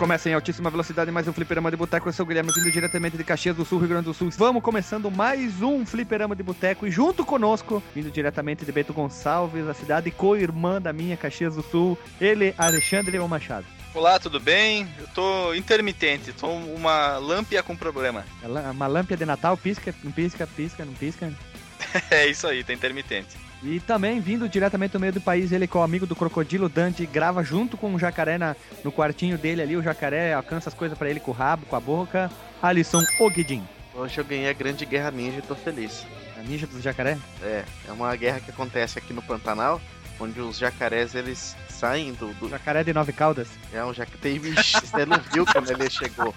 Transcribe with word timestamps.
Recomeça 0.00 0.30
em 0.30 0.32
altíssima 0.32 0.70
velocidade 0.70 1.10
mais 1.10 1.28
um 1.28 1.32
fliperama 1.34 1.70
de 1.70 1.76
boteco. 1.76 2.08
Eu 2.08 2.12
sou 2.14 2.24
o 2.24 2.26
Guilherme, 2.26 2.50
vindo 2.50 2.72
diretamente 2.72 3.18
de 3.18 3.22
Caxias 3.22 3.54
do 3.54 3.66
Sul, 3.66 3.80
Rio 3.80 3.88
Grande 3.88 4.06
do 4.06 4.14
Sul. 4.14 4.30
Vamos 4.30 4.62
começando 4.62 5.10
mais 5.10 5.60
um 5.60 5.84
fliperama 5.84 6.34
de 6.34 6.42
boteco. 6.42 6.86
E 6.86 6.90
junto 6.90 7.22
conosco, 7.22 7.82
vindo 7.94 8.10
diretamente 8.10 8.64
de 8.64 8.72
Bento 8.72 8.94
Gonçalves, 8.94 9.68
a 9.68 9.74
cidade 9.74 10.10
co-irmã 10.10 10.80
da 10.80 10.90
minha, 10.90 11.18
Caxias 11.18 11.54
do 11.54 11.62
Sul, 11.62 11.98
ele, 12.18 12.54
Alexandre 12.56 13.10
Leão 13.10 13.28
Machado. 13.28 13.66
Olá, 13.94 14.18
tudo 14.18 14.40
bem? 14.40 14.88
Eu 14.98 15.06
tô 15.08 15.52
intermitente, 15.52 16.32
tô 16.32 16.46
uma 16.46 17.18
lâmpia 17.18 17.62
com 17.62 17.76
problema. 17.76 18.24
É 18.42 18.46
Uma 18.70 18.86
lâmpada 18.86 19.18
de 19.18 19.26
Natal, 19.26 19.54
pisca, 19.54 19.94
não 20.02 20.12
pisca, 20.12 20.46
pisca, 20.46 20.82
não 20.82 20.94
pisca. 20.94 21.30
É 22.10 22.26
isso 22.26 22.46
aí, 22.46 22.64
tá 22.64 22.72
intermitente. 22.72 23.36
E 23.62 23.78
também, 23.80 24.20
vindo 24.20 24.48
diretamente 24.48 24.92
do 24.92 25.00
meio 25.00 25.12
do 25.12 25.20
país, 25.20 25.52
ele 25.52 25.66
que 25.66 25.76
é 25.76 25.80
o 25.80 25.82
amigo 25.82 26.06
do 26.06 26.16
Crocodilo 26.16 26.68
Dante, 26.68 27.04
grava 27.04 27.42
junto 27.44 27.76
com 27.76 27.94
o 27.94 27.98
jacaré 27.98 28.38
na- 28.38 28.56
no 28.82 28.90
quartinho 28.90 29.36
dele 29.36 29.60
ali. 29.60 29.76
O 29.76 29.82
jacaré 29.82 30.32
alcança 30.32 30.70
as 30.70 30.74
coisas 30.74 30.96
pra 30.96 31.10
ele 31.10 31.20
com 31.20 31.30
o 31.30 31.34
rabo, 31.34 31.66
com 31.66 31.76
a 31.76 31.80
boca. 31.80 32.30
Alisson 32.62 33.02
Ogedin, 33.20 33.62
Hoje 33.94 34.18
eu 34.18 34.24
ganhei 34.24 34.48
a 34.48 34.52
Grande 34.52 34.86
Guerra 34.86 35.10
Ninja 35.10 35.38
e 35.38 35.42
tô 35.42 35.54
feliz. 35.54 36.06
a 36.38 36.42
ninja 36.42 36.66
do 36.66 36.80
jacaré. 36.80 37.18
É, 37.42 37.64
é 37.86 37.92
uma 37.92 38.14
guerra 38.16 38.40
que 38.40 38.50
acontece 38.50 38.98
aqui 38.98 39.12
no 39.12 39.20
Pantanal, 39.20 39.78
onde 40.20 40.40
os 40.40 40.58
jacarés 40.58 41.14
eles 41.14 41.56
saem 41.68 42.12
do. 42.12 42.32
do... 42.34 42.48
Jacaré 42.48 42.84
de 42.84 42.92
nove 42.92 43.12
caudas. 43.12 43.48
É 43.72 43.84
um 43.84 43.92
jacaré. 43.94 44.18
Teve. 44.20 44.52
Você 44.52 45.06
não 45.06 45.18
viu 45.32 45.44
quando 45.46 45.70
ele 45.70 45.88
chegou. 45.90 46.34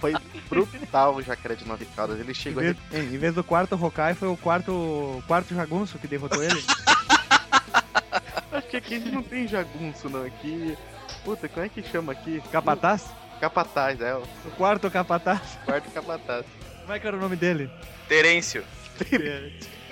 Foi 0.00 0.14
brutal 0.48 1.16
o 1.16 1.22
jacaré 1.22 1.54
de 1.54 1.66
nove 1.66 1.86
caudas. 1.96 2.20
Ele 2.20 2.30
Em 2.30 2.34
chegou 2.34 2.62
vez, 2.62 2.76
em 2.92 3.18
vez 3.18 3.34
do 3.34 3.42
quarto 3.42 3.74
Hokai, 3.82 4.14
foi 4.14 4.28
o 4.28 4.36
quarto, 4.36 4.70
o 4.72 5.22
quarto 5.26 5.54
jagunço 5.54 5.98
que 5.98 6.06
derrotou 6.06 6.42
ele. 6.42 6.62
Acho 8.52 8.66
que 8.68 8.76
aqui 8.76 8.98
não 8.98 9.22
tem 9.22 9.48
jagunço, 9.48 10.08
não. 10.08 10.24
Aqui. 10.24 10.76
Puta, 11.24 11.48
como 11.48 11.64
é 11.66 11.68
que 11.68 11.82
chama 11.82 12.12
aqui? 12.12 12.42
Capataz? 12.52 13.06
Capataz, 13.40 14.00
é. 14.00 14.14
O 14.14 14.22
O 14.44 14.50
quarto 14.56 14.90
capataz. 14.90 15.40
quarto 15.64 15.90
capataz. 15.90 16.44
Como 16.82 16.92
é 16.92 16.98
que 16.98 17.06
era 17.06 17.16
o 17.16 17.20
nome 17.20 17.36
dele? 17.36 17.70
Terêncio. 18.08 18.64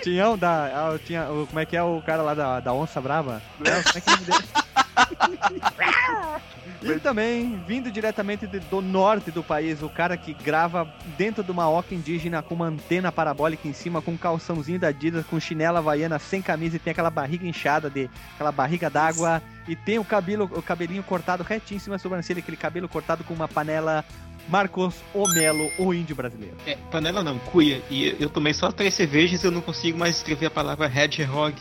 Tinhão 0.01 0.37
da. 0.37 0.65
ah, 0.65 0.99
tinha, 1.05 1.25
como 1.25 1.59
é 1.59 1.65
que 1.65 1.75
é 1.75 1.83
o 1.83 2.01
cara 2.01 2.21
lá 2.21 2.33
da, 2.33 2.59
da 2.59 2.73
Onça 2.73 3.01
Brava? 3.01 3.41
Não, 3.59 3.83
como 3.83 3.97
é 3.97 4.01
que 4.01 4.09
é 4.09 4.13
o 4.13 4.15
nome 4.15 4.25
dele? 4.25 4.68
E 6.81 6.97
também, 6.99 7.61
vindo 7.67 7.91
diretamente 7.91 8.47
do 8.47 8.81
norte 8.81 9.31
do 9.31 9.43
país, 9.43 9.81
o 9.83 9.89
cara 9.89 10.15
que 10.15 10.33
grava 10.33 10.87
dentro 11.17 11.43
de 11.43 11.51
uma 11.51 11.69
oca 11.69 11.93
indígena 11.93 12.41
com 12.41 12.55
uma 12.55 12.67
antena 12.67 13.11
parabólica 13.11 13.67
em 13.67 13.73
cima, 13.73 14.01
com 14.01 14.11
um 14.11 14.17
calçãozinho 14.17 14.79
da 14.79 14.87
Adidas, 14.87 15.25
com 15.25 15.39
chinela 15.39 15.79
havaiana, 15.79 16.17
sem 16.19 16.41
camisa 16.41 16.77
e 16.77 16.79
tem 16.79 16.91
aquela 16.91 17.09
barriga 17.09 17.45
inchada, 17.45 17.89
de, 17.89 18.09
aquela 18.33 18.51
barriga 18.51 18.89
d'água, 18.89 19.41
e 19.67 19.75
tem 19.75 19.99
o 19.99 20.05
cabelo, 20.05 20.49
o 20.53 20.61
cabelinho 20.61 21.03
cortado 21.03 21.43
retinho 21.43 21.77
em 21.77 21.81
cima 21.81 21.97
da 21.97 22.01
sobrancelha, 22.01 22.39
aquele 22.39 22.57
cabelo 22.57 22.87
cortado 22.87 23.25
com 23.25 23.33
uma 23.33 23.47
panela 23.47 24.05
Marcos 24.47 24.95
Omelo, 25.13 25.69
o 25.77 25.93
índio 25.93 26.15
brasileiro. 26.15 26.55
É, 26.65 26.77
panela 26.89 27.23
não, 27.23 27.37
cuia. 27.37 27.81
E 27.89 28.15
eu 28.19 28.29
tomei 28.29 28.53
só 28.53 28.71
três 28.71 28.93
cervejas 28.93 29.43
e 29.43 29.45
eu 29.45 29.51
não 29.51 29.61
consigo 29.61 29.97
mais 29.97 30.15
escrever 30.17 30.47
a 30.47 30.51
palavra 30.51 30.87
hedgehog. 30.87 31.55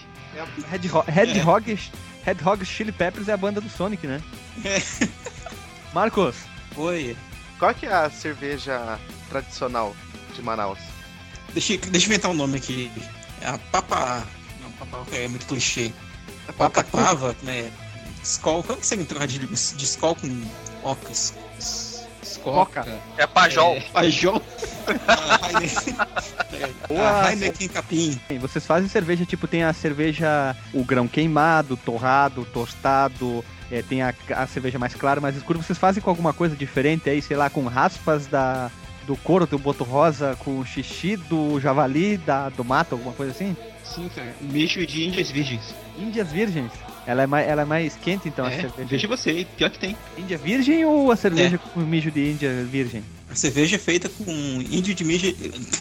Red, 0.71 0.89
Ho 0.93 1.05
Red, 1.07 1.41
Hog, 1.43 1.79
Red 2.29 2.37
Hog 2.45 2.63
Chili 2.63 2.93
Peppers 2.93 3.27
é 3.29 3.33
a 3.33 3.37
banda 3.39 3.59
do 3.59 3.71
Sonic, 3.71 4.07
né? 4.07 4.23
Marcos, 5.95 6.37
Oi. 6.77 7.17
Qual 7.59 7.75
que 7.75 7.87
é 7.87 7.93
a 7.93 8.11
cerveja 8.11 8.99
tradicional 9.31 9.97
de 10.35 10.43
Manaus? 10.43 10.79
Deixa, 11.55 11.73
eu- 11.73 11.79
deixa 11.79 12.07
eu 12.07 12.11
inventar 12.11 12.31
um 12.31 12.35
nome 12.35 12.59
aqui. 12.59 12.93
É 13.41 13.49
a 13.49 13.57
Papa. 13.59 14.27
Não, 14.61 14.71
Papa 14.73 15.07
é 15.17 15.27
muito 15.27 15.47
clichê. 15.47 15.91
Papa 16.59 16.85
Pava, 16.85 17.35
né? 17.43 17.73
Skol. 18.23 18.63
Como 18.63 18.79
que 18.79 18.87
você 18.87 18.97
entrou 18.97 19.27
de, 19.27 19.39
de 19.39 19.85
Skol 19.85 20.15
com 20.15 20.43
Ocas? 20.83 21.33
Coca. 22.37 22.87
É 23.17 23.27
Pajol. 23.27 23.77
É, 23.77 23.81
Pajol. 23.81 24.43
Ah, 25.07 26.87
Boa. 26.89 27.21
a 27.27 27.33
Heineken 27.33 27.69
Capim. 27.69 28.19
vocês 28.41 28.65
fazem 28.65 28.89
cerveja, 28.89 29.27
tipo, 29.27 29.47
tem 29.47 29.63
a 29.63 29.73
cerveja, 29.75 30.57
o 30.73 30.83
grão 30.83 31.07
queimado, 31.07 31.77
torrado, 31.77 32.47
tostado, 32.47 33.45
é, 33.71 33.83
tem 33.83 34.03
a, 34.03 34.15
a 34.35 34.47
cerveja 34.47 34.79
mais 34.79 34.95
clara, 34.95 35.21
mais 35.21 35.37
escura. 35.37 35.59
Vocês 35.59 35.79
fazem 35.79 36.03
com 36.03 36.09
alguma 36.09 36.33
coisa 36.33 36.57
diferente 36.57 37.11
aí, 37.11 37.21
sei 37.21 37.37
lá, 37.37 37.51
com 37.51 37.67
raspas 37.67 38.27
da, 38.27 38.71
do 39.07 39.17
couro 39.17 39.47
do 39.47 39.59
boto 39.59 39.85
rosa, 39.85 40.37
com 40.39 40.65
xixi 40.65 41.17
do 41.17 41.61
javali, 41.61 42.17
da, 42.17 42.49
do 42.49 42.65
mato, 42.65 42.95
alguma 42.95 43.13
coisa 43.13 43.33
assim? 43.33 43.57
Sim, 43.85 44.09
cara. 44.15 44.35
Mijo 44.41 44.87
de 44.87 45.05
índias 45.05 45.31
virgens. 45.31 45.75
Índias 45.99 46.31
virgens. 46.31 46.73
Ela 47.09 47.23
é 47.23 47.27
mais, 47.27 47.49
ela 47.49 47.63
é 47.63 47.65
mais 47.65 47.97
quente, 47.97 48.29
então, 48.29 48.45
a 48.45 48.53
é, 48.53 48.61
cerveja. 48.61 48.89
veja 48.91 49.09
você, 49.09 49.47
pior 49.57 49.71
que 49.71 49.79
tem. 49.79 49.97
Índia 50.19 50.37
virgem 50.37 50.85
ou 50.85 51.11
a 51.11 51.17
cerveja 51.17 51.57
com 51.57 51.81
mijo 51.81 52.11
de 52.11 52.33
Índia 52.33 52.53
virgem? 52.71 53.03
A 53.31 53.35
cerveja 53.35 53.77
é 53.77 53.79
feita 53.79 54.11
com 54.11 54.31
índio 54.71 54.95
de 54.95 55.05
mija. 55.05 55.35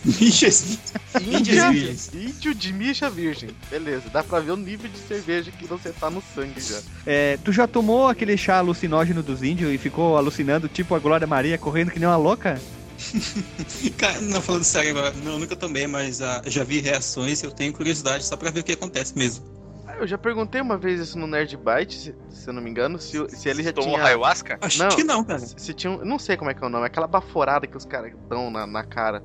Mijas. 0.06 0.80
Virgens. 1.20 2.12
Índio 2.14 2.56
de 2.56 2.72
mija 2.72 3.10
virgem. 3.10 3.50
Beleza, 3.70 4.04
dá 4.10 4.24
pra 4.24 4.40
ver 4.40 4.52
o 4.52 4.56
nível 4.56 4.90
de 4.90 4.98
cerveja 5.00 5.52
que 5.52 5.66
você 5.66 5.92
tá 5.92 6.10
no 6.10 6.24
sangue 6.34 6.62
já. 6.62 6.80
É, 7.06 7.38
tu 7.44 7.52
já 7.52 7.68
tomou 7.68 8.08
aquele 8.08 8.38
chá 8.38 8.60
alucinógeno 8.60 9.22
dos 9.22 9.44
índios 9.44 9.74
e 9.74 9.78
ficou 9.78 10.16
alucinando, 10.16 10.70
tipo 10.70 10.96
a 10.96 11.00
Glória 11.00 11.28
Maria, 11.28 11.58
correndo 11.58 11.92
que 11.92 12.00
nem 12.00 12.08
uma 12.08 12.16
louca? 12.16 12.58
Cara, 13.98 14.22
não, 14.22 14.42
falando 14.42 14.64
sério 14.64 14.92
agora, 14.92 15.14
não, 15.26 15.40
nunca 15.40 15.58
tomei, 15.58 15.88
mas 15.88 16.22
ah, 16.22 16.42
já 16.48 16.64
vi 16.64 16.80
reações 16.80 17.44
e 17.44 17.46
eu 17.46 17.52
tenho 17.52 17.74
curiosidade 17.74 18.24
só 18.24 18.38
pra 18.38 18.50
ver 18.50 18.62
o 18.62 18.64
que 18.64 18.72
acontece 18.72 19.18
mesmo. 19.18 19.57
Eu 20.00 20.06
já 20.08 20.18
perguntei 20.18 20.62
uma 20.62 20.78
vez 20.78 21.00
isso 21.00 21.18
no 21.18 21.26
Nerd 21.26 21.58
Byte, 21.58 21.96
se, 21.98 22.16
se 22.30 22.48
eu 22.50 22.54
não 22.54 22.62
me 22.62 22.70
engano, 22.70 23.00
se, 23.00 23.28
se 23.30 23.50
ele 23.50 23.64
já 23.64 23.74
Tomou 23.74 23.94
tinha. 23.96 24.06
ayahuasca? 24.06 24.58
Acho 24.62 24.80
Não. 24.84 24.90
que 24.90 25.04
não, 25.04 25.24
cara. 25.24 25.40
Se 25.40 25.74
tinha. 25.74 25.92
um- 25.92 26.06
Não 26.06 26.20
sei 26.20 26.38
como 26.38 26.52
é 26.52 26.54
que 26.54 26.64
é 26.64 26.68
o 26.68 26.70
nome, 26.70 26.86
aquela 26.86 27.08
baforada 27.08 27.66
que 27.66 27.76
os 27.76 27.86
caras 27.86 28.14
dão 28.30 28.52
na, 28.52 28.68
na 28.68 28.84
cara. 28.84 29.24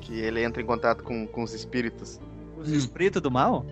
Que 0.00 0.18
ele 0.20 0.42
entra 0.42 0.60
em 0.62 0.66
contato 0.66 1.02
com, 1.04 1.26
com 1.26 1.42
os 1.42 1.52
espíritos. 1.54 2.20
Os 2.58 2.68
Hum. 2.68 2.74
espíritos 2.74 3.22
do 3.22 3.30
mal? 3.30 3.64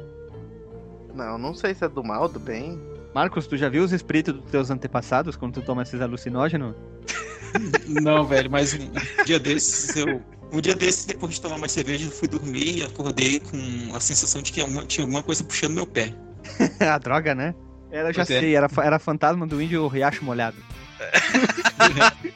Não, 1.15 1.37
não 1.39 1.55
sei 1.55 1.75
se 1.75 1.85
é 1.85 1.89
do 1.89 2.03
mal, 2.03 2.29
do 2.29 2.39
bem. 2.41 2.81
Marcos, 3.15 3.47
tu 3.47 3.57
já 3.57 3.69
viu 3.69 3.85
os 3.85 3.93
espíritos 3.93 4.35
dos 4.35 4.51
teus 4.51 4.71
antepassados 4.71 5.37
quando 5.37 5.55
tu 5.55 5.63
toma 5.63 5.83
esses 5.83 6.01
alucinógenos? 6.01 6.75
Não, 7.87 8.27
velho, 8.27 8.51
mas 8.51 8.75
um 8.75 8.91
dia 9.25 9.39
desses 9.39 9.95
eu. 9.97 10.23
Um 10.53 10.61
dia 10.61 10.75
desses, 10.75 11.05
depois 11.05 11.35
de 11.35 11.41
tomar 11.41 11.59
mais 11.59 11.73
cerveja, 11.73 12.07
eu 12.07 12.13
fui 12.13 12.29
dormir 12.29 12.79
e 12.79 12.85
acordei 12.85 13.41
com 13.41 13.93
a 13.95 14.01
sensação 14.01 14.41
de 14.41 14.53
que 14.53 14.61
alguma- 14.61 14.87
tinha 14.87 15.05
alguma 15.05 15.23
coisa 15.23 15.43
puxando 15.43 15.75
meu 15.75 15.87
pé. 15.87 16.15
a 16.81 16.99
droga, 16.99 17.35
né? 17.35 17.55
Era, 17.91 18.11
eu 18.11 18.15
já 18.15 18.23
é. 18.23 18.25
sei, 18.25 18.55
era, 18.55 18.69
era 18.83 18.99
fantasma 18.99 19.47
do 19.47 19.61
índio 19.61 19.87
Riacho 19.89 20.25
Molhado. 20.25 20.57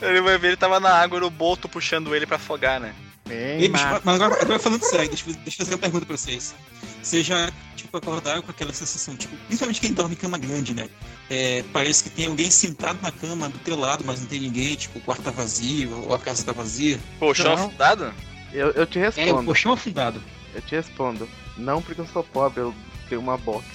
Ele 0.00 0.20
vai 0.20 0.38
ver, 0.38 0.48
ele 0.48 0.56
tava 0.56 0.80
na 0.80 0.90
água 0.94 1.18
e 1.18 1.22
o 1.22 1.30
boto 1.30 1.68
puxando 1.68 2.14
ele 2.14 2.26
pra 2.26 2.36
afogar, 2.36 2.80
né? 2.80 2.94
Ei, 3.32 3.68
bicho, 3.68 3.84
mas 4.04 4.20
agora, 4.20 4.40
agora 4.42 4.58
falando 4.58 4.82
sério, 4.84 5.08
deixa, 5.08 5.28
eu- 5.30 5.34
deixa 5.34 5.62
eu 5.62 5.64
fazer 5.66 5.74
uma 5.74 5.80
pergunta 5.80 6.04
pra 6.06 6.16
vocês. 6.16 6.54
Vocês 7.02 7.26
já, 7.26 7.50
tipo, 7.74 7.96
acordaram 7.96 8.42
com 8.42 8.50
aquela 8.50 8.72
sensação, 8.72 9.16
tipo, 9.16 9.34
principalmente 9.46 9.80
quem 9.80 9.92
dorme 9.92 10.14
em 10.14 10.18
cama 10.18 10.38
grande, 10.38 10.74
né? 10.74 10.88
É, 11.30 11.64
parece 11.72 12.04
que 12.04 12.10
tem 12.10 12.26
alguém 12.26 12.50
sentado 12.50 12.98
na 13.02 13.10
cama 13.10 13.48
do 13.48 13.58
teu 13.60 13.76
lado, 13.76 14.04
mas 14.06 14.20
não 14.20 14.26
tem 14.26 14.40
ninguém, 14.40 14.74
tipo, 14.76 14.98
o 14.98 15.02
quarto 15.02 15.22
tá 15.22 15.30
vazio, 15.30 15.90
ou 16.06 16.14
a 16.14 16.18
casa 16.18 16.44
tá 16.44 16.52
vazia. 16.52 16.98
Colchão 17.18 17.56
Não. 17.56 17.64
afundado? 17.66 18.14
Eu, 18.52 18.70
eu 18.72 18.86
te 18.86 18.98
É, 18.98 19.02
o 19.02 19.10
respondo. 19.10 19.44
colchão 19.46 19.72
afundado. 19.72 20.22
Eu 20.54 20.60
te 20.60 20.74
respondo. 20.74 21.28
Não 21.56 21.80
porque 21.82 22.00
eu 22.02 22.06
sou 22.12 22.22
pobre, 22.22 22.60
eu 22.60 22.74
tenho 23.08 23.20
uma 23.20 23.36
box. 23.38 23.66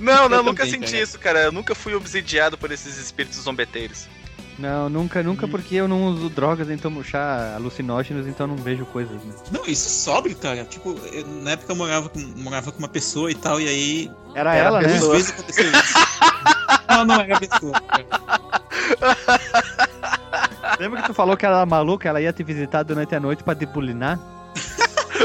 Não, 0.00 0.28
não, 0.28 0.38
Eu 0.38 0.42
nunca 0.42 0.64
também, 0.64 0.80
senti 0.80 0.92
cara. 0.92 1.02
isso, 1.04 1.18
cara. 1.18 1.38
Eu 1.44 1.52
nunca 1.52 1.74
fui 1.76 1.94
obsidiado 1.94 2.58
por 2.58 2.72
esses 2.72 2.96
espíritos 2.98 3.38
zombeteiros. 3.38 4.06
Não, 4.58 4.88
nunca, 4.88 5.20
Hum. 5.20 5.24
nunca 5.24 5.48
porque 5.48 5.74
eu 5.76 5.88
não 5.88 6.04
uso 6.04 6.28
drogas, 6.28 6.68
então 6.68 6.90
tomo 6.90 7.02
chá 7.02 7.54
alucinógenos, 7.56 8.26
então 8.26 8.46
não 8.46 8.56
vejo 8.56 8.84
coisas, 8.86 9.12
né? 9.24 9.32
Não, 9.50 9.64
isso 9.66 9.88
sobe, 9.88 10.34
cara. 10.34 10.64
Tipo, 10.64 10.98
eu- 11.12 11.26
na 11.26 11.52
época 11.52 11.72
eu 11.72 11.76
morava 11.76 12.08
com, 12.08 12.18
morava 12.36 12.70
com 12.70 12.78
uma 12.78 12.88
pessoa 12.88 13.30
e 13.30 13.34
tal, 13.34 13.60
e 13.60 13.68
aí. 13.68 14.10
Era, 14.34 14.54
Era 14.54 14.66
ela, 14.66 14.80
né? 14.82 14.98
Duas 14.98 15.12
vezes 15.16 15.30
aconteceu 15.32 15.70
isso. 15.70 15.94
não, 16.88 17.04
não 17.04 17.20
era 17.20 17.36
a 17.36 17.40
pessoa. 17.40 17.80
cara. 17.80 18.06
Lembra 20.78 21.00
que 21.02 21.08
tu 21.08 21.14
falou 21.14 21.36
que 21.36 21.44
ela 21.46 21.56
era 21.58 21.66
maluca, 21.66 22.08
ela 22.08 22.20
ia 22.20 22.32
te 22.32 22.42
visitar 22.42 22.82
durante 22.82 23.14
a 23.14 23.20
noite 23.20 23.42
pra 23.42 23.54
debulinar? 23.54 24.18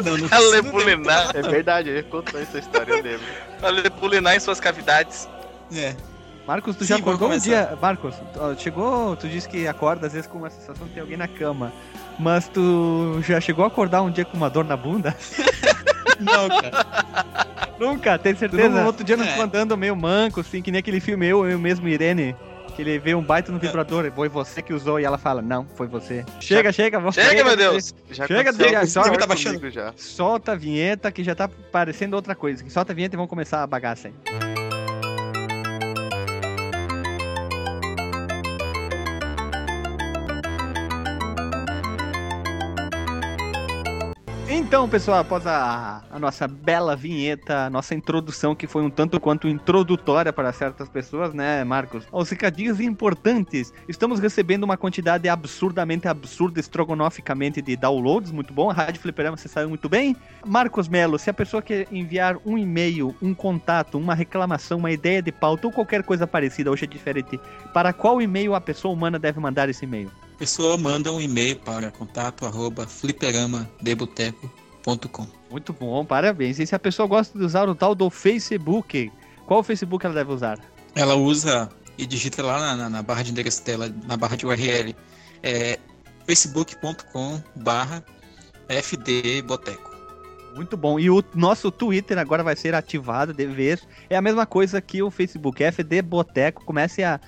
Não, 0.05 0.15
não, 0.15 0.27
não 0.27 0.49
lebulinar, 0.51 1.31
É 1.35 1.41
verdade, 1.41 1.89
ele 1.89 2.03
contou 2.03 2.39
essa 2.39 2.59
história, 2.59 3.01
lembro. 3.01 3.19
pra 3.59 3.69
lebulinar 3.69 4.35
em 4.35 4.39
suas 4.39 4.59
cavidades. 4.59 5.27
É. 5.73 5.95
Marcos, 6.47 6.77
tu 6.77 6.85
Sim, 6.85 6.89
já 6.89 6.95
acordou 6.95 7.29
um 7.29 7.37
dia. 7.37 7.77
Marcos, 7.81 8.15
chegou, 8.57 9.17
tu 9.17 9.27
disse 9.27 9.49
que 9.49 9.67
acorda 9.67 10.07
às 10.07 10.13
vezes 10.13 10.27
com 10.27 10.37
uma 10.37 10.49
sensação 10.49 10.87
de 10.87 10.93
ter 10.93 11.01
alguém 11.01 11.17
na 11.17 11.27
cama. 11.27 11.73
Mas 12.17 12.47
tu 12.47 13.19
já 13.21 13.41
chegou 13.41 13.65
a 13.65 13.67
acordar 13.67 14.01
um 14.01 14.09
dia 14.09 14.23
com 14.23 14.37
uma 14.37 14.49
dor 14.49 14.63
na 14.63 14.77
bunda? 14.77 15.15
Não, 16.19 16.47
cara. 16.47 17.45
Nunca, 17.77 18.17
tem 18.17 18.33
certeza? 18.33 18.69
No 18.69 18.87
outro 18.87 19.03
dia 19.03 19.15
não 19.15 19.23
é. 19.23 19.39
andando 19.39 19.77
meio 19.77 19.95
manco, 19.95 20.39
assim, 20.39 20.63
que 20.63 20.71
nem 20.71 20.79
aquele 20.79 20.99
filme 20.99 21.27
Eu, 21.27 21.47
eu 21.47 21.59
mesmo, 21.59 21.87
Irene. 21.87 22.35
Que 22.75 22.81
ele 22.81 22.97
vê 22.97 23.13
um 23.13 23.21
baita 23.21 23.51
no 23.51 23.59
vibrador, 23.59 24.11
foi 24.15 24.27
você 24.27 24.61
que 24.63 24.73
usou, 24.73 24.99
e 24.99 25.03
ela 25.03 25.17
fala, 25.19 25.43
não, 25.43 25.67
foi 25.75 25.85
você. 25.85 26.25
Chega, 26.39 26.71
chega, 26.71 26.99
vamos 26.99 27.13
Chega, 27.13 27.43
meu 27.43 27.55
Deus! 27.55 27.93
Já 28.09 28.25
Chega, 28.25 28.51
já, 28.51 28.79
com 28.81 28.87
só- 28.87 29.01
o 29.01 29.03
senhor 29.03 29.17
tá 29.17 29.27
comigo 29.27 29.69
já. 29.69 29.93
Solta 29.95 30.51
a 30.53 30.55
vinheta 30.55 31.11
que 31.11 31.23
já 31.23 31.35
tá 31.35 31.47
parecendo 31.47 32.15
outra 32.15 32.33
coisa. 32.33 32.67
Solta 32.67 32.93
a 32.93 32.95
vinheta 32.95 33.15
e 33.15 33.17
vamos 33.17 33.29
começar 33.29 33.61
a 33.61 33.67
bagaça 33.67 34.07
aí. 34.07 34.46
Então, 44.67 44.89
pessoal, 44.89 45.19
após 45.19 45.47
a, 45.47 46.03
a 46.11 46.19
nossa 46.19 46.45
bela 46.45 46.93
vinheta, 46.93 47.67
a 47.67 47.69
nossa 47.69 47.95
introdução, 47.95 48.53
que 48.53 48.67
foi 48.67 48.83
um 48.83 48.89
tanto 48.89 49.17
quanto 49.17 49.47
introdutória 49.47 50.33
para 50.33 50.51
certas 50.51 50.89
pessoas, 50.89 51.33
né, 51.33 51.63
Marcos? 51.63 52.05
Os 52.11 52.29
recadinhos 52.29 52.81
importantes. 52.81 53.73
Estamos 53.87 54.19
recebendo 54.19 54.65
uma 54.65 54.75
quantidade 54.75 55.29
absurdamente 55.29 56.05
absurda, 56.09 56.59
estrogonoficamente 56.59 57.61
de 57.61 57.77
downloads, 57.77 58.29
muito 58.29 58.53
bom. 58.53 58.69
A 58.69 58.73
Rádio 58.73 58.99
Fliperama, 58.99 59.37
você 59.37 59.47
saiu 59.47 59.69
muito 59.69 59.87
bem. 59.87 60.17
Marcos 60.45 60.89
Melo, 60.89 61.17
se 61.17 61.29
a 61.29 61.33
pessoa 61.33 61.61
quer 61.61 61.87
enviar 61.89 62.35
um 62.45 62.57
e-mail, 62.57 63.15
um 63.21 63.33
contato, 63.33 63.97
uma 63.97 64.13
reclamação, 64.13 64.79
uma 64.79 64.91
ideia 64.91 65.21
de 65.21 65.31
pauta 65.31 65.67
ou 65.67 65.71
qualquer 65.71 66.03
coisa 66.03 66.27
parecida, 66.27 66.69
hoje 66.69 66.83
é 66.83 66.87
diferente, 66.87 67.39
para 67.73 67.93
qual 67.93 68.21
e-mail 68.21 68.53
a 68.53 68.59
pessoa 68.59 68.93
humana 68.93 69.17
deve 69.17 69.39
mandar 69.39 69.69
esse 69.69 69.85
e-mail? 69.85 70.11
Pessoa 70.37 70.77
manda 70.77 71.11
um 71.11 71.19
e-mail 71.19 71.57
para 71.59 71.89
contato 71.91 72.45
arroba 72.45 72.85
fliperamadeboteco.com. 72.85 75.27
Muito 75.49 75.73
bom, 75.73 76.05
parabéns. 76.05 76.59
E 76.59 76.67
se 76.67 76.75
a 76.75 76.79
pessoa 76.79 77.07
gosta 77.07 77.37
de 77.37 77.43
usar 77.43 77.67
o 77.67 77.75
tal 77.75 77.93
do 77.95 78.09
Facebook, 78.09 79.11
qual 79.45 79.63
Facebook 79.63 80.05
ela 80.05 80.15
deve 80.15 80.31
usar? 80.31 80.57
Ela 80.95 81.15
usa 81.15 81.67
e 81.97 82.05
digita 82.05 82.43
lá 82.43 82.59
na, 82.59 82.75
na- 82.75 82.89
na 82.89 83.01
barra 83.01 83.23
de 83.23 83.31
endereço 83.31 83.63
dela, 83.65 83.91
na 84.05 84.15
barra 84.15 84.35
de 84.37 84.45
URL, 84.45 84.95
é 85.41 85.79
facebook.com 86.25 87.41
barra 87.55 88.03
fdboteco. 88.69 89.95
Muito 90.55 90.75
bom. 90.77 90.99
E 90.99 91.09
o 91.09 91.23
nosso 91.35 91.69
Twitter 91.71 92.17
agora 92.17 92.43
vai 92.43 92.55
ser 92.55 92.73
ativado 92.75 93.33
de 93.33 93.45
vez. 93.45 93.85
É 94.09 94.15
a 94.17 94.21
mesma 94.21 94.45
coisa 94.45 94.81
que 94.81 95.01
o 95.03 95.11
Facebook, 95.11 95.63
FD 95.63 96.01
Boteco. 96.01 96.63
Comece 96.65 97.03
a, 97.03 97.19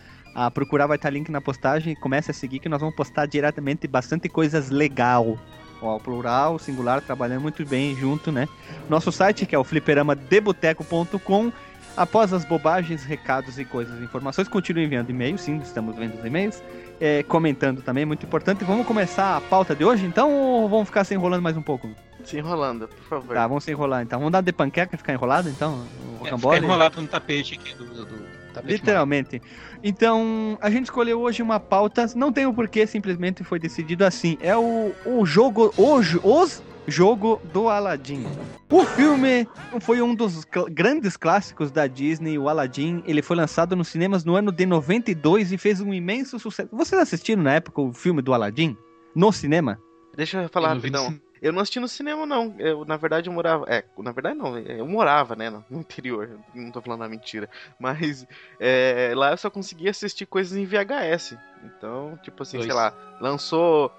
a 0.46 0.50
procurar, 0.52 0.88
vai 0.88 0.96
estar 0.96 1.10
link 1.10 1.30
na 1.30 1.42
postagem. 1.42 1.96
Comece 1.96 2.32
a 2.32 2.34
seguir 2.34 2.60
que 2.60 2.70
nós 2.70 2.80
vamos 2.80 2.96
postar 2.96 3.26
diretamente 3.26 3.88
bastante 3.88 4.30
coisas 4.30 4.70
legal. 4.70 5.38
Ó, 5.82 5.96
o 5.98 6.00
plural, 6.00 6.56
o 6.56 6.60
singular, 6.60 7.02
trabalhando 7.02 7.42
muito 7.42 7.66
bem 7.66 7.96
junto, 7.96 8.32
né? 8.32 8.48
Nosso 8.90 9.12
site, 9.12 9.46
que 9.46 9.54
é 9.56 9.60
o 9.60 9.64
fliperamadeboteco.com. 9.64 11.52
Após 11.98 12.32
as 12.32 12.46
bobagens, 12.46 13.04
recados 13.04 13.60
e 13.60 13.66
coisas, 13.66 14.02
informações, 14.02 14.48
continue 14.48 14.86
enviando 14.86 15.10
e-mails, 15.10 15.42
sim, 15.42 15.58
estamos 15.58 15.96
vendo 15.98 16.18
os 16.18 16.24
e-mails. 16.24 16.64
É, 17.02 17.24
comentando 17.24 17.82
também, 17.82 18.06
muito 18.06 18.26
importante. 18.26 18.64
Vamos 18.64 18.86
começar 18.88 19.36
a 19.38 19.42
pauta 19.42 19.76
de 19.76 19.84
hoje, 19.84 20.06
então, 20.06 20.32
ou 20.34 20.70
vamos 20.70 20.86
ficar 20.88 21.04
se 21.04 21.14
enrolando 21.14 21.42
mais 21.42 21.58
um 21.58 21.62
pouco? 21.62 21.90
Se 22.24 22.38
enrolando, 22.38 22.88
por 22.88 23.04
favor. 23.04 23.34
Tá, 23.36 23.48
vamos 23.48 23.64
se 23.66 23.72
enrolar 23.72 24.02
então. 24.04 24.20
Vamos 24.20 24.32
dar 24.32 24.42
de 24.42 24.52
panqueca 24.54 24.96
e 24.96 24.98
ficar 24.98 25.14
enrolado 25.14 25.50
então? 25.50 25.74
O 25.74 25.82
É, 25.82 25.86
fica 25.86 26.20
rocambole? 26.36 26.66
enrolado 26.66 27.02
no 27.02 27.08
tapete 27.08 27.56
aqui 27.56 27.74
do, 27.76 27.86
do, 27.86 28.06
do 28.06 28.26
tapete 28.54 28.74
Literalmente. 28.74 29.42
Então, 29.84 30.58
a 30.62 30.70
gente 30.70 30.86
escolheu 30.86 31.20
hoje 31.22 31.42
uma 31.42 31.60
pauta, 31.60 32.06
não 32.16 32.32
tem 32.34 32.46
o 32.46 32.54
porquê, 32.54 32.86
simplesmente 32.86 33.44
foi 33.44 33.60
decidido 33.60 34.04
assim. 34.04 34.38
É 34.42 34.56
o, 34.56 34.92
o 35.06 35.26
jogo, 35.26 35.74
o, 35.78 36.02
jo- 36.02 36.22
os 36.24 36.62
jogo 36.88 37.40
do 37.54 37.70
Aladdin. 37.70 38.26
O 38.70 38.84
filme 38.84 39.48
foi 39.80 40.02
um 40.02 40.14
dos 40.16 40.44
cl- 40.52 40.66
grandes 40.72 41.16
clássicos 41.16 41.72
da 41.72 41.88
Disney, 41.88 42.38
o 42.38 42.50
Aladdin. 42.50 43.04
Ele 43.06 43.22
foi 43.22 43.36
lançado 43.38 43.76
nos 43.76 43.88
cinemas 43.90 44.26
no 44.26 44.36
ano 44.36 44.52
de 44.52 44.66
92 44.66 45.52
e 45.52 45.58
fez 45.58 45.80
um 45.82 45.94
imenso 45.94 46.40
sucesso. 46.40 46.70
Vocês 46.72 47.00
assistiram 47.02 47.44
na 47.44 47.54
época 47.54 47.80
o 47.82 47.94
filme 47.94 48.22
do 48.22 48.34
Aladdin? 48.34 48.76
No 49.16 49.32
cinema? 49.32 49.80
Deixa 50.16 50.38
eu 50.40 50.44
Eu 50.44 50.50
falar 50.50 50.76
não 50.76 51.20
Eu 51.42 51.52
não 51.54 51.62
assisti 51.62 51.80
no 51.80 51.88
cinema, 51.88 52.26
não. 52.26 52.56
Eu, 52.60 52.84
na 52.86 52.98
verdade, 52.98 53.30
eu 53.30 53.34
morava. 53.34 53.66
É, 53.68 53.84
na 53.98 54.12
verdade, 54.12 54.38
não. 54.38 54.58
Eu 54.58 54.86
morava, 54.88 55.36
né? 55.36 55.50
No 55.50 55.80
interior. 55.80 56.40
Não 56.54 56.72
tô 56.72 56.82
falando 56.82 57.04
a 57.04 57.10
mentira. 57.10 57.50
Mas 57.80 58.26
é, 58.60 59.14
lá 59.16 59.32
eu 59.32 59.38
só 59.38 59.50
conseguia 59.50 59.90
assistir 59.92 60.26
coisas 60.26 60.58
em 60.58 60.66
VHS. 60.66 61.38
Então, 61.64 62.18
tipo 62.22 62.44
assim, 62.44 62.58
Dois. 62.58 62.66
sei 62.68 62.74
lá, 62.76 62.94
lançou. 63.22 63.92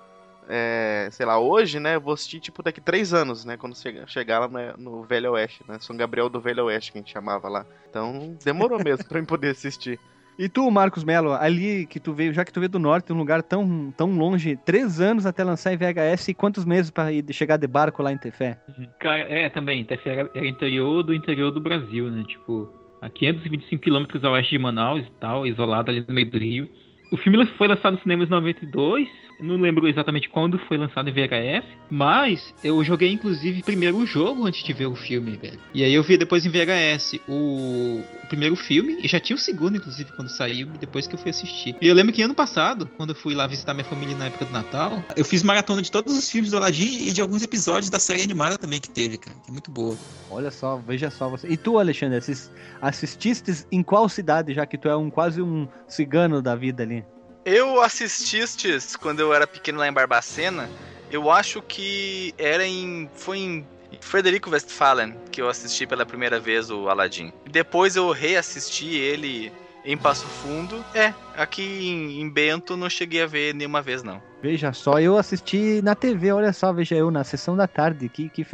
é, 0.48 1.08
sei 1.12 1.24
lá, 1.26 1.38
hoje, 1.38 1.78
né? 1.78 1.94
Eu 1.96 2.00
vou 2.00 2.12
assistir, 2.14 2.40
tipo, 2.40 2.62
daqui 2.62 2.80
três 2.80 3.14
anos, 3.14 3.44
né? 3.44 3.56
Quando 3.56 3.76
chega- 3.76 4.06
chegar 4.06 4.40
lá 4.40 4.48
né, 4.48 4.74
no 4.76 5.02
Velho 5.04 5.32
Oeste, 5.32 5.62
né? 5.68 5.78
São 5.80 5.96
Gabriel 5.96 6.28
do 6.28 6.40
Velho 6.40 6.64
Oeste, 6.64 6.90
que 6.92 6.98
a 6.98 7.00
gente 7.00 7.12
chamava 7.12 7.48
lá. 7.48 7.64
Então, 7.88 8.36
demorou 8.44 8.82
mesmo 8.82 9.04
pra 9.06 9.18
eu 9.20 9.26
poder 9.26 9.50
assistir. 9.50 9.98
E 10.40 10.48
tu, 10.48 10.70
Marcos 10.70 11.04
Melo, 11.04 11.34
ali 11.34 11.84
que 11.84 12.00
tu 12.00 12.14
veio, 12.14 12.32
já 12.32 12.46
que 12.46 12.50
tu 12.50 12.60
veio 12.60 12.70
do 12.70 12.78
norte, 12.78 13.12
um 13.12 13.16
lugar 13.18 13.42
tão, 13.42 13.92
tão 13.94 14.16
longe, 14.16 14.56
três 14.64 14.98
anos 14.98 15.26
até 15.26 15.44
lançar 15.44 15.74
em 15.74 15.76
VHS 15.76 16.28
e 16.28 16.34
quantos 16.34 16.64
meses 16.64 16.90
ir 17.12 17.30
chegar 17.34 17.58
de 17.58 17.66
barco 17.66 18.02
lá 18.02 18.10
em 18.10 18.16
Tefé? 18.16 18.58
Cara, 18.98 19.18
é, 19.18 19.50
também, 19.50 19.84
Tefé 19.84 20.08
era, 20.08 20.30
era 20.34 20.48
interior 20.48 21.02
do 21.02 21.12
interior 21.12 21.50
do 21.50 21.60
Brasil, 21.60 22.10
né? 22.10 22.24
Tipo, 22.26 22.72
a 23.02 23.10
525 23.10 23.82
quilômetros 23.82 24.24
a 24.24 24.30
oeste 24.30 24.52
de 24.52 24.58
Manaus 24.58 25.06
e 25.06 25.10
tal, 25.20 25.46
isolado 25.46 25.90
ali 25.90 26.02
no 26.08 26.14
meio 26.14 26.30
do 26.30 26.38
rio. 26.38 26.70
O 27.10 27.16
filme 27.16 27.44
foi 27.58 27.66
lançado 27.66 27.94
nos 27.94 28.02
cinemas 28.02 28.28
em 28.28 28.30
92, 28.30 29.08
eu 29.40 29.44
não 29.46 29.56
lembro 29.56 29.88
exatamente 29.88 30.28
quando 30.28 30.58
foi 30.60 30.76
lançado 30.76 31.08
em 31.08 31.12
VHS, 31.12 31.64
mas 31.90 32.54
eu 32.62 32.84
joguei 32.84 33.10
inclusive 33.10 33.62
primeiro 33.64 33.96
o 33.96 34.06
jogo 34.06 34.46
antes 34.46 34.62
de 34.62 34.72
ver 34.72 34.86
o 34.86 34.94
filme, 34.94 35.32
velho. 35.36 35.58
E 35.74 35.82
aí 35.82 35.92
eu 35.92 36.02
vi 36.04 36.16
depois 36.16 36.46
em 36.46 36.50
VHS 36.50 37.18
o, 37.26 38.00
o 38.22 38.26
primeiro 38.28 38.54
filme, 38.54 38.98
e 39.02 39.08
já 39.08 39.18
tinha 39.18 39.34
o 39.34 39.38
segundo, 39.40 39.76
inclusive, 39.78 40.12
quando 40.12 40.28
saiu, 40.28 40.68
depois 40.78 41.08
que 41.08 41.14
eu 41.14 41.18
fui 41.18 41.30
assistir. 41.30 41.74
E 41.80 41.88
eu 41.88 41.94
lembro 41.94 42.12
que 42.12 42.22
ano 42.22 42.34
passado, 42.34 42.88
quando 42.96 43.10
eu 43.10 43.16
fui 43.16 43.34
lá 43.34 43.44
visitar 43.46 43.74
minha 43.74 43.84
família 43.84 44.16
na 44.16 44.26
época 44.26 44.44
do 44.44 44.52
Natal, 44.52 45.02
Eu 45.16 45.24
fiz 45.24 45.42
maratona 45.42 45.82
de 45.82 45.90
todos 45.90 46.16
os 46.16 46.30
filmes 46.30 46.52
do 46.52 46.58
Aladdin 46.58 47.08
e 47.08 47.12
de 47.12 47.20
alguns 47.20 47.42
episódios 47.42 47.90
da 47.90 47.98
série 47.98 48.22
animada 48.22 48.56
também 48.56 48.78
que 48.80 48.88
teve, 48.90 49.18
cara. 49.18 49.36
Que 49.44 49.50
é 49.50 49.52
muito 49.52 49.70
boa. 49.70 49.96
Olha 50.30 50.50
só, 50.52 50.76
veja 50.76 51.10
só 51.10 51.28
você. 51.28 51.48
E 51.48 51.56
tu, 51.56 51.76
Alexandre, 51.78 52.18
assis- 52.18 52.52
assististe 52.80 53.66
em 53.72 53.82
qual 53.82 54.08
cidade, 54.08 54.54
já 54.54 54.64
que 54.64 54.78
tu 54.78 54.88
é 54.88 54.96
um 54.96 55.10
quase 55.10 55.42
um 55.42 55.66
cigano 55.88 56.40
da 56.40 56.54
vida 56.54 56.82
ali? 56.84 56.99
Eu 57.44 57.80
assististes 57.80 58.96
quando 58.96 59.20
eu 59.20 59.32
era 59.32 59.46
pequeno 59.46 59.78
lá 59.78 59.88
em 59.88 59.92
Barbacena. 59.92 60.68
Eu 61.10 61.30
acho 61.30 61.60
que 61.62 62.34
era 62.38 62.66
em. 62.66 63.08
Foi 63.14 63.38
em 63.38 63.66
Frederico 64.00 64.50
Westphalen 64.50 65.16
que 65.32 65.40
eu 65.40 65.48
assisti 65.48 65.86
pela 65.86 66.06
primeira 66.06 66.38
vez 66.38 66.70
o 66.70 66.88
Aladdin. 66.88 67.32
Depois 67.50 67.96
eu 67.96 68.10
reassisti 68.10 68.94
ele 68.94 69.52
em 69.84 69.96
Passo 69.96 70.26
Fundo. 70.26 70.84
É, 70.94 71.12
aqui 71.36 71.62
em, 71.62 72.28
Bento 72.28 72.76
não 72.76 72.88
cheguei 72.88 73.22
a 73.22 73.26
ver 73.26 73.54
nenhuma 73.54 73.82
vez, 73.82 74.02
não. 74.02 74.22
Veja 74.42 74.72
só, 74.72 75.00
eu 75.00 75.16
assisti 75.18 75.80
na 75.82 75.94
TV, 75.94 76.32
olha 76.32 76.52
só, 76.52 76.72
veja 76.72 76.94
eu, 76.94 77.10
na 77.10 77.24
sessão 77.24 77.56
da 77.56 77.66
tarde. 77.66 78.08
Que, 78.08 78.28
que, 78.28 78.46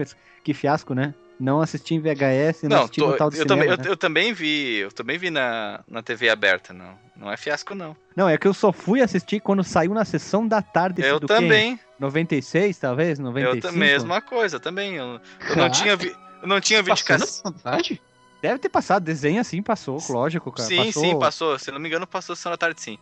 que 0.42 0.54
fiasco, 0.54 0.94
né? 0.94 1.14
Não 1.38 1.60
assisti 1.60 1.94
em 1.94 2.00
VHS, 2.00 2.62
não, 2.62 2.70
Não, 2.70 2.78
assisti 2.84 3.00
tô- 3.00 3.10
no 3.10 3.16
tal 3.16 3.28
do 3.30 3.36
eu, 3.36 3.42
cinema, 3.42 3.62
também, 3.62 3.70
eu, 3.70 3.76
né? 3.76 3.90
eu 3.90 3.96
também 3.96 4.32
vi. 4.32 4.76
Eu 4.78 4.90
também 4.92 5.18
vi 5.18 5.30
na, 5.30 5.84
na 5.86 6.02
TV 6.02 6.30
aberta, 6.30 6.72
não. 6.72 6.98
Não 7.14 7.30
é 7.30 7.36
fiasco, 7.36 7.74
não. 7.74 7.96
Não, 8.14 8.28
é 8.28 8.38
que 8.38 8.46
eu 8.46 8.54
só 8.54 8.72
fui 8.72 9.00
assistir 9.02 9.40
quando 9.40 9.62
saiu 9.62 9.92
na 9.92 10.04
sessão 10.04 10.46
da 10.46 10.62
tarde. 10.62 11.02
eu 11.02 11.20
quê? 11.20 11.26
também. 11.26 11.78
96, 11.98 12.78
talvez? 12.78 13.18
95? 13.18 13.66
Eu. 13.74 13.78
Mesma 13.78 14.20
coisa 14.20 14.58
também. 14.58 14.94
Eu, 14.96 15.20
eu 15.48 15.56
não 15.56 15.70
tinha 15.70 15.94
vi. 15.96 16.14
Eu 16.42 16.48
não 16.48 16.60
tinha 16.60 16.82
Passou 16.82 16.94
na 16.94 17.16
videocassete. 17.24 17.32
sessão 17.32 17.52
da 17.52 17.58
tarde? 17.58 18.02
Deve 18.42 18.58
ter 18.58 18.68
passado, 18.68 19.02
desenho 19.02 19.40
assim 19.40 19.62
passou, 19.62 19.98
lógico, 20.10 20.52
cara. 20.52 20.68
Sim, 20.68 20.76
passou... 20.86 21.02
sim, 21.02 21.18
passou. 21.18 21.58
Se 21.58 21.70
eu 21.70 21.74
não 21.74 21.80
me 21.80 21.88
engano, 21.88 22.06
passou 22.06 22.36
sessão 22.36 22.52
da 22.52 22.56
tarde, 22.58 22.80
sim. 22.80 22.98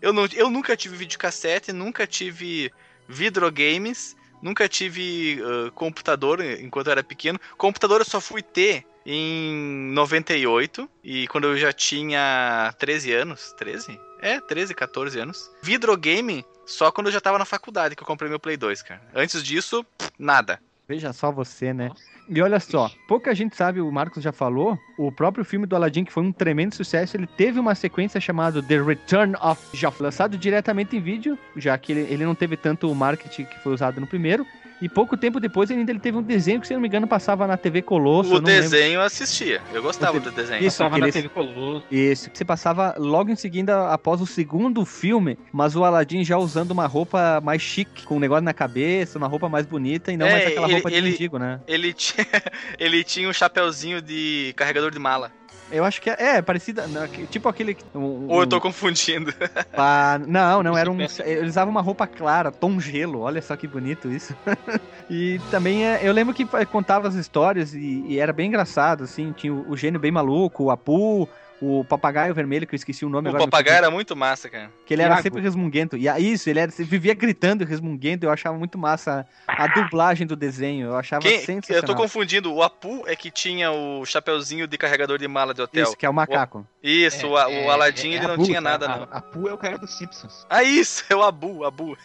Eu, 0.00 0.12
não, 0.12 0.26
eu 0.34 0.48
nunca 0.50 0.76
tive 0.76 0.96
videocassete, 0.96 1.72
nunca 1.72 2.06
tive 2.06 2.72
videogames, 3.06 4.16
nunca 4.42 4.68
tive 4.68 5.40
ah, 5.42 5.70
computador 5.74 6.40
enquanto 6.40 6.88
eu 6.88 6.92
era 6.92 7.02
pequeno. 7.02 7.40
Computador 7.56 8.00
eu 8.00 8.04
só 8.04 8.20
fui 8.20 8.42
ter 8.42 8.84
em 9.10 9.90
98, 9.94 10.88
e 11.02 11.26
quando 11.28 11.44
eu 11.44 11.56
já 11.56 11.72
tinha 11.72 12.74
13 12.78 13.12
anos. 13.14 13.54
13? 13.56 13.98
É, 14.20 14.38
13, 14.38 14.74
14 14.74 15.18
anos. 15.18 15.50
Videogame 15.62 16.44
só 16.66 16.92
quando 16.92 17.06
eu 17.06 17.12
já 17.12 17.20
tava 17.20 17.38
na 17.38 17.46
faculdade 17.46 17.96
que 17.96 18.02
eu 18.02 18.06
comprei 18.06 18.28
meu 18.28 18.38
Play 18.38 18.58
2, 18.58 18.82
cara. 18.82 19.00
Antes 19.14 19.42
disso, 19.42 19.84
nada. 20.18 20.60
Veja 20.88 21.12
só 21.12 21.30
você, 21.30 21.74
né? 21.74 21.90
E 22.30 22.40
olha 22.40 22.58
só, 22.58 22.90
pouca 23.06 23.34
gente 23.34 23.54
sabe, 23.54 23.78
o 23.78 23.92
Marcos 23.92 24.22
já 24.22 24.32
falou, 24.32 24.78
o 24.96 25.12
próprio 25.12 25.44
filme 25.44 25.66
do 25.66 25.76
Aladdin, 25.76 26.02
que 26.02 26.12
foi 26.12 26.22
um 26.22 26.32
tremendo 26.32 26.74
sucesso, 26.74 27.14
ele 27.14 27.26
teve 27.26 27.60
uma 27.60 27.74
sequência 27.74 28.18
chamada 28.18 28.62
The 28.62 28.80
Return 28.80 29.34
of 29.42 29.60
Jafar, 29.76 30.04
lançado 30.04 30.38
diretamente 30.38 30.96
em 30.96 31.00
vídeo, 31.00 31.38
já 31.56 31.76
que 31.76 31.92
ele, 31.92 32.00
ele 32.12 32.24
não 32.24 32.34
teve 32.34 32.56
tanto 32.56 32.90
o 32.90 32.94
marketing 32.94 33.44
que 33.44 33.58
foi 33.60 33.74
usado 33.74 34.00
no 34.00 34.06
primeiro, 34.06 34.46
e 34.80 34.88
pouco 34.88 35.16
tempo 35.16 35.40
depois 35.40 35.70
ainda 35.70 35.90
ele 35.90 35.98
teve 35.98 36.16
um 36.16 36.22
desenho 36.22 36.60
que, 36.60 36.66
se 36.66 36.74
não 36.74 36.80
me 36.80 36.88
engano, 36.88 37.06
passava 37.06 37.46
na 37.46 37.56
TV 37.56 37.82
Colosso. 37.82 38.30
o 38.30 38.36
eu 38.36 38.40
não 38.40 38.46
lembro. 38.48 38.62
desenho 38.70 38.94
eu 38.94 39.02
assistia. 39.02 39.60
Eu 39.72 39.82
gostava 39.82 40.16
O 40.16 40.20
do 40.20 40.30
desenho. 40.30 40.64
Isso, 40.64 40.78
Passava 40.78 40.98
na 40.98 41.10
TV 41.10 41.28
Colosso. 41.28 41.84
Isso, 41.90 42.30
que 42.30 42.38
você 42.38 42.44
passava 42.44 42.94
logo 42.98 43.30
em 43.30 43.36
seguida 43.36 43.90
após 43.92 44.20
o 44.20 44.26
segundo 44.26 44.84
filme, 44.84 45.38
mas 45.52 45.74
o 45.76 45.84
Aladdin 45.84 46.22
já 46.24 46.38
usando 46.38 46.70
uma 46.70 46.86
roupa 46.86 47.40
mais 47.42 47.60
chique, 47.62 48.04
com 48.04 48.16
um 48.16 48.20
negócio 48.20 48.44
na 48.44 48.54
cabeça, 48.54 49.18
uma 49.18 49.26
roupa 49.28 49.48
mais 49.48 49.66
bonita 49.66 50.12
e 50.12 50.16
não 50.16 50.26
É, 50.26 50.32
mais 50.32 50.46
aquela 50.46 50.66
ele- 50.66 50.72
roupa 50.74 50.90
de 50.90 50.96
ele- 50.96 51.10
mendigo, 51.10 51.38
né? 51.38 51.60
Ele 51.66 51.92
tinha, 51.92 52.26
ele 52.78 53.04
tinha 53.04 53.28
um 53.28 53.32
chapeuzinho 53.32 54.00
de 54.00 54.52
carregador 54.56 54.90
de 54.90 54.98
mala. 54.98 55.32
Eu 55.70 55.84
acho 55.84 56.00
que 56.00 56.10
é, 56.10 56.36
é 56.36 56.42
parecida, 56.42 56.86
né, 56.88 57.08
tipo 57.30 57.48
aquele. 57.48 57.76
Um, 57.94 58.26
Ou 58.28 58.40
eu 58.40 58.46
tô 58.46 58.60
confundindo. 58.60 59.32
pá- 59.74 60.18
não, 60.26 60.62
não, 60.62 60.76
era 60.76 60.90
um. 60.90 60.96
peça- 60.96 61.26
Ele 61.26 61.46
usava 61.46 61.70
uma 61.70 61.82
roupa 61.82 62.06
clara, 62.06 62.50
tom 62.50 62.80
gelo, 62.80 63.20
olha 63.20 63.42
só 63.42 63.56
que 63.56 63.66
bonito 63.66 64.10
isso. 64.10 64.34
e 65.10 65.38
também 65.50 65.86
é, 65.86 66.06
eu 66.06 66.12
lembro 66.12 66.34
que 66.34 66.46
contava 66.66 67.08
as 67.08 67.14
histórias 67.14 67.74
e, 67.74 68.04
e 68.06 68.18
era 68.18 68.32
bem 68.32 68.48
engraçado, 68.48 69.04
assim, 69.04 69.32
tinha 69.32 69.52
o, 69.52 69.70
o 69.70 69.76
gênio 69.76 70.00
bem 70.00 70.10
maluco, 70.10 70.64
o 70.64 70.70
Apu, 70.70 71.28
o 71.60 71.84
papagaio 71.84 72.34
vermelho, 72.34 72.66
que 72.66 72.74
eu 72.74 72.76
esqueci 72.76 73.04
o 73.04 73.08
nome 73.08 73.26
O 73.26 73.30
agora. 73.30 73.44
me 73.44 73.50
papagaio 73.50 73.76
era 73.78 73.90
muito 73.90 74.14
massa, 74.14 74.48
cara. 74.48 74.70
Que 74.86 74.94
ele 74.94 75.02
era 75.02 75.12
Iago. 75.14 75.22
sempre 75.22 75.40
resmunguento. 75.40 75.96
E 75.96 76.08
aí, 76.08 76.32
isso, 76.32 76.48
ele 76.48 76.60
era, 76.60 76.72
ele 76.76 76.88
vivia 76.88 77.14
gritando 77.14 77.64
e 77.64 77.66
resmunguento. 77.66 78.24
Eu 78.24 78.30
achava 78.30 78.56
muito 78.56 78.78
massa 78.78 79.26
a, 79.46 79.64
a 79.64 79.66
dublagem 79.66 80.26
do 80.26 80.36
desenho. 80.36 80.86
Eu 80.88 80.96
achava 80.96 81.22
Quem, 81.22 81.40
sensacional. 81.40 81.82
eu 81.82 81.86
tô 81.86 81.94
confundindo. 81.94 82.52
O 82.54 82.62
Apu 82.62 83.02
é 83.06 83.16
que 83.16 83.30
tinha 83.30 83.70
o 83.72 84.04
chapeuzinho 84.04 84.66
de 84.66 84.78
carregador 84.78 85.18
de 85.18 85.26
mala 85.28 85.52
de 85.52 85.62
hotel. 85.62 85.84
Isso, 85.84 85.96
que 85.96 86.06
é 86.06 86.10
o 86.10 86.14
macaco. 86.14 86.66
Isso, 86.82 87.26
o, 87.26 87.36
a- 87.36 87.48
o 87.48 87.70
Aladdin 87.70 88.12
ele 88.12 88.26
não 88.26 88.34
Abu, 88.34 88.44
tinha 88.44 88.60
nada, 88.60 88.86
a, 88.86 88.96
não. 88.96 89.02
A 89.10 89.18
Apu 89.18 89.48
é 89.48 89.52
o 89.52 89.58
cara 89.58 89.76
dos 89.78 89.98
Simpsons. 89.98 90.46
Ah, 90.48 90.62
isso, 90.62 91.04
é 91.10 91.16
o 91.16 91.22
Abu, 91.22 91.64
Abu. 91.64 91.96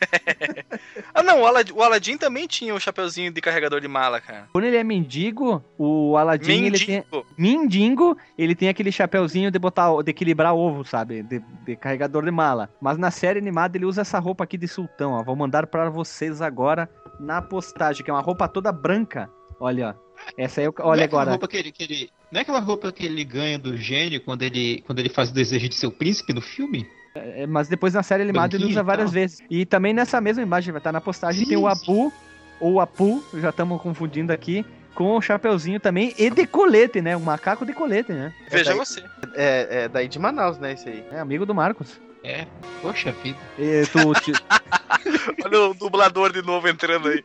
ah, 1.14 1.22
não, 1.24 1.42
o 1.42 1.54
o 1.76 1.84
Aladdin 1.84 2.18
também 2.18 2.48
tinha 2.48 2.74
o 2.74 2.80
chapeuzinho 2.80 3.32
de 3.32 3.40
carregador 3.42 3.80
de 3.80 3.88
mala, 3.88 4.20
cara. 4.20 4.48
Quando 4.52 4.66
ele 4.66 4.78
é 4.78 4.84
mendigo, 4.84 5.64
o 5.78 6.18
Aladdin, 6.18 6.66
ele 6.66 6.80
tem... 6.80 7.04
Mindingo, 7.38 8.18
ele 8.38 8.56
tem 8.56 8.70
aquele 8.70 8.92
chapeuzinho 8.92 9.43
de 9.52 9.60
botar, 9.60 9.90
de 10.04 10.10
equilibrar 10.12 10.54
ovo, 10.54 10.84
sabe? 10.86 11.24
De, 11.24 11.40
de 11.66 11.76
carregador 11.76 12.24
de 12.26 12.32
mala. 12.32 12.70
Mas 12.82 12.98
na 12.98 13.12
série 13.12 13.40
animada 13.40 13.78
ele 13.78 13.86
usa 13.86 14.02
essa 14.02 14.20
roupa 14.20 14.44
aqui 14.44 14.58
de 14.58 14.68
sultão, 14.68 15.12
ó. 15.14 15.24
Vou 15.24 15.36
mandar 15.36 15.68
pra 15.68 15.90
vocês 15.90 16.42
agora 16.42 16.90
na 17.20 17.42
postagem, 17.42 18.04
que 18.04 18.10
é 18.12 18.14
uma 18.14 18.22
roupa 18.22 18.48
toda 18.48 18.72
branca. 18.72 19.30
Olha, 19.60 19.96
ó. 19.98 20.04
Essa 20.38 20.62
aí, 20.62 20.68
eu- 20.68 20.74
Não 20.78 20.86
olha 20.88 21.02
é 21.02 21.06
agora. 21.06 21.32
roupa 21.32 21.48
que 21.48 21.58
ele, 21.58 21.72
que 21.72 21.84
ele- 21.84 22.10
não 22.32 22.40
é 22.40 22.42
aquela 22.42 22.60
roupa 22.60 22.92
que 22.92 23.06
ele 23.06 23.24
ganha 23.24 23.58
do 23.60 23.76
gênio 23.78 24.22
quando 24.24 24.42
ele, 24.44 24.82
quando 24.86 25.00
ele 25.00 25.10
faz 25.10 25.30
o 25.30 25.34
desejo 25.34 25.68
de 25.70 25.76
ser 25.76 25.88
o 25.88 25.92
príncipe 25.92 26.34
no 26.34 26.42
filme? 26.42 26.86
É, 27.16 27.46
Mas 27.46 27.68
depois 27.68 27.94
na 27.94 28.02
série 28.04 28.24
animada 28.24 28.56
ele 28.56 28.66
usa 28.66 28.82
várias 28.82 29.12
vezes. 29.12 29.40
E 29.50 29.66
também 29.66 29.94
nessa 29.94 30.20
mesma 30.20 30.42
imagem, 30.42 30.72
vai 30.72 30.80
estar 30.80 30.92
na 30.92 31.00
postagem, 31.02 31.44
Sim, 31.44 31.50
tem 31.50 31.58
o. 31.58 31.68
Abu, 31.68 32.12
ou 32.60 32.80
Apu, 32.80 33.24
já 33.36 33.50
estamos 33.50 33.82
confundindo 33.82 34.32
aqui, 34.34 34.66
com 34.96 35.16
o 35.18 35.22
chapeuzinho 35.22 35.80
também, 35.80 36.14
e 36.18 36.30
de 36.30 36.46
colete, 36.46 37.02
né? 37.02 37.16
Um 37.18 37.22
macaco 37.22 37.66
de 37.66 37.74
colete, 37.74 38.12
né? 38.12 38.34
Veja 38.50 38.66
daí- 38.72 38.78
você. 38.78 39.04
É, 39.36 39.68
é 39.84 39.88
daí 39.90 40.08
de 40.08 40.20
Manaus, 40.20 40.58
né, 40.60 40.74
esse 40.74 40.88
aí. 40.90 41.04
É 41.12 41.20
amigo 41.20 41.46
do 41.46 41.54
Marcos. 41.56 42.00
É, 42.24 42.46
poxa 42.82 43.12
vida. 43.24 43.38
E 43.60 43.84
tu, 43.88 44.14
te- 44.22 44.32
Olha 45.46 45.60
o 45.70 45.74
dublador 45.74 46.32
de 46.32 46.42
novo 46.42 46.68
entrando 46.70 47.10
aí. 47.10 47.22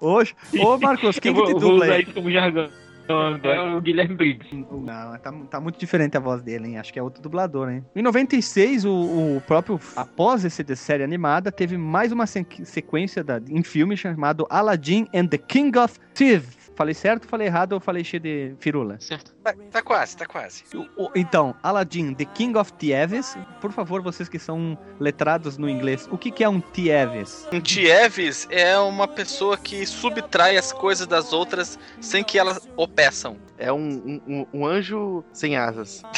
Ô, 0.00 0.18
ô 0.60 0.78
Marcos, 0.78 1.18
quem 1.18 1.30
eu 1.30 1.34
que 1.34 1.40
vou, 1.40 1.46
te 1.46 1.52
eu 1.52 1.58
vou 1.60 1.70
dubla 1.70 1.84
usar 1.86 1.94
aí? 1.94 2.02
isso 2.02 2.12
como 2.12 2.30
jargão. 2.30 2.68
É 3.08 3.60
o 3.60 3.80
Guilherme 3.80 4.14
Briggs. 4.16 4.48
Não, 4.70 5.18
tá, 5.18 5.32
tá 5.50 5.60
muito 5.60 5.78
diferente 5.78 6.16
a 6.16 6.20
voz 6.20 6.42
dele, 6.42 6.68
hein? 6.68 6.78
Acho 6.78 6.92
que 6.92 6.98
é 6.98 7.02
outro 7.02 7.22
dublador, 7.22 7.70
hein? 7.70 7.84
Em 7.94 8.02
96, 8.02 8.84
o, 8.84 8.90
o 9.36 9.42
próprio, 9.46 9.78
após 9.94 10.44
esse 10.44 10.62
de 10.64 10.74
série 10.74 11.02
animada, 11.04 11.52
teve 11.52 11.76
mais 11.76 12.10
uma 12.12 12.26
sequ- 12.26 12.64
sequência 12.64 13.22
da, 13.22 13.40
em 13.48 13.62
filme 13.62 13.96
chamado 13.96 14.46
Aladdin 14.50 15.06
and 15.14 15.26
the 15.28 15.38
King 15.38 15.78
of 15.78 15.98
Thieves. 16.14 16.65
Falei 16.76 16.92
certo, 16.94 17.26
falei 17.26 17.46
errado 17.46 17.72
ou 17.72 17.80
falei 17.80 18.04
cheio 18.04 18.20
de 18.20 18.54
firula? 18.60 18.98
Certo. 19.00 19.34
Tá, 19.42 19.54
tá 19.72 19.82
quase, 19.82 20.14
tá 20.16 20.26
quase. 20.26 20.62
O- 20.74 21.04
o- 21.06 21.10
Então, 21.16 21.54
Aladdin, 21.62 22.12
The 22.12 22.26
King 22.26 22.58
of 22.58 22.70
Thieves. 22.74 23.34
Por 23.62 23.72
favor, 23.72 24.02
vocês 24.02 24.28
que 24.28 24.38
são 24.38 24.78
letrados 25.00 25.56
no 25.56 25.70
inglês, 25.70 26.06
o 26.10 26.18
que, 26.18 26.30
que 26.30 26.44
é 26.44 26.48
um 26.48 26.60
Thieves? 26.60 27.48
Um 27.50 27.60
Tieves 27.60 28.46
é 28.50 28.76
uma 28.78 29.08
pessoa 29.08 29.56
que 29.56 29.86
subtrai 29.86 30.58
as 30.58 30.70
coisas 30.70 31.06
das 31.06 31.32
outras 31.32 31.78
sem 32.00 32.22
que 32.22 32.38
elas 32.38 32.68
o 32.76 32.86
peçam. 32.86 33.38
É 33.56 33.72
um, 33.72 33.78
um, 33.78 34.22
um- 34.26 34.46
um 34.60 34.66
anjo 34.66 35.24
sem 35.32 35.56
asas. 35.56 36.02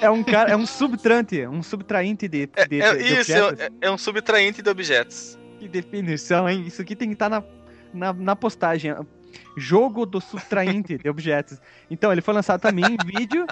É 0.00 0.08
um 0.10 0.22
cara, 0.22 0.50
é 0.50 0.56
um 0.56 0.66
subtrante, 0.66 1.46
um 1.46 1.62
subtrainte 1.62 2.26
de, 2.28 2.46
de, 2.46 2.66
de, 2.68 2.80
É, 2.80 2.94
de 2.94 3.02
isso, 3.04 3.20
objetos. 3.32 3.60
é, 3.60 3.68
é 3.82 3.90
um 3.90 3.98
subtraente 3.98 4.62
de 4.62 4.70
objetos. 4.70 5.38
Que 5.66 5.68
definição, 5.68 6.48
hein? 6.48 6.62
Isso 6.64 6.80
aqui 6.80 6.94
tem 6.94 7.08
que 7.08 7.14
estar 7.14 7.28
na, 7.28 7.42
na, 7.92 8.12
na 8.12 8.36
postagem. 8.36 8.94
Jogo 9.56 10.06
do 10.06 10.20
subtrainte 10.20 10.96
de 10.96 11.10
objetos. 11.10 11.60
Então, 11.90 12.12
ele 12.12 12.20
foi 12.20 12.34
lançado 12.34 12.60
também 12.60 12.84
em 12.84 12.96
vídeo. 13.04 13.44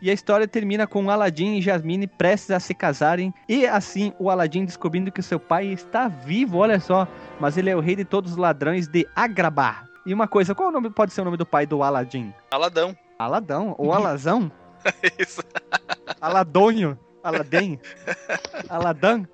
E 0.00 0.08
a 0.08 0.12
história 0.12 0.46
termina 0.46 0.86
com 0.86 1.10
Aladdin 1.10 1.56
e 1.56 1.62
Jasmine 1.62 2.06
prestes 2.06 2.52
a 2.52 2.60
se 2.60 2.72
casarem. 2.72 3.34
E 3.48 3.66
assim, 3.66 4.12
o 4.18 4.30
Aladdin 4.30 4.64
descobrindo 4.64 5.10
que 5.10 5.20
seu 5.22 5.40
pai 5.40 5.66
está 5.66 6.06
vivo, 6.06 6.58
olha 6.58 6.78
só. 6.78 7.08
Mas 7.40 7.56
ele 7.56 7.68
é 7.68 7.74
o 7.74 7.80
rei 7.80 7.96
de 7.96 8.04
todos 8.04 8.32
os 8.32 8.36
ladrões 8.36 8.86
de 8.86 9.04
Agrabah. 9.16 9.88
E 10.04 10.14
uma 10.14 10.28
coisa, 10.28 10.54
qual 10.54 10.68
o 10.68 10.72
nome, 10.72 10.88
pode 10.90 11.12
ser 11.12 11.22
o 11.22 11.24
nome 11.24 11.36
do 11.36 11.46
pai 11.46 11.66
do 11.66 11.82
Aladdin? 11.82 12.32
Aladão. 12.48 12.96
Aladão? 13.18 13.74
Ou 13.76 13.92
Alazão? 13.92 14.52
Isso. 15.18 15.42
Aladonho? 16.20 16.96
Aladim? 17.24 17.80
Aladan? 18.68 19.26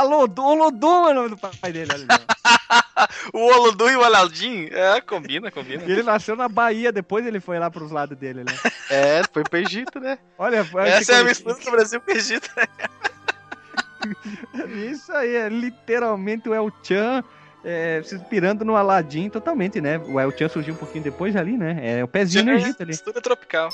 Alodum, 0.00 0.42
Olodum 0.42 1.08
é 1.08 1.10
o 1.10 1.14
nome 1.14 1.28
do 1.30 1.36
pai 1.36 1.72
dele. 1.72 1.92
O 3.32 3.38
Olodum 3.38 3.88
e 3.88 3.96
o 3.96 4.04
Aladdin. 4.04 4.68
É, 4.70 5.00
combina, 5.00 5.50
combina. 5.50 5.82
Ele 5.84 6.02
nasceu 6.02 6.36
na 6.36 6.48
Bahia, 6.48 6.92
depois 6.92 7.26
ele 7.26 7.40
foi 7.40 7.58
lá 7.58 7.70
pros 7.70 7.90
lados 7.90 8.16
dele, 8.16 8.44
né? 8.44 8.52
É, 8.90 9.22
foi 9.32 9.42
pro 9.42 9.58
Egito, 9.58 9.98
né? 9.98 10.18
Olha, 10.36 10.66
Essa 10.84 11.14
é 11.14 11.20
a 11.20 11.24
mistura 11.24 11.54
do 11.54 11.70
Brasil 11.70 12.00
com 12.00 12.12
o 12.12 12.14
Egito. 12.14 12.50
Isso 14.90 15.10
aí, 15.12 15.34
é 15.34 15.48
literalmente 15.48 16.48
o 16.48 16.54
El 16.54 16.70
Chan 16.82 17.24
é, 17.64 18.02
se 18.04 18.16
inspirando 18.16 18.64
no 18.64 18.76
Aladdin 18.76 19.30
totalmente, 19.30 19.80
né? 19.80 19.98
O 19.98 20.20
El 20.20 20.36
Chan 20.36 20.48
surgiu 20.48 20.74
um 20.74 20.76
pouquinho 20.76 21.04
depois 21.04 21.36
ali, 21.36 21.56
né? 21.56 22.00
É 22.00 22.04
o 22.04 22.08
pezinho 22.08 22.44
no 22.44 22.52
Egito 22.52 22.82
ali. 22.82 22.90
Mistura 22.90 23.20
tropical. 23.20 23.70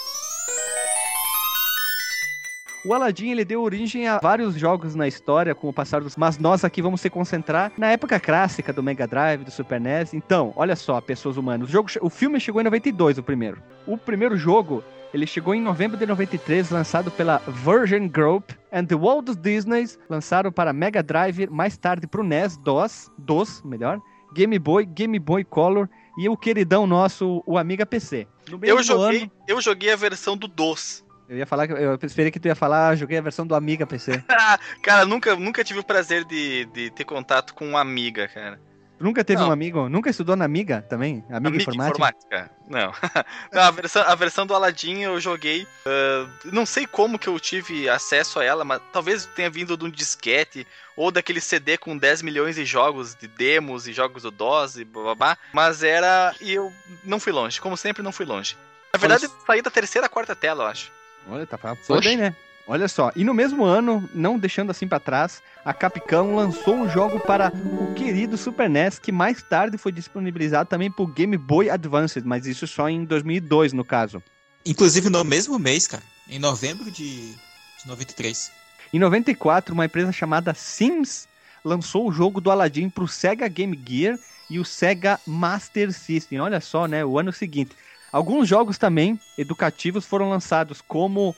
O 2.85 2.95
Aladdin, 2.95 3.31
ele 3.31 3.45
deu 3.45 3.61
origem 3.63 4.07
a 4.07 4.19
vários 4.19 4.55
jogos 4.55 4.95
na 4.95 5.07
história 5.09 5.55
com 5.55 5.69
o 5.69 5.73
passar 5.73 6.01
dos... 6.01 6.17
Mas 6.17 6.39
nós 6.39 6.65
aqui 6.65 6.81
vamos 6.81 7.01
se 7.01 7.11
concentrar 7.11 7.73
na 7.77 7.89
época 7.91 8.21
clássica 8.21 8.73
do 8.73 8.83
Mega 8.83 9.07
Drive, 9.07 9.45
do 9.45 9.51
Super 9.51 9.81
NES. 9.81 10.15
Então, 10.15 10.53
olha 10.57 10.77
só, 10.77 11.01
pessoas 11.01 11.37
humanas. 11.37 11.69
O, 11.69 11.73
jogo, 11.73 11.89
o 12.01 12.09
filme 12.09 12.39
chegou 12.41 12.61
em 12.61 12.65
92, 12.65 13.19
o 13.19 13.23
primeiro. 13.23 13.61
O 13.87 13.99
primeiro 13.99 14.37
jogo, 14.37 14.83
ele 15.13 15.27
chegou 15.27 15.55
em 15.55 15.61
novembro 15.61 15.97
de 15.97 16.07
93, 16.07 16.71
lançado 16.71 17.11
pela 17.11 17.39
Virgin 17.49 18.07
Group. 18.09 18.51
And 18.73 18.85
the 18.85 18.95
Walt 18.95 19.27
Disney 19.41 19.85
lançaram 20.09 20.53
para 20.53 20.73
Mega 20.73 21.03
Drive, 21.03 21.49
mais 21.51 21.77
tarde 21.77 22.07
para 22.07 22.21
o 22.21 22.25
NES, 22.25 22.57
DOS, 22.59 23.11
DOS, 23.19 23.61
melhor. 23.65 24.01
Game 24.33 24.57
Boy, 24.59 24.87
Game 24.87 25.19
Boy 25.19 25.43
Color 25.43 25.89
e 26.19 26.29
o 26.29 26.37
queridão 26.37 26.87
nosso, 26.87 27.43
o 27.47 27.59
Amiga 27.59 27.85
PC. 27.85 28.27
Eu 28.63 28.83
joguei, 28.83 29.23
ano- 29.23 29.31
eu 29.49 29.61
joguei 29.61 29.93
a 29.93 29.97
versão 29.97 30.37
do 30.37 30.47
DOS. 30.47 31.05
Eu 31.29 31.37
ia 31.37 31.47
falar 31.47 31.67
que 31.67 31.75
eu 31.75 31.99
esperei 32.03 32.31
que 32.31 32.41
tu 32.41 32.49
ia 32.49 32.55
falar, 32.55 32.89
ah, 32.89 32.97
joguei 32.97 33.19
a 33.19 33.23
versão 33.23 33.47
do 33.47 33.55
Amiga 33.55 33.87
PC. 33.87 34.23
Cara, 34.83 35.05
nunca, 35.05 35.37
nunca 35.37 35.63
tive 35.63 35.81
o 35.81 35.85
prazer 35.85 36.25
de, 36.25 36.65
de 36.67 36.91
ter 36.91 37.05
contato 37.05 37.55
com 37.55 37.69
uma 37.69 37.81
amiga, 37.81 38.27
cara. 38.29 38.59
Tu 38.99 39.05
nunca 39.05 39.23
teve 39.23 39.41
Não. 39.41 39.51
um 39.51 39.53
amigo? 39.53 39.89
Nunca 39.89 40.11
estudou 40.11 40.35
na 40.35 40.45
Amiga 40.45 40.83
também? 40.83 41.25
Amiga, 41.31 41.57
informática? 41.57 42.51
Não. 42.69 42.93
Não, 43.53 43.63
a, 43.63 43.71
versão, 43.71 44.03
a 44.03 44.15
versão 44.17 44.45
do 44.45 44.55
Aladdin 44.55 45.03
eu 45.03 45.21
joguei. 45.21 45.69
ah, 45.87 46.27
não 46.47 46.67
sei 46.67 46.85
como 46.85 47.19
que 47.19 47.29
eu 47.29 47.39
tive 47.39 47.89
acesso 47.89 48.41
a 48.41 48.45
ela, 48.45 48.65
mas 48.65 48.83
talvez 48.93 49.25
tenha 49.37 49.49
vindo 49.49 49.77
de 49.77 49.85
um 49.85 49.91
disquete 49.91 50.67
ou 50.97 51.13
daquele 51.13 51.41
CD 51.41 51.79
com 51.79 51.97
10 51.97 52.23
milhões 52.23 52.57
de 52.57 52.65
jogos, 52.65 53.15
de 53.15 53.29
demos 53.29 53.87
e 53.87 53.93
jogos 53.93 54.25
do 54.25 54.33
DOS 54.33 54.79
e 54.79 54.85
babá. 54.85 55.39
Mas 55.53 55.85
era. 55.85 56.35
E 56.41 56.55
eu 56.55 56.73
não 57.05 57.21
fui 57.21 57.33
longe. 57.33 57.61
Como 57.61 57.77
sempre, 57.77 58.03
não 58.03 58.11
fui 58.11 58.27
longe. 58.27 58.57
Na 58.93 58.99
verdade, 58.99 59.27
eu 59.27 59.31
saí 59.47 59.63
da 59.63 59.71
terceira, 59.71 60.09
quarta 60.09 60.35
tela, 60.35 60.65
eu 60.65 60.69
acho. 60.69 60.98
Olha, 61.27 61.47
tá 61.47 61.59
foi 61.59 61.77
foi 61.77 62.01
bem, 62.01 62.17
né? 62.17 62.35
Olha 62.71 62.87
só, 62.87 63.11
e 63.17 63.25
no 63.25 63.33
mesmo 63.33 63.65
ano, 63.65 64.07
não 64.13 64.39
deixando 64.39 64.71
assim 64.71 64.87
pra 64.87 65.01
trás, 65.01 65.43
a 65.65 65.73
Capcom 65.73 66.35
lançou 66.35 66.83
o 66.83 66.89
jogo 66.89 67.19
para 67.19 67.51
o 67.81 67.95
querido 67.95 68.37
Super 68.37 68.69
NES, 68.69 68.99
que 68.99 69.11
mais 69.11 69.43
tarde 69.43 69.79
foi 69.79 69.91
disponibilizado 69.91 70.69
também 70.69 70.91
pro 70.91 71.07
Game 71.07 71.35
Boy 71.39 71.71
Advance, 71.71 72.21
mas 72.21 72.47
isso 72.47 72.67
só 72.67 72.87
em 72.91 73.07
2002, 73.07 73.73
no 73.73 73.87
caso. 73.87 74.23
Inclusive 74.67 75.09
no 75.09 75.25
mesmo 75.25 75.59
mês, 75.59 75.87
cara, 75.87 76.03
em 76.29 76.39
novembro 76.39 76.91
de, 76.91 77.33
de 77.33 77.87
93. 77.87 78.53
Em 78.93 78.99
94, 78.99 79.73
uma 79.73 79.87
empresa 79.87 80.13
chamada 80.13 80.53
Sims 80.53 81.27
lançou 81.65 82.07
o 82.07 82.13
jogo 82.13 82.39
do 82.39 82.51
Aladdin 82.51 82.91
pro 82.91 83.09
Sega 83.09 83.49
Game 83.49 83.83
Gear 83.89 84.19
e 84.51 84.59
o 84.59 84.65
Sega 84.65 85.19
Master 85.27 85.91
System. 85.91 86.41
Olha 86.41 86.61
só, 86.61 86.87
né? 86.87 87.03
O 87.03 87.19
ano 87.19 87.33
seguinte. 87.33 87.75
Alguns 88.13 88.49
jogos 88.49 88.79
também 88.79 89.19
educativos 89.37 90.05
foram 90.05 90.31
lançados, 90.31 90.81
como 90.81 91.35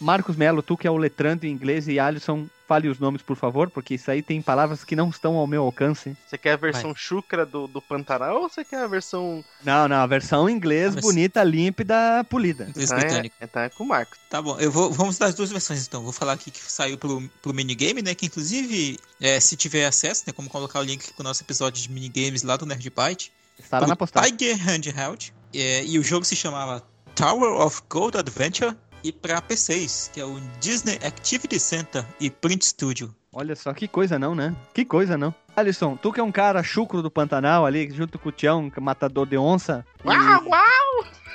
Marcos 0.00 0.36
Melo, 0.36 0.62
tu 0.62 0.76
que 0.76 0.86
é 0.86 0.90
o 0.90 0.96
letrando 0.96 1.46
em 1.46 1.50
inglês, 1.50 1.86
e 1.88 1.98
Alisson, 1.98 2.48
fale 2.66 2.88
os 2.88 2.98
nomes, 2.98 3.22
por 3.22 3.36
favor, 3.36 3.70
porque 3.70 3.94
isso 3.94 4.10
aí 4.10 4.22
tem 4.22 4.42
palavras 4.42 4.84
que 4.84 4.96
não 4.96 5.08
estão 5.08 5.36
ao 5.36 5.46
meu 5.46 5.62
alcance. 5.62 6.16
Você 6.26 6.36
quer 6.36 6.52
a 6.52 6.56
versão 6.56 6.94
chucra 6.94 7.46
do, 7.46 7.66
do 7.66 7.80
Pantanal 7.80 8.42
ou 8.42 8.48
você 8.48 8.64
quer 8.64 8.82
a 8.82 8.86
versão. 8.86 9.44
Não, 9.62 9.86
não, 9.86 9.96
a 9.96 10.06
versão 10.06 10.48
em 10.48 10.54
inglês, 10.54 10.96
A 10.96 11.00
bonita, 11.00 11.42
límpida, 11.42 12.24
polida. 12.28 12.64
Inglês 12.68 12.90
Então 12.90 12.98
é, 12.98 13.04
britânico. 13.04 13.36
então 13.40 13.62
é 13.62 13.68
com 13.68 13.84
o 13.84 13.86
Marco. 13.86 14.16
Tá 14.28 14.42
bom, 14.42 14.58
eu 14.58 14.70
vou, 14.70 14.90
vamos 14.90 15.18
dar 15.18 15.26
as 15.26 15.34
duas 15.34 15.50
versões 15.50 15.86
então. 15.86 16.02
Vou 16.02 16.12
falar 16.12 16.32
aqui 16.32 16.50
que 16.50 16.60
saiu 16.60 16.98
pro, 16.98 17.22
pro 17.40 17.54
minigame, 17.54 18.02
né? 18.02 18.14
Que 18.14 18.26
inclusive, 18.26 18.98
é, 19.20 19.38
se 19.38 19.56
tiver 19.56 19.86
acesso, 19.86 20.24
né? 20.26 20.32
Como 20.32 20.48
colocar 20.48 20.80
o 20.80 20.82
link 20.82 21.12
pro 21.12 21.22
nosso 21.24 21.42
episódio 21.42 21.82
de 21.82 21.90
minigames 21.90 22.42
lá 22.42 22.56
do 22.56 22.66
Nerd 22.66 22.90
Byte. 22.90 23.32
Estará 23.58 23.86
na 23.86 23.94
pro 23.96 24.06
postagem. 24.06 24.36
Tiger 24.36 24.56
Handheld. 24.62 25.32
É, 25.54 25.84
e 25.84 25.98
o 25.98 26.02
jogo 26.02 26.24
se 26.24 26.34
chamava 26.36 26.82
Tower 27.14 27.60
of 27.60 27.80
Gold 27.88 28.16
Adventure. 28.18 28.76
E 29.02 29.12
pra 29.12 29.42
P6, 29.42 30.10
que 30.12 30.18
é 30.20 30.24
o 30.24 30.40
Disney 30.60 30.94
Activity 31.04 31.60
Center 31.60 32.02
e 32.18 32.30
Print 32.30 32.64
Studio. 32.64 33.14
Olha 33.30 33.54
só, 33.54 33.74
que 33.74 33.86
coisa 33.86 34.18
não, 34.18 34.34
né? 34.34 34.54
Que 34.72 34.82
coisa 34.82 35.18
não. 35.18 35.34
Alisson, 35.54 35.94
tu 35.94 36.10
que 36.10 36.20
é 36.20 36.22
um 36.22 36.32
cara 36.32 36.62
chucro 36.62 37.02
do 37.02 37.10
Pantanal 37.10 37.66
ali, 37.66 37.90
junto 37.90 38.18
com 38.18 38.30
o 38.30 38.32
Tião, 38.32 38.70
que 38.70 38.78
é 38.78 38.82
matador 38.82 39.26
de 39.26 39.36
onça. 39.36 39.84
e- 40.04 40.08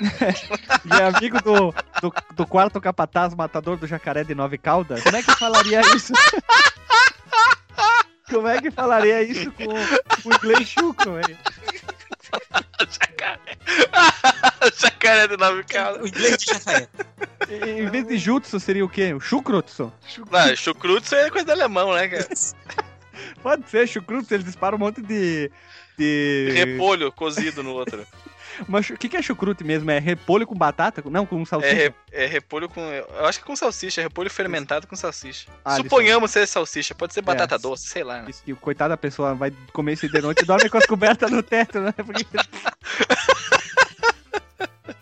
e 0.00 1.00
é 1.00 1.04
amigo 1.06 1.40
do, 1.42 1.72
do, 2.00 2.12
do 2.34 2.46
quarto 2.46 2.80
capataz 2.80 3.34
matador 3.34 3.76
do 3.76 3.86
jacaré 3.86 4.24
de 4.24 4.34
nove 4.34 4.58
caudas, 4.58 5.02
como 5.04 5.16
é 5.16 5.22
que 5.22 5.32
falaria 5.36 5.80
isso? 5.94 6.12
Como 8.30 8.46
é 8.46 8.60
que 8.60 8.70
falaria 8.70 9.22
isso 9.24 9.50
com 9.52 9.64
o 10.28 10.32
inglês 10.34 10.68
chucro, 10.68 11.14
velho? 11.14 11.36
Jacaré. 12.90 13.38
Jacaré 14.78 15.28
de 15.28 15.36
nove 15.36 15.60
O 15.60 15.64
caras. 15.66 16.06
inglês 16.06 16.38
de 16.38 16.44
jacaré. 16.46 16.88
Em 17.50 17.88
vez 17.90 18.06
de 18.06 18.18
jutsu 18.18 18.60
seria 18.60 18.84
o 18.84 18.88
quê? 18.88 19.12
O 19.14 19.20
chucrutsu? 19.20 19.92
Não, 20.30 20.56
chucrutsu 20.56 21.14
é 21.14 21.30
coisa 21.30 21.46
do 21.46 21.52
alemão, 21.52 21.94
né, 21.94 22.08
cara? 22.08 22.28
Pode 23.42 23.68
ser, 23.68 23.86
chucrutsu, 23.86 24.34
eles 24.34 24.44
disparam 24.46 24.76
um 24.76 24.80
monte 24.80 25.02
de... 25.02 25.50
de... 25.98 26.52
Repolho 26.54 27.12
cozido 27.12 27.62
no 27.62 27.72
outro. 27.72 28.06
Mas 28.68 28.88
o 28.90 28.96
que, 28.96 29.08
que 29.08 29.16
é 29.16 29.22
chucrute 29.22 29.62
mesmo? 29.64 29.90
É 29.90 29.98
repolho 29.98 30.46
com 30.46 30.54
batata? 30.54 31.02
Não, 31.10 31.24
com 31.26 31.40
É, 31.42 31.44
salsicha? 31.44 31.74
re- 31.74 31.94
é 32.12 32.26
repolho 32.26 32.68
com. 32.68 32.80
Eu 32.80 33.26
acho 33.26 33.38
que 33.38 33.44
com 33.44 33.54
salsicha, 33.56 34.00
é 34.00 34.04
repolho 34.04 34.30
fermentado 34.30 34.86
com 34.86 34.96
salsicha. 34.96 35.48
Ah, 35.64 35.76
Suponhamos 35.76 36.30
ser 36.30 36.46
salsicha, 36.46 36.94
pode 36.94 37.14
ser 37.14 37.22
batata 37.22 37.54
É. 37.56 37.58
doce, 37.58 37.86
sei 37.88 38.04
lá, 38.04 38.22
né? 38.22 38.30
Isso 38.30 38.42
que 38.42 38.52
o 38.52 38.56
coitado 38.56 38.90
da 38.90 38.96
pessoa 38.96 39.34
vai 39.34 39.52
comer 39.72 39.92
esse 39.92 40.08
de 40.08 40.20
noite 40.20 40.42
e 40.42 40.46
dorme 40.46 40.68
com 40.68 40.78
as 40.78 40.86
cobertas 40.86 41.30
no 41.30 41.42
teto, 41.42 41.80
né? 41.80 41.92
Porque... 41.96 42.24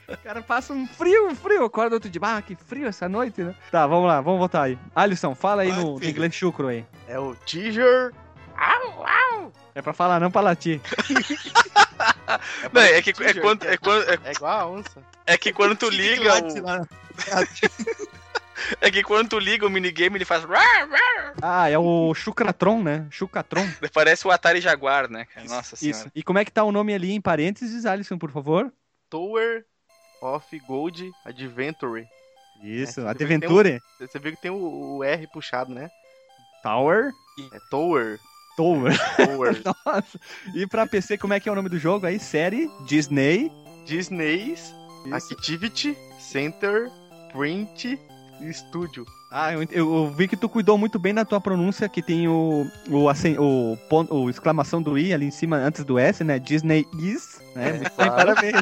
O 0.08 0.16
cara 0.28 0.42
passa 0.42 0.72
um 0.74 0.86
frio, 0.86 1.34
frio, 1.34 1.64
acorda 1.64 1.96
outro 1.96 2.10
dia. 2.10 2.20
Ah, 2.22 2.42
que 2.42 2.54
frio 2.54 2.86
essa 2.86 3.08
noite, 3.08 3.42
né? 3.42 3.54
Tá, 3.70 3.86
vamos 3.86 4.06
lá, 4.06 4.20
vamos 4.20 4.38
voltar 4.38 4.62
aí. 4.62 4.78
Alisson, 4.94 5.34
fala 5.34 5.62
aí 5.62 5.70
Vai, 5.70 5.80
no, 5.82 5.98
no 5.98 6.04
inglês 6.04 6.34
chucro 6.34 6.68
aí. 6.68 6.84
É 7.06 7.18
o 7.18 7.34
Tiger. 7.46 8.12
É 9.74 9.80
pra 9.80 9.92
falar, 9.92 10.18
não 10.20 10.30
pra 10.30 10.40
latir. 10.40 10.80
Não, 12.72 12.82
é 12.82 13.02
que, 13.02 13.10
é, 13.10 13.34
quando, 13.34 13.64
é, 13.64 13.76
quando, 13.76 14.02
é, 14.10 14.18
É 14.24 14.32
igual 14.32 14.60
a 14.60 14.66
onça. 14.66 15.02
é 15.26 15.36
que 15.36 15.52
quando 15.52 15.76
tu 15.76 15.88
liga 15.88 16.34
o. 16.34 16.48
É 18.80 18.90
que 18.90 19.02
quando 19.04 19.28
tu 19.28 19.38
liga 19.38 19.64
o 19.64 19.70
minigame, 19.70 20.16
ele 20.18 20.24
faz. 20.24 20.44
Ah, 21.40 21.70
é 21.70 21.78
o 21.78 22.12
Chucratron, 22.12 22.82
né? 22.82 23.06
Chucatron. 23.10 23.64
Parece 23.92 24.26
o 24.26 24.30
Atari 24.32 24.60
Jaguar, 24.60 25.08
né, 25.08 25.24
cara? 25.26 25.46
Nossa 25.46 25.76
senhora. 25.76 26.00
Isso. 26.00 26.10
E 26.14 26.22
como 26.22 26.38
é 26.38 26.44
que 26.44 26.50
tá 26.50 26.64
o 26.64 26.72
nome 26.72 26.92
ali 26.92 27.12
em 27.12 27.20
parênteses, 27.20 27.86
Alisson, 27.86 28.18
por 28.18 28.30
favor? 28.30 28.72
Tower 29.08 29.64
of 30.20 30.58
Gold 30.66 31.10
Adventure. 31.24 32.06
Isso, 32.62 33.00
É, 33.00 33.08
Adventure. 33.08 33.80
Você 34.00 34.18
viu 34.18 34.32
que 34.32 34.42
tem 34.42 34.50
o, 34.50 34.96
o 34.96 35.04
R 35.04 35.26
puxado, 35.28 35.72
né? 35.72 35.88
Tower. 36.62 37.12
É 37.52 37.58
Tower. 37.70 38.18
Tower. 38.58 38.92
Tower. 39.16 39.62
Nossa. 39.86 40.20
E 40.52 40.66
pra 40.66 40.84
PC, 40.86 41.16
como 41.16 41.32
é 41.32 41.38
que 41.40 41.48
é 41.48 41.52
o 41.52 41.54
nome 41.54 41.68
do 41.68 41.78
jogo 41.78 42.06
aí? 42.06 42.18
Série 42.18 42.68
Disney. 42.86 43.52
Disney's 43.86 44.74
Isso. 45.06 45.14
Activity 45.32 45.96
Center 46.18 46.90
Print 47.32 47.98
Studio. 48.52 49.06
Ah, 49.30 49.52
eu, 49.52 49.62
eu 49.70 50.10
vi 50.10 50.26
que 50.26 50.36
tu 50.36 50.48
cuidou 50.48 50.76
muito 50.78 50.98
bem 50.98 51.12
da 51.14 51.24
tua 51.24 51.40
pronúncia, 51.40 51.88
que 51.88 52.02
tem 52.02 52.26
o, 52.28 52.66
o, 52.90 53.08
acen- 53.08 53.38
o, 53.38 53.76
ponto, 53.88 54.14
o 54.14 54.28
exclamação 54.30 54.80
do 54.82 54.98
I 54.98 55.12
ali 55.12 55.26
em 55.26 55.30
cima, 55.30 55.56
antes 55.56 55.84
do 55.84 55.98
S, 55.98 56.24
né? 56.24 56.38
Disney 56.38 56.86
is, 56.98 57.40
né? 57.54 57.72
Muito 57.78 57.82
bem, 57.82 57.90
claro. 57.94 58.14
parabéns. 58.16 58.54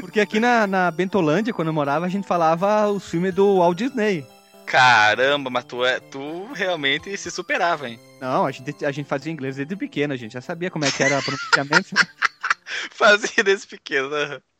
Porque 0.00 0.20
aqui 0.20 0.40
na, 0.40 0.66
na 0.66 0.90
Bentolândia, 0.90 1.52
quando 1.52 1.68
eu 1.68 1.74
morava, 1.74 2.06
a 2.06 2.08
gente 2.08 2.26
falava 2.26 2.88
o 2.88 2.98
filme 2.98 3.30
do 3.30 3.58
Walt 3.58 3.76
Disney. 3.76 4.24
Caramba, 4.70 5.48
mas 5.48 5.64
tu, 5.64 5.84
é, 5.84 5.98
tu 5.98 6.52
realmente 6.52 7.16
se 7.16 7.30
superava, 7.30 7.88
hein? 7.88 7.98
Não, 8.20 8.44
a 8.44 8.50
gente, 8.50 8.84
a 8.84 8.92
gente 8.92 9.06
fazia 9.06 9.32
inglês 9.32 9.56
desde 9.56 9.74
pequeno, 9.74 10.12
a 10.12 10.16
gente 10.16 10.32
já 10.32 10.42
sabia 10.42 10.70
como 10.70 10.84
é 10.84 10.90
que 10.90 11.02
era 11.02 11.18
o 11.18 11.22
pronunciamento. 11.22 11.94
Fazia 12.92 13.42
desse 13.42 13.66
pequeno. 13.66 14.10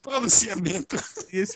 Pronunciamento. 0.02 0.96
Isso. 1.32 1.54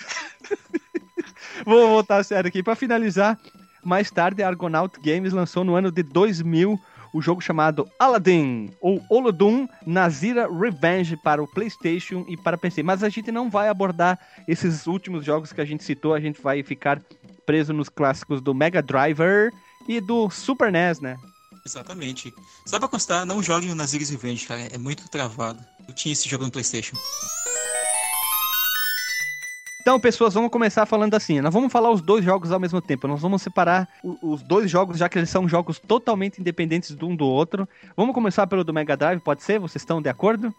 Vou 1.65 1.89
voltar 1.89 2.23
sério 2.25 2.49
aqui. 2.49 2.63
Pra 2.63 2.75
finalizar, 2.75 3.39
mais 3.83 4.11
tarde 4.11 4.43
a 4.43 4.49
Argonaut 4.49 5.01
Games 5.01 5.33
lançou 5.33 5.65
no 5.65 5.75
ano 5.75 5.91
de 5.91 6.03
2000 6.03 6.79
o 7.13 7.21
jogo 7.21 7.41
chamado 7.41 7.89
Aladdin, 7.99 8.71
ou 8.81 9.05
Olodum 9.09 9.69
Nazira 9.87 10.49
Revenge 10.51 11.17
para 11.17 11.43
o 11.43 11.47
PlayStation 11.47 12.25
e 12.27 12.37
para 12.37 12.57
PC. 12.57 12.83
Mas 12.83 13.03
a 13.03 13.09
gente 13.09 13.31
não 13.31 13.51
vai 13.51 13.69
abordar 13.69 14.19
esses 14.49 14.87
últimos 14.87 15.25
jogos 15.25 15.53
que 15.53 15.61
a 15.61 15.65
gente 15.65 15.85
citou, 15.85 16.15
a 16.15 16.21
gente 16.21 16.41
vai 16.41 16.63
ficar 16.63 17.01
preso 17.47 17.73
nos 17.73 17.89
clássicos 17.89 18.41
do 18.41 18.55
Mega 18.55 18.83
Driver 18.83 19.53
e 19.89 20.01
do 20.01 20.31
Super 20.31 20.71
NES, 20.71 21.01
né? 21.01 21.17
Exatamente. 21.65 22.35
Só 22.67 22.79
pra 22.79 22.89
constar, 22.89 23.25
não 23.25 23.43
joguem 23.43 23.71
o 23.71 23.75
Naziris 23.75 24.11
Revenge, 24.11 24.47
cara. 24.47 24.63
É 24.73 24.79
muito 24.79 25.09
travado. 25.09 25.65
Eu 25.87 25.95
tinha 25.95 26.13
esse 26.13 26.29
jogo 26.29 26.45
no 26.45 26.51
Playstation. 26.51 26.97
Então, 29.81 29.99
pessoas, 29.99 30.35
vamos 30.35 30.51
começar 30.51 30.87
falando 30.87 31.15
assim. 31.15 31.41
Nós 31.41 31.53
vamos 31.53 31.73
falar 31.73 31.91
os 31.91 32.01
dois 32.01 32.25
jogos 32.25 32.53
ao 32.53 32.61
mesmo 32.61 32.81
tempo. 32.81 33.09
Nós 33.09 33.21
vamos 33.21 33.43
separar 33.43 33.89
os 34.23 34.41
dois 34.43 34.71
jogos, 34.71 34.99
já 34.99 35.09
que 35.09 35.19
eles 35.19 35.31
são 35.31 35.49
jogos 35.49 35.81
totalmente 35.81 36.41
independentes 36.41 36.95
de 36.95 37.05
um 37.05 37.17
do 37.17 37.27
outro. 37.27 37.69
Vamos 37.97 38.15
começar 38.15 38.47
pelo 38.47 38.63
do 38.63 38.73
Mega 38.73 38.97
Drive, 38.97 39.21
pode 39.21 39.43
ser? 39.43 39.59
Vocês 39.59 39.83
estão 39.83 40.01
de 40.01 40.09
acordo? 40.09 40.55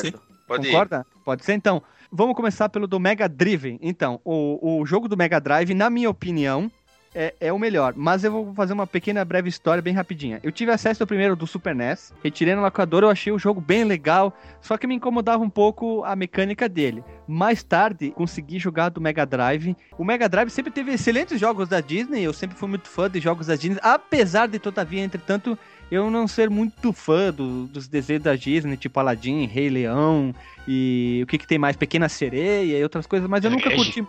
ser. 0.00 0.12
Concordo. 0.12 0.37
Pode 0.48 0.66
ir. 0.66 0.70
Concorda? 0.72 1.06
Pode 1.24 1.44
ser? 1.44 1.52
Então, 1.52 1.82
vamos 2.10 2.34
começar 2.34 2.68
pelo 2.68 2.86
do 2.86 2.98
Mega 2.98 3.28
Drive. 3.28 3.78
Então, 3.82 4.20
o, 4.24 4.80
o 4.80 4.86
jogo 4.86 5.06
do 5.06 5.16
Mega 5.16 5.38
Drive, 5.38 5.74
na 5.74 5.90
minha 5.90 6.08
opinião, 6.08 6.70
é, 7.14 7.34
é 7.40 7.52
o 7.52 7.58
melhor. 7.58 7.94
Mas 7.96 8.24
eu 8.24 8.30
vou 8.30 8.54
fazer 8.54 8.72
uma 8.72 8.86
pequena 8.86 9.24
breve 9.24 9.48
história 9.48 9.82
bem 9.82 9.94
rapidinha. 9.94 10.40
Eu 10.42 10.52
tive 10.52 10.70
acesso 10.70 11.02
ao 11.02 11.06
primeiro 11.06 11.36
do 11.36 11.46
Super 11.46 11.74
NES, 11.74 12.12
retirei 12.22 12.54
no 12.54 12.62
locador, 12.62 13.02
eu 13.02 13.10
achei 13.10 13.32
o 13.32 13.38
jogo 13.38 13.60
bem 13.60 13.84
legal, 13.84 14.32
só 14.60 14.76
que 14.76 14.86
me 14.86 14.94
incomodava 14.94 15.42
um 15.42 15.50
pouco 15.50 16.04
a 16.04 16.14
mecânica 16.14 16.68
dele. 16.68 17.02
Mais 17.26 17.62
tarde, 17.62 18.10
consegui 18.10 18.58
jogar 18.58 18.88
do 18.88 19.00
Mega 19.00 19.26
Drive. 19.26 19.76
O 19.98 20.04
Mega 20.04 20.28
Drive 20.28 20.50
sempre 20.50 20.72
teve 20.72 20.92
excelentes 20.92 21.38
jogos 21.38 21.68
da 21.68 21.80
Disney, 21.80 22.22
eu 22.22 22.32
sempre 22.32 22.56
fui 22.56 22.68
muito 22.68 22.88
fã 22.88 23.10
de 23.10 23.20
jogos 23.20 23.48
da 23.48 23.56
Disney, 23.56 23.80
apesar 23.82 24.46
de, 24.46 24.58
todavia, 24.58 25.02
entretanto, 25.02 25.58
eu 25.90 26.10
não 26.10 26.26
ser 26.28 26.50
muito 26.50 26.92
fã 26.92 27.32
do- 27.32 27.66
dos 27.66 27.88
desenhos 27.88 28.22
da 28.22 28.34
Disney, 28.36 28.76
tipo 28.76 28.98
Aladdin, 29.00 29.46
Rei 29.46 29.68
Leão 29.68 30.34
e 30.66 31.20
o 31.22 31.26
que 31.26 31.38
que 31.38 31.46
tem 31.46 31.58
mais? 31.58 31.76
Pequena 31.76 32.08
Sereia 32.08 32.78
e 32.78 32.82
outras 32.82 33.06
coisas, 33.06 33.28
mas 33.28 33.44
eu 33.44 33.50
nunca 33.50 33.70
curti. 33.74 34.06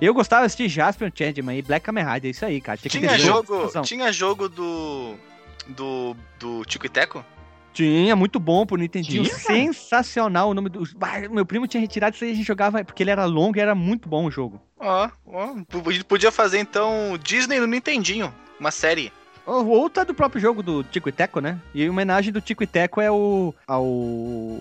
Eu 0.00 0.12
gostava 0.12 0.42
de 0.42 0.46
assistir 0.46 0.68
Jasper 0.68 1.12
Changeman 1.14 1.58
e 1.58 1.62
Black 1.62 1.84
Kamen 1.86 2.04
Rider, 2.04 2.28
é 2.28 2.30
isso 2.32 2.44
aí, 2.44 2.60
cara. 2.60 2.76
Tinha, 2.76 2.90
Tinha 2.90 3.18
jogo, 3.18 3.82
tinha 3.82 4.12
jogo 4.12 4.48
do. 4.48 5.14
Do. 5.68 6.16
Do 6.38 6.64
Tico 6.64 6.86
e 6.86 6.88
Teco? 6.88 7.24
Tinha, 7.72 8.16
muito 8.16 8.40
bom 8.40 8.64
pro 8.64 8.76
Nintendinho. 8.76 9.22
Tinha? 9.24 9.34
Sensacional 9.36 10.50
o 10.50 10.54
nome 10.54 10.68
do. 10.70 10.82
Bah, 10.96 11.20
Meu 11.30 11.44
primo 11.44 11.66
tinha 11.66 11.80
retirado 11.80 12.14
isso 12.16 12.24
aí, 12.24 12.32
a 12.32 12.34
gente 12.34 12.46
jogava, 12.46 12.82
porque 12.84 13.02
ele 13.02 13.10
era 13.10 13.24
longo 13.26 13.56
e 13.58 13.60
era 13.60 13.74
muito 13.74 14.08
bom 14.08 14.24
o 14.26 14.30
jogo. 14.30 14.60
Ó, 14.78 15.08
ó. 15.26 15.48
Podia 16.08 16.32
fazer 16.32 16.58
então 16.58 17.18
Disney 17.22 17.60
no 17.60 17.66
Nintendinho. 17.66 18.32
Uma 18.58 18.70
série. 18.70 19.12
Ou 19.46 19.66
ou 19.68 19.88
tá 19.88 20.04
do 20.04 20.14
próprio 20.14 20.40
jogo 20.40 20.62
do 20.62 20.82
Tico 20.82 21.08
e 21.08 21.12
Teco, 21.12 21.40
né? 21.40 21.58
E 21.72 21.86
a 21.86 21.90
homenagem 21.90 22.32
do 22.32 22.40
Tico 22.40 22.62
e 22.62 22.66
Teco 22.66 23.00
é 23.00 23.10
o. 23.10 23.54
ao. 23.66 23.86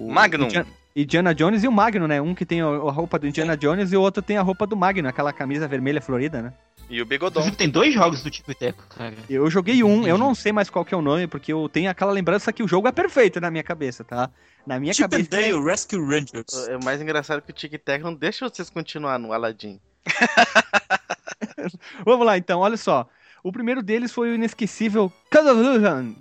Magnum. 0.10 0.48
Indiana, 0.96 1.36
Jones 1.36 1.64
e 1.64 1.68
o 1.68 1.72
Magnum, 1.72 2.08
né? 2.08 2.22
Um 2.22 2.34
que 2.34 2.46
tem 2.46 2.62
a 2.62 2.66
roupa 2.66 3.20
do 3.20 3.28
Indiana 3.28 3.58
Jones 3.58 3.92
e 3.92 3.98
o 3.98 4.02
outro 4.02 4.24
tem 4.24 4.38
a 4.38 4.42
roupa 4.42 4.66
do 4.66 4.78
Magnum, 4.78 5.10
aquela 5.10 5.34
camisa 5.34 5.68
vermelha 5.68 6.00
florida, 6.00 6.42
né? 6.42 6.54
E 6.90 7.02
o 7.02 7.06
Bigodon. 7.06 7.50
Tem 7.52 7.70
dois 7.70 7.94
jogos 7.94 8.22
do 8.22 8.30
Tico 8.30 8.52
e 8.52 8.56
Teco, 8.56 8.86
cara. 8.88 9.16
Eu 9.30 9.50
joguei 9.50 9.84
um, 9.84 10.08
eu 10.08 10.18
não 10.18 10.36
sei 10.36 10.52
mais 10.52 10.70
qual 10.70 10.86
que 10.86 10.94
é 10.94 10.98
o 10.98 11.02
nome, 11.02 11.28
porque 11.28 11.52
eu 11.52 11.68
tenho 11.68 11.90
aquela 11.90 12.12
lembrança 12.12 12.54
que 12.54 12.64
o 12.64 12.68
jogo 12.68 12.88
é 12.88 12.92
perfeito 12.92 13.42
na 13.42 13.50
minha 13.50 13.64
cabeça, 13.64 14.04
tá? 14.04 14.30
Na 14.66 14.80
minha 14.80 14.94
Chip 14.94 15.10
cabeça. 15.10 15.30
Dale 15.30 15.64
Rescue 15.64 16.00
Rangers. 16.00 16.68
É 16.70 16.78
mais 16.78 17.02
engraçado 17.02 17.42
que 17.42 17.52
o 17.52 17.54
Tic 17.54 17.74
Tac 17.84 18.04
não 18.04 18.14
deixa 18.14 18.48
vocês 18.48 18.70
continuar 18.70 19.18
no 19.18 19.34
Aladdin. 19.34 19.80
Vamos 22.06 22.26
lá 22.26 22.38
então, 22.38 22.60
olha 22.60 22.78
só. 22.78 23.08
O 23.46 23.52
primeiro 23.52 23.84
deles 23.84 24.12
foi 24.12 24.32
o 24.32 24.34
inesquecível. 24.34 25.14
Call 25.32 25.44
of 25.48 25.62
Illusion. 25.62 26.14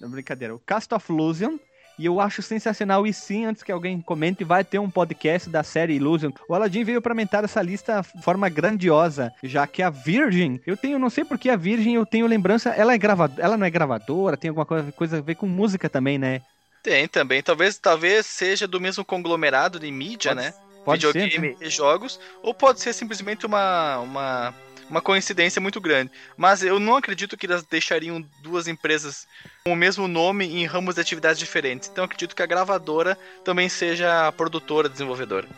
Não, 0.00 0.08
Brincadeira, 0.08 0.54
o 0.54 0.60
Cast 0.60 0.94
of 0.94 1.12
Illusion. 1.12 1.56
E 1.98 2.06
eu 2.06 2.20
acho 2.20 2.40
sensacional, 2.40 3.04
e 3.08 3.12
sim, 3.12 3.46
antes 3.46 3.64
que 3.64 3.72
alguém 3.72 4.00
comente, 4.00 4.44
vai 4.44 4.62
ter 4.62 4.78
um 4.78 4.88
podcast 4.88 5.50
da 5.50 5.64
série 5.64 5.94
Illusion. 5.96 6.30
O 6.48 6.54
Aladdin 6.54 6.84
veio 6.84 7.02
pra 7.02 7.10
aumentar 7.12 7.42
essa 7.42 7.60
lista 7.60 8.00
de 8.14 8.22
forma 8.22 8.48
grandiosa, 8.48 9.32
já 9.42 9.66
que 9.66 9.82
a 9.82 9.90
Virgin, 9.90 10.60
eu 10.64 10.76
tenho, 10.76 10.96
não 10.96 11.10
sei 11.10 11.24
porque 11.24 11.50
a 11.50 11.56
Virgin, 11.56 11.94
eu 11.94 12.06
tenho 12.06 12.28
lembrança, 12.28 12.70
ela 12.70 12.94
é 12.94 12.98
gravadora, 12.98 13.42
ela 13.44 13.56
não 13.56 13.66
é 13.66 13.70
gravadora, 13.70 14.36
tem 14.36 14.50
alguma 14.50 14.64
coisa, 14.64 14.92
coisa 14.92 15.18
a 15.18 15.20
ver 15.20 15.34
com 15.34 15.46
música 15.46 15.90
também, 15.90 16.16
né? 16.16 16.40
Tem 16.80 17.08
também. 17.08 17.42
Talvez, 17.42 17.76
talvez 17.76 18.24
seja 18.24 18.68
do 18.68 18.80
mesmo 18.80 19.04
conglomerado 19.04 19.80
de 19.80 19.90
mídia, 19.90 20.30
Pode- 20.34 20.46
né? 20.46 20.54
Pode 20.90 21.02
ser. 21.06 21.12
Videogame 21.12 21.48
né? 21.48 21.66
e 21.66 21.70
jogos. 21.70 22.20
Ou 22.42 22.52
pode 22.52 22.80
ser 22.80 22.92
simplesmente 22.92 23.46
uma, 23.46 23.98
uma, 23.98 24.54
uma 24.88 25.00
coincidência 25.00 25.60
muito 25.60 25.80
grande. 25.80 26.10
Mas 26.36 26.62
eu 26.62 26.78
não 26.78 26.96
acredito 26.96 27.36
que 27.36 27.46
elas 27.46 27.62
deixariam 27.62 28.24
duas 28.42 28.68
empresas 28.68 29.26
com 29.64 29.72
o 29.72 29.76
mesmo 29.76 30.08
nome 30.08 30.46
em 30.46 30.66
ramos 30.66 30.96
de 30.96 31.00
atividades 31.00 31.38
diferentes. 31.38 31.88
Então 31.88 32.02
eu 32.02 32.06
acredito 32.06 32.34
que 32.34 32.42
a 32.42 32.46
gravadora 32.46 33.16
também 33.44 33.68
seja 33.68 34.28
a 34.28 34.32
produtora, 34.32 34.88
desenvolvedora. 34.88 35.48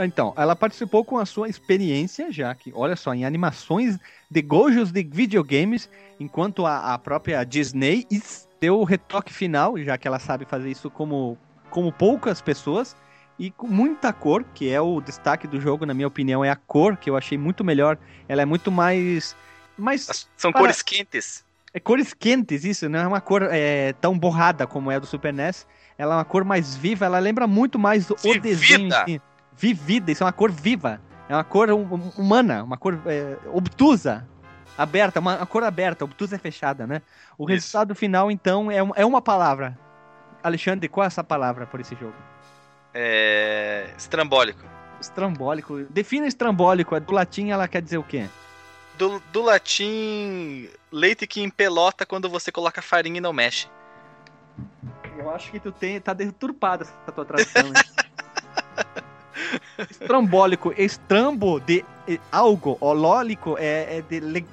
Então, 0.00 0.32
ela 0.36 0.54
participou 0.54 1.04
com 1.04 1.18
a 1.18 1.26
sua 1.26 1.48
experiência, 1.48 2.30
já 2.30 2.54
que, 2.54 2.72
olha 2.72 2.94
só, 2.94 3.12
em 3.12 3.24
animações 3.24 3.98
de 4.30 4.42
gojos 4.42 4.92
de 4.92 5.02
videogames, 5.02 5.90
enquanto 6.20 6.64
a, 6.64 6.94
a 6.94 6.98
própria 6.98 7.42
Disney 7.42 8.06
is- 8.08 8.46
deu 8.60 8.78
o 8.78 8.84
retoque 8.84 9.32
final, 9.32 9.76
já 9.78 9.98
que 9.98 10.06
ela 10.06 10.20
sabe 10.20 10.44
fazer 10.44 10.70
isso 10.70 10.88
como, 10.88 11.36
como 11.68 11.92
poucas 11.92 12.40
pessoas, 12.40 12.94
e 13.38 13.50
com 13.50 13.66
muita 13.66 14.12
cor, 14.12 14.44
que 14.54 14.68
é 14.70 14.80
o 14.80 15.00
destaque 15.00 15.46
do 15.46 15.60
jogo, 15.60 15.86
na 15.86 15.94
minha 15.94 16.08
opinião, 16.08 16.44
é 16.44 16.50
a 16.50 16.56
cor, 16.56 16.96
que 16.96 17.08
eu 17.08 17.16
achei 17.16 17.38
muito 17.38 17.62
melhor. 17.64 17.96
Ela 18.28 18.42
é 18.42 18.44
muito 18.44 18.70
mais. 18.72 19.36
mais 19.76 20.28
São 20.36 20.50
Para- 20.50 20.60
cores 20.62 20.82
quentes. 20.82 21.44
é 21.72 21.78
cores 21.78 22.12
quentes, 22.12 22.64
isso, 22.64 22.88
não 22.88 22.98
é 22.98 23.06
uma 23.06 23.20
cor 23.20 23.42
é, 23.50 23.92
tão 24.00 24.18
borrada 24.18 24.66
como 24.66 24.90
é 24.90 24.96
a 24.96 24.98
do 24.98 25.06
Super 25.06 25.32
NES. 25.32 25.66
Ela 25.96 26.14
é 26.14 26.16
uma 26.18 26.24
cor 26.24 26.44
mais 26.44 26.76
viva, 26.76 27.04
ela 27.06 27.18
lembra 27.18 27.46
muito 27.46 27.78
mais 27.78 28.10
o 28.10 28.16
Vivida. 28.16 28.40
desenho. 28.40 28.88
em 29.06 29.14
si. 29.14 29.22
Vivida, 29.56 30.10
isso 30.12 30.22
é 30.22 30.26
uma 30.26 30.32
cor 30.32 30.50
viva. 30.50 31.00
É 31.28 31.34
uma 31.34 31.44
cor 31.44 31.70
hum- 31.70 32.10
humana, 32.16 32.62
uma 32.64 32.76
cor 32.76 32.98
é, 33.06 33.36
obtusa, 33.52 34.26
aberta, 34.76 35.20
uma, 35.20 35.36
uma 35.36 35.46
cor 35.46 35.62
aberta, 35.62 36.04
obtusa 36.04 36.36
é 36.36 36.38
fechada, 36.38 36.86
né? 36.86 37.02
O 37.36 37.44
Isso. 37.44 37.52
resultado 37.52 37.94
final, 37.94 38.30
então, 38.30 38.70
é, 38.70 38.82
um- 38.82 38.92
é 38.96 39.04
uma 39.04 39.20
palavra. 39.20 39.76
Alexandre, 40.42 40.88
qual 40.88 41.04
é 41.04 41.06
essa 41.08 41.22
palavra 41.24 41.66
por 41.66 41.80
esse 41.80 41.94
jogo? 41.96 42.14
É. 43.00 43.86
estrambólico. 43.96 44.60
Estrambólico. 45.00 45.84
Defina 45.88 46.26
estrambólico, 46.26 46.98
do 46.98 47.12
latim 47.12 47.50
ela 47.50 47.68
quer 47.68 47.80
dizer 47.80 47.98
o 47.98 48.02
quê? 48.02 48.26
Do, 48.96 49.22
do 49.32 49.42
latim, 49.42 50.68
leite 50.90 51.24
que 51.24 51.40
empelota 51.40 52.04
quando 52.04 52.28
você 52.28 52.50
coloca 52.50 52.82
farinha 52.82 53.18
e 53.18 53.20
não 53.20 53.32
mexe. 53.32 53.68
Eu 55.16 55.30
acho 55.30 55.52
que 55.52 55.60
tu 55.60 55.70
tem, 55.70 56.00
tá 56.00 56.12
deturpada 56.12 56.82
essa 56.84 57.12
tua 57.12 57.24
tradução. 57.24 57.72
Estrambólico, 59.88 60.74
estrambo 60.76 61.60
de 61.60 61.84
algo, 62.32 62.76
olólico 62.80 63.56
é, 63.58 63.98
é 63.98 64.02
de 64.02 64.18
le- 64.18 64.44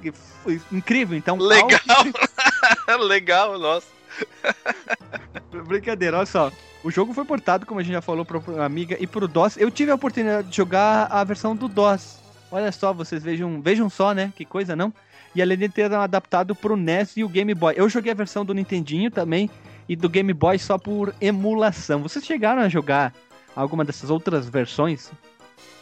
incrível, 0.70 1.18
então 1.18 1.36
Legal! 1.36 1.80
algo- 1.88 3.02
Legal, 3.04 3.58
nossa. 3.58 3.88
brincadeira, 5.64 6.18
olha 6.18 6.26
só. 6.26 6.52
O 6.82 6.90
jogo 6.90 7.12
foi 7.12 7.24
portado, 7.24 7.66
como 7.66 7.80
a 7.80 7.82
gente 7.82 7.94
já 7.94 8.02
falou, 8.02 8.24
pro 8.24 8.62
Amiga 8.62 8.96
e 9.00 9.06
pro 9.06 9.26
DOS. 9.26 9.56
Eu 9.56 9.70
tive 9.70 9.90
a 9.90 9.94
oportunidade 9.94 10.48
de 10.48 10.56
jogar 10.56 11.08
a 11.10 11.24
versão 11.24 11.56
do 11.56 11.68
DOS. 11.68 12.18
Olha 12.50 12.70
só, 12.70 12.92
vocês 12.92 13.22
vejam, 13.22 13.60
vejam 13.60 13.90
só, 13.90 14.12
né? 14.12 14.32
Que 14.36 14.44
coisa, 14.44 14.76
não? 14.76 14.92
E 15.34 15.42
além 15.42 15.58
de 15.58 15.68
ter 15.68 15.92
adaptado 15.92 16.54
pro 16.54 16.76
NES 16.76 17.16
e 17.16 17.24
o 17.24 17.28
Game 17.28 17.52
Boy. 17.54 17.74
Eu 17.76 17.88
joguei 17.88 18.12
a 18.12 18.14
versão 18.14 18.44
do 18.44 18.54
Nintendinho 18.54 19.10
também 19.10 19.50
e 19.88 19.96
do 19.96 20.08
Game 20.08 20.32
Boy 20.32 20.58
só 20.58 20.78
por 20.78 21.14
emulação. 21.20 22.02
Vocês 22.02 22.24
chegaram 22.24 22.62
a 22.62 22.68
jogar 22.68 23.12
alguma 23.54 23.84
dessas 23.84 24.10
outras 24.10 24.48
versões? 24.48 25.10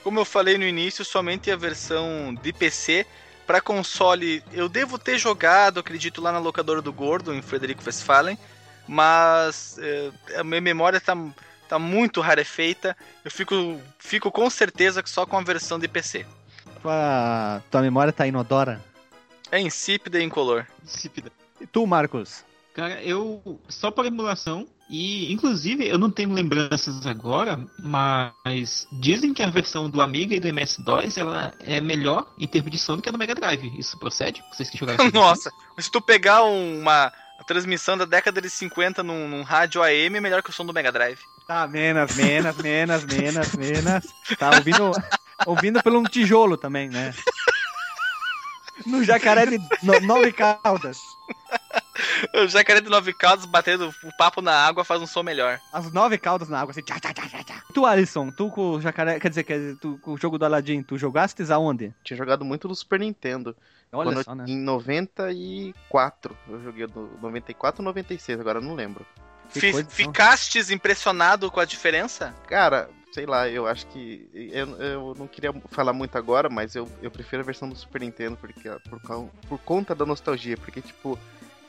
Como 0.02 0.18
eu 0.18 0.24
falei 0.24 0.58
no 0.58 0.64
início, 0.64 1.04
somente 1.04 1.50
a 1.50 1.56
versão 1.56 2.34
de 2.42 2.52
PC. 2.52 3.06
Pra 3.46 3.60
console, 3.60 4.42
eu 4.52 4.70
devo 4.70 4.98
ter 4.98 5.18
jogado, 5.18 5.80
acredito, 5.80 6.22
lá 6.22 6.32
na 6.32 6.38
locadora 6.38 6.80
do 6.80 6.92
Gordo, 6.92 7.34
em 7.34 7.42
Frederico 7.42 7.82
Westphalen. 7.84 8.38
Mas 8.87 9.79
é, 9.79 10.11
a 10.38 10.44
minha 10.44 10.61
memória 10.61 11.01
tá, 11.01 11.16
tá 11.68 11.79
muito 11.79 12.20
rarefeita. 12.20 12.97
Eu 13.25 13.31
fico, 13.31 13.81
fico 13.99 14.31
com 14.31 14.49
certeza 14.51 15.03
que 15.03 15.11
só 15.11 15.25
com 15.25 15.37
a 15.37 15.42
versão 15.42 15.79
de 15.79 15.88
PC. 15.88 16.27
Tua, 16.83 17.62
tua 17.70 17.81
memória 17.81 18.12
tá 18.12 18.27
inodora? 18.27 18.83
É 19.51 19.61
insípida 19.61 20.18
e 20.18 20.25
incolor. 20.25 20.66
Insípida. 20.83 21.31
E 21.61 21.66
tu, 21.66 21.87
Marcos? 21.87 22.44
Cara, 22.75 23.01
eu 23.03 23.61
só 23.68 23.90
por 23.90 24.05
emulação 24.05 24.66
e 24.90 25.33
inclusive 25.33 25.87
eu 25.87 25.97
não 25.97 26.11
tenho 26.11 26.33
lembranças 26.33 27.07
agora, 27.07 27.59
mas 27.79 28.87
dizem 28.92 29.33
que 29.33 29.42
a 29.42 29.49
versão 29.49 29.88
do 29.88 30.03
Amiga 30.03 30.35
e 30.35 30.40
do 30.40 30.49
MS-DOS 30.49 31.16
ela 31.16 31.55
é 31.61 31.81
melhor 31.81 32.27
em 32.38 32.47
termos 32.47 32.70
de 32.73 32.79
som 32.79 32.97
do 32.97 33.03
que 33.03 33.09
a 33.09 33.12
do 33.12 33.18
Mega 33.18 33.35
Drive. 33.35 33.73
Isso 33.79 33.99
procede? 33.99 34.42
Vocês 34.53 34.68
que 34.68 34.77
jogaram? 34.77 35.09
Nossa, 35.14 35.51
se 35.79 35.90
tu 35.90 36.01
pegar 36.01 36.42
uma 36.42 37.12
a 37.38 37.44
transmissão 37.44 37.97
da 37.97 38.05
década 38.05 38.40
de 38.40 38.49
50 38.49 39.03
num, 39.03 39.29
num 39.29 39.42
rádio 39.42 39.83
AM, 39.83 40.16
é 40.16 40.20
melhor 40.20 40.42
que 40.42 40.51
o 40.51 40.53
som 40.53 40.64
do 40.64 40.73
Mega 40.73 40.92
Drive. 40.92 41.20
Tá, 41.47 41.66
menos, 41.66 42.14
menos, 42.14 42.57
menos, 42.57 43.05
menos, 43.05 43.53
menos. 43.55 44.05
Tá 44.38 44.51
ouvindo, 44.57 44.92
ouvindo 45.47 45.83
pelo 45.83 45.99
um 45.99 46.05
tijolo 46.05 46.57
também, 46.57 46.88
né? 46.88 47.12
No 48.87 49.05
jacaré 49.05 49.47
de 49.47 49.59
no, 49.83 50.01
nove 50.01 50.33
caldas. 50.33 50.99
O 52.35 52.49
jacaré 52.49 52.81
de 52.81 52.90
nove 52.90 53.12
caldas 53.12 53.44
batendo 53.47 53.88
o 54.03 54.16
papo 54.16 54.42
na 54.42 54.53
água 54.53 54.85
faz 54.85 55.01
um 55.01 55.07
som 55.07 55.23
melhor. 55.23 55.61
As 55.73 55.92
nove 55.92 56.18
caudas 56.18 56.49
na 56.49 56.61
água, 56.61 56.73
assim. 56.73 56.83
Tchá, 56.83 56.99
tchá, 56.99 57.12
tchá, 57.12 57.29
tchá, 57.29 57.44
tchá. 57.44 57.62
Tu, 57.73 57.87
Alisson, 57.87 58.31
tu 58.31 58.51
com 58.51 58.73
o 58.73 58.81
jacaré. 58.81 59.20
Quer 59.20 59.29
dizer, 59.29 59.44
quer 59.44 59.59
dizer, 59.59 59.77
tu 59.77 59.99
com 60.03 60.12
o 60.14 60.18
jogo 60.18 60.38
do 60.38 60.44
Aladdin, 60.44 60.83
tu 60.83 60.99
jogastes 60.99 61.51
aonde? 61.51 61.94
Tinha 62.03 62.16
jogado 62.16 62.44
muito 62.44 62.66
no 62.66 62.75
Super 62.75 63.01
Nintendo. 63.01 63.57
Olha 63.94 64.12
Quando 64.12 64.24
só, 64.24 64.33
eu- 64.33 64.37
né? 64.37 64.44
Em 64.48 64.57
94. 64.59 66.37
Eu 66.48 66.62
joguei 66.62 66.87
no 66.87 67.18
94 67.20 67.80
ou 67.80 67.85
96, 67.85 68.40
agora 68.40 68.59
eu 68.59 68.62
não 68.62 68.74
lembro. 68.74 69.07
Então. 69.57 69.85
Ficastes 69.88 70.70
impressionado 70.70 71.50
com 71.50 71.61
a 71.61 71.64
diferença? 71.64 72.35
Cara, 72.46 72.88
sei 73.12 73.26
lá, 73.26 73.48
eu 73.48 73.66
acho 73.66 73.87
que. 73.87 74.28
Eu, 74.33 74.76
eu 74.80 75.14
não 75.16 75.28
queria 75.28 75.52
falar 75.70 75.92
muito 75.92 76.16
agora, 76.18 76.48
mas 76.48 76.74
eu, 76.74 76.88
eu 77.00 77.11
prefiro 77.11 77.42
a 77.42 77.44
versão 77.44 77.68
do 77.68 77.76
Super 77.76 78.00
Nintendo 78.00 78.37
porque, 78.37 78.68
por, 78.88 79.30
por 79.48 79.59
conta 79.61 79.94
da 79.94 80.04
nostalgia. 80.04 80.57
Porque, 80.57 80.80
tipo, 80.80 81.18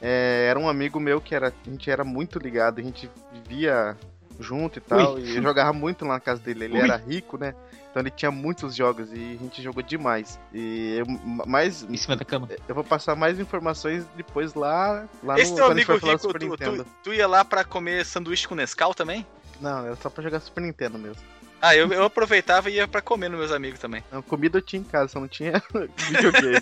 é, 0.01 0.47
era 0.49 0.59
um 0.59 0.67
amigo 0.67 0.99
meu 0.99 1.21
que 1.21 1.35
era, 1.35 1.49
a 1.49 1.69
gente 1.69 1.89
era 1.89 2.03
muito 2.03 2.39
ligado, 2.39 2.79
a 2.79 2.83
gente 2.83 3.09
vivia 3.31 3.95
junto 4.39 4.77
e 4.79 4.81
tal, 4.81 5.17
e 5.19 5.35
eu 5.35 5.41
jogava 5.41 5.71
muito 5.73 6.03
lá 6.05 6.15
na 6.15 6.19
casa 6.19 6.41
dele. 6.41 6.65
Ele 6.65 6.73
Ui. 6.75 6.79
era 6.81 6.95
rico, 6.97 7.37
né? 7.37 7.53
Então 7.89 8.01
ele 8.01 8.11
tinha 8.11 8.29
muitos 8.29 8.75
jogos 8.75 9.09
e 9.13 9.37
a 9.39 9.43
gente 9.43 9.61
jogou 9.61 9.81
demais. 9.81 10.37
E 10.53 10.97
eu, 10.97 11.05
mais, 11.47 11.83
Em 11.83 11.95
cima 11.95 12.15
da 12.17 12.25
cama. 12.25 12.49
eu 12.67 12.75
vou 12.75 12.83
passar 12.83 13.15
mais 13.15 13.39
informações 13.39 14.05
depois 14.17 14.53
lá, 14.53 15.05
lá 15.23 15.39
Esse 15.39 15.51
no 15.51 15.57
teu 15.57 15.65
amigo 15.71 15.93
rico, 15.93 16.19
Super 16.19 16.39
tu, 16.39 16.49
Nintendo. 16.49 16.83
tu, 16.83 16.89
tu 17.05 17.13
ia 17.13 17.25
lá 17.27 17.45
pra 17.45 17.63
comer 17.63 18.05
sanduíche 18.05 18.47
com 18.47 18.55
Nescau 18.55 18.93
também? 18.93 19.25
Não, 19.61 19.85
era 19.85 19.95
só 19.95 20.09
pra 20.09 20.21
jogar 20.21 20.41
Super 20.41 20.61
Nintendo 20.61 20.97
mesmo. 20.99 21.21
Ah, 21.61 21.75
eu, 21.75 21.91
eu 21.91 22.03
aproveitava 22.03 22.69
e 22.69 22.75
ia 22.75 22.87
pra 22.87 23.01
comer 23.01 23.29
nos 23.29 23.39
meus 23.39 23.51
amigos 23.51 23.79
também. 23.79 24.03
Não, 24.11 24.21
comida 24.21 24.57
eu 24.57 24.61
tinha 24.61 24.81
em 24.81 24.85
casa, 24.85 25.07
só 25.07 25.19
não 25.19 25.27
tinha 25.27 25.53
videogame. 26.09 26.61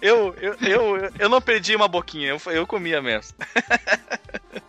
Eu, 0.00 0.34
eu, 0.40 0.56
eu, 0.60 1.10
eu 1.18 1.28
não 1.28 1.40
perdi 1.40 1.74
uma 1.74 1.88
boquinha, 1.88 2.28
eu, 2.30 2.52
eu 2.52 2.66
comia 2.66 3.00
mesmo. 3.00 3.36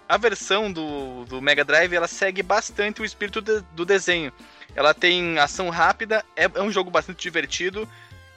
A 0.08 0.18
versão 0.18 0.72
do, 0.72 1.26
do 1.26 1.42
Mega 1.42 1.64
Drive, 1.66 1.94
ela 1.94 2.08
segue 2.08 2.42
bastante 2.42 3.02
o 3.02 3.06
espírito 3.06 3.42
de- 3.42 3.62
do 3.74 3.86
desenho. 3.86 4.32
Ela 4.76 4.94
tem 4.94 5.38
ação 5.40 5.70
rápida, 5.70 6.24
é, 6.36 6.46
é 6.46 6.62
um 6.62 6.72
jogo 6.72 6.90
bastante 6.90 7.22
divertido. 7.22 7.88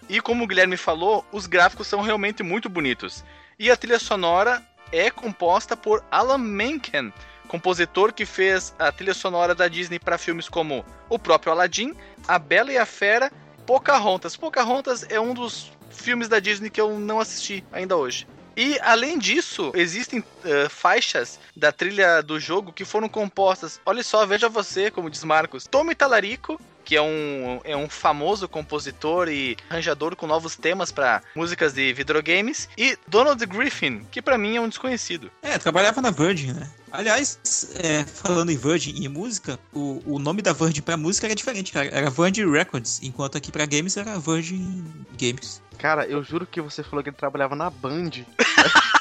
E 0.09 0.21
como 0.21 0.43
o 0.45 0.47
Guilherme 0.47 0.77
falou, 0.77 1.25
os 1.31 1.47
gráficos 1.47 1.87
são 1.87 2.01
realmente 2.01 2.43
muito 2.43 2.69
bonitos. 2.69 3.25
E 3.59 3.71
a 3.71 3.77
trilha 3.77 3.99
sonora 3.99 4.63
é 4.91 5.11
composta 5.11 5.77
por 5.77 6.03
Alan 6.11 6.39
Menken, 6.39 7.13
compositor 7.51 8.13
que 8.13 8.25
fez 8.25 8.73
a 8.79 8.93
trilha 8.93 9.13
sonora 9.13 9.57
da 9.57 9.67
Disney 9.67 9.99
para 9.99 10.17
filmes 10.17 10.49
como 10.49 10.85
o 11.09 11.19
próprio 11.19 11.53
Aladdin, 11.53 11.97
A 12.29 12.39
Bela 12.39 12.73
e 12.73 12.79
a 12.79 12.87
Fera, 12.87 13.33
Pocahontas. 13.67 14.37
Pocahontas 14.37 15.05
é 15.09 15.19
um 15.19 15.35
dos 15.35 15.73
filmes 15.91 16.29
da 16.29 16.39
Disney 16.39 16.71
que 16.71 16.81
eu 16.81 16.97
não 16.97 17.19
assisti 17.19 17.65
ainda 17.73 17.97
hoje. 17.97 18.25
E 18.57 18.79
além 18.81 19.19
disso, 19.19 19.73
existem 19.75 20.23
eh, 20.45 20.69
faixas 20.69 21.41
da 21.57 21.73
trilha 21.73 22.23
do 22.23 22.39
jogo 22.39 22.73
que 22.73 22.85
foram 22.85 23.09
compostas. 23.09 23.81
Olha 23.85 24.03
só, 24.05 24.25
veja 24.25 24.49
você, 24.49 24.89
como 24.89 25.11
diz 25.11 25.25
Marcos. 25.25 25.67
Tommy 25.67 25.95
Talarico, 25.95 26.61
que 26.85 26.97
é 26.97 27.03
um, 27.03 27.61
é 27.65 27.77
um 27.77 27.89
famoso 27.89 28.49
compositor 28.49 29.29
e 29.29 29.57
arranjador 29.69 30.17
com 30.17 30.27
novos 30.27 30.57
temas 30.57 30.91
para 30.91 31.23
músicas 31.35 31.73
de 31.73 31.93
videogames, 31.93 32.69
e 32.77 32.97
Donald 33.07 33.45
Griffin, 33.47 34.05
que 34.11 34.21
para 34.23 34.39
mim 34.39 34.57
é 34.57 34.61
um 34.61 34.69
desconhecido. 34.69 35.31
É, 35.43 35.59
trabalhava 35.59 36.01
na 36.01 36.11
Virgin, 36.11 36.53
né? 36.53 36.71
Aliás, 36.93 37.39
é, 37.77 38.05
falando 38.05 38.51
em 38.51 38.57
Virgin 38.57 38.95
e 39.03 39.09
música, 39.09 39.59
o, 39.73 40.03
o 40.05 40.19
nome 40.19 40.43
da 40.43 40.53
Virgin 40.53 40.83
pra 40.83 40.97
música 40.97 41.27
era 41.27 41.35
diferente, 41.35 41.73
cara. 41.73 41.89
Era 41.89 42.11
Virgin 42.11 42.51
Records, 42.51 43.01
enquanto 43.03 43.39
aqui 43.39 43.53
pra 43.53 43.65
games 43.67 43.97
era 43.97 44.19
Virgin 44.19 44.85
Games. 45.19 45.63
Cara, 45.79 46.05
eu 46.07 46.23
juro 46.23 46.47
que 46.47 46.61
você 46.61 46.83
falou 46.83 47.03
que 47.03 47.09
ele 47.09 47.17
trabalhava 47.17 47.55
na 47.55 47.71
Band. 47.71 48.11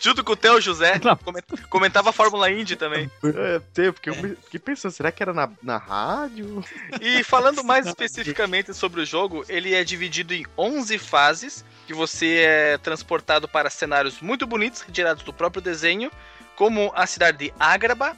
Junto 0.00 0.22
com 0.22 0.32
o 0.32 0.36
Theo 0.36 0.60
José, 0.60 1.00
comentava 1.68 2.10
a 2.10 2.12
Fórmula 2.12 2.50
Indy 2.50 2.76
também. 2.76 3.10
É, 3.24 3.60
tem, 3.72 3.92
porque 3.92 4.10
eu 4.10 4.14
fiquei 4.14 4.60
pensando, 4.60 4.92
será 4.92 5.10
que 5.10 5.22
era 5.22 5.32
na, 5.32 5.50
na 5.62 5.78
rádio? 5.78 6.64
E 7.00 7.24
falando 7.24 7.64
mais 7.64 7.86
especificamente 7.88 8.74
sobre 8.74 9.00
o 9.00 9.06
jogo, 9.06 9.44
ele 9.48 9.74
é 9.74 9.82
dividido 9.82 10.34
em 10.34 10.44
11 10.56 10.98
fases, 10.98 11.64
que 11.86 11.94
você 11.94 12.44
é 12.46 12.78
transportado 12.78 13.48
para 13.48 13.70
cenários 13.70 14.20
muito 14.20 14.46
bonitos, 14.46 14.80
retirados 14.80 15.22
do 15.22 15.32
próprio 15.32 15.62
desenho, 15.62 16.10
como 16.56 16.92
a 16.94 17.06
cidade 17.06 17.38
de 17.38 17.54
Ágraba, 17.58 18.16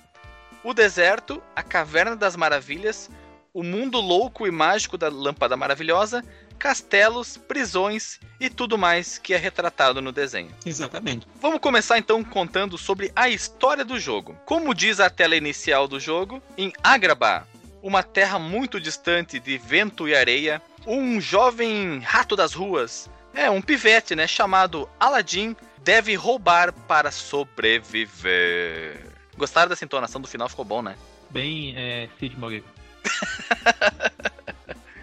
o 0.64 0.74
deserto, 0.74 1.42
a 1.54 1.62
Caverna 1.62 2.16
das 2.16 2.37
Maravilhas, 2.37 3.11
o 3.54 3.62
mundo 3.62 4.00
louco 4.00 4.46
e 4.46 4.50
mágico 4.50 4.96
da 4.96 5.08
Lâmpada 5.08 5.56
Maravilhosa, 5.56 6.24
castelos, 6.62 7.37
prisões 7.37 8.20
e 8.38 8.48
tudo 8.48 8.79
mais 8.79 9.18
que 9.18 9.35
é 9.35 9.37
retratado 9.37 10.01
no 10.01 10.12
desenho. 10.12 10.55
Exatamente. 10.64 11.27
Vamos 11.40 11.59
começar 11.59 11.98
então 11.98 12.22
contando 12.22 12.79
sobre 12.79 13.11
a 13.16 13.29
história 13.29 13.85
do 13.85 13.98
jogo. 13.98 14.37
Como 14.46 14.72
diz 14.72 15.01
a 15.01 15.11
tela 15.11 15.35
inicial 15.35 15.88
do 15.88 15.98
jogo, 15.98 16.40
em 16.57 16.72
Agrabah, 16.81 17.48
uma 17.83 18.05
terra 18.05 18.38
muito 18.38 18.81
distante 18.81 19.40
de 19.40 19.59
vento 19.59 20.07
e 20.07 20.14
areia, 20.14 20.62
um 20.87 21.20
jovem 21.20 21.98
rato 21.98 22.37
das 22.37 22.55
ruas 22.55 23.11
É, 23.35 23.51
um 23.51 23.62
pivete, 23.62 24.14
né, 24.14 24.29
chamado 24.29 24.88
Aladdin, 25.01 25.57
deve 25.79 26.14
roubar 26.14 26.72
para 26.87 27.11
sobreviver. 27.11 29.05
Gostaram 29.37 29.70
dessa 29.70 29.85
entonação 29.85 30.20
do 30.20 30.29
final? 30.29 30.48
Ficou 30.51 30.66
bom, 30.66 30.83
né? 30.83 30.96
Bem, 31.31 31.75
é, 31.77 32.09
Cid 32.20 32.38
Moreira. 32.38 32.66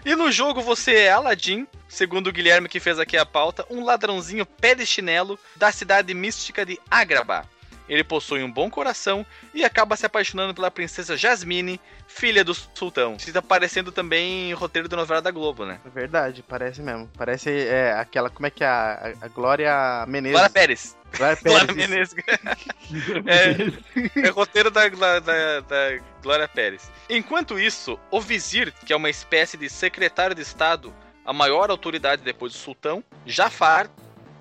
E 0.04 0.14
no 0.16 0.32
jogo 0.32 0.62
você 0.62 0.94
é 0.94 1.10
Aladdin, 1.10 1.66
segundo 1.86 2.28
o 2.28 2.32
Guilherme 2.32 2.68
que 2.68 2.80
fez 2.80 2.98
aqui 2.98 3.18
a 3.18 3.26
pauta, 3.26 3.66
um 3.68 3.84
ladrãozinho 3.84 4.46
pé 4.46 4.74
de 4.74 4.86
chinelo 4.86 5.38
da 5.56 5.70
cidade 5.70 6.14
mística 6.14 6.64
de 6.64 6.78
Agrabah. 6.90 7.46
Ele 7.90 8.04
possui 8.04 8.44
um 8.44 8.50
bom 8.50 8.70
coração 8.70 9.26
e 9.52 9.64
acaba 9.64 9.96
se 9.96 10.06
apaixonando 10.06 10.54
pela 10.54 10.70
princesa 10.70 11.16
Jasmine, 11.16 11.80
filha 12.06 12.44
do 12.44 12.54
sultão. 12.54 13.16
Isso 13.16 13.32
tá 13.32 13.42
parecendo 13.42 13.90
também 13.90 14.54
roteiro 14.54 14.88
da 14.88 14.96
novela 14.96 15.20
da 15.20 15.32
Globo, 15.32 15.66
né? 15.66 15.80
É 15.84 15.90
verdade, 15.90 16.44
parece 16.46 16.80
mesmo. 16.80 17.10
Parece 17.18 17.50
é, 17.50 17.92
aquela. 17.94 18.30
Como 18.30 18.46
é 18.46 18.50
que 18.50 18.62
é? 18.62 18.68
A, 18.68 19.12
a 19.22 19.28
Glória 19.28 20.06
Menezes. 20.06 20.38
Glória 20.38 20.50
Pérez. 20.50 20.96
Glória 21.16 21.38
Glória 21.42 21.66
Pérez. 21.66 21.88
Menezes. 21.88 22.14
É, 23.26 24.26
é 24.26 24.28
roteiro 24.30 24.70
da, 24.70 24.88
da, 24.88 25.20
da, 25.20 25.60
da 25.60 25.98
Glória 26.22 26.48
Pérez. 26.48 26.90
Enquanto 27.08 27.58
isso, 27.58 27.98
o 28.10 28.20
vizir, 28.20 28.72
que 28.84 28.92
é 28.92 28.96
uma 28.96 29.10
espécie 29.10 29.56
de 29.56 29.68
secretário 29.68 30.34
de 30.34 30.42
Estado, 30.42 30.92
a 31.24 31.32
maior 31.32 31.70
autoridade 31.70 32.22
depois 32.22 32.52
do 32.52 32.58
sultão, 32.58 33.04
Jafar, 33.24 33.88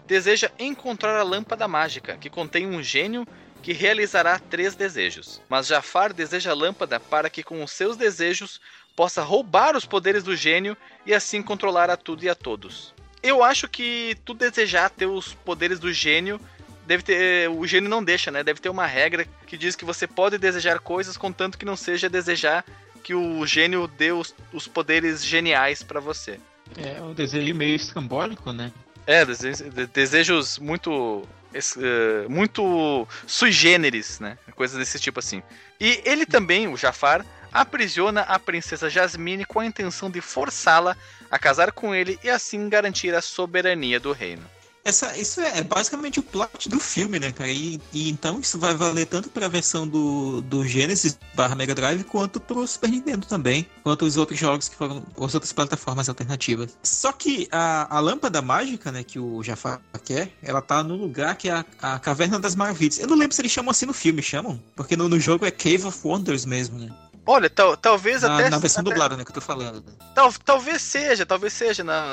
deseja 0.10 0.50
encontrar 0.58 1.15
a 1.15 1.24
lâmpada 1.24 1.67
mágica, 1.67 2.17
que 2.17 2.32
contém 2.32 2.65
um 2.65 2.82
gênio 2.82 3.28
que 3.62 3.72
realizará 3.72 4.39
três 4.39 4.74
desejos. 4.74 5.39
Mas 5.48 5.67
Jafar 5.67 6.12
deseja 6.12 6.50
a 6.50 6.56
lâmpada 6.56 7.00
para 7.00 7.30
que, 7.30 7.43
com 7.43 7.63
os 7.63 7.72
seus 7.72 7.95
desejos, 7.95 8.60
possa 8.95 9.22
roubar 9.22 9.78
os 9.78 9.86
poderes 9.86 10.24
do 10.24 10.36
gênio 10.36 10.76
e 11.06 11.13
assim 11.13 11.43
controlar 11.43 11.91
a 11.91 11.95
tudo 11.95 12.24
e 12.24 12.30
a 12.30 12.34
todos. 12.34 12.91
Eu 13.22 13.43
acho 13.43 13.67
que 13.67 14.17
tu 14.26 14.34
desejar 14.34 14.89
ter 14.89 15.06
os 15.06 15.36
poderes 15.36 15.78
do 15.78 15.93
gênio 15.93 16.41
deve 16.88 17.04
ter. 17.04 17.48
O 17.48 17.67
gênio 17.67 17.88
não 17.88 18.04
deixa, 18.04 18.32
né? 18.32 18.43
Deve 18.43 18.60
ter 18.60 18.69
uma 18.69 18.88
regra 18.88 19.28
que 19.45 19.58
diz 19.58 19.76
que 19.76 19.86
você 19.86 20.08
pode 20.08 20.39
desejar 20.39 20.80
coisas, 20.80 21.17
contanto 21.17 21.58
que 21.58 21.65
não 21.65 21.76
seja 21.76 22.10
desejar 22.10 22.65
que 23.04 23.13
o 23.13 23.45
gênio 23.45 23.88
dê 23.88 24.12
os, 24.12 24.34
os 24.52 24.67
poderes 24.67 25.24
geniais 25.24 25.84
pra 25.84 26.00
você. 26.00 26.39
É 26.78 27.00
um 27.02 27.13
desejo 27.13 27.54
meio 27.54 27.76
estrambólico, 27.76 28.52
né? 28.52 28.72
É, 29.12 29.26
dese- 29.26 29.69
de- 29.72 29.88
desejos 29.88 30.60
muito. 30.60 31.28
eh, 31.52 32.28
muito 32.30 33.08
sui 33.26 33.52
generis, 33.52 34.19
né? 34.19 34.38
Coisas 34.56 34.78
desse 34.78 35.00
tipo 35.00 35.17
assim. 35.19 35.41
E 35.80 36.00
ele 36.06 36.24
também, 36.28 36.67
o 36.67 36.78
Jafar, 36.78 37.26
aprisiona 37.52 38.22
a 38.22 38.38
princesa 38.38 38.88
Jasmine 38.88 39.45
com 39.45 39.60
a 39.60 39.65
intenção 39.65 40.12
de 40.12 40.22
forçá-la 40.22 40.95
a 41.32 41.39
casar 41.39 41.72
com 41.72 41.95
ele 41.95 42.19
e 42.24 42.30
assim 42.30 42.69
garantir 42.69 43.15
a 43.15 43.22
soberania 43.22 44.00
do 44.00 44.12
reino. 44.12 44.43
Essa, 44.89 45.15
isso 45.15 45.39
é 45.39 45.62
basicamente 45.62 46.19
o 46.19 46.23
plot 46.23 46.67
do 46.67 46.80
filme, 46.80 47.19
né, 47.19 47.32
cara? 47.32 47.52
E, 47.52 47.80
e 47.93 48.10
então 48.10 48.39
isso 48.39 48.58
vai 48.58 48.73
valer 48.73 49.06
tanto 49.06 49.30
para 49.30 49.45
a 49.45 49.49
versão 49.49 49.88
do, 49.88 50.41
do 50.41 50.65
Genesis 50.65 51.15
barra 51.36 51.54
Mega 51.54 51.75
Drive 51.75 52.04
quanto 52.06 52.39
pro 52.39 52.65
Super 52.65 52.89
Nintendo 52.89 53.28
também, 53.28 53.67
quanto 53.84 54.04
os 54.04 54.17
outros 54.17 54.39
jogos 54.39 54.67
que 54.67 54.75
foram 54.75 55.04
as 55.21 55.34
outras 55.36 55.54
plataformas 55.54 56.10
alternativas. 56.10 56.75
Só 56.82 57.12
que 57.12 57.47
a, 57.52 57.97
a 57.97 57.99
lâmpada 57.99 58.41
mágica, 58.41 58.91
né, 58.91 59.04
que 59.04 59.19
o 59.19 59.43
Jafar 59.43 59.80
quer, 60.04 60.32
ela 60.41 60.60
tá 60.60 60.82
no 60.82 60.95
lugar 60.95 61.36
que 61.36 61.49
é 61.49 61.52
a, 61.54 61.65
a 61.84 61.99
Caverna 61.99 62.39
das 62.39 62.56
Maravilhas. 62.56 62.97
Eu 62.97 63.08
não 63.08 63.15
lembro 63.15 63.36
se 63.36 63.41
eles 63.41 63.52
chamam 63.52 63.69
assim 63.69 63.86
no 63.86 63.93
filme, 63.93 64.23
chamam? 64.23 64.60
Porque 64.75 64.97
no, 64.97 65.08
no 65.08 65.19
jogo 65.19 65.45
é 65.45 65.52
Cave 65.52 65.86
of 65.86 65.99
Wonders 66.04 66.45
mesmo, 66.45 66.80
né? 66.80 66.89
Olha, 67.25 67.47
tal, 67.47 67.78
talvez 67.78 68.23
Na, 68.23 68.39
até. 68.39 68.49
na 68.49 68.58
versão 68.58 68.82
até- 68.82 68.89
dublada, 68.89 69.15
né, 69.15 69.23
que 69.23 69.30
eu 69.30 69.36
tô 69.36 69.41
falando. 69.41 69.84
Tal, 70.15 70.34
talvez 70.43 70.82
seja, 70.82 71.28
talvez 71.28 71.54
seja. 71.54 71.84
Na, 71.84 72.04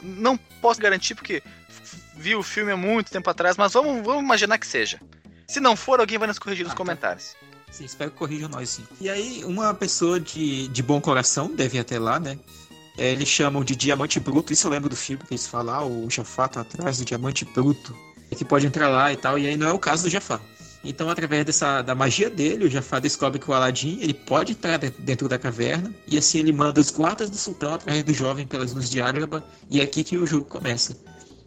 não 0.00 0.36
posso 0.36 0.80
garantir 0.80 1.16
porque 1.16 1.42
vi 2.20 2.34
o 2.36 2.42
filme 2.42 2.70
há 2.72 2.76
muito 2.76 3.10
tempo 3.10 3.28
atrás, 3.30 3.56
mas 3.56 3.72
vamos, 3.72 4.04
vamos 4.04 4.22
imaginar 4.22 4.58
que 4.58 4.66
seja. 4.66 5.00
Se 5.48 5.58
não 5.58 5.74
for, 5.74 5.98
alguém 6.00 6.18
vai 6.18 6.28
nos 6.28 6.38
corrigir 6.38 6.64
nos 6.64 6.72
Ah, 6.72 6.76
tá. 6.76 6.78
comentários. 6.78 7.34
Sim, 7.72 7.84
espero 7.84 8.10
que 8.10 8.16
corrijam 8.18 8.48
nós, 8.48 8.68
sim. 8.68 8.84
E 9.00 9.08
aí, 9.08 9.44
uma 9.44 9.72
pessoa 9.72 10.20
de, 10.20 10.68
de 10.68 10.82
bom 10.82 11.00
coração, 11.00 11.48
deve 11.54 11.78
até 11.78 11.98
lá, 11.98 12.20
né? 12.20 12.38
É, 12.98 13.12
eles 13.12 13.28
chamam 13.28 13.64
de 13.64 13.74
diamante 13.74 14.20
bruto, 14.20 14.52
isso 14.52 14.66
eu 14.66 14.70
lembro 14.70 14.88
do 14.90 14.96
filme 14.96 15.22
que 15.26 15.32
eles 15.32 15.46
falam, 15.46 15.74
ah, 15.74 15.84
o 15.84 16.10
Jafar 16.10 16.48
tá 16.48 16.60
atrás 16.60 16.98
do 16.98 17.04
diamante 17.04 17.44
bruto, 17.44 17.96
que 18.36 18.44
pode 18.44 18.66
entrar 18.66 18.88
lá 18.88 19.12
e 19.12 19.16
tal, 19.16 19.38
e 19.38 19.46
aí 19.46 19.56
não 19.56 19.68
é 19.68 19.72
o 19.72 19.78
caso 19.78 20.02
do 20.04 20.10
Jafar. 20.10 20.40
Então, 20.82 21.08
através 21.10 21.44
dessa, 21.44 21.82
da 21.82 21.94
magia 21.94 22.28
dele, 22.30 22.64
o 22.66 22.70
Jafar 22.70 23.00
descobre 23.00 23.38
que 23.38 23.50
o 23.50 23.54
Aladdin 23.54 23.98
ele 24.00 24.14
pode 24.14 24.52
entrar 24.52 24.76
de- 24.78 24.90
dentro 24.90 25.28
da 25.28 25.38
caverna, 25.38 25.94
e 26.06 26.18
assim 26.18 26.38
ele 26.40 26.52
manda 26.52 26.80
os 26.80 26.90
guardas 26.90 27.30
do 27.30 27.36
sultão 27.36 27.74
atrás 27.74 28.02
do 28.02 28.12
jovem 28.12 28.46
pelas 28.46 28.72
luzes 28.74 28.90
de 28.90 29.00
Agrabah, 29.00 29.42
e 29.70 29.80
é 29.80 29.84
aqui 29.84 30.02
que 30.04 30.16
o 30.18 30.26
jogo 30.26 30.44
começa. 30.46 30.96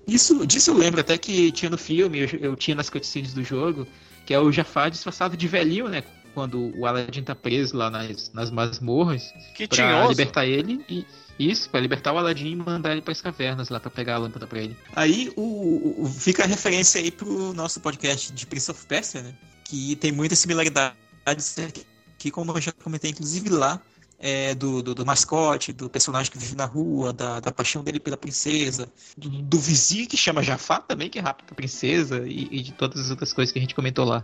Isso, 0.08 0.46
disso 0.46 0.72
eu 0.72 0.78
lembro 0.78 1.00
até 1.02 1.18
que 1.18 1.52
tinha 1.52 1.70
no 1.70 1.78
filme, 1.78 2.20
eu, 2.20 2.28
eu 2.40 2.56
tinha 2.56 2.76
nas 2.76 2.90
cutscenes 2.90 3.34
do 3.34 3.44
jogo, 3.44 3.88
que 4.26 4.34
é 4.34 4.40
o 4.40 4.52
Jafar 4.52 4.90
disfarçado 4.92 5.36
de 5.38 5.48
velhinho, 5.48 5.88
né? 5.88 6.04
Quando 6.34 6.72
o 6.78 6.86
Aladdin 6.88 7.22
tá 7.24 7.36
preso 7.36 7.78
lá 7.78 7.90
nas, 7.92 8.32
nas 8.34 8.50
masmorras, 8.50 9.32
Que 9.56 9.68
pra 9.68 9.78
tinhoso. 9.78 10.10
libertar 10.10 10.46
ele 10.46 10.84
e 10.90 11.06
isso, 11.38 11.70
pra 11.70 11.80
libertar 11.80 12.12
o 12.14 12.18
Aladdin 12.18 12.52
e 12.52 12.56
mandar 12.56 12.92
ele 12.92 13.02
pras 13.02 13.22
cavernas 13.22 13.70
lá 13.70 13.80
pra 13.80 13.90
pegar 13.92 14.16
a 14.16 14.18
lâmpada 14.20 14.46
pra 14.48 14.60
ele. 14.60 14.76
Aí 14.96 15.32
o, 15.36 16.04
o- 16.04 16.06
fica 16.10 16.44
a 16.44 16.48
referência 16.48 17.00
aí 17.02 17.12
pro 17.12 17.54
nosso 17.54 17.80
podcast 17.80 18.32
de 18.34 18.46
Prince 18.48 18.70
of 18.72 18.86
Persia, 18.88 19.22
né? 19.22 19.34
Que 19.64 19.96
tem 19.96 20.12
muitas 20.12 20.40
similaridades 20.40 21.58
aqui, 21.60 22.32
como 22.32 22.52
eu 22.52 22.62
já 22.62 22.72
comentei, 22.72 23.12
inclusive 23.12 23.50
lá, 23.50 23.80
é, 24.24 24.56
do, 24.56 24.82
do, 24.82 24.96
do 24.96 25.06
mascote, 25.06 25.74
do 25.74 25.90
personagem 25.90 26.32
que 26.32 26.38
vive 26.38 26.56
na 26.56 26.64
rua, 26.64 27.12
da, 27.12 27.42
da 27.42 27.52
paixão 27.52 27.84
dele 27.84 28.00
pela 28.00 28.16
princesa, 28.16 28.90
do, 29.18 29.30
do 29.30 29.60
vizinho 29.60 30.08
que 30.08 30.16
chama 30.16 30.42
Jafar 30.42 30.82
também, 30.82 31.10
que 31.10 31.20
é 31.20 31.22
rápido 31.22 31.48
pra 31.48 31.56
princesa, 31.56 32.24
e, 32.26 32.48
e 32.50 32.62
de 32.62 32.72
todas 32.72 33.02
as 33.02 33.10
outras 33.12 33.34
coisas 33.34 33.52
que 33.52 33.60
a 33.60 33.62
gente 33.62 33.76
comentou 33.76 34.06
lá. 34.06 34.24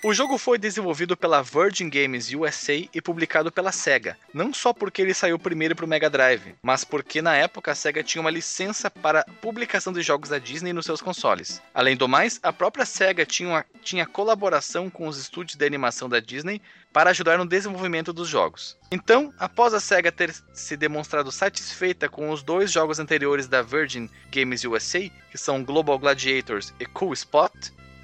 O 0.00 0.14
jogo 0.14 0.38
foi 0.38 0.58
desenvolvido 0.58 1.16
pela 1.16 1.42
Virgin 1.42 1.90
Games 1.90 2.32
USA 2.32 2.88
e 2.94 3.02
publicado 3.02 3.50
pela 3.50 3.72
Sega, 3.72 4.16
não 4.32 4.54
só 4.54 4.72
porque 4.72 5.02
ele 5.02 5.12
saiu 5.12 5.36
primeiro 5.40 5.74
para 5.74 5.84
o 5.84 5.88
Mega 5.88 6.08
Drive, 6.08 6.54
mas 6.62 6.84
porque 6.84 7.20
na 7.20 7.34
época 7.34 7.72
a 7.72 7.74
Sega 7.74 8.00
tinha 8.00 8.20
uma 8.20 8.30
licença 8.30 8.88
para 8.88 9.24
publicação 9.42 9.92
de 9.92 10.00
jogos 10.00 10.28
da 10.28 10.38
Disney 10.38 10.72
nos 10.72 10.86
seus 10.86 11.02
consoles. 11.02 11.60
Além 11.74 11.96
do 11.96 12.06
mais, 12.06 12.38
a 12.44 12.52
própria 12.52 12.86
Sega 12.86 13.26
tinha, 13.26 13.48
uma, 13.48 13.66
tinha 13.82 14.06
colaboração 14.06 14.88
com 14.88 15.08
os 15.08 15.18
estúdios 15.18 15.56
de 15.56 15.66
animação 15.66 16.08
da 16.08 16.20
Disney 16.20 16.62
para 16.92 17.10
ajudar 17.10 17.36
no 17.36 17.44
desenvolvimento 17.44 18.12
dos 18.12 18.28
jogos. 18.28 18.78
Então, 18.92 19.34
após 19.36 19.74
a 19.74 19.80
Sega 19.80 20.12
ter 20.12 20.32
se 20.52 20.76
demonstrado 20.76 21.32
satisfeita 21.32 22.08
com 22.08 22.30
os 22.30 22.40
dois 22.40 22.70
jogos 22.70 23.00
anteriores 23.00 23.48
da 23.48 23.62
Virgin 23.62 24.08
Games 24.30 24.64
USA, 24.64 25.10
que 25.32 25.36
são 25.36 25.64
Global 25.64 25.98
Gladiators 25.98 26.72
e 26.78 26.86
Cool 26.86 27.12
Spot, 27.14 27.52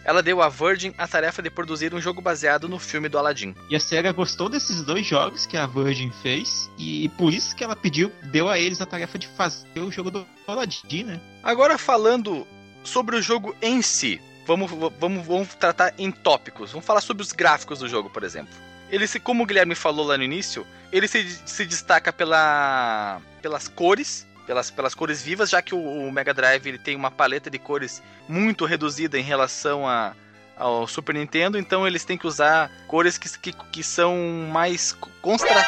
ela 0.04 0.22
deu 0.22 0.42
à 0.42 0.48
Virgin 0.48 0.92
a 0.98 1.08
tarefa 1.08 1.42
de 1.42 1.50
produzir 1.50 1.94
um 1.94 2.00
jogo 2.00 2.20
baseado 2.20 2.68
no 2.68 2.78
filme 2.78 3.08
do 3.08 3.18
Aladdin. 3.18 3.54
E 3.70 3.74
a 3.74 3.80
SEGA 3.80 4.12
gostou 4.12 4.48
desses 4.48 4.82
dois 4.82 5.06
jogos 5.06 5.46
que 5.46 5.56
a 5.56 5.66
Virgin 5.66 6.12
fez, 6.22 6.70
e 6.78 7.08
por 7.10 7.32
isso 7.32 7.56
que 7.56 7.64
ela 7.64 7.74
pediu, 7.74 8.12
deu 8.24 8.48
a 8.48 8.58
eles 8.58 8.80
a 8.80 8.86
tarefa 8.86 9.18
de 9.18 9.26
fazer 9.28 9.80
o 9.80 9.90
jogo 9.90 10.10
do 10.10 10.26
Aladdin, 10.46 11.04
né? 11.04 11.20
Agora 11.42 11.78
falando 11.78 12.46
sobre 12.82 13.16
o 13.16 13.22
jogo 13.22 13.56
em 13.62 13.80
si, 13.80 14.20
vamos, 14.46 14.70
vamos, 15.00 15.26
vamos 15.26 15.54
tratar 15.54 15.94
em 15.98 16.10
tópicos. 16.10 16.70
Vamos 16.70 16.86
falar 16.86 17.00
sobre 17.00 17.22
os 17.22 17.32
gráficos 17.32 17.78
do 17.78 17.88
jogo, 17.88 18.10
por 18.10 18.22
exemplo. 18.22 18.54
Ele 18.90 19.06
se, 19.06 19.18
como 19.18 19.42
o 19.42 19.46
Guilherme 19.46 19.74
falou 19.74 20.06
lá 20.06 20.18
no 20.18 20.22
início, 20.22 20.66
ele 20.92 21.08
se, 21.08 21.26
se 21.46 21.64
destaca 21.64 22.12
pela, 22.12 23.20
pelas 23.40 23.66
cores, 23.66 24.26
pelas, 24.46 24.70
pelas 24.70 24.94
cores 24.94 25.22
vivas, 25.22 25.50
já 25.50 25.60
que 25.62 25.74
o, 25.74 25.78
o 25.78 26.12
Mega 26.12 26.34
Drive 26.34 26.66
ele 26.66 26.78
tem 26.78 26.96
uma 26.96 27.10
paleta 27.10 27.50
de 27.50 27.58
cores 27.58 28.02
muito 28.28 28.64
reduzida 28.64 29.18
em 29.18 29.22
relação 29.22 29.88
a, 29.88 30.14
ao 30.56 30.86
Super 30.86 31.14
Nintendo, 31.14 31.58
então 31.58 31.86
eles 31.86 32.04
têm 32.04 32.18
que 32.18 32.26
usar 32.26 32.70
cores 32.86 33.18
que, 33.18 33.38
que, 33.38 33.52
que 33.52 33.82
são 33.82 34.16
mais 34.52 34.92
constra, 35.20 35.62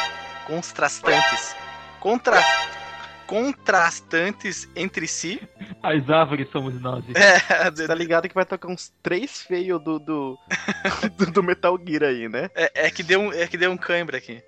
contrastantes. 0.47 1.57
Contra, 2.01 2.41
contrastantes 3.27 4.69
entre 4.77 5.07
si. 5.09 5.41
As 5.83 6.09
árvores 6.09 6.49
somos 6.51 6.81
nós. 6.81 7.05
É, 7.15 7.71
Você 7.71 7.87
tá 7.87 7.95
ligado 7.95 8.29
que 8.29 8.35
vai 8.35 8.47
tocar 8.47 8.69
uns 8.69 8.93
três 9.03 9.43
feios 9.43 9.83
do, 9.83 9.99
do, 9.99 10.39
do, 11.19 11.33
do 11.33 11.43
Metal 11.43 11.79
Gear 11.85 12.05
aí, 12.05 12.29
né? 12.29 12.49
É, 12.55 12.87
é 12.87 12.91
que 12.91 13.03
deu 13.03 13.21
um, 13.21 13.33
é 13.33 13.47
que 13.47 13.59
deu 13.59 13.71
um 13.71 13.77
cãibra 13.77 14.19
aqui. 14.19 14.43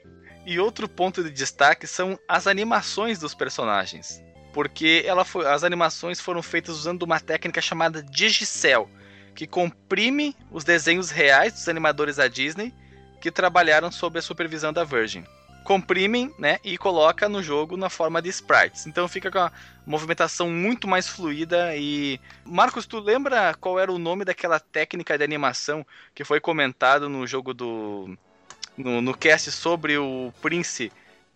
E 0.50 0.58
outro 0.58 0.88
ponto 0.88 1.22
de 1.22 1.30
destaque 1.30 1.86
são 1.86 2.18
as 2.26 2.46
animações 2.46 3.18
dos 3.18 3.34
personagens. 3.34 4.24
Porque 4.50 5.04
ela 5.04 5.22
foi, 5.22 5.46
as 5.46 5.62
animações 5.62 6.22
foram 6.22 6.42
feitas 6.42 6.74
usando 6.74 7.02
uma 7.02 7.20
técnica 7.20 7.60
chamada 7.60 8.02
Digicel, 8.02 8.88
que 9.34 9.46
comprime 9.46 10.34
os 10.50 10.64
desenhos 10.64 11.10
reais 11.10 11.52
dos 11.52 11.68
animadores 11.68 12.16
da 12.16 12.28
Disney 12.28 12.72
que 13.20 13.30
trabalharam 13.30 13.92
sob 13.92 14.18
a 14.18 14.22
supervisão 14.22 14.72
da 14.72 14.84
Virgin. 14.84 15.22
Comprimem, 15.64 16.34
né, 16.38 16.58
e 16.64 16.78
coloca 16.78 17.28
no 17.28 17.42
jogo 17.42 17.76
na 17.76 17.90
forma 17.90 18.22
de 18.22 18.30
sprites. 18.30 18.86
Então 18.86 19.06
fica 19.06 19.30
com 19.30 19.40
a 19.40 19.52
movimentação 19.84 20.48
muito 20.48 20.88
mais 20.88 21.06
fluida 21.06 21.76
e 21.76 22.18
Marcos, 22.42 22.86
tu 22.86 22.98
lembra 23.00 23.52
qual 23.52 23.78
era 23.78 23.92
o 23.92 23.98
nome 23.98 24.24
daquela 24.24 24.58
técnica 24.58 25.18
de 25.18 25.24
animação 25.24 25.86
que 26.14 26.24
foi 26.24 26.40
comentado 26.40 27.06
no 27.06 27.26
jogo 27.26 27.52
do 27.52 28.16
no, 28.78 29.02
no 29.02 29.14
cast 29.14 29.50
sobre 29.52 29.98
o 29.98 30.32
Prince 30.40 30.90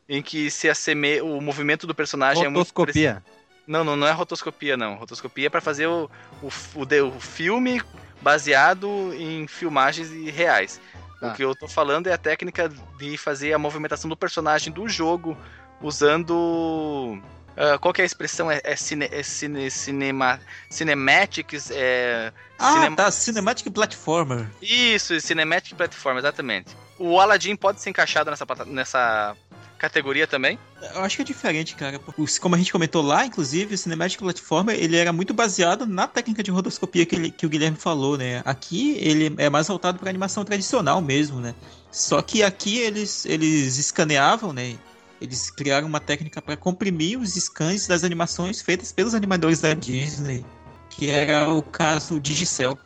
em 0.08 0.22
que 0.22 0.50
se 0.50 0.68
asseme... 0.70 1.20
o 1.20 1.40
movimento 1.40 1.86
do 1.86 1.94
personagem 1.94 2.44
é 2.44 2.48
muito 2.48 2.68
Rotoscopia. 2.68 3.22
Não, 3.66 3.84
não, 3.84 3.96
não 3.96 4.06
é 4.06 4.10
rotoscopia, 4.12 4.76
não. 4.76 4.94
Rotoscopia 4.96 5.46
é 5.46 5.50
pra 5.50 5.60
fazer 5.60 5.86
o, 5.86 6.10
o, 6.42 6.48
o, 6.74 7.16
o 7.16 7.20
filme 7.20 7.80
baseado 8.20 9.12
em 9.14 9.46
filmagens 9.46 10.10
e 10.10 10.30
reais. 10.30 10.80
Tá. 11.20 11.28
O 11.28 11.34
que 11.34 11.44
eu 11.44 11.54
tô 11.54 11.68
falando 11.68 12.08
é 12.08 12.12
a 12.12 12.18
técnica 12.18 12.68
de 12.98 13.16
fazer 13.16 13.52
a 13.52 13.58
movimentação 13.58 14.08
do 14.10 14.16
personagem 14.16 14.72
do 14.72 14.88
jogo 14.88 15.36
usando. 15.80 17.22
ah, 17.56 17.78
qual 17.78 17.92
que 17.94 18.00
é 18.00 18.04
a 18.04 18.06
expressão? 18.06 18.50
É, 18.50 18.60
é, 18.64 18.76
cine, 18.76 19.08
é 19.10 19.22
cine- 19.22 19.70
cinema, 19.70 20.40
cinematics? 20.68 21.70
É, 21.70 22.32
Ah, 22.58 22.72
cinema- 22.72 22.96
tá. 22.96 23.10
Cinematic 23.10 23.70
Platformer. 23.72 24.46
Isso, 24.60 25.18
Cinematic 25.20 25.76
Platform, 25.76 26.18
exatamente. 26.18 26.76
O 27.04 27.18
Aladdin 27.18 27.56
pode 27.56 27.80
ser 27.80 27.90
encaixado 27.90 28.30
nessa, 28.30 28.46
nessa 28.64 29.36
categoria 29.76 30.24
também? 30.24 30.56
Eu 30.94 31.00
acho 31.02 31.16
que 31.16 31.22
é 31.22 31.24
diferente, 31.24 31.74
cara. 31.74 31.98
Como 32.40 32.54
a 32.54 32.58
gente 32.58 32.70
comentou 32.70 33.02
lá, 33.02 33.26
inclusive, 33.26 33.74
o 33.74 33.78
Cinematic 33.78 34.20
Platformer, 34.20 34.76
ele 34.78 34.96
era 34.96 35.12
muito 35.12 35.34
baseado 35.34 35.84
na 35.84 36.06
técnica 36.06 36.44
de 36.44 36.52
rotoscopia 36.52 37.04
que, 37.04 37.16
ele- 37.16 37.30
que 37.32 37.44
o 37.44 37.48
Guilherme 37.48 37.76
falou, 37.76 38.16
né? 38.16 38.40
Aqui, 38.44 38.96
ele 39.00 39.34
é 39.36 39.50
mais 39.50 39.66
voltado 39.66 39.98
para 39.98 40.08
animação 40.08 40.44
tradicional 40.44 41.02
mesmo, 41.02 41.40
né? 41.40 41.56
Só 41.90 42.22
que 42.22 42.40
aqui 42.44 42.78
eles, 42.78 43.26
eles 43.26 43.78
escaneavam, 43.78 44.52
né? 44.52 44.76
Eles 45.20 45.50
criaram 45.50 45.88
uma 45.88 45.98
técnica 45.98 46.40
para 46.40 46.56
comprimir 46.56 47.18
os 47.18 47.34
scans 47.34 47.88
das 47.88 48.04
animações 48.04 48.62
feitas 48.62 48.92
pelos 48.92 49.12
animadores 49.12 49.60
da 49.60 49.74
Disney, 49.74 50.44
que 50.88 51.10
era 51.10 51.48
o 51.52 51.62
caso 51.62 52.20
Digicel. 52.20 52.78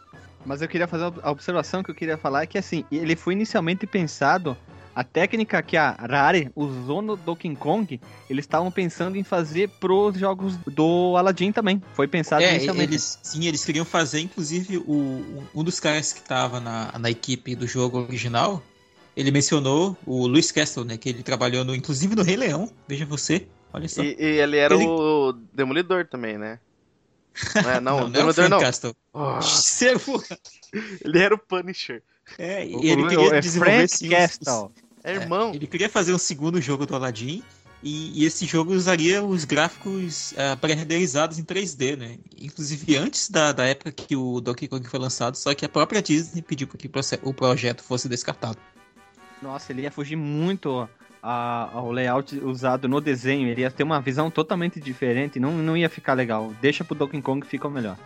Mas 0.47 0.63
eu 0.63 0.69
queria 0.69 0.87
fazer 0.87 1.13
a 1.23 1.31
observação 1.31 1.83
que 1.83 1.91
eu 1.91 1.95
queria 1.95 2.17
falar 2.17 2.43
é 2.43 2.47
que 2.47 2.57
assim, 2.57 2.85
ele 2.91 3.17
foi 3.17 3.35
inicialmente 3.35 3.87
pensado. 3.87 4.57
A 4.95 5.05
técnica 5.05 5.61
que 5.61 5.77
a 5.77 5.91
Rare 5.91 6.51
usou 6.57 7.03
no 7.03 7.17
Donkey 7.17 7.55
Kong, 7.55 8.01
eles 8.31 8.45
estavam 8.47 8.71
pensando 8.71 9.17
em 9.19 9.23
fazer 9.23 9.69
pros 9.69 10.17
jogos 10.19 10.57
do 10.67 11.15
Aladdin 11.19 11.53
também. 11.53 11.83
Foi 11.93 12.09
pensado 12.09 12.43
É, 12.43 12.55
inicialmente. 12.55 12.93
eles, 12.93 13.19
sim, 13.23 13.45
eles 13.45 13.63
queriam 13.63 13.85
fazer, 13.85 14.21
inclusive, 14.21 14.79
o, 14.79 15.43
um 15.55 15.63
dos 15.63 15.79
caras 15.79 16.15
que 16.15 16.23
tava 16.23 16.61
na, 16.61 16.99
na 16.99 17.11
equipe 17.11 17.55
do 17.55 17.67
jogo 17.67 17.99
original, 18.05 18.63
ele 19.15 19.31
mencionou 19.31 19.95
o 20.07 20.27
Luiz 20.27 20.51
Castle, 20.51 20.85
né? 20.85 20.97
Que 20.97 21.11
ele 21.11 21.23
trabalhou, 21.23 21.63
no, 21.63 21.75
inclusive, 21.75 22.15
no 22.15 22.23
Rei 22.23 22.37
Leão. 22.37 22.71
Veja 22.89 23.05
você, 23.05 23.47
olha 23.75 23.89
só. 23.89 24.03
E, 24.03 24.17
e 24.19 24.41
ele 24.41 24.57
era 24.57 24.75
Ele- 24.75 24.87
o 24.87 25.35
Demolidor 25.53 26.07
também, 26.07 26.39
né? 26.39 26.59
Não, 27.63 27.71
é, 27.71 27.81
não, 27.81 27.97
o 28.05 28.09
não, 28.09 28.29
é 28.31 28.33
Frank 28.33 28.51
não. 28.51 28.61
Castle. 28.61 28.97
Oh, 29.13 29.39
ele 31.05 31.19
era 31.19 31.35
o 31.35 31.39
Punisher. 31.39 32.03
É, 32.39 32.67
e 32.67 32.75
O- 32.77 32.83
ele 32.85 33.03
o- 33.03 33.09
queria 33.09 33.35
é 33.37 33.41
desenvolver 33.41 33.77
Frank 33.89 33.97
sim, 33.97 34.07
os- 34.09 34.15
Castle. 34.15 34.73
É 35.05 35.15
irmão. 35.15 35.53
Ele 35.55 35.67
queria 35.67 35.89
fazer 35.89 36.13
um 36.13 36.19
segundo 36.19 36.61
jogo 36.61 36.85
do 36.85 36.97
Aladdin 36.97 37.43
e, 37.83 38.21
e 38.21 38.25
esse 38.27 38.45
jogo 38.45 38.73
usaria 38.73 39.23
os 39.23 39.45
gráficos 39.45 40.35
ah, 40.37 40.57
pré-renderizados 40.57 41.39
em 41.39 41.45
3D, 41.45 41.97
né? 41.97 42.19
Inclusive 42.37 42.97
antes 42.97 43.31
da, 43.31 43.53
da 43.53 43.65
época 43.65 43.93
que 43.93 44.17
o 44.17 44.41
Donkey 44.41 44.67
Kong 44.67 44.89
foi 44.89 44.99
lançado, 44.99 45.37
só 45.37 45.55
que 45.55 45.65
a 45.65 45.69
própria 45.69 46.03
Disney 46.03 46.43
pediu 46.43 46.67
para 46.67 46.79
que 46.79 46.91
o 47.23 47.33
projeto 47.33 47.85
fosse 47.85 48.09
descartado. 48.09 48.59
Nossa, 49.41 49.71
ele 49.71 49.83
ia 49.83 49.91
fugir 49.93 50.17
muito 50.17 50.89
a- 51.27 51.71
ao 51.73 51.91
layout 51.91 52.39
usado 52.39 52.89
no 52.89 53.01
desenho. 53.01 53.49
Ele 53.49 53.63
ia 53.63 53.71
ter 53.71 53.83
uma 53.83 54.01
visão 54.01 54.31
totalmente 54.31 54.81
diferente. 54.81 55.41
Não, 55.41 55.53
não 55.53 55.77
ia 55.77 55.89
ficar 55.91 56.15
legal. 56.15 56.55
Deixa 56.61 56.85
pro 56.85 56.95
Donkey 56.95 57.21
Kong 57.21 57.41
que 57.41 57.49
fica 57.51 57.69
melhor. 57.69 57.97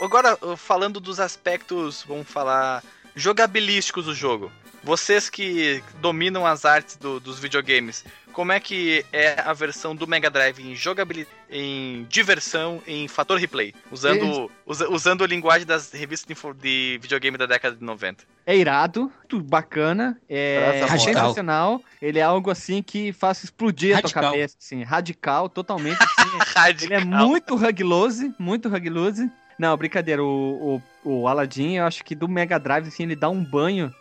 Agora, 0.00 0.36
falando 0.56 1.00
dos 1.00 1.18
aspectos, 1.18 2.04
vamos 2.06 2.28
falar, 2.28 2.82
jogabilísticos 3.14 4.04
do 4.06 4.14
jogo. 4.14 4.50
Vocês 4.84 5.30
que 5.30 5.82
dominam 6.00 6.46
as 6.46 6.64
artes 6.64 6.96
do- 6.96 7.18
dos 7.18 7.38
videogames, 7.38 8.04
como 8.34 8.52
é 8.52 8.60
que 8.60 9.04
é 9.12 9.40
a 9.40 9.52
versão 9.54 9.96
do 9.96 10.06
Mega 10.06 10.28
Drive 10.28 10.58
em 10.60 10.74
jogabilidade, 10.76 11.34
em 11.50 12.04
diversão, 12.10 12.82
em 12.86 13.08
fator 13.08 13.38
replay? 13.38 13.72
Usando, 13.90 14.50
usa- 14.66 14.88
usando 14.90 15.24
a 15.24 15.26
linguagem 15.26 15.66
das 15.66 15.90
revistas 15.92 16.36
de, 16.36 16.54
de 16.60 16.98
videogame 17.00 17.38
da 17.38 17.46
década 17.46 17.74
de 17.76 17.82
90. 17.82 18.24
É 18.46 18.54
irado, 18.56 19.10
muito 19.20 19.40
bacana, 19.40 20.20
é 20.28 20.80
Radical. 20.86 20.98
sensacional. 21.14 21.82
Ele 22.02 22.18
é 22.18 22.22
algo 22.22 22.50
assim 22.50 22.82
que 22.82 23.10
faz 23.12 23.42
explodir 23.42 23.96
a 23.96 24.02
tua 24.02 24.08
Radical. 24.10 24.22
cabeça, 24.32 24.56
assim, 24.60 24.82
radical, 24.82 25.48
totalmente. 25.48 25.98
Assim, 26.02 26.38
Radical. 26.54 26.84
ele 26.84 26.94
é 26.94 27.00
muito 27.04 27.56
ruglose, 27.56 28.34
muito 28.38 28.68
ruglose. 28.68 29.30
Não, 29.58 29.74
brincadeira, 29.76 30.22
o, 30.22 30.82
o, 31.04 31.10
o 31.22 31.28
Aladdin, 31.28 31.76
eu 31.76 31.86
acho 31.86 32.04
que 32.04 32.14
do 32.14 32.28
Mega 32.28 32.58
Drive, 32.58 32.88
assim, 32.88 33.04
ele 33.04 33.16
dá 33.16 33.30
um 33.30 33.42
banho 33.42 33.94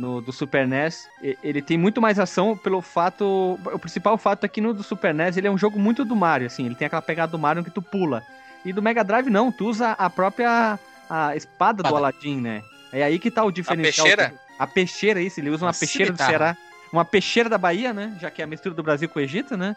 no 0.00 0.20
do 0.22 0.32
Super 0.32 0.66
NES. 0.66 1.06
Ele 1.44 1.60
tem 1.60 1.76
muito 1.76 2.00
mais 2.00 2.18
ação 2.18 2.56
pelo 2.56 2.80
fato. 2.80 3.58
O 3.72 3.78
principal 3.78 4.16
fato 4.16 4.44
é 4.44 4.48
que 4.48 4.60
no 4.60 4.72
do 4.72 4.82
Super 4.82 5.14
NES 5.14 5.36
ele 5.36 5.46
é 5.46 5.50
um 5.50 5.58
jogo 5.58 5.78
muito 5.78 6.04
do 6.04 6.16
Mario, 6.16 6.46
assim, 6.46 6.64
ele 6.64 6.74
tem 6.74 6.86
aquela 6.86 7.02
pegada 7.02 7.30
do 7.30 7.38
Mario 7.38 7.62
que 7.62 7.70
tu 7.70 7.82
pula. 7.82 8.22
E 8.64 8.72
do 8.72 8.82
Mega 8.82 9.04
Drive 9.04 9.28
não, 9.28 9.52
tu 9.52 9.68
usa 9.68 9.92
a 9.92 10.08
própria 10.08 10.78
a 11.08 11.36
espada 11.36 11.82
do. 11.82 11.94
Aladdin, 11.94 12.40
né? 12.40 12.62
É 12.92 13.02
aí 13.02 13.18
que 13.18 13.30
tá 13.30 13.44
o 13.44 13.50
diferencial. 13.50 14.06
peixeira? 14.06 14.34
A 14.58 14.66
peixeira, 14.66 15.20
isso, 15.20 15.40
ele 15.40 15.50
usa 15.50 15.64
uma 15.64 15.72
Uma 15.72 15.78
peixeira 15.78 16.12
do. 16.12 16.16
Ceará. 16.16 16.56
Uma 16.92 17.04
peixeira 17.04 17.48
da 17.48 17.58
Bahia, 17.58 17.92
né? 17.92 18.16
Já 18.20 18.30
que 18.30 18.40
é 18.40 18.44
a 18.44 18.48
mistura 18.48 18.74
do 18.74 18.82
Brasil 18.82 19.08
com 19.08 19.18
o 19.18 19.22
Egito, 19.22 19.56
né? 19.56 19.76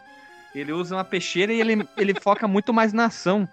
Ele 0.54 0.72
usa 0.72 0.96
uma 0.96 1.04
peixeira 1.04 1.52
e 1.52 1.60
ele, 1.60 1.88
ele 1.96 2.14
foca 2.20 2.48
muito 2.48 2.72
mais 2.72 2.92
na 2.92 3.06
ação. 3.06 3.48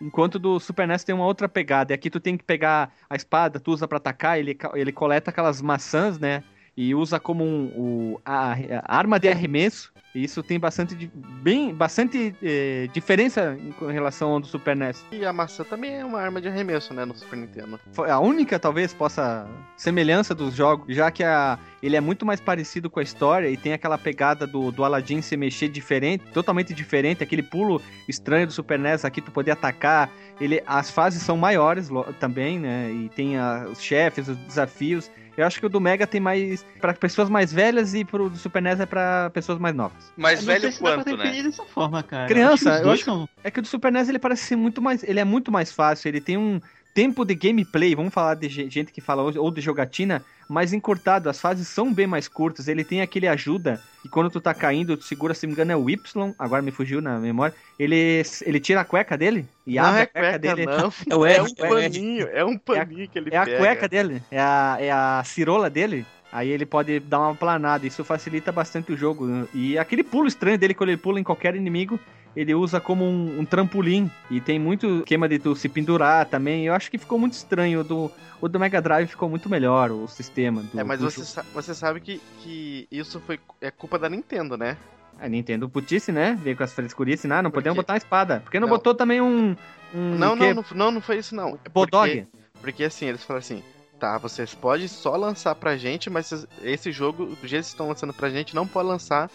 Enquanto 0.00 0.38
do 0.38 0.60
Super 0.60 0.86
NES 0.86 1.04
tem 1.04 1.14
uma 1.14 1.26
outra 1.26 1.48
pegada. 1.48 1.92
E 1.92 1.94
aqui 1.94 2.08
tu 2.08 2.20
tem 2.20 2.36
que 2.36 2.44
pegar 2.44 2.92
a 3.08 3.16
espada, 3.16 3.58
tu 3.58 3.72
usa 3.72 3.88
pra 3.88 3.98
atacar, 3.98 4.38
ele, 4.38 4.56
ele 4.74 4.92
coleta 4.92 5.30
aquelas 5.30 5.60
maçãs, 5.60 6.18
né? 6.18 6.44
E 6.76 6.94
usa 6.94 7.18
como 7.18 7.44
um, 7.44 7.66
o, 7.76 8.20
a, 8.24 8.52
a 8.84 8.96
arma 8.96 9.18
de 9.18 9.28
arremesso. 9.28 9.92
E 10.18 10.24
isso 10.24 10.42
tem 10.42 10.58
bastante, 10.58 11.08
bem, 11.14 11.72
bastante 11.72 12.34
eh, 12.42 12.88
diferença 12.92 13.56
em 13.60 13.92
relação 13.92 14.30
ao 14.32 14.40
do 14.40 14.46
Super 14.48 14.74
NES. 14.74 15.04
E 15.12 15.24
a 15.24 15.32
maçã 15.32 15.62
também 15.62 15.94
é 16.00 16.04
uma 16.04 16.20
arma 16.20 16.40
de 16.40 16.48
arremesso, 16.48 16.92
né, 16.92 17.04
no 17.04 17.14
Super 17.16 17.36
Nintendo. 17.36 17.78
Foi 17.92 18.10
a 18.10 18.18
única, 18.18 18.58
talvez, 18.58 18.92
possa 18.92 19.46
semelhança 19.76 20.34
dos 20.34 20.54
jogos, 20.56 20.92
já 20.94 21.08
que 21.10 21.22
a, 21.22 21.56
ele 21.80 21.94
é 21.94 22.00
muito 22.00 22.26
mais 22.26 22.40
parecido 22.40 22.90
com 22.90 22.98
a 22.98 23.02
história 23.02 23.48
e 23.48 23.56
tem 23.56 23.72
aquela 23.72 23.96
pegada 23.96 24.44
do, 24.44 24.72
do 24.72 24.84
Aladdin 24.84 25.22
se 25.22 25.36
mexer 25.36 25.68
diferente, 25.68 26.24
totalmente 26.32 26.74
diferente, 26.74 27.22
aquele 27.22 27.42
pulo 27.42 27.80
estranho 28.08 28.46
do 28.48 28.52
Super 28.52 28.78
NES 28.78 29.04
aqui, 29.04 29.20
tu 29.22 29.30
poder 29.30 29.52
atacar. 29.52 30.10
Ele, 30.40 30.60
as 30.66 30.90
fases 30.90 31.22
são 31.22 31.36
maiores 31.36 31.88
também, 32.18 32.58
né? 32.58 32.90
E 32.90 33.08
tem 33.10 33.36
a- 33.38 33.66
os 33.70 33.80
chefes, 33.80 34.26
os 34.28 34.36
desafios. 34.38 35.08
Eu 35.36 35.46
acho 35.46 35.60
que 35.60 35.66
o 35.66 35.68
do 35.68 35.80
Mega 35.80 36.04
tem 36.04 36.20
mais 36.20 36.66
para 36.80 36.92
pessoas 36.92 37.28
mais 37.30 37.52
velhas 37.52 37.94
e 37.94 38.04
pro 38.04 38.28
do 38.28 38.36
Super 38.36 38.60
NES 38.60 38.80
é 38.80 38.86
pra 38.86 39.30
pessoas 39.30 39.56
mais 39.60 39.72
novas. 39.74 40.07
Sei 40.16 40.46
velho 40.46 40.72
quanto, 40.78 41.16
né? 41.16 41.42
dessa 41.42 41.64
forma, 41.64 42.02
cara. 42.02 42.26
Criança, 42.28 42.80
eu 42.82 42.90
acho 42.90 43.04
que 43.04 43.10
eu 43.10 43.14
dois 43.14 43.26
são- 43.26 43.28
É 43.44 43.50
que 43.50 43.58
o 43.58 43.62
do 43.62 43.68
Super 43.68 43.92
NES 43.92 44.08
ele 44.08 44.18
parece 44.18 44.44
ser 44.44 44.56
muito 44.56 44.80
mais. 44.82 45.02
Ele 45.02 45.20
é 45.20 45.24
muito 45.24 45.50
mais 45.52 45.72
fácil. 45.72 46.08
Ele 46.08 46.20
tem 46.20 46.36
um 46.36 46.60
tempo 46.94 47.24
de 47.24 47.34
gameplay, 47.34 47.94
vamos 47.94 48.12
falar 48.12 48.34
de 48.34 48.48
ge- 48.48 48.68
gente 48.68 48.90
que 48.92 49.00
fala 49.00 49.22
hoje, 49.22 49.38
ou 49.38 49.50
de 49.52 49.60
jogatina, 49.60 50.24
mais 50.48 50.72
encurtado. 50.72 51.28
As 51.30 51.40
fases 51.40 51.68
são 51.68 51.92
bem 51.94 52.06
mais 52.08 52.26
curtas. 52.26 52.66
Ele 52.66 52.82
tem 52.82 53.00
aquele 53.00 53.28
ajuda. 53.28 53.80
E 54.04 54.08
quando 54.08 54.30
tu 54.30 54.40
tá 54.40 54.52
caindo, 54.54 54.96
tu 54.96 55.04
segura, 55.04 55.34
se 55.34 55.46
não 55.46 55.50
me 55.50 55.54
engano, 55.54 55.72
é 55.72 55.76
o 55.76 55.88
Y. 55.88 56.34
Agora 56.38 56.60
me 56.62 56.70
fugiu 56.72 57.00
na 57.00 57.18
memória. 57.20 57.54
Ele, 57.78 58.22
ele 58.44 58.58
tira 58.58 58.80
a 58.80 58.84
cueca 58.84 59.16
dele 59.16 59.46
e 59.66 59.76
não 59.76 59.84
abre 59.84 60.00
é 60.00 60.02
a 60.02 60.06
cueca, 60.06 60.38
cueca, 60.38 60.38
dele. 60.38 60.66
não. 60.66 60.92
É 61.28 61.36
É 61.36 61.42
um 61.42 61.46
é 61.46 61.68
paninho, 61.68 62.28
é 62.32 62.44
um 62.44 62.58
paninho 62.58 63.08
que 63.08 63.18
ele 63.18 63.28
É 63.32 63.36
a 63.36 63.44
pega. 63.44 63.58
cueca 63.58 63.88
dele, 63.88 64.22
é 64.30 64.40
a, 64.40 64.76
é 64.80 64.90
a 64.90 65.22
cirola 65.24 65.68
dele. 65.70 66.04
Aí 66.30 66.48
ele 66.50 66.66
pode 66.66 67.00
dar 67.00 67.20
uma 67.20 67.34
planada, 67.34 67.86
isso 67.86 68.04
facilita 68.04 68.52
bastante 68.52 68.92
o 68.92 68.96
jogo. 68.96 69.48
E 69.54 69.78
aquele 69.78 70.02
pulo 70.04 70.26
estranho 70.28 70.58
dele, 70.58 70.74
quando 70.74 70.90
ele 70.90 70.98
pula 70.98 71.18
em 71.18 71.24
qualquer 71.24 71.56
inimigo, 71.56 71.98
ele 72.36 72.54
usa 72.54 72.78
como 72.78 73.04
um, 73.04 73.40
um 73.40 73.44
trampolim. 73.44 74.10
E 74.30 74.40
tem 74.40 74.58
muito 74.58 74.98
esquema 74.98 75.26
de 75.28 75.38
tu 75.38 75.56
se 75.56 75.68
pendurar 75.68 76.26
também. 76.26 76.66
Eu 76.66 76.74
acho 76.74 76.90
que 76.90 76.98
ficou 76.98 77.18
muito 77.18 77.32
estranho. 77.32 77.80
O 77.80 77.84
do, 77.84 78.12
o 78.42 78.48
do 78.48 78.60
Mega 78.60 78.80
Drive 78.82 79.08
ficou 79.08 79.28
muito 79.28 79.48
melhor, 79.48 79.90
o 79.90 80.06
sistema. 80.06 80.62
Do, 80.62 80.78
É, 80.78 80.84
mas 80.84 81.00
você, 81.00 81.24
sa- 81.24 81.44
você 81.54 81.74
sabe 81.74 82.00
que, 82.00 82.20
que 82.40 82.86
isso 82.92 83.20
foi 83.20 83.40
é 83.60 83.70
culpa 83.70 83.98
da 83.98 84.08
Nintendo, 84.10 84.56
né? 84.56 84.76
A 85.18 85.28
Nintendo 85.28 85.68
putice, 85.68 86.12
né? 86.12 86.38
Veio 86.42 86.56
com 86.56 86.62
as 86.62 86.72
frescurices, 86.72 87.24
né? 87.24 87.40
Não 87.42 87.50
podemos 87.50 87.74
botar 87.76 87.94
uma 87.94 87.98
espada. 87.98 88.40
Por 88.40 88.52
que 88.52 88.60
não, 88.60 88.68
Não. 88.68 88.76
botou 88.76 88.94
também 88.94 89.20
um. 89.20 89.56
um 89.94 90.14
não, 90.14 90.36
não, 90.36 90.64
não, 90.74 90.90
não, 90.92 91.00
foi 91.00 91.16
isso 91.18 91.34
não. 91.34 91.58
É 91.64 91.68
Bulldog? 91.68 92.08
Porque, 92.08 92.26
porque 92.60 92.84
assim, 92.84 93.06
eles 93.06 93.24
falaram 93.24 93.40
assim, 93.40 93.62
tá, 93.98 94.18
vocês 94.18 94.54
podem 94.54 94.88
só 94.88 95.16
lançar 95.16 95.54
pra 95.54 95.76
gente, 95.76 96.08
mas 96.08 96.46
esse 96.62 96.92
jogo, 96.92 97.26
do 97.26 97.30
jeito 97.34 97.40
que 97.42 97.48
vocês 97.48 97.66
estão 97.68 97.88
lançando 97.88 98.12
pra 98.12 98.30
gente, 98.30 98.54
não 98.54 98.66
pode 98.66 98.88
lançar 98.88 99.30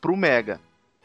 pro 0.00 0.16
Mega, 0.16 0.60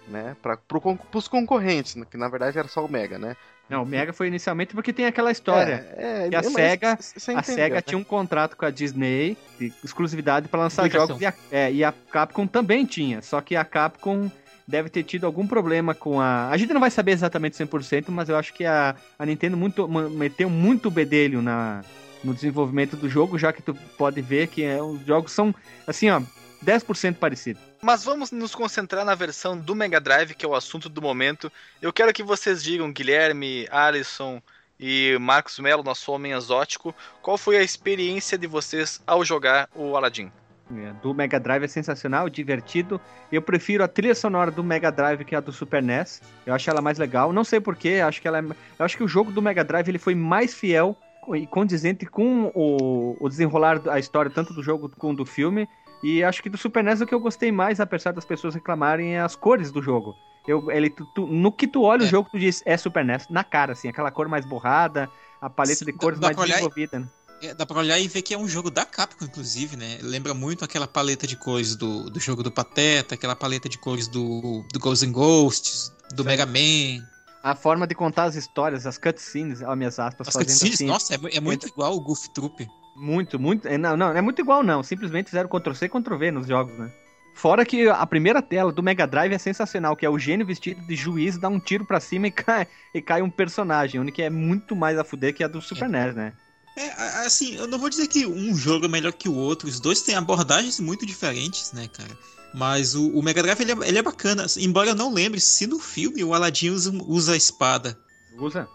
né? 0.08 0.36
Pra, 0.42 0.58
pro, 0.58 0.80
pros 0.96 1.28
concorrentes, 1.28 1.96
que 2.10 2.18
na 2.18 2.28
verdade 2.30 2.58
era 2.58 2.68
só 2.68 2.86
o 2.86 2.92
Mega, 2.92 3.18
né? 3.18 3.36
Não, 3.70 3.84
o 3.84 3.86
Mega 3.86 4.12
foi 4.12 4.28
inicialmente 4.28 4.74
porque 4.74 4.92
tem 4.92 5.06
aquela 5.06 5.32
história. 5.32 5.88
É, 5.96 6.26
é, 6.26 6.30
Que 6.30 6.36
a 6.36 6.44
Sega- 6.44 6.98
A 7.38 7.44
SEGA 7.44 7.76
né? 7.76 7.82
tinha 7.82 7.98
um 7.98 8.04
contrato 8.04 8.58
com 8.58 8.66
a 8.66 8.70
Disney 8.70 9.38
de 9.58 9.72
exclusividade 9.82 10.50
para 10.50 10.60
lançar 10.60 10.90
jogos 10.90 11.22
e 11.22 11.26
a, 11.26 11.34
é, 11.50 11.72
e 11.72 11.82
a 11.84 11.94
Capcom 12.12 12.46
também 12.46 12.86
tinha. 12.86 13.22
Só 13.22 13.40
que 13.40 13.56
a 13.56 13.64
Capcom 13.64 14.30
deve 14.68 14.90
ter 14.90 15.04
tido 15.04 15.26
algum 15.26 15.48
problema 15.48 15.96
com 15.96 16.20
a. 16.20 16.50
A 16.50 16.58
gente 16.58 16.74
não 16.74 16.82
vai 16.82 16.92
saber 16.92 17.12
exatamente 17.14 17.56
100%, 17.56 18.06
mas 18.10 18.28
eu 18.28 18.36
acho 18.36 18.54
que 18.54 18.66
a, 18.66 18.94
a 19.18 19.26
Nintendo 19.26 19.56
muito, 19.56 19.88
meteu 19.88 20.50
muito 20.50 20.92
bedelho 20.92 21.42
na, 21.42 21.82
no 22.24 22.34
desenvolvimento 22.34 22.96
do 22.96 23.10
jogo, 23.10 23.38
já 23.38 23.52
que 23.52 23.62
tu 23.62 23.74
pode 23.98 24.22
ver 24.22 24.48
que 24.48 24.64
é, 24.64 24.82
os 24.82 25.06
jogos 25.06 25.32
são 25.32 25.54
assim, 25.88 26.10
ó. 26.10 26.22
10% 26.64 27.16
parecido. 27.16 27.60
Mas 27.82 28.04
vamos 28.04 28.32
nos 28.32 28.54
concentrar 28.54 29.04
na 29.04 29.16
versão 29.16 29.58
do 29.58 29.74
Mega 29.74 30.00
Drive, 30.00 30.36
que 30.36 30.46
é 30.46 30.48
o 30.48 30.54
assunto 30.54 30.88
do 30.88 31.02
momento. 31.02 31.52
Eu 31.82 31.92
quero 31.92 32.14
que 32.14 32.22
vocês 32.22 32.64
digam, 32.64 32.92
Guilherme, 32.94 33.68
Alisson 33.72 34.40
e 34.80 35.18
Marcos 35.20 35.58
Melo, 35.60 35.84
nosso 35.84 36.12
homem 36.12 36.34
exótico, 36.34 36.94
qual 37.22 37.38
foi 37.38 37.58
a 37.58 37.64
experiência 37.64 38.38
de 38.38 38.48
vocês 38.48 39.02
ao 39.08 39.26
jogar 39.26 39.70
o 39.76 39.96
Aladdin? 39.98 40.32
É, 40.78 40.94
Do 41.02 41.14
Mega 41.14 41.40
Drive 41.40 41.64
é 41.64 41.68
sensacional, 41.68 42.30
divertido. 42.30 43.02
Eu 43.32 43.42
prefiro 43.42 43.84
a 43.84 43.88
trilha 43.88 44.16
sonora 44.16 44.50
do 44.50 44.64
Mega 44.64 44.92
Drive 44.92 45.26
que 45.26 45.36
a 45.36 45.40
do 45.40 45.52
Super 45.52 45.84
NES. 45.84 46.22
Eu 46.46 46.54
acho 46.54 46.70
ela 46.70 46.82
mais 46.82 46.98
legal. 46.98 47.34
Não 47.34 47.44
sei 47.44 47.60
porquê, 47.60 48.02
acho 48.06 48.22
que 48.22 48.28
ela 48.28 48.40
é... 48.40 48.42
Eu 48.42 48.86
acho 48.86 48.96
que 48.96 49.04
o 49.04 49.08
jogo 49.08 49.32
do 49.32 49.42
Mega 49.42 49.64
Drive 49.64 49.90
ele 49.90 50.00
foi 50.00 50.16
mais 50.16 50.54
fiel 50.54 50.98
e 51.36 51.46
condizente 51.48 52.06
com 52.06 52.52
o, 52.56 53.16
o 53.20 53.30
desenrolar 53.30 53.80
da 53.80 54.00
história, 54.00 54.32
tanto 54.32 54.54
do 54.54 54.64
jogo 54.64 54.90
como 54.98 55.16
do 55.16 55.26
filme. 55.26 55.68
E 56.04 56.24
acho 56.24 56.42
que 56.42 56.50
do 56.50 56.58
Super 56.58 56.84
NES 56.84 57.02
o 57.02 57.06
que 57.06 57.14
eu 57.14 57.20
gostei 57.20 57.52
mais, 57.52 57.80
apesar 57.80 58.12
das 58.12 58.26
pessoas 58.26 58.56
reclamarem, 58.56 59.16
é 59.16 59.22
as 59.22 59.36
cores 59.36 59.72
do 59.72 59.82
jogo. 59.82 60.16
Eu, 60.48 60.72
ele, 60.72 60.90
tu- 60.90 61.06
tu- 61.14 61.28
no 61.28 61.52
que 61.52 61.68
tu 61.68 61.84
olha 61.84 62.02
o 62.02 62.06
É. 62.06 62.10
jogo, 62.10 62.28
tu 62.32 62.40
diz, 62.40 62.64
é 62.66 62.76
Super 62.76 63.06
NES, 63.06 63.28
na 63.30 63.44
cara, 63.44 63.74
assim, 63.74 63.88
aquela 63.88 64.10
cor 64.10 64.28
mais 64.28 64.44
borrada, 64.44 65.08
a 65.40 65.48
paleta 65.50 65.80
Sim, 65.80 65.86
de 65.86 65.94
cores 65.94 66.20
mais 66.20 66.36
olhar 66.36 66.48
e- 66.48 66.52
desenvolvida. 66.54 67.00
né? 67.00 67.08
É, 67.44 67.54
dá 67.56 67.66
pra 67.66 67.78
olhar 67.80 68.00
e 68.00 68.08
ver 68.08 68.22
que 68.22 68.34
é 68.36 68.38
um 68.38 68.48
jogo 68.48 68.70
da 68.70 68.86
Capcom, 68.86 69.26
inclusive, 69.26 69.76
né? 69.76 69.98
Lembra 70.02 70.32
muito 70.34 70.64
aquela 70.64 70.88
paleta 70.88 71.26
de 71.26 71.36
cores 71.36 71.76
do, 71.76 72.08
do 72.10 72.20
jogo 72.20 72.44
do 72.44 72.52
Pateta, 72.52 73.16
aquela 73.16 73.36
paleta 73.36 73.68
de 73.68 73.80
cores 73.80 74.08
do, 74.08 74.64
do 74.72 74.80
Ghosts 74.80 75.08
and 75.10 75.12
Ghosts, 75.12 75.92
do 76.16 76.24
Mega 76.24 76.46
Man. 76.46 77.04
A 77.44 77.56
forma 77.56 77.88
de 77.88 77.96
contar 77.96 78.26
as 78.26 78.36
histórias, 78.36 78.86
as 78.86 78.98
cutscenes, 78.98 79.62
ó, 79.62 79.76
minhas 79.76 80.00
aspas, 80.00 80.28
As 80.28 80.34
fazendo 80.34 80.50
cutscenes, 80.50 80.76
assim. 80.76 80.86
nossa, 80.86 81.16
é, 81.16 81.38
é 81.38 81.40
muito 81.40 81.68
igual 81.68 81.96
o 81.96 82.00
Goof 82.00 82.30
Troop. 82.30 82.68
Muito, 82.96 83.40
muito. 83.40 83.68
é, 83.68 83.78
Não, 83.78 83.98
não, 83.98 84.10
não 84.10 84.18
é 84.18 84.22
muito 84.22 84.42
igual, 84.42 84.64
não. 84.64 84.84
Simplesmente 84.84 85.28
fizeram 85.28 85.50
Ctrl-C 85.50 85.86
e 85.86 85.90
Ctrl-V 85.90 86.32
nos 86.32 86.48
jogos, 86.48 86.78
né? 86.78 86.92
Fora 87.34 87.66
que 87.66 87.88
a 87.88 88.06
primeira 88.06 88.42
tela 88.42 88.72
do 88.72 88.84
Mega 88.84 89.08
Drive 89.08 89.34
é 89.34 89.38
sensacional, 89.38 89.96
que 89.96 90.06
é 90.06 90.10
o 90.10 90.20
gênio 90.20 90.46
vestido 90.46 90.86
de 90.86 90.96
juiz, 90.96 91.38
dá 91.38 91.48
um 91.48 91.60
tiro 91.60 91.86
pra 91.86 92.00
cima 92.00 92.28
e 92.28 92.32
cai, 92.32 92.68
e 92.94 93.02
cai 93.02 93.22
um 93.22 93.30
personagem, 93.30 94.00
onde 94.00 94.12
que 94.12 94.22
é 94.22 94.30
muito 94.30 94.76
mais 94.76 95.00
a 95.00 95.04
fuder 95.04 95.34
que 95.34 95.44
a 95.44 95.48
do 95.48 95.62
Super 95.62 95.90
NES, 95.90 96.16
né? 96.16 96.34
É, 96.78 96.90
assim, 97.26 97.56
eu 97.56 97.68
não 97.68 97.78
vou 97.78 97.90
dizer 97.90 98.08
que 98.08 98.26
um 98.26 98.56
jogo 98.56 98.86
é 98.86 98.88
melhor 98.88 99.12
que 99.12 99.28
o 99.28 99.36
outro, 99.36 99.68
os 99.68 99.80
dois 99.80 100.02
têm 100.02 100.16
abordagens 100.16 100.80
muito 100.80 101.06
diferentes, 101.06 101.72
né, 101.74 101.88
cara? 101.88 102.12
Mas 102.54 102.96
o, 102.96 103.10
o 103.18 103.24
Mega 103.24 103.42
Drive 103.42 103.62
ele 103.62 103.72
é, 103.72 103.88
ele 103.88 103.98
é 103.98 104.02
bacana, 104.04 104.46
embora 104.58 104.90
eu 104.90 104.96
não 104.96 105.14
lembre 105.14 105.40
se 105.40 105.66
no 105.68 105.80
filme 105.80 106.24
o 106.24 106.34
Aladdin 106.34 106.70
usa, 106.70 106.92
usa 107.08 107.34
a 107.34 107.38
espada. 107.38 107.98
Usa. 108.38 108.68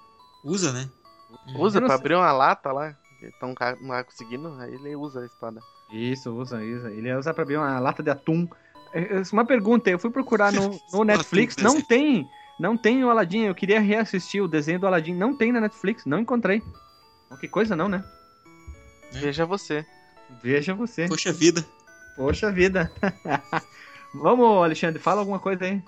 Usa, 0.44 0.72
né? 0.72 0.88
Usa 1.58 1.80
pra 1.80 1.94
abrir 1.94 2.14
uma 2.14 2.32
lata 2.32 2.72
lá. 2.72 2.94
que 3.20 3.30
Tão 3.38 3.54
ca- 3.54 3.76
não 3.80 3.88
tá 3.90 4.04
conseguindo, 4.04 4.48
aí 4.60 4.72
ele 4.74 4.96
usa 4.96 5.20
a 5.20 5.26
espada. 5.26 5.60
Isso, 5.92 6.30
usa, 6.32 6.58
usa. 6.58 6.90
Ele 6.90 7.14
usa 7.14 7.34
pra 7.34 7.42
abrir 7.42 7.56
uma 7.58 7.78
lata 7.78 8.02
de 8.02 8.10
atum. 8.10 8.48
É, 8.92 9.00
é, 9.18 9.22
Uma 9.32 9.44
pergunta, 9.44 9.90
eu 9.90 9.98
fui 9.98 10.10
procurar 10.10 10.52
no, 10.52 10.80
no 10.92 11.04
Netflix, 11.04 11.56
não 11.56 11.80
tem, 11.82 12.26
não 12.58 12.76
tem 12.76 13.04
o 13.04 13.10
Aladdin, 13.10 13.40
eu 13.40 13.54
queria 13.54 13.80
reassistir 13.80 14.42
o 14.42 14.48
desenho 14.48 14.80
do 14.80 14.86
Aladdin, 14.86 15.14
não 15.14 15.36
tem 15.36 15.52
na 15.52 15.60
Netflix, 15.60 16.04
não 16.06 16.18
encontrei. 16.18 16.62
Que 17.40 17.48
coisa 17.48 17.76
não, 17.76 17.88
né? 17.88 18.02
É. 19.12 19.18
Veja 19.18 19.44
você. 19.44 19.84
Veja 20.42 20.74
você. 20.74 21.06
Poxa 21.08 21.32
vida. 21.32 21.64
Poxa 22.16 22.50
vida. 22.50 22.90
Vamos, 24.14 24.64
Alexandre, 24.64 25.00
fala 25.00 25.20
alguma 25.20 25.38
coisa 25.38 25.64
aí. 25.64 25.82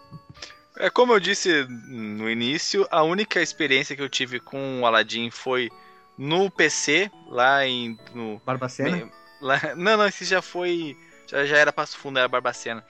É 0.79 0.91
como 0.91 1.13
eu 1.13 1.19
disse 1.21 1.65
no 1.89 2.31
início, 2.31 2.87
a 2.91 3.03
única 3.03 3.41
experiência 3.41 3.97
que 3.97 4.03
eu 4.03 4.09
tive 4.09 4.39
com 4.39 4.81
o 4.81 4.87
Aladdin 4.87 5.31
foi 5.31 5.71
no 6.17 6.51
PC, 6.51 7.11
lá 7.29 7.67
em. 7.67 7.99
No, 8.15 8.41
Barbacena. 8.45 9.09
lá- 9.41 9.61
não, 9.75 9.97
não, 9.97 10.07
esse 10.07 10.25
já 10.25 10.43
foi. 10.43 10.97
Já, 11.27 11.45
já 11.45 11.57
era 11.57 11.73
Passo 11.73 11.99
Fundo, 11.99 12.19
era 12.19 12.29
Barbacena. 12.29 12.85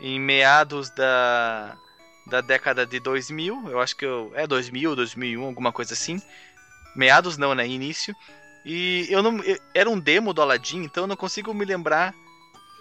Em 0.00 0.18
meados 0.18 0.90
da, 0.90 1.76
da 2.26 2.40
década 2.40 2.86
de 2.86 2.98
2000, 3.00 3.68
eu 3.70 3.80
acho 3.80 3.96
que 3.96 4.04
eu, 4.06 4.32
é 4.34 4.46
2000, 4.46 4.94
2001, 4.96 5.44
alguma 5.44 5.72
coisa 5.72 5.94
assim. 5.94 6.20
Meados 6.96 7.36
não, 7.36 7.54
né? 7.54 7.66
Início. 7.66 8.14
E 8.64 9.06
eu 9.10 9.22
não. 9.22 9.38
eu- 9.44 9.58
era 9.74 9.88
um 9.90 9.98
demo 9.98 10.32
do 10.32 10.40
Aladdin, 10.42 10.82
então 10.82 11.04
eu 11.04 11.08
não 11.08 11.16
consigo 11.16 11.52
me 11.54 11.64
lembrar. 11.64 12.14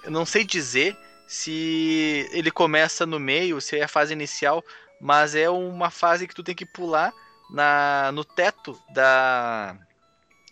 Eu 0.03 0.11
não 0.11 0.25
sei 0.25 0.43
dizer 0.43 0.95
se 1.27 2.27
ele 2.31 2.49
começa 2.51 3.05
no 3.05 3.19
meio, 3.19 3.59
se 3.59 3.77
é 3.77 3.83
a 3.83 3.87
fase 3.87 4.13
inicial, 4.13 4.63
mas 5.01 5.35
é 5.35 5.49
uma 5.49 5.89
fase 5.89 6.27
que 6.27 6.33
tu 6.35 6.43
tem 6.43 6.55
que 6.55 6.65
pular 6.65 7.11
na, 7.51 8.11
no 8.13 8.23
teto 8.23 8.79
da, 8.93 9.75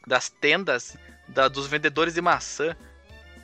das 0.05 0.29
tendas 0.29 0.97
da- 1.27 1.47
dos 1.47 1.67
vendedores 1.67 2.13
de 2.13 2.21
maçã. 2.21 2.75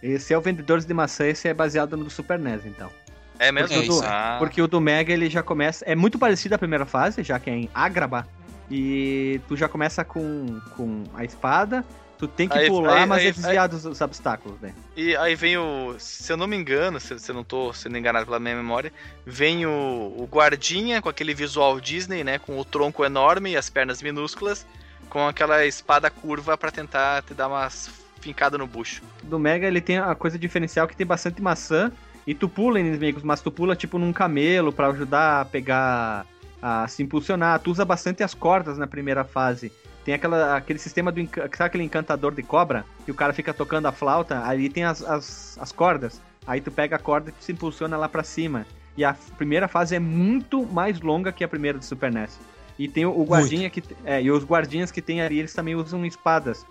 Esse 0.04 0.34
é 0.34 0.38
o 0.38 0.41
Vendedores 0.41 0.84
de 0.84 0.93
Maçã, 0.95 1.28
esse 1.28 1.47
é 1.47 1.54
baseado 1.54 1.95
no 1.95 2.04
do 2.06 2.10
Super 2.10 2.39
NES, 2.39 2.66
então. 2.66 2.89
É 3.38 3.52
mesmo? 3.52 3.76
É 3.78 3.80
isso. 3.86 4.02
Ah. 4.04 4.36
Porque 4.39 4.60
o 4.60 4.68
do 4.68 4.82
Mega 4.82 5.14
ele 5.14 5.30
já 5.30 5.43
começa. 5.43 5.86
É 5.86 5.95
muito 5.95 6.18
parecido 6.18 6.56
à 6.56 6.58
primeira 6.58 6.88
fase, 6.88 7.22
já 7.22 7.39
que 7.39 7.52
é 7.52 7.54
em 7.54 7.70
Agrabah. 7.72 8.26
E 8.70 9.39
tu 9.47 9.56
já 9.56 9.70
começa 9.70 10.04
com, 10.04 10.60
com 10.76 11.04
a 11.14 11.24
espada. 11.24 11.86
Tu 12.22 12.28
tem 12.28 12.47
que 12.47 12.55
Aí- 12.55 12.67
pular, 12.67 12.99
aí- 12.99 13.05
mas 13.07 13.22
aí- 13.24 13.28
é 13.30 13.32
desviar 13.32 13.67
dos, 13.67 13.82
dos 13.82 13.99
obstáculos, 13.99 14.61
né? 14.61 14.76
E 14.95 15.15
aí 15.15 15.34
vem 15.34 15.57
o. 15.57 15.95
Se 15.97 16.32
eu 16.32 16.38
não 16.38 16.45
me 16.45 16.55
engano, 16.55 16.99
se, 16.99 17.17
se 17.17 17.32
eu 17.32 17.34
não 17.34 17.43
tô 17.43 17.74
sendo 17.74 17.97
enganado 17.97 18.28
pela 18.28 18.39
minha 18.39 18.55
memória, 18.55 18.93
vem 19.26 19.65
o, 19.65 19.69
o 19.72 20.30
guardinha 20.32 21.01
com 21.01 21.09
aquele 21.09 21.34
visual 21.34 21.80
Disney, 21.82 22.24
né? 22.24 22.38
Com 22.38 22.59
o 22.59 22.63
tronco 22.63 23.03
enorme 23.03 23.53
e 23.53 23.57
as 23.57 23.72
pernas 23.72 24.03
minúsculas, 24.03 24.67
com 25.09 25.28
aquela 25.28 25.65
espada 25.65 26.11
curva 26.11 26.55
pra 26.55 26.69
tentar 26.69 27.24
te 27.24 27.34
dar 27.34 27.47
umas 27.47 27.89
fincadas 28.19 28.59
no 28.59 28.67
bucho. 28.67 29.01
Do 29.24 29.39
Mega 29.39 29.65
ele 29.65 29.82
tem 29.82 29.97
a 29.97 30.13
coisa 30.13 30.38
diferencial 30.38 30.88
que 30.88 30.95
tem 30.95 31.07
bastante 31.07 31.41
maçã. 31.41 31.91
E 32.28 32.36
tu 32.36 32.47
pula 32.47 32.80
em 32.80 32.86
inimigos, 32.86 33.24
mas 33.24 33.41
tu 33.41 33.49
pula 33.49 33.76
tipo 33.76 33.97
num 33.97 34.13
camelo 34.13 34.72
pra 34.72 34.89
ajudar 34.89 35.41
a 35.41 35.45
pegar. 35.45 36.24
a 36.61 36.88
se 36.88 37.01
impulsionar. 37.01 37.59
Tu 37.61 37.72
usa 37.72 37.84
bastante 37.84 38.22
as 38.22 38.36
cordas 38.36 38.78
na 38.78 38.86
primeira 38.86 39.24
fase. 39.24 39.72
Tem 40.04 40.14
aquela, 40.14 40.58
aquele 40.58 40.80
sistema 40.80 41.12
do. 41.12 41.22
Sabe 41.56 41.68
aquele 41.68 41.84
encantador 41.84 42.34
de 42.34 42.41
cobra? 42.41 42.86
Que 43.06 43.12
o 43.12 43.16
cara 43.16 43.34
fica 43.34 43.54
tocando 43.54 43.88
a 43.88 43.91
flauta, 43.91 44.43
ali 44.43 44.70
tem 44.70 44.84
as, 44.84 45.04
as, 45.04 45.58
as 45.60 45.72
cordas. 45.72 46.22
Aí 46.45 46.60
tu 46.60 46.72
pega 46.72 46.95
a 46.95 46.99
corda 46.99 47.30
e 47.30 47.34
tu 47.34 47.43
se 47.43 47.52
impulsiona 47.52 47.97
lá 47.97 48.10
pra 48.10 48.24
cima. 48.24 48.66
E 48.97 49.04
a 49.04 49.16
primeira 49.38 49.68
fase 49.68 49.95
é 49.95 49.99
muito 49.99 50.66
mais 50.66 50.99
longa 50.99 51.32
que 51.32 51.43
a 51.43 51.47
primeira 51.47 51.78
do 51.78 51.86
Super 51.86 52.12
NES. 52.12 52.39
E 52.80 52.88
tem 52.88 53.06
o, 53.06 53.12
o 53.12 53.24
guardinha 53.24 53.70
que. 53.70 53.84
É, 54.04 54.22
e 54.22 54.32
os 54.32 54.43
guardinhas 54.43 54.91
que 54.91 55.02
tem 55.02 55.22
ali, 55.22 55.39
eles 55.39 55.54
também 55.54 55.76
usam 55.76 56.06
espadas. 56.06 56.66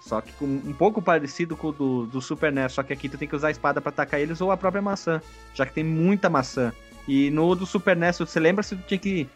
Só 0.00 0.20
que 0.20 0.32
com, 0.32 0.44
um 0.44 0.72
pouco 0.72 1.00
parecido 1.00 1.56
com 1.56 1.68
o 1.68 1.72
do, 1.72 2.06
do 2.06 2.20
Super 2.20 2.52
NES, 2.52 2.72
só 2.72 2.82
que 2.82 2.92
aqui 2.92 3.08
tu 3.08 3.16
tem 3.16 3.28
que 3.28 3.36
usar 3.36 3.48
a 3.48 3.50
espada 3.52 3.80
pra 3.80 3.90
atacar 3.90 4.20
eles 4.20 4.40
ou 4.40 4.50
a 4.50 4.56
própria 4.56 4.82
maçã, 4.82 5.22
já 5.54 5.64
que 5.64 5.72
tem 5.72 5.84
muita 5.84 6.28
maçã. 6.28 6.72
E 7.06 7.30
no 7.30 7.54
do 7.54 7.64
Super 7.64 7.96
NES, 7.96 8.18
você 8.18 8.40
lembra 8.40 8.62
se 8.64 8.74
tu 8.74 8.82
tinha 8.82 8.98
que 8.98 9.28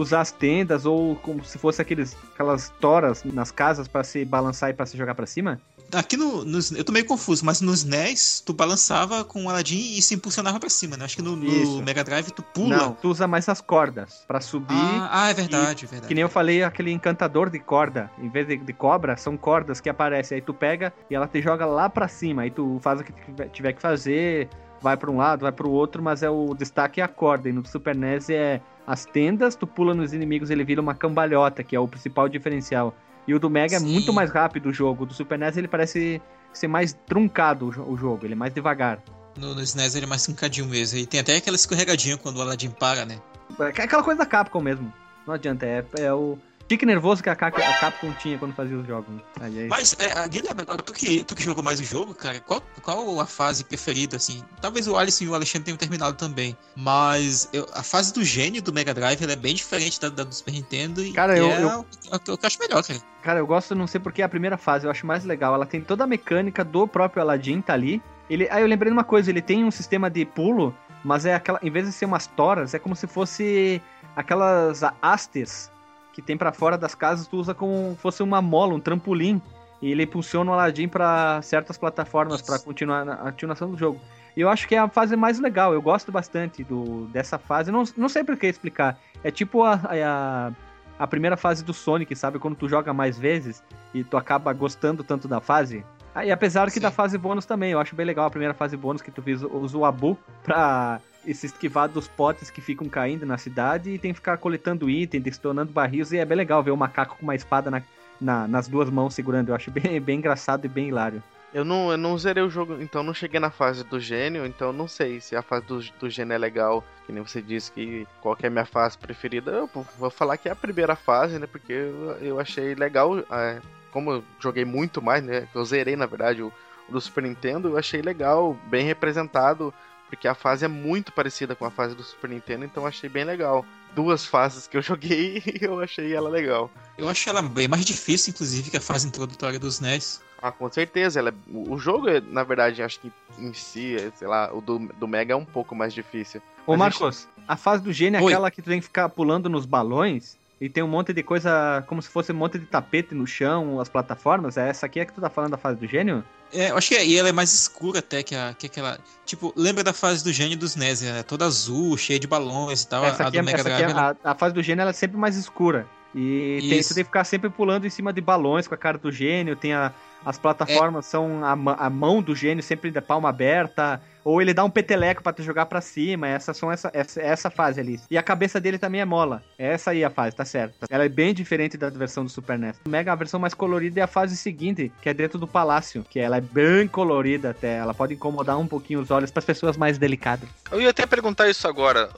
usar 0.00 0.20
as 0.20 0.30
tendas 0.32 0.86
ou 0.86 1.16
como 1.16 1.44
se 1.44 1.58
fosse 1.58 1.82
aqueles, 1.82 2.16
aquelas 2.34 2.72
toras 2.80 3.24
nas 3.24 3.50
casas 3.50 3.86
pra 3.88 4.04
se 4.04 4.24
balançar 4.24 4.70
e 4.70 4.72
pra 4.72 4.86
se 4.86 4.96
jogar 4.96 5.14
pra 5.14 5.26
cima? 5.26 5.60
Aqui 5.90 6.18
no, 6.18 6.44
nos- 6.44 6.70
eu 6.70 6.84
tô 6.84 6.92
meio 6.92 7.06
confuso, 7.06 7.42
mas 7.46 7.62
nos 7.62 7.82
NES 7.82 8.42
tu 8.44 8.52
balançava 8.52 9.24
com 9.24 9.46
o 9.46 9.48
Aladdin 9.48 9.96
e 9.96 10.02
se 10.02 10.14
impulsionava 10.14 10.60
pra 10.60 10.68
cima, 10.68 10.98
né? 10.98 11.06
Acho 11.06 11.16
que 11.16 11.22
no, 11.22 11.34
no. 11.34 11.82
Mega 11.82 12.04
Drive 12.04 12.30
tu 12.30 12.42
pula. 12.42 12.76
Não, 12.76 12.92
tu 12.92 13.08
usa 13.08 13.26
mais 13.26 13.48
as 13.48 13.62
cordas 13.62 14.22
pra 14.28 14.38
subir. 14.38 14.74
Ah, 14.76 15.08
ah, 15.10 15.30
é 15.30 15.34
verdade, 15.34 15.86
é 15.86 15.88
verdade. 15.88 16.08
Que 16.08 16.14
nem 16.14 16.20
eu 16.20 16.28
falei, 16.28 16.62
aquele 16.62 16.92
encantador 16.92 17.48
de 17.48 17.58
corda, 17.58 18.10
em 18.18 18.28
vez 18.28 18.46
de, 18.46 18.58
de 18.58 18.72
cobra, 18.74 19.16
são 19.16 19.34
cordas 19.34 19.80
que 19.80 19.88
aparecem. 19.88 20.36
Aí 20.36 20.42
tu 20.42 20.52
pega 20.52 20.92
e 21.10 21.14
ela 21.14 21.26
te 21.26 21.40
joga 21.40 21.64
lá 21.64 21.88
pra 21.88 22.06
cima. 22.06 22.42
Aí 22.42 22.50
tu 22.50 22.78
faz 22.82 23.00
o 23.00 23.04
que 23.04 23.12
tiver 23.50 23.72
que 23.72 23.80
fazer, 23.80 24.50
vai 24.80 24.96
pra 24.96 25.10
um 25.10 25.16
lado, 25.16 25.42
vai 25.42 25.52
pro 25.52 25.70
outro, 25.70 26.02
mas 26.02 26.22
é 26.22 26.30
o 26.30 26.54
destaque 26.54 27.00
é 27.00 27.04
a 27.04 27.08
corda. 27.08 27.48
E 27.48 27.52
no 27.52 27.66
Super 27.66 27.94
NES 27.96 28.30
é 28.30 28.60
as 28.86 29.04
tendas, 29.04 29.54
tu 29.56 29.66
pula 29.66 29.94
nos 29.94 30.12
inimigos, 30.12 30.50
ele 30.50 30.64
vira 30.64 30.80
uma 30.80 30.94
cambalhota, 30.94 31.62
que 31.62 31.76
é 31.76 31.80
o 31.80 31.86
principal 31.88 32.28
diferencial. 32.28 32.94
E 33.26 33.34
o 33.34 33.38
do 33.38 33.50
Mega 33.50 33.76
é 33.76 33.78
Sim. 33.80 33.92
muito 33.92 34.12
mais 34.12 34.30
rápido 34.30 34.70
o 34.70 34.72
jogo. 34.72 35.02
O 35.02 35.06
do 35.06 35.12
Super 35.14 35.38
NES 35.38 35.56
ele 35.58 35.68
parece 35.68 36.22
ser 36.52 36.66
mais 36.68 36.94
truncado 37.06 37.66
o 37.66 37.70
jo- 37.70 37.84
o 37.86 37.96
jogo, 37.96 38.24
ele 38.24 38.32
é 38.32 38.36
mais 38.36 38.54
devagar. 38.54 39.02
No, 39.38 39.54
no 39.54 39.60
SNES 39.60 39.94
ele 39.94 40.06
é 40.06 40.08
mais 40.08 40.24
trincadinho 40.24 40.66
mesmo. 40.66 40.98
E 40.98 41.06
tem 41.06 41.20
até 41.20 41.36
aquela 41.36 41.54
escorregadinha 41.56 42.16
quando 42.16 42.38
o 42.38 42.42
Aladdin 42.42 42.70
para, 42.70 43.04
né? 43.04 43.18
É 43.60 43.64
aquela 43.82 44.02
coisa 44.02 44.18
da 44.20 44.26
Capcom 44.26 44.60
mesmo. 44.60 44.92
Não 45.26 45.34
adianta, 45.34 45.66
é, 45.66 45.84
é 45.98 46.12
o 46.12 46.38
tique 46.68 46.84
nervoso 46.84 47.22
que 47.22 47.30
a 47.30 47.34
Cap- 47.34 47.60
a 47.60 47.72
Capcom 47.80 48.12
tinha 48.12 48.38
quando 48.38 48.54
fazia 48.54 48.76
os 48.76 48.86
jogos. 48.86 49.08
né? 49.14 49.20
Aí, 49.40 49.58
aí- 49.60 49.68
Mas, 49.68 49.96
é, 49.98 50.28
Guilherme, 50.28 50.60
agora 50.62 50.82
tu 50.82 50.92
que, 50.92 51.24
tu 51.24 51.34
que 51.34 51.42
jogou 51.42 51.64
mais 51.64 51.80
o 51.80 51.84
jogo, 51.84 52.14
cara, 52.14 52.38
qual, 52.40 52.62
qual 52.82 53.20
a 53.20 53.26
fase 53.26 53.64
preferida, 53.64 54.16
assim? 54.16 54.44
Talvez 54.60 54.86
o 54.86 54.96
Alisson 54.96 55.24
e 55.24 55.28
o 55.28 55.34
Alexandre 55.34 55.64
tenham 55.64 55.78
terminado 55.78 56.14
também. 56.16 56.56
Mas 56.76 57.48
eu- 57.52 57.66
a 57.72 57.82
fase 57.82 58.12
do 58.12 58.22
gênio 58.22 58.60
do 58.62 58.72
Mega 58.72 58.92
Drive 58.92 59.22
é 59.22 59.36
bem 59.36 59.54
diferente 59.54 60.00
da, 60.00 60.08
da 60.10 60.24
do 60.24 60.34
Super 60.34 60.52
Nintendo. 60.52 61.02
E 61.02 61.12
Cara, 61.12 61.36
eu- 61.36 61.50
é 61.50 61.62
eu- 61.64 61.80
o 61.80 62.18
que 62.20 62.30
eu 62.30 62.38
acho 62.42 62.58
melhor, 62.58 62.84
cara. 62.84 63.00
Cara, 63.22 63.38
eu 63.40 63.46
gosto, 63.46 63.74
não 63.74 63.86
sei 63.86 64.00
porque 64.00 64.20
a 64.22 64.28
primeira 64.28 64.56
fase 64.56 64.86
eu 64.86 64.90
acho 64.90 65.06
mais 65.06 65.24
legal. 65.24 65.54
Ela 65.54 65.66
tem 65.66 65.80
toda 65.80 66.04
a 66.04 66.06
mecânica 66.06 66.62
do 66.64 66.86
próprio 66.86 67.22
Aladdin, 67.22 67.60
tá 67.60 67.72
ali. 67.72 68.02
Ele, 68.28 68.46
aí 68.50 68.62
eu 68.62 68.68
lembrei 68.68 68.90
de 68.90 68.96
uma 68.96 69.04
coisa, 69.04 69.30
ele 69.30 69.40
tem 69.40 69.64
um 69.64 69.70
sistema 69.70 70.10
de 70.10 70.24
pulo, 70.26 70.74
mas 71.02 71.24
é 71.24 71.34
aquela, 71.34 71.58
em 71.62 71.70
vez 71.70 71.86
de 71.86 71.92
ser 71.92 72.04
umas 72.04 72.26
toras, 72.26 72.74
é 72.74 72.78
como 72.78 72.94
se 72.94 73.06
fosse 73.06 73.80
aquelas 74.14 74.80
hastes 75.02 75.70
que 76.18 76.22
tem 76.22 76.36
pra 76.36 76.50
fora 76.52 76.76
das 76.76 76.96
casas, 76.96 77.28
tu 77.28 77.36
usa 77.36 77.54
como 77.54 77.96
fosse 78.02 78.24
uma 78.24 78.42
mola, 78.42 78.74
um 78.74 78.80
trampolim. 78.80 79.40
E 79.80 79.92
ele 79.92 80.02
impulsiona 80.02 80.50
o 80.50 80.54
Aladdin 80.54 80.88
pra 80.88 81.40
certas 81.42 81.78
plataformas 81.78 82.42
pra 82.42 82.58
continuar 82.58 83.04
na- 83.04 83.12
a 83.14 83.30
continuação 83.30 83.70
do 83.70 83.78
jogo. 83.78 84.00
E 84.36 84.40
eu 84.40 84.48
acho 84.50 84.66
que 84.66 84.74
é 84.74 84.78
a 84.78 84.88
fase 84.88 85.14
mais 85.14 85.38
legal. 85.38 85.72
Eu 85.72 85.80
gosto 85.80 86.10
bastante 86.10 86.64
do, 86.64 87.06
dessa 87.12 87.38
fase. 87.38 87.70
Não, 87.70 87.84
não 87.96 88.08
sei 88.08 88.24
por 88.24 88.36
que 88.36 88.48
explicar. 88.48 88.98
É 89.22 89.30
tipo 89.30 89.62
a, 89.62 89.74
a, 89.84 90.52
a 90.98 91.06
primeira 91.06 91.36
fase 91.36 91.62
do 91.62 91.72
Sonic, 91.72 92.16
sabe? 92.16 92.40
Quando 92.40 92.56
tu 92.56 92.68
joga 92.68 92.92
mais 92.92 93.16
vezes 93.16 93.62
e 93.94 94.02
tu 94.02 94.16
acaba 94.16 94.52
gostando 94.52 95.04
tanto 95.04 95.28
da 95.28 95.40
fase. 95.40 95.84
Ah, 96.12 96.24
e 96.26 96.32
apesar 96.32 96.66
que 96.66 96.72
Sim. 96.72 96.80
da 96.80 96.90
fase 96.90 97.16
bônus 97.16 97.46
também, 97.46 97.70
eu 97.70 97.78
acho 97.78 97.94
bem 97.94 98.04
legal 98.04 98.26
a 98.26 98.30
primeira 98.30 98.54
fase 98.54 98.76
bônus 98.76 99.00
que 99.00 99.12
tu 99.12 99.22
usa 99.52 99.78
o 99.78 99.84
Abu 99.84 100.18
pra 100.42 101.00
se 101.24 101.46
esquivar 101.46 101.88
dos 101.88 102.08
potes 102.08 102.50
que 102.50 102.60
ficam 102.60 102.88
caindo 102.88 103.26
na 103.26 103.36
cidade 103.38 103.90
e 103.90 103.98
tem 103.98 104.12
que 104.12 104.18
ficar 104.18 104.36
coletando 104.38 104.88
item, 104.88 105.20
detonando 105.20 105.72
barris, 105.72 106.12
e 106.12 106.18
é 106.18 106.24
bem 106.24 106.36
legal 106.36 106.62
ver 106.62 106.70
o 106.70 106.76
macaco 106.76 107.16
com 107.16 107.22
uma 107.24 107.34
espada 107.34 107.70
na- 107.70 107.82
na- 108.20 108.48
nas 108.48 108.66
duas 108.68 108.88
mãos 108.90 109.14
segurando. 109.14 109.48
Eu 109.50 109.54
acho 109.54 109.70
bem, 109.70 109.82
bem 110.00 110.18
engraçado 110.18 110.64
e 110.64 110.68
bem 110.68 110.88
hilário. 110.88 111.22
Eu 111.52 111.64
não, 111.64 111.90
eu 111.90 111.96
não 111.96 112.16
zerei 112.18 112.42
o 112.42 112.50
jogo, 112.50 112.76
então 112.80 113.02
não 113.02 113.14
cheguei 113.14 113.40
na 113.40 113.50
fase 113.50 113.82
do 113.82 113.98
gênio, 113.98 114.44
então 114.44 114.70
não 114.70 114.86
sei 114.86 115.18
se 115.18 115.34
a 115.34 115.40
fase 115.40 115.64
do, 115.64 115.80
do 115.98 116.10
gênio 116.10 116.34
é 116.34 116.38
legal, 116.38 116.84
que 117.06 117.12
nem 117.12 117.22
você 117.22 117.40
disse 117.40 117.72
que 117.72 118.06
qual 118.20 118.36
que 118.36 118.44
é 118.44 118.48
a 118.48 118.50
minha 118.50 118.66
fase 118.66 118.98
preferida. 118.98 119.50
Eu 119.50 119.66
vou- 119.72 119.86
vou 119.98 120.10
falar 120.10 120.36
que 120.36 120.46
é 120.48 120.52
a 120.52 120.56
primeira 120.56 120.94
fase, 120.94 121.38
né? 121.38 121.46
Porque 121.46 121.72
eu, 121.72 122.10
eu 122.20 122.38
achei 122.40 122.74
legal, 122.74 123.18
é, 123.30 123.60
como 123.90 124.12
eu 124.12 124.24
joguei 124.38 124.66
muito 124.66 125.00
mais, 125.00 125.24
né? 125.24 125.48
Eu 125.54 125.64
zerei 125.64 125.96
na 125.96 126.04
verdade 126.04 126.42
o, 126.42 126.52
o 126.86 126.92
do 126.92 127.00
Super 127.00 127.22
Nintendo, 127.22 127.68
eu 127.68 127.78
achei 127.78 128.02
legal, 128.02 128.54
bem 128.66 128.84
representado, 128.84 129.72
porque 130.08 130.26
a 130.26 130.34
fase 130.34 130.64
é 130.64 130.68
muito 130.68 131.12
parecida 131.12 131.54
com 131.54 131.64
a 131.64 131.70
fase 131.70 131.94
do 131.94 132.02
Super 132.02 132.30
Nintendo, 132.30 132.64
então 132.64 132.82
eu 132.82 132.86
achei 132.88 133.08
bem 133.08 133.24
legal. 133.24 133.64
Duas 133.94 134.24
fases 134.24 134.66
que 134.66 134.76
eu 134.76 134.82
joguei 134.82 135.42
e 135.46 135.64
eu 135.64 135.80
achei 135.80 136.14
ela 136.14 136.28
legal. 136.28 136.70
Eu 136.96 137.08
acho 137.08 137.28
ela 137.28 137.42
bem 137.42 137.68
mais 137.68 137.84
difícil, 137.84 138.32
inclusive, 138.32 138.70
que 138.70 138.76
a 138.76 138.80
fase 138.80 139.06
introdutória 139.06 139.58
dos 139.58 139.80
NES. 139.80 140.20
Ah, 140.40 140.52
com 140.52 140.70
certeza. 140.70 141.18
Ela 141.18 141.30
é- 141.30 141.34
o 141.52 141.78
jogo, 141.78 142.08
é, 142.08 142.20
na 142.20 142.42
verdade, 142.42 142.82
acho 142.82 143.00
que 143.00 143.12
em 143.38 143.52
si, 143.52 143.96
é, 143.96 144.10
sei 144.14 144.28
lá, 144.28 144.52
o 144.54 144.60
do, 144.60 144.78
do 144.78 145.08
Mega 145.08 145.32
é 145.32 145.36
um 145.36 145.44
pouco 145.44 145.74
mais 145.74 145.92
difícil. 145.92 146.40
Ô 146.66 146.72
Mas 146.72 146.80
a 146.80 146.84
Marcos, 146.84 147.28
a 147.46 147.56
fase 147.56 147.82
do 147.82 147.92
gênio 147.92 148.18
é 148.18 148.22
Oi. 148.22 148.32
aquela 148.32 148.50
que 148.50 148.62
tu 148.62 148.68
tem 148.70 148.78
que 148.80 148.86
ficar 148.86 149.08
pulando 149.08 149.48
nos 149.48 149.66
balões 149.66 150.36
e 150.60 150.68
tem 150.68 150.82
um 150.82 150.88
monte 150.88 151.12
de 151.12 151.22
coisa, 151.22 151.84
como 151.86 152.02
se 152.02 152.08
fosse 152.08 152.32
um 152.32 152.34
monte 152.34 152.58
de 152.58 152.66
tapete 152.66 153.14
no 153.14 153.26
chão, 153.26 153.80
as 153.80 153.88
plataformas. 153.88 154.56
É 154.56 154.68
essa 154.68 154.86
aqui 154.86 154.98
é 154.98 155.04
que 155.04 155.12
tu 155.12 155.20
tá 155.20 155.30
falando 155.30 155.52
da 155.52 155.56
fase 155.56 155.78
do 155.78 155.86
gênio? 155.86 156.24
É, 156.52 156.70
eu 156.70 156.76
acho 156.76 156.88
que 156.88 156.94
é, 156.96 157.06
e 157.06 157.16
ela 157.16 157.28
é 157.28 157.32
mais 157.32 157.52
escura 157.52 158.00
até 158.00 158.22
que, 158.22 158.34
a, 158.34 158.54
que 158.54 158.66
aquela. 158.66 158.98
Tipo, 159.24 159.52
lembra 159.54 159.84
da 159.84 159.92
fase 159.92 160.24
do 160.24 160.32
gênio 160.32 160.58
dos 160.58 160.74
NES? 160.74 161.02
É 161.02 161.22
toda 161.22 161.44
azul, 161.44 161.96
cheia 161.96 162.18
de 162.18 162.26
balões 162.26 162.82
e 162.82 162.88
tal. 162.88 163.04
essa 163.04 163.24
a 163.24 163.28
aqui, 163.28 163.36
do 163.36 163.40
é, 163.40 163.42
Mega 163.42 163.58
essa 163.60 163.68
aqui 163.68 163.82
é- 163.82 163.92
a, 163.92 164.16
a 164.24 164.34
fase 164.34 164.54
do 164.54 164.62
gênio 164.62 164.82
ela 164.82 164.90
é 164.90 164.94
sempre 164.94 165.16
mais 165.16 165.36
escura. 165.36 165.86
E 166.14 166.58
tem, 166.68 166.78
Isso. 166.78 166.88
tu 166.88 166.94
tem 166.94 167.04
que 167.04 167.08
ficar 167.08 167.24
sempre 167.24 167.50
pulando 167.50 167.86
em 167.86 167.90
cima 167.90 168.12
de 168.12 168.20
balões 168.20 168.66
com 168.66 168.74
a 168.74 168.78
cara 168.78 168.98
do 168.98 169.12
gênio. 169.12 169.54
Tem 169.54 169.74
a, 169.74 169.92
as 170.24 170.38
plataformas, 170.38 171.06
são 171.06 171.44
a, 171.44 171.52
a 171.86 171.90
mão 171.90 172.22
do 172.22 172.34
gênio 172.34 172.62
sempre 172.62 172.90
de 172.90 173.00
palma 173.00 173.28
aberta. 173.28 174.00
Ou 174.24 174.42
ele 174.42 174.52
dá 174.52 174.62
um 174.62 174.68
peteleco 174.68 175.22
pra 175.22 175.32
te 175.32 175.42
jogar 175.42 175.64
pra 175.64 175.80
cima. 175.80 176.28
Essas 176.28 176.54
são 176.56 176.70
essa, 176.70 176.90
essa, 176.92 177.22
essa 177.22 177.50
fase 177.50 177.80
ali. 177.80 177.98
E 178.10 178.18
a 178.18 178.22
cabeça 178.22 178.60
dele 178.60 178.76
também 178.76 179.00
é 179.00 179.04
mola. 179.04 179.42
É 179.58 179.68
essa 179.68 179.92
aí 179.92 180.04
a 180.04 180.10
fase, 180.10 180.36
tá 180.36 180.44
certo. 180.44 180.74
Ela 180.90 181.06
é 181.06 181.08
bem 181.08 181.32
diferente 181.32 181.78
da 181.78 181.88
versão 181.88 182.24
do 182.24 182.30
Super 182.30 182.58
NES. 182.58 182.76
O 182.86 182.90
Mega, 182.90 183.10
a 183.10 183.14
versão 183.14 183.40
mais 183.40 183.54
colorida 183.54 184.00
é 184.00 184.02
a 184.02 184.06
fase 184.06 184.36
seguinte, 184.36 184.92
que 185.00 185.08
é 185.08 185.14
dentro 185.14 185.38
do 185.38 185.46
palácio. 185.46 186.04
Que 186.10 186.20
ela 186.20 186.36
é 186.36 186.42
bem 186.42 186.86
colorida 186.86 187.48
até. 187.50 187.78
Ela 187.78 187.94
pode 187.94 188.12
incomodar 188.12 188.58
um 188.58 188.66
pouquinho 188.66 189.00
os 189.00 189.10
olhos 189.10 189.30
para 189.30 189.42
pessoas 189.42 189.78
mais 189.78 189.96
delicadas. 189.96 190.46
Eu 190.70 190.82
ia 190.82 190.90
até 190.90 191.06
perguntar 191.06 191.48
isso 191.48 191.66
agora. 191.66 192.10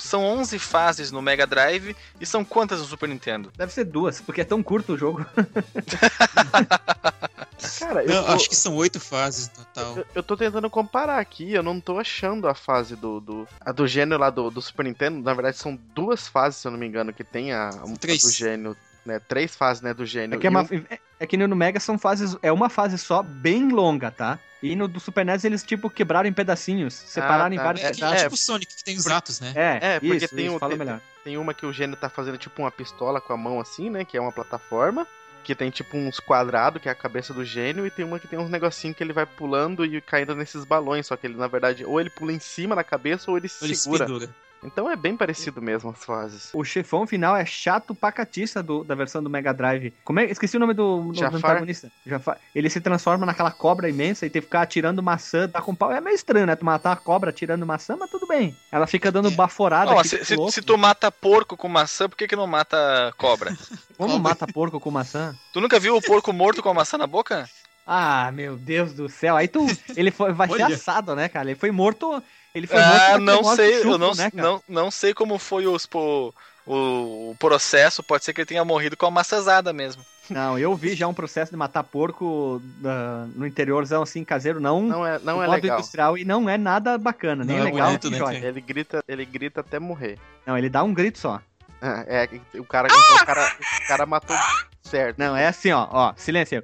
São 0.00 0.24
11 0.24 0.58
fases 0.58 1.12
no 1.12 1.20
Mega 1.20 1.46
Drive 1.46 1.94
e 2.18 2.24
são 2.24 2.42
quantas 2.44 2.78
no 2.78 2.86
Super 2.86 3.10
Nintendo? 3.10 3.52
Deve 3.56 3.74
ser 3.74 3.84
duas, 3.84 4.22
porque 4.22 4.40
é 4.40 4.44
tão 4.44 4.62
curto 4.62 4.94
o 4.94 4.96
jogo. 4.96 5.26
Cara, 7.78 8.02
eu, 8.04 8.08
Não, 8.08 8.24
tô, 8.24 8.32
acho 8.32 8.48
que 8.48 8.56
são 8.56 8.74
oito 8.76 9.00
fases 9.00 9.48
no 9.50 9.64
total. 9.64 9.96
eu, 9.98 10.06
eu 10.16 10.22
tô 10.22 10.36
tentando 10.36 10.68
comparar 10.70 11.18
aqui, 11.18 11.52
eu 11.52 11.62
não 11.62 11.80
tô 11.80 11.98
achando 11.98 12.46
a 12.48 12.54
fase 12.54 12.94
do. 12.96 13.20
do 13.20 13.48
a 13.60 13.72
do 13.72 13.86
gênio 13.86 14.16
lá 14.18 14.30
do, 14.30 14.50
do 14.50 14.60
Super 14.62 14.84
Nintendo. 14.84 15.20
Na 15.20 15.34
verdade, 15.34 15.56
são 15.56 15.78
duas 15.94 16.28
fases, 16.28 16.60
se 16.60 16.66
eu 16.68 16.72
não 16.72 16.78
me 16.78 16.86
engano, 16.86 17.12
que 17.12 17.24
tem 17.24 17.52
a, 17.52 17.68
a 17.70 17.84
Três. 17.98 18.22
do 18.22 18.30
gênio. 18.30 18.76
Né? 19.06 19.18
Três 19.20 19.56
fases, 19.56 19.82
né, 19.82 19.94
do 19.94 20.04
gênio. 20.04 20.36
É 20.36 20.38
que, 20.40 20.46
é, 20.46 20.50
uma, 20.50 20.62
um- 20.62 20.84
é- 20.90 20.98
é 21.20 21.26
que 21.26 21.36
no 21.36 21.56
Mega 21.56 21.80
são 21.80 21.98
fases. 21.98 22.36
É 22.42 22.52
uma 22.52 22.68
fase 22.68 22.98
só, 22.98 23.22
bem 23.22 23.68
longa, 23.70 24.10
tá? 24.10 24.38
E 24.62 24.74
no 24.76 24.86
do 24.88 24.98
Super 25.00 25.24
NES 25.24 25.44
eles, 25.44 25.62
tipo, 25.62 25.88
quebraram 25.88 26.28
em 26.28 26.32
pedacinhos, 26.32 26.92
separaram 26.92 27.54
em 27.54 27.58
tá. 27.58 27.62
vários 27.64 27.84
É, 27.84 27.92
pedaços. 27.92 28.22
tipo 28.22 28.34
o 28.34 28.36
Sonic, 28.38 28.74
que 28.76 28.84
tem 28.84 28.96
os 28.96 29.06
atos, 29.06 29.40
né? 29.40 29.52
É, 29.54 29.78
É, 29.94 30.00
porque 30.00 30.16
isso, 30.16 30.34
tem 30.34 30.46
isso, 30.46 30.58
fala 30.58 30.70
tem- 30.70 30.78
melhor. 30.78 31.00
Tem 31.24 31.38
uma 31.38 31.54
que 31.54 31.64
o 31.64 31.72
gênio 31.72 31.96
tá 31.96 32.08
fazendo 32.10 32.36
tipo 32.36 32.60
uma 32.60 32.70
pistola 32.70 33.20
com 33.20 33.32
a 33.32 33.36
mão 33.36 33.60
assim, 33.60 33.88
né? 33.88 34.04
Que 34.04 34.16
é 34.16 34.20
uma 34.20 34.32
plataforma. 34.32 35.06
Que 35.48 35.54
tem 35.54 35.70
tipo 35.70 35.96
uns 35.96 36.20
quadrados, 36.20 36.78
que 36.82 36.90
é 36.90 36.92
a 36.92 36.94
cabeça 36.94 37.32
do 37.32 37.42
gênio. 37.42 37.86
E 37.86 37.90
tem 37.90 38.04
uma 38.04 38.18
que 38.18 38.28
tem 38.28 38.38
uns 38.38 38.50
negocinhos 38.50 38.94
que 38.94 39.02
ele 39.02 39.14
vai 39.14 39.24
pulando 39.24 39.82
e 39.82 39.98
caindo 39.98 40.34
nesses 40.34 40.62
balões. 40.62 41.06
Só 41.06 41.16
que 41.16 41.26
ele, 41.26 41.38
na 41.38 41.46
verdade, 41.48 41.86
ou 41.86 41.98
ele 41.98 42.10
pula 42.10 42.34
em 42.34 42.38
cima 42.38 42.76
da 42.76 42.84
cabeça 42.84 43.30
ou 43.30 43.38
ele 43.38 43.48
Ele 43.62 43.74
segura. 43.74 44.04
pendura. 44.04 44.28
Então 44.62 44.90
é 44.90 44.96
bem 44.96 45.16
parecido 45.16 45.62
mesmo 45.62 45.90
as 45.90 46.04
fases. 46.04 46.50
O 46.52 46.64
chefão 46.64 47.06
final 47.06 47.36
é 47.36 47.44
chato 47.46 47.94
pra 47.94 48.10
catiça 48.10 48.62
do, 48.62 48.82
da 48.82 48.94
versão 48.94 49.22
do 49.22 49.30
Mega 49.30 49.54
Drive. 49.54 49.92
Como 50.04 50.18
é? 50.18 50.24
Esqueci 50.24 50.56
o 50.56 50.60
nome 50.60 50.74
do, 50.74 51.00
do 51.12 51.14
Jafar? 51.14 51.36
antagonista. 51.52 51.92
Jafar. 52.04 52.38
Ele 52.54 52.68
se 52.68 52.80
transforma 52.80 53.24
naquela 53.24 53.50
cobra 53.52 53.88
imensa 53.88 54.26
e 54.26 54.30
tem 54.30 54.42
que 54.42 54.46
ficar 54.46 54.62
atirando 54.62 55.02
maçã, 55.02 55.48
tá 55.48 55.62
com 55.62 55.74
pau. 55.74 55.92
É 55.92 56.00
meio 56.00 56.14
estranho, 56.16 56.46
né? 56.46 56.56
Tu 56.56 56.64
matar 56.64 56.90
uma 56.90 56.96
cobra 56.96 57.30
atirando 57.30 57.64
maçã, 57.64 57.96
mas 57.96 58.10
tudo 58.10 58.26
bem. 58.26 58.56
Ela 58.72 58.86
fica 58.88 59.12
dando 59.12 59.30
baforada. 59.30 59.92
Não, 59.92 59.98
aqui, 60.00 60.08
se, 60.08 60.24
se- 60.24 60.50
se 60.50 60.62
tu 60.62 60.76
mata 60.76 61.10
porco 61.12 61.56
com 61.56 61.68
maçã, 61.68 62.08
por 62.08 62.16
que, 62.16 62.26
que 62.26 62.34
não 62.36 62.46
mata 62.46 63.12
cobra? 63.16 63.56
Como 63.96 64.10
Cobra. 64.12 64.18
mata 64.28 64.46
porco 64.46 64.78
com 64.80 64.90
maçã? 64.90 65.34
tu 65.52 65.60
nunca 65.60 65.78
viu 65.80 65.96
o 65.96 66.02
porco 66.02 66.32
morto 66.32 66.62
com 66.62 66.68
a 66.68 66.74
maçã 66.74 66.96
na 66.98 67.06
boca? 67.06 67.48
Ah, 67.86 68.30
meu 68.32 68.54
Deus 68.56 68.92
do 68.92 69.08
céu. 69.08 69.34
Aí 69.36 69.48
tu. 69.48 69.66
Ele 69.96 70.10
foi, 70.10 70.32
vai 70.32 70.46
ser 70.48 70.62
Olha. 70.62 70.74
assado, 70.74 71.16
né, 71.16 71.26
cara? 71.28 71.48
Ele 71.50 71.58
foi 71.58 71.70
morto. 71.70 72.22
Ele 72.54 72.66
foi 72.66 72.80
morto. 72.82 73.02
Ah, 73.02 73.18
não 73.18 73.44
sei, 73.54 73.74
chupo, 73.74 73.88
eu 73.94 73.98
não, 73.98 74.14
né, 74.14 74.30
não, 74.32 74.62
não 74.68 74.90
sei 74.90 75.12
como 75.14 75.38
foi 75.38 75.66
os, 75.66 75.86
po- 75.86 76.34
o, 76.66 77.30
o 77.30 77.36
processo, 77.38 78.02
pode 78.02 78.24
ser 78.24 78.32
que 78.32 78.40
ele 78.40 78.46
tenha 78.46 78.64
morrido 78.64 78.96
com 78.96 79.06
a 79.06 79.10
maçãzada 79.10 79.72
mesmo. 79.72 80.04
Não, 80.30 80.58
eu 80.58 80.74
vi 80.74 80.94
já 80.94 81.06
um 81.08 81.14
processo 81.14 81.50
de 81.50 81.56
matar 81.56 81.82
porco 81.84 82.60
ah, 82.84 83.26
no 83.34 83.46
interiorzão 83.46 84.02
assim, 84.02 84.24
caseiro, 84.24 84.60
não, 84.60 84.82
Não 84.82 85.06
é, 85.06 85.18
não 85.18 85.42
é 85.42 85.46
modo 85.46 85.62
legal. 85.62 85.78
industrial 85.78 86.18
e 86.18 86.24
não 86.24 86.48
é 86.50 86.58
nada 86.58 86.98
bacana, 86.98 87.44
nem 87.44 87.56
Não 87.56 87.62
é 87.66 87.70
legal, 87.70 87.86
bonito, 87.86 88.10
nem 88.10 88.20
né? 88.20 88.46
Ele 88.48 88.60
grita, 88.60 89.02
ele 89.08 89.24
grita 89.24 89.60
até 89.60 89.78
morrer. 89.78 90.18
Não, 90.46 90.56
ele 90.58 90.68
dá 90.68 90.82
um 90.82 90.92
grito 90.92 91.18
só. 91.18 91.40
É, 91.80 92.28
o 92.58 92.64
cara, 92.64 92.88
então, 92.88 93.16
o 93.16 93.24
cara, 93.24 93.56
o 93.84 93.88
cara 93.88 94.04
matou 94.06 94.36
certo. 94.82 95.16
Não, 95.16 95.36
é 95.36 95.46
assim, 95.46 95.70
ó, 95.70 95.86
ó, 95.90 96.12
silêncio. 96.16 96.62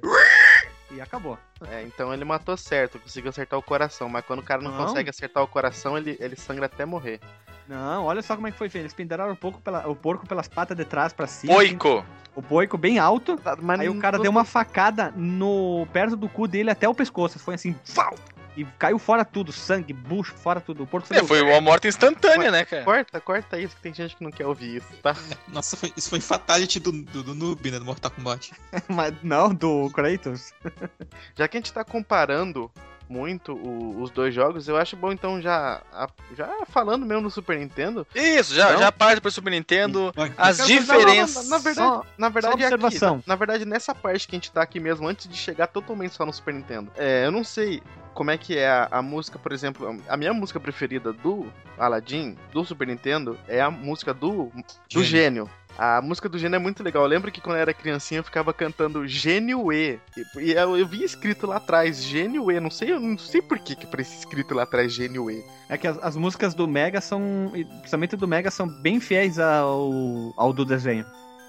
E 0.95 1.01
acabou. 1.01 1.37
É, 1.69 1.83
então 1.83 2.13
ele 2.13 2.23
matou 2.23 2.55
certo, 2.55 2.97
conseguiu 2.99 3.29
acertar 3.29 3.59
o 3.59 3.61
coração, 3.63 4.07
mas 4.07 4.23
quando 4.25 4.39
o 4.39 4.43
cara 4.43 4.61
não, 4.61 4.71
Não. 4.71 4.85
consegue 4.85 5.09
acertar 5.09 5.43
o 5.43 5.47
coração, 5.47 5.97
ele, 5.97 6.15
ele 6.21 6.35
sangra 6.37 6.67
até 6.67 6.85
morrer. 6.85 7.19
Não, 7.67 8.05
olha 8.05 8.21
só 8.21 8.35
como 8.35 8.47
é 8.47 8.51
que 8.51 8.57
foi 8.57 8.69
feito. 8.69 8.83
Eles 8.83 8.93
penduraram 8.93 9.33
o 9.33 9.35
porco, 9.35 9.59
pela- 9.59 9.87
o 9.89 9.95
porco 9.95 10.25
pelas 10.27 10.47
patas 10.47 10.77
de 10.77 10.85
trás 10.85 11.11
pra 11.11 11.25
cima. 11.27 11.53
assim, 11.53 11.71
Oico! 11.71 12.05
O 12.35 12.41
boico 12.41 12.77
bem 12.77 12.99
alto. 12.99 13.39
Mas 13.61 13.79
Aí 13.79 13.89
o 13.89 13.97
cara 13.99 14.19
deu 14.19 14.29
uma 14.29 14.43
facada 14.45 15.11
no 15.15 15.87
perto 15.91 16.15
do 16.15 16.29
cu 16.29 16.47
dele 16.47 16.69
até 16.69 16.87
o 16.87 16.93
pescoço. 16.93 17.39
Foi 17.39 17.55
assim, 17.55 17.75
fau! 17.83 18.13
E 18.57 18.63
caiu 18.79 18.97
fora 18.97 19.25
tudo, 19.25 19.51
sangue, 19.51 19.91
bucho, 19.91 20.33
fora 20.35 20.61
tudo. 20.61 20.83
O 20.83 20.87
porco 20.87 21.13
É, 21.13 21.23
foi 21.23 21.41
uma 21.41 21.59
morte 21.59 21.87
instantânea, 21.87 22.49
né, 22.51 22.63
cara? 22.65 22.83
Corta, 22.83 23.19
corta 23.19 23.59
isso, 23.59 23.75
que 23.75 23.81
tem 23.81 23.93
gente 23.93 24.15
que 24.15 24.23
não 24.23 24.31
quer 24.31 24.45
ouvir 24.45 24.77
isso, 24.77 24.87
tá? 25.03 25.13
Nossa, 25.47 25.75
foi- 25.75 25.91
isso 25.97 26.09
foi 26.09 26.21
fatality 26.21 26.79
do, 26.79 26.91
do, 26.91 27.23
do 27.23 27.35
noob, 27.35 27.69
né? 27.71 27.79
Do 27.79 27.85
Mortal 27.85 28.11
Kombat. 28.11 28.53
Mas 28.87 29.13
não, 29.21 29.53
do 29.53 29.89
Kratos. 29.91 30.53
Já 31.35 31.47
que 31.47 31.57
a 31.57 31.59
gente 31.59 31.73
tá 31.73 31.83
comparando 31.83 32.71
muito 33.07 33.53
o- 33.53 34.01
os 34.01 34.09
dois 34.09 34.33
jogos, 34.33 34.67
eu 34.67 34.75
acho 34.77 34.95
bom 34.95 35.11
então 35.11 35.39
já, 35.39 35.81
a- 35.93 36.07
já 36.35 36.49
falando 36.67 37.05
mesmo 37.05 37.21
no 37.23 37.29
Super 37.29 37.59
Nintendo. 37.59 38.07
Isso, 38.15 38.55
já, 38.55 38.75
já 38.77 38.91
parte 38.91 39.21
pro 39.21 39.29
Super 39.29 39.51
Nintendo. 39.51 40.11
As 40.37 40.65
diferenças. 40.65 41.35
não, 41.35 41.43
não, 41.43 41.49
na 41.49 41.57
verdade, 41.59 41.75
Só- 41.87 42.05
na 42.17 42.29
verdade 42.29 42.63
é 42.63 42.65
aqui, 42.67 42.73
observação. 42.75 43.15
na, 43.17 43.23
na 43.27 43.35
verdade 43.35 43.65
nessa 43.65 43.93
parte 43.93 44.27
que 44.27 44.35
a 44.35 44.39
gente 44.39 44.51
tá 44.51 44.61
aqui 44.63 44.79
mesmo, 44.79 45.07
antes 45.07 45.27
de 45.27 45.35
chegar 45.37 45.67
totalmente 45.67 46.15
só 46.15 46.25
no 46.25 46.33
Super 46.33 46.53
Nintendo. 46.55 46.91
É, 46.95 47.25
eu 47.27 47.31
não 47.31 47.43
sei 47.43 47.83
como 48.15 48.31
é 48.31 48.37
que 48.37 48.57
é 48.57 48.67
a, 48.67 48.87
a 48.89 49.01
música, 49.01 49.37
por 49.37 49.51
exemplo, 49.51 50.01
a 50.07 50.17
minha 50.17 50.33
música 50.33 50.59
preferida 50.59 51.11
do 51.11 51.45
Aladdin, 51.77 52.35
do 52.51 52.63
Super 52.63 52.87
Nintendo, 52.87 53.37
é 53.47 53.61
a 53.61 53.69
música 53.69 54.13
do, 54.13 54.51
do 54.91 55.03
Gênio. 55.03 55.49
A 55.77 56.01
música 56.01 56.29
do 56.29 56.39
Gênio 56.39 56.55
é 56.55 56.59
muito 56.59 56.81
legal. 56.81 57.03
Eu 57.03 57.09
lembro 57.09 57.29
que 57.29 57.41
quando 57.41 57.57
eu 57.57 57.61
era 57.61 57.73
criancinha 57.73 58.21
eu 58.21 58.23
ficava 58.23 58.53
cantando 58.53 59.05
Gênio 59.05 59.73
E. 59.73 59.99
E 60.37 60.53
eu, 60.53 60.77
eu 60.77 60.87
vi 60.87 61.03
escrito 61.03 61.45
lá 61.45 61.57
atrás, 61.57 62.01
Gênio 62.01 62.49
E. 62.49 62.57
Não 62.61 62.71
sei, 62.71 62.93
eu 62.93 62.99
não 63.01 63.17
sei 63.17 63.41
por 63.41 63.59
que 63.59 63.75
que 63.75 63.85
aparece 63.85 64.17
escrito 64.17 64.53
lá 64.53 64.63
atrás 64.63 64.93
Gênio 64.93 65.29
E. 65.29 65.43
É 65.67 65.77
que 65.77 65.85
as, 65.85 66.01
as 66.01 66.15
músicas 66.15 66.53
do 66.53 66.65
Mega 66.65 67.01
são, 67.01 67.51
principalmente 67.51 68.15
do 68.15 68.27
Mega, 68.27 68.49
são 68.49 68.65
bem 68.65 69.01
fiéis 69.01 69.37
ao, 69.37 70.33
ao 70.37 70.53
do 70.53 70.63
desenho. 70.63 71.05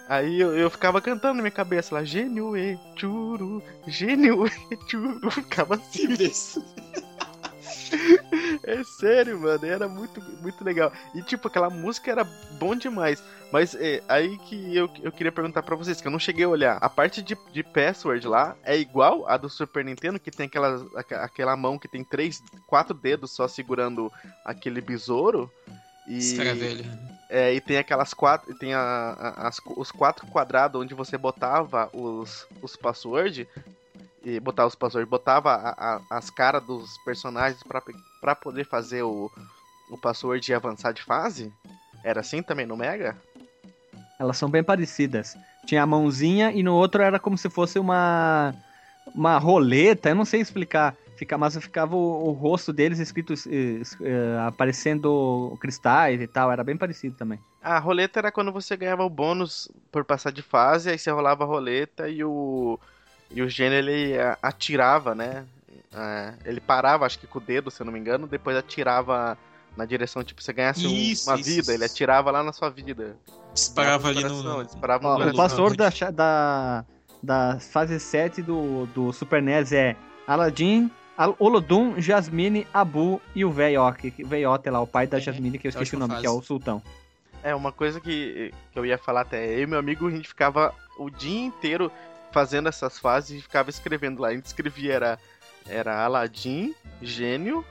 Aí 0.09 0.41
eu, 0.41 0.57
eu 0.57 0.71
ficava 0.71 1.01
cantando 1.01 1.35
na 1.35 1.43
minha 1.43 1.51
cabeça 1.51 1.95
lá, 1.95 2.05
Gênio 2.05 2.57
E, 2.57 2.79
churu, 2.97 3.63
Gênio 3.87 4.47
E, 4.47 4.91
churu. 4.91 5.31
Ficava 5.31 5.75
assim. 5.75 6.07
É 8.63 8.83
sério, 8.83 9.41
mano, 9.41 9.65
era 9.65 9.89
muito, 9.89 10.21
muito 10.43 10.65
legal. 10.65 10.93
E 11.15 11.23
tipo, 11.23 11.49
aquela 11.49 11.71
música 11.71 12.11
era 12.11 12.25
bom 12.59 12.75
demais. 12.75 13.23
Mas 13.53 13.75
é 13.77 14.03
aí 14.09 14.37
que 14.39 14.77
eu, 14.77 14.91
eu 15.03 15.13
queria 15.13 15.31
perguntar 15.31 15.63
pra 15.63 15.77
vocês, 15.77 16.01
que 16.01 16.07
eu 16.07 16.13
não 16.13 16.19
cheguei 16.19 16.45
a 16.45 16.49
olhar. 16.49 16.79
A 16.81 16.89
parte 16.89 17.23
de, 17.23 17.37
de 17.53 17.63
password 17.63 18.27
lá 18.27 18.57
é 18.65 18.77
igual 18.77 19.29
a 19.29 19.37
do 19.37 19.49
Super 19.49 19.85
Nintendo, 19.85 20.19
que 20.19 20.31
tem 20.31 20.47
aquela, 20.47 20.85
aquela 21.23 21.57
mão 21.57 21.79
que 21.79 21.87
tem 21.87 22.03
três, 22.03 22.43
quatro 22.67 22.93
dedos 22.93 23.31
só 23.31 23.47
segurando 23.47 24.11
aquele 24.45 24.81
besouro. 24.81 25.51
E, 26.07 26.19
é 27.29 27.53
e 27.55 27.61
tem 27.61 27.77
aquelas 27.79 28.15
quatro. 28.15 28.55
Tem 28.55 28.73
a, 28.75 28.81
a- 28.81 29.49
as- 29.49 29.61
os 29.77 29.91
quatro 29.91 30.27
quadrados 30.27 30.81
onde 30.81 30.95
você 30.95 31.19
botava 31.19 31.91
os, 31.93 32.47
os 32.63 32.77
passwords. 32.77 33.47
E 34.25 34.41
botava 34.41 34.69
os 34.69 34.75
passwords, 34.75 35.09
botava 35.09 35.53
a- 35.53 35.97
a- 35.97 36.01
as 36.11 36.31
caras 36.31 36.63
dos 36.63 36.99
personagens 36.99 37.63
pra 38.21 38.35
poder 38.35 38.65
fazer 38.67 39.03
o, 39.03 39.31
o 39.89 39.97
password 39.97 40.51
e 40.51 40.55
avançar 40.55 40.93
de 40.93 41.03
fase. 41.03 41.53
Era 42.03 42.21
assim 42.21 42.43
também 42.43 42.67
no 42.67 42.77
Mega? 42.77 43.17
Elas 44.19 44.37
são 44.37 44.49
bem 44.49 44.63
parecidas. 44.65 45.37
Tinha 45.65 45.83
a 45.83 45.87
mãozinha 45.87 46.51
e 46.53 46.63
no 46.63 46.75
outro 46.75 47.03
era 47.03 47.19
como 47.19 47.37
se 47.37 47.51
fosse 47.51 47.79
uma 47.79 48.55
uma 49.15 49.39
roleta, 49.39 50.09
eu 50.09 50.15
não 50.15 50.25
sei 50.25 50.41
explicar. 50.41 50.95
Fica, 51.17 51.39
mas 51.39 51.57
ficava 51.57 51.97
o, 51.97 52.29
o 52.29 52.33
rosto 52.33 52.73
deles 52.73 52.99
escrito 52.99 53.33
eh, 53.49 53.81
eh, 54.03 54.39
aparecendo 54.47 55.57
cristais 55.61 56.21
e 56.21 56.27
tal, 56.27 56.53
era 56.53 56.63
bem 56.63 56.77
parecido 56.77 57.17
também. 57.17 57.39
A 57.63 57.79
roleta 57.79 58.21
era 58.21 58.31
quando 58.31 58.53
você 58.53 58.77
ganhava 58.77 59.03
o 59.05 59.11
bônus 59.11 59.69
por 59.91 60.05
passar 60.05 60.31
de 60.31 60.43
fase, 60.43 60.91
aí 60.91 60.99
você 60.99 61.11
rolava 61.11 61.43
a 61.45 61.47
roleta 61.47 62.09
e 62.09 62.23
o. 62.23 62.79
E 63.31 63.43
o 63.43 63.49
gênio 63.49 63.77
ele 63.79 64.13
atirava, 64.43 65.15
né? 65.15 65.45
É, 65.93 66.35
ele 66.45 66.61
parava, 66.61 67.05
acho 67.07 67.19
que 67.19 67.27
com 67.27 67.39
o 67.39 67.43
dedo, 67.43 67.71
se 67.71 67.81
eu 67.83 67.87
não 67.87 67.93
me 67.93 67.99
engano, 67.99 68.27
depois 68.27 68.57
atirava 68.57 69.37
na 69.77 69.85
direção, 69.85 70.23
tipo, 70.23 70.43
você 70.43 70.53
ganhasse 70.53 70.87
um- 70.87 70.91
Isso, 70.91 71.29
uma 71.29 71.37
isso, 71.37 71.45
vida, 71.49 71.61
isso. 71.63 71.71
ele 71.73 71.85
atirava 71.85 72.31
lá 72.31 72.43
na 72.43 72.53
sua 72.53 72.69
vida. 72.71 73.17
Disparava 73.53 74.09
ali 74.09 74.23
coração, 74.23 74.59
no. 74.59 74.65
disparava 74.65 75.03
no 75.03 75.09
Ó, 75.09 75.17
coração. 75.17 75.33
o 75.35 75.37
password 75.37 75.77
da, 75.77 75.91
da, 76.13 76.85
da 77.23 77.59
fase 77.61 77.99
7 77.99 78.43
do, 78.43 78.87
do 78.87 79.13
Super 79.13 79.43
NES 79.43 79.73
é 79.73 79.97
Aladdin, 80.27 80.85
Al- 80.85 81.06
Olodum, 81.39 81.99
Jasmine, 82.01 82.67
Abu 82.75 83.21
e 83.35 83.45
o 83.45 83.51
Veiote, 83.51 84.11
que- 84.11 84.23
Veiote 84.25 84.69
lá, 84.69 84.81
o 84.81 84.87
pai 84.87 85.07
da 85.07 85.17
É, 85.17 85.21
Jasmine, 85.21 85.59
que 85.59 85.67
eu 85.67 85.71
é 85.71 85.73
esqueci 85.73 85.97
o 85.97 85.99
nome, 85.99 86.19
que 86.21 86.27
é 86.27 86.31
o 86.31 86.43
Sultão. 86.43 86.83
É, 87.43 87.55
uma 87.55 87.73
coisa 87.73 88.01
que, 88.01 88.53
que 88.73 88.79
eu 88.79 88.85
ia 88.85 88.99
falar 88.99 89.23
até, 89.23 89.55
eu 89.55 89.61
e 89.63 89.67
meu 89.67 89.79
amigo, 89.79 90.07
a 90.09 90.11
gente 90.11 90.29
ficava 90.29 90.75
o 90.99 91.09
dia 91.09 91.41
inteiro 91.47 91.91
fazendo 92.33 92.69
essas 92.69 92.99
fases 92.99 93.39
e 93.39 93.43
ficava 93.43 93.71
escrevendo 93.71 94.21
lá. 94.21 94.29
A 94.29 94.35
gente 94.35 94.47
escrevia, 94.47 94.93
era, 94.95 95.19
era 95.67 96.05
Aladdin, 96.05 96.75
gênio, 97.01 97.65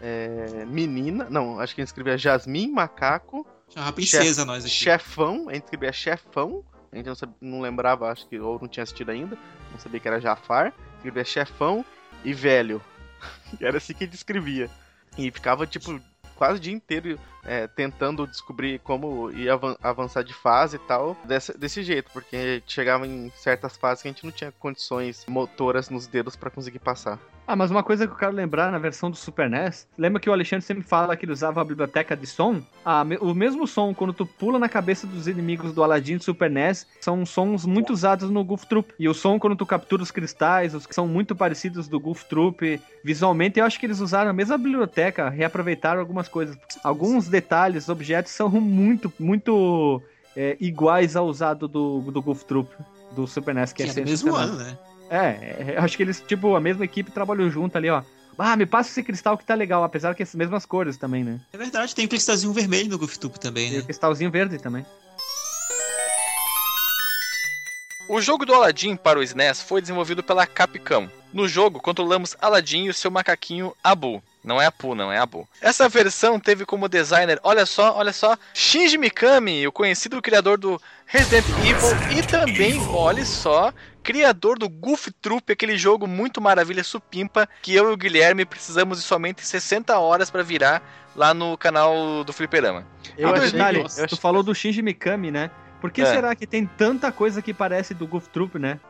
é, 0.00 0.64
menina, 0.66 1.26
não, 1.30 1.58
acho 1.58 1.74
que 1.74 1.80
a 1.80 1.84
gente 1.84 1.88
escrevia 1.88 2.16
Jasmine, 2.16 2.70
macaco, 2.72 3.46
uma 3.76 3.92
princesa 3.92 4.44
nós 4.44 4.64
aqui. 4.64 4.72
chefão, 4.72 5.48
a 5.48 5.54
gente 5.54 5.64
escrevia 5.64 5.92
chefão, 5.92 6.62
a 6.92 6.96
gente 6.96 7.06
não, 7.06 7.14
sabia- 7.14 7.34
não 7.40 7.60
lembrava, 7.60 8.10
acho 8.10 8.26
que, 8.28 8.38
ou 8.38 8.58
não 8.60 8.68
tinha 8.68 8.82
assistido 8.84 9.10
ainda, 9.10 9.36
não 9.72 9.78
sabia 9.78 9.98
que 10.00 10.06
era 10.08 10.20
Jafar, 10.20 10.72
escrevia 10.96 11.24
chefão 11.24 11.84
e 12.24 12.32
velho. 12.32 12.82
Era 13.60 13.78
assim 13.78 13.94
que 13.94 14.04
a 14.04 14.06
gente 14.06 14.16
escrevia. 14.16 14.70
E 15.16 15.30
ficava, 15.30 15.66
tipo, 15.66 16.00
quase 16.36 16.58
o 16.58 16.60
dia 16.60 16.72
inteiro 16.72 17.18
é, 17.44 17.66
tentando 17.66 18.26
descobrir 18.26 18.78
como 18.80 19.30
ia 19.32 19.54
avan- 19.54 19.76
avançar 19.82 20.22
de 20.22 20.32
fase 20.32 20.76
e 20.76 20.78
tal, 20.80 21.16
desse, 21.24 21.56
desse 21.58 21.82
jeito, 21.82 22.10
porque 22.12 22.62
chegava 22.66 23.06
em 23.06 23.30
certas 23.30 23.76
fases 23.76 24.02
que 24.02 24.08
a 24.08 24.12
gente 24.12 24.24
não 24.24 24.30
tinha 24.32 24.52
condições 24.52 25.24
motoras 25.26 25.90
nos 25.90 26.06
dedos 26.06 26.36
pra 26.36 26.50
conseguir 26.50 26.78
passar. 26.78 27.18
Ah, 27.48 27.56
mas 27.56 27.70
uma 27.70 27.82
coisa 27.82 28.06
que 28.06 28.12
eu 28.12 28.16
quero 28.18 28.32
lembrar 28.32 28.70
na 28.70 28.76
versão 28.76 29.10
do 29.10 29.16
Super 29.16 29.48
NES, 29.48 29.88
lembra 29.96 30.20
que 30.20 30.28
o 30.28 30.32
Alexandre 30.34 30.62
sempre 30.66 30.82
fala 30.82 31.16
que 31.16 31.24
ele 31.24 31.32
usava 31.32 31.62
a 31.62 31.64
biblioteca 31.64 32.14
de 32.14 32.26
som? 32.26 32.60
Ah, 32.84 33.02
o 33.22 33.32
mesmo 33.32 33.66
som, 33.66 33.94
quando 33.94 34.12
tu 34.12 34.26
pula 34.26 34.58
na 34.58 34.68
cabeça 34.68 35.06
dos 35.06 35.26
inimigos 35.26 35.72
do 35.72 35.82
Aladdin 35.82 36.18
do 36.18 36.24
Super 36.24 36.50
NES, 36.50 36.86
são 37.00 37.24
sons 37.24 37.64
muito 37.64 37.90
usados 37.90 38.28
no 38.28 38.44
Goof 38.44 38.66
Troop. 38.66 38.92
E 38.98 39.08
o 39.08 39.14
som, 39.14 39.38
quando 39.38 39.56
tu 39.56 39.64
captura 39.64 40.02
os 40.02 40.10
cristais, 40.10 40.74
os 40.74 40.86
que 40.86 40.94
são 40.94 41.08
muito 41.08 41.34
parecidos 41.34 41.88
do 41.88 41.98
Goof 41.98 42.26
Troop, 42.26 42.78
visualmente, 43.02 43.58
eu 43.58 43.64
acho 43.64 43.80
que 43.80 43.86
eles 43.86 44.00
usaram 44.00 44.28
a 44.28 44.34
mesma 44.34 44.58
biblioteca, 44.58 45.30
reaproveitaram 45.30 46.00
algumas 46.00 46.28
coisas. 46.28 46.54
Alguns 46.84 47.28
detalhes, 47.28 47.88
objetos 47.88 48.30
são 48.30 48.50
muito, 48.50 49.10
muito 49.18 50.02
é, 50.36 50.54
iguais 50.60 51.16
ao 51.16 51.26
usado 51.26 51.66
do, 51.66 52.02
do 52.02 52.20
Goof 52.20 52.44
Troop. 52.44 52.70
Do 53.12 53.26
Super 53.26 53.54
NES, 53.54 53.72
que 53.72 53.84
Que 53.84 53.88
é 53.88 54.02
é 54.02 54.04
do 54.04 54.10
mesmo 54.10 54.34
ano, 54.34 54.56
né? 54.58 54.76
É, 55.10 55.74
é, 55.74 55.78
acho 55.78 55.96
que 55.96 56.02
eles, 56.02 56.22
tipo, 56.26 56.54
a 56.54 56.60
mesma 56.60 56.84
equipe 56.84 57.10
trabalhou 57.10 57.48
junto 57.50 57.76
ali, 57.76 57.88
ó. 57.88 58.02
Ah, 58.38 58.56
me 58.56 58.66
passa 58.66 58.90
esse 58.90 59.02
cristal 59.02 59.36
que 59.36 59.44
tá 59.44 59.54
legal, 59.54 59.82
apesar 59.82 60.14
que 60.14 60.22
as 60.22 60.32
mesmas 60.34 60.64
cores 60.64 60.96
também, 60.96 61.24
né? 61.24 61.40
É 61.52 61.58
verdade, 61.58 61.92
tem 61.94 62.04
um 62.04 62.08
cristalzinho 62.08 62.52
vermelho 62.52 62.88
no 62.90 62.98
GoofTube 62.98 63.40
também, 63.40 63.68
E 63.72 63.74
o 63.74 63.78
né? 63.78 63.82
cristalzinho 63.82 64.30
verde 64.30 64.58
também. 64.58 64.86
O 68.08 68.22
jogo 68.22 68.46
do 68.46 68.54
Aladdin 68.54 68.96
para 68.96 69.18
o 69.18 69.22
SNES 69.22 69.60
foi 69.60 69.82
desenvolvido 69.82 70.22
pela 70.22 70.46
Capcom. 70.46 71.08
No 71.32 71.46
jogo, 71.46 71.78
controlamos 71.78 72.34
Aladdin 72.40 72.84
e 72.84 72.88
o 72.90 72.94
seu 72.94 73.10
macaquinho 73.10 73.74
Abu. 73.84 74.22
Não 74.42 74.62
é 74.62 74.64
Apu, 74.64 74.94
não, 74.94 75.12
é 75.12 75.18
Abu. 75.18 75.46
Essa 75.60 75.90
versão 75.90 76.40
teve 76.40 76.64
como 76.64 76.88
designer, 76.88 77.38
olha 77.42 77.66
só, 77.66 77.94
olha 77.96 78.14
só, 78.14 78.34
Shinji 78.54 78.96
Mikami, 78.96 79.66
o 79.66 79.72
conhecido 79.72 80.22
criador 80.22 80.56
do 80.56 80.80
Resident 81.04 81.44
Evil 81.66 82.18
e 82.18 82.22
também, 82.26 82.80
olha 82.88 83.26
só, 83.26 83.74
criador 84.12 84.58
do 84.58 84.70
Goof 84.70 85.10
Troop, 85.20 85.52
aquele 85.52 85.76
jogo 85.76 86.06
muito 86.06 86.40
maravilha 86.40 86.82
supimpa 86.82 87.46
que 87.60 87.74
eu 87.74 87.90
e 87.90 87.92
o 87.92 87.96
Guilherme 87.96 88.46
precisamos 88.46 88.98
de 88.98 89.04
somente 89.04 89.44
60 89.46 89.98
horas 89.98 90.30
para 90.30 90.42
virar 90.42 90.82
lá 91.14 91.34
no 91.34 91.58
canal 91.58 92.24
do 92.24 92.32
Fliperama. 92.32 92.86
Eu 93.18 93.28
achei, 93.34 93.50
detalhe, 93.52 93.84
eu 93.98 94.06
tu 94.08 94.16
falou 94.16 94.42
do 94.42 94.54
Shinji 94.54 94.80
Mikami, 94.80 95.30
né? 95.30 95.50
Por 95.78 95.90
que 95.90 96.00
É. 96.00 96.06
será 96.06 96.34
que 96.34 96.46
tem 96.46 96.64
tanta 96.64 97.12
coisa 97.12 97.42
que 97.42 97.52
parece 97.52 97.92
do 97.92 98.06
Goof 98.06 98.30
Troop, 98.30 98.58
né? 98.58 98.80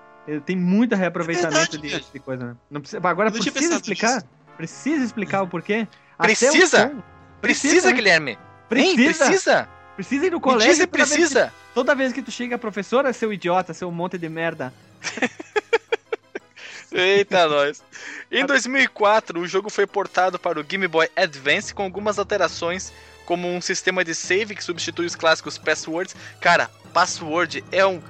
Tem 0.46 0.54
muito 0.54 0.94
reaproveitamento 0.94 1.56
É 1.56 1.60
verdade, 1.62 1.78
de, 1.82 1.88
velho. 1.88 2.04
de 2.12 2.18
coisa, 2.20 2.44
né? 2.44 2.56
Não 2.70 2.80
precisa, 2.80 2.98
agora 3.08 3.30
não 3.30 3.40
precisa 3.40 3.74
explicar? 3.74 4.14
nisso. 4.14 4.26
Precisa 4.56 5.04
explicar 5.04 5.42
o 5.42 5.48
porquê? 5.48 5.88
Até 6.16 6.32
o 6.32 6.36
Precisa? 6.52 6.92
Precisa, 7.40 7.88
né? 7.88 7.92
Guilherme? 7.94 8.30
Hein? 8.32 8.38
Precisa, 8.68 9.24
Precisa? 9.26 9.68
precisa 9.96 10.26
ir 10.26 10.30
no 10.30 10.40
colégio. 10.40 10.86
toda 10.86 10.96
vez 10.96 11.08
que- 11.10 11.14
precisa. 11.16 11.52
Toda 11.74 11.94
vez 11.94 12.12
que 12.12 12.22
tu 12.22 12.30
chega, 12.30 12.56
professora, 12.58 13.12
seu 13.12 13.32
idiota, 13.32 13.72
seu 13.74 13.90
monte 13.90 14.16
de 14.18 14.28
merda. 14.28 14.72
Eita, 16.92 17.46
nós. 17.48 17.82
Em 18.30 18.44
2004, 18.44 19.40
o 19.40 19.46
jogo 19.46 19.70
foi 19.70 19.86
portado 19.86 20.38
para 20.38 20.58
o 20.58 20.64
Game 20.64 20.86
Boy 20.88 21.08
Advance 21.16 21.74
com 21.74 21.82
algumas 21.82 22.18
alterações, 22.18 22.92
como 23.24 23.48
um 23.48 23.60
sistema 23.60 24.04
de 24.04 24.14
save 24.14 24.54
que 24.54 24.64
substitui 24.64 25.06
os 25.06 25.14
clássicos 25.14 25.58
passwords. 25.58 26.16
Cara, 26.40 26.70
password 26.92 27.64
é 27.70 27.86
um. 27.86 28.00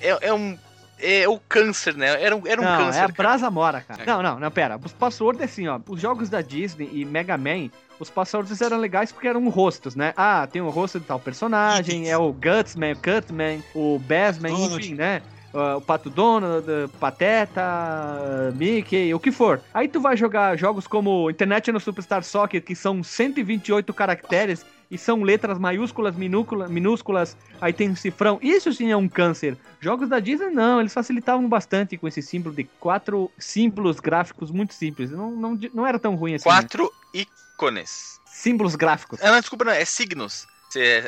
É, 0.00 0.28
é 0.28 0.34
um. 0.34 0.58
É 1.00 1.28
o 1.28 1.38
câncer, 1.38 1.94
né? 1.94 2.20
Era 2.20 2.34
um, 2.34 2.42
era 2.44 2.60
um 2.60 2.64
não, 2.64 2.76
câncer. 2.76 2.98
é 2.98 3.02
a 3.02 3.02
cara. 3.02 3.12
brasa 3.16 3.50
mora, 3.50 3.80
cara. 3.80 4.02
É. 4.02 4.06
Não, 4.06 4.20
não, 4.20 4.40
não, 4.40 4.50
pera. 4.50 4.80
Os 4.84 4.92
passwords 4.92 5.40
é 5.40 5.44
assim, 5.44 5.68
ó. 5.68 5.78
Os 5.88 6.00
jogos 6.00 6.28
da 6.28 6.42
Disney 6.42 6.90
e 6.92 7.04
Mega 7.04 7.38
Man, 7.38 7.70
os 8.00 8.10
passwords 8.10 8.60
eram 8.60 8.78
legais 8.78 9.12
porque 9.12 9.28
eram 9.28 9.48
rostos, 9.48 9.94
né? 9.94 10.12
Ah, 10.16 10.48
tem 10.50 10.60
o 10.60 10.70
rosto 10.70 10.98
de 10.98 11.06
tal 11.06 11.20
personagem, 11.20 12.10
é 12.10 12.16
o 12.16 12.32
Gutsman, 12.32 12.94
o 12.94 12.96
Cutman, 12.96 13.62
o 13.74 14.00
Bassman, 14.00 14.52
enfim, 14.74 14.94
né? 14.94 15.22
Ah, 15.54 15.76
o 15.76 15.80
Pato 15.80 16.10
Donald, 16.10 16.66
Pateta, 17.00 17.62
ah, 17.62 18.52
Mickey, 18.54 19.12
o 19.14 19.20
que 19.20 19.32
for. 19.32 19.60
Aí 19.72 19.88
tu 19.88 20.00
vai 20.00 20.16
jogar 20.16 20.56
jogos 20.56 20.86
como 20.86 21.30
International 21.30 21.80
Superstar 21.80 22.22
Soccer, 22.22 22.62
que 22.62 22.74
são 22.74 23.02
128 23.02 23.92
caracteres 23.94 24.64
e 24.90 24.96
são 24.96 25.22
letras 25.22 25.58
maiúsculas, 25.58 26.16
minúsculas, 26.16 26.70
minúsculas, 26.70 27.36
aí 27.60 27.72
tem 27.72 27.90
um 27.90 27.96
cifrão. 27.96 28.38
Isso 28.40 28.72
sim 28.72 28.90
é 28.90 28.96
um 28.96 29.08
câncer. 29.08 29.56
Jogos 29.80 30.08
da 30.08 30.18
Disney 30.18 30.50
não, 30.50 30.80
eles 30.80 30.94
facilitavam 30.94 31.46
bastante 31.48 31.96
com 31.98 32.08
esse 32.08 32.22
símbolo 32.22 32.54
de 32.54 32.64
quatro 32.64 33.30
símbolos 33.38 34.00
gráficos 34.00 34.50
muito 34.50 34.72
simples. 34.72 35.10
Não, 35.10 35.30
não, 35.30 35.58
não 35.74 35.86
era 35.86 35.98
tão 35.98 36.14
ruim 36.14 36.34
assim. 36.34 36.48
né? 36.48 36.54
Quatro 36.54 36.90
ícones. 37.12 38.18
Símbolos 38.24 38.76
gráficos. 38.76 39.20
Ah, 39.22 39.30
não, 39.30 39.40
desculpa, 39.40 39.64
não, 39.64 39.72
é 39.72 39.84
signos. 39.84 40.46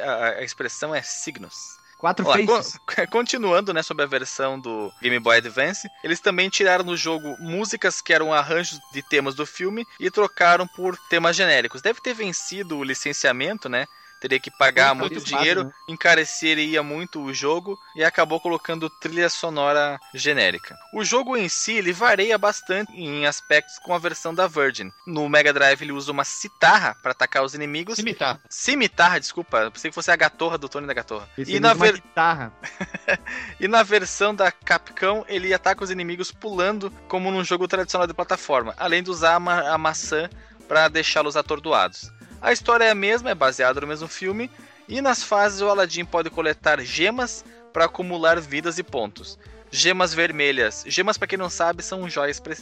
A, 0.05 0.41
a 0.41 0.45
expressão 0.45 0.95
é 0.95 1.01
signos. 1.01 1.80
Quatro 2.01 2.27
Ó, 2.27 2.33
faces. 2.33 2.79
con- 2.79 3.07
continuando, 3.13 3.75
né, 3.75 3.83
sobre 3.83 4.05
a 4.05 4.09
versão 4.09 4.59
do 4.59 4.91
Game 5.03 5.19
Boy 5.19 5.37
Advance, 5.37 5.87
eles 6.03 6.19
também 6.19 6.49
tiraram 6.49 6.83
no 6.83 6.97
jogo 6.97 7.37
músicas 7.39 8.01
que 8.01 8.13
eram 8.15 8.33
arranjos 8.33 8.81
de 8.91 9.03
temas 9.03 9.35
do 9.35 9.45
filme 9.45 9.87
e 9.99 10.11
trocaram 10.11 10.67
por 10.67 10.97
temas 11.11 11.37
genéricos. 11.37 11.83
Deve 11.83 12.01
ter 12.01 12.15
vencido 12.15 12.79
o 12.79 12.85
licenciamento, 12.85 13.69
né? 13.69 13.87
Teria 14.21 14.39
que 14.39 14.51
pagar 14.51 14.95
muito 14.95 15.19
dinheiro, 15.21 15.65
né? 15.65 15.73
encareceria 15.89 16.83
muito 16.83 17.21
o 17.23 17.33
jogo 17.33 17.79
e 17.97 18.05
acabou 18.05 18.39
colocando 18.39 18.91
trilha 19.01 19.31
sonora 19.31 19.99
genérica. 20.15 20.77
O 20.93 21.03
jogo 21.03 21.37
em 21.37 21.49
si 21.49 21.73
ele 21.73 21.93
varia 21.93 22.37
bastante 22.37 22.93
em 22.93 23.25
aspectos 23.27 23.79
com 23.79 23.95
a 23.95 23.99
versão 23.99 24.35
da 24.35 24.47
Virgin. 24.47 24.91
No 25.07 25.29
Mega 25.29 25.53
Drive 25.53 25.81
ele 25.83 25.93
usa 25.93 26.13
uma 26.13 26.25
citarra 26.25 26.95
para 27.03 27.13
atacar 27.13 27.43
os 27.43 27.55
inimigos. 27.55 27.97
Cimitar. 27.97 28.39
Cimitarra, 28.49 29.19
desculpa, 29.19 29.71
pensei 29.71 29.91
que 29.91 29.95
fosse 29.95 30.11
a 30.11 30.17
gatorra 30.17 30.59
do 30.59 30.69
Tony 30.69 30.87
da 30.87 30.93
Gatorra. 30.95 31.27
Esse 31.39 31.53
E 31.55 31.61
na, 31.61 31.73
ver- 31.73 31.95
guitarra. 31.95 32.53
e 33.59 33.67
na 33.67 33.83
versão 33.83 34.35
da 34.35 34.53
Capcom, 34.53 35.25
ele 35.29 35.53
ataca 35.55 35.83
os 35.83 35.91
inimigos 35.91 36.31
pulando, 36.31 36.91
como 37.09 37.31
num 37.31 37.43
jogo 37.45 37.67
tradicional 37.67 38.07
de 38.07 38.13
plataforma, 38.15 38.75
além 38.77 39.03
de 39.03 39.11
usar 39.11 39.37
a, 39.37 39.41
ma- 39.41 39.69
a 39.71 39.79
maçã 39.79 40.29
para 40.69 40.89
deixá-los 40.89 41.37
atordoados. 41.37 42.11
A 42.41 42.53
história 42.53 42.85
é 42.85 42.91
a 42.91 42.95
mesma, 42.95 43.31
é 43.31 43.35
baseada 43.35 43.81
no 43.81 43.87
mesmo 43.87 44.09
filme, 44.09 44.51
e 44.89 45.01
nas 45.01 45.23
fases 45.23 45.61
o 45.61 45.69
Aladdin 45.69 46.05
pode 46.05 46.31
coletar 46.31 46.81
gemas 46.81 47.45
para 47.73 47.85
acumular 47.85 48.41
vidas 48.41 48.79
e 48.79 48.83
pontos. 48.83 49.39
Gemas 49.71 50.13
vermelhas. 50.13 50.85
Gemas, 50.87 51.17
para 51.17 51.29
quem 51.29 51.39
não 51.39 51.49
sabe, 51.49 51.83
são 51.83 52.09
joias, 52.09 52.41
pre... 52.41 52.57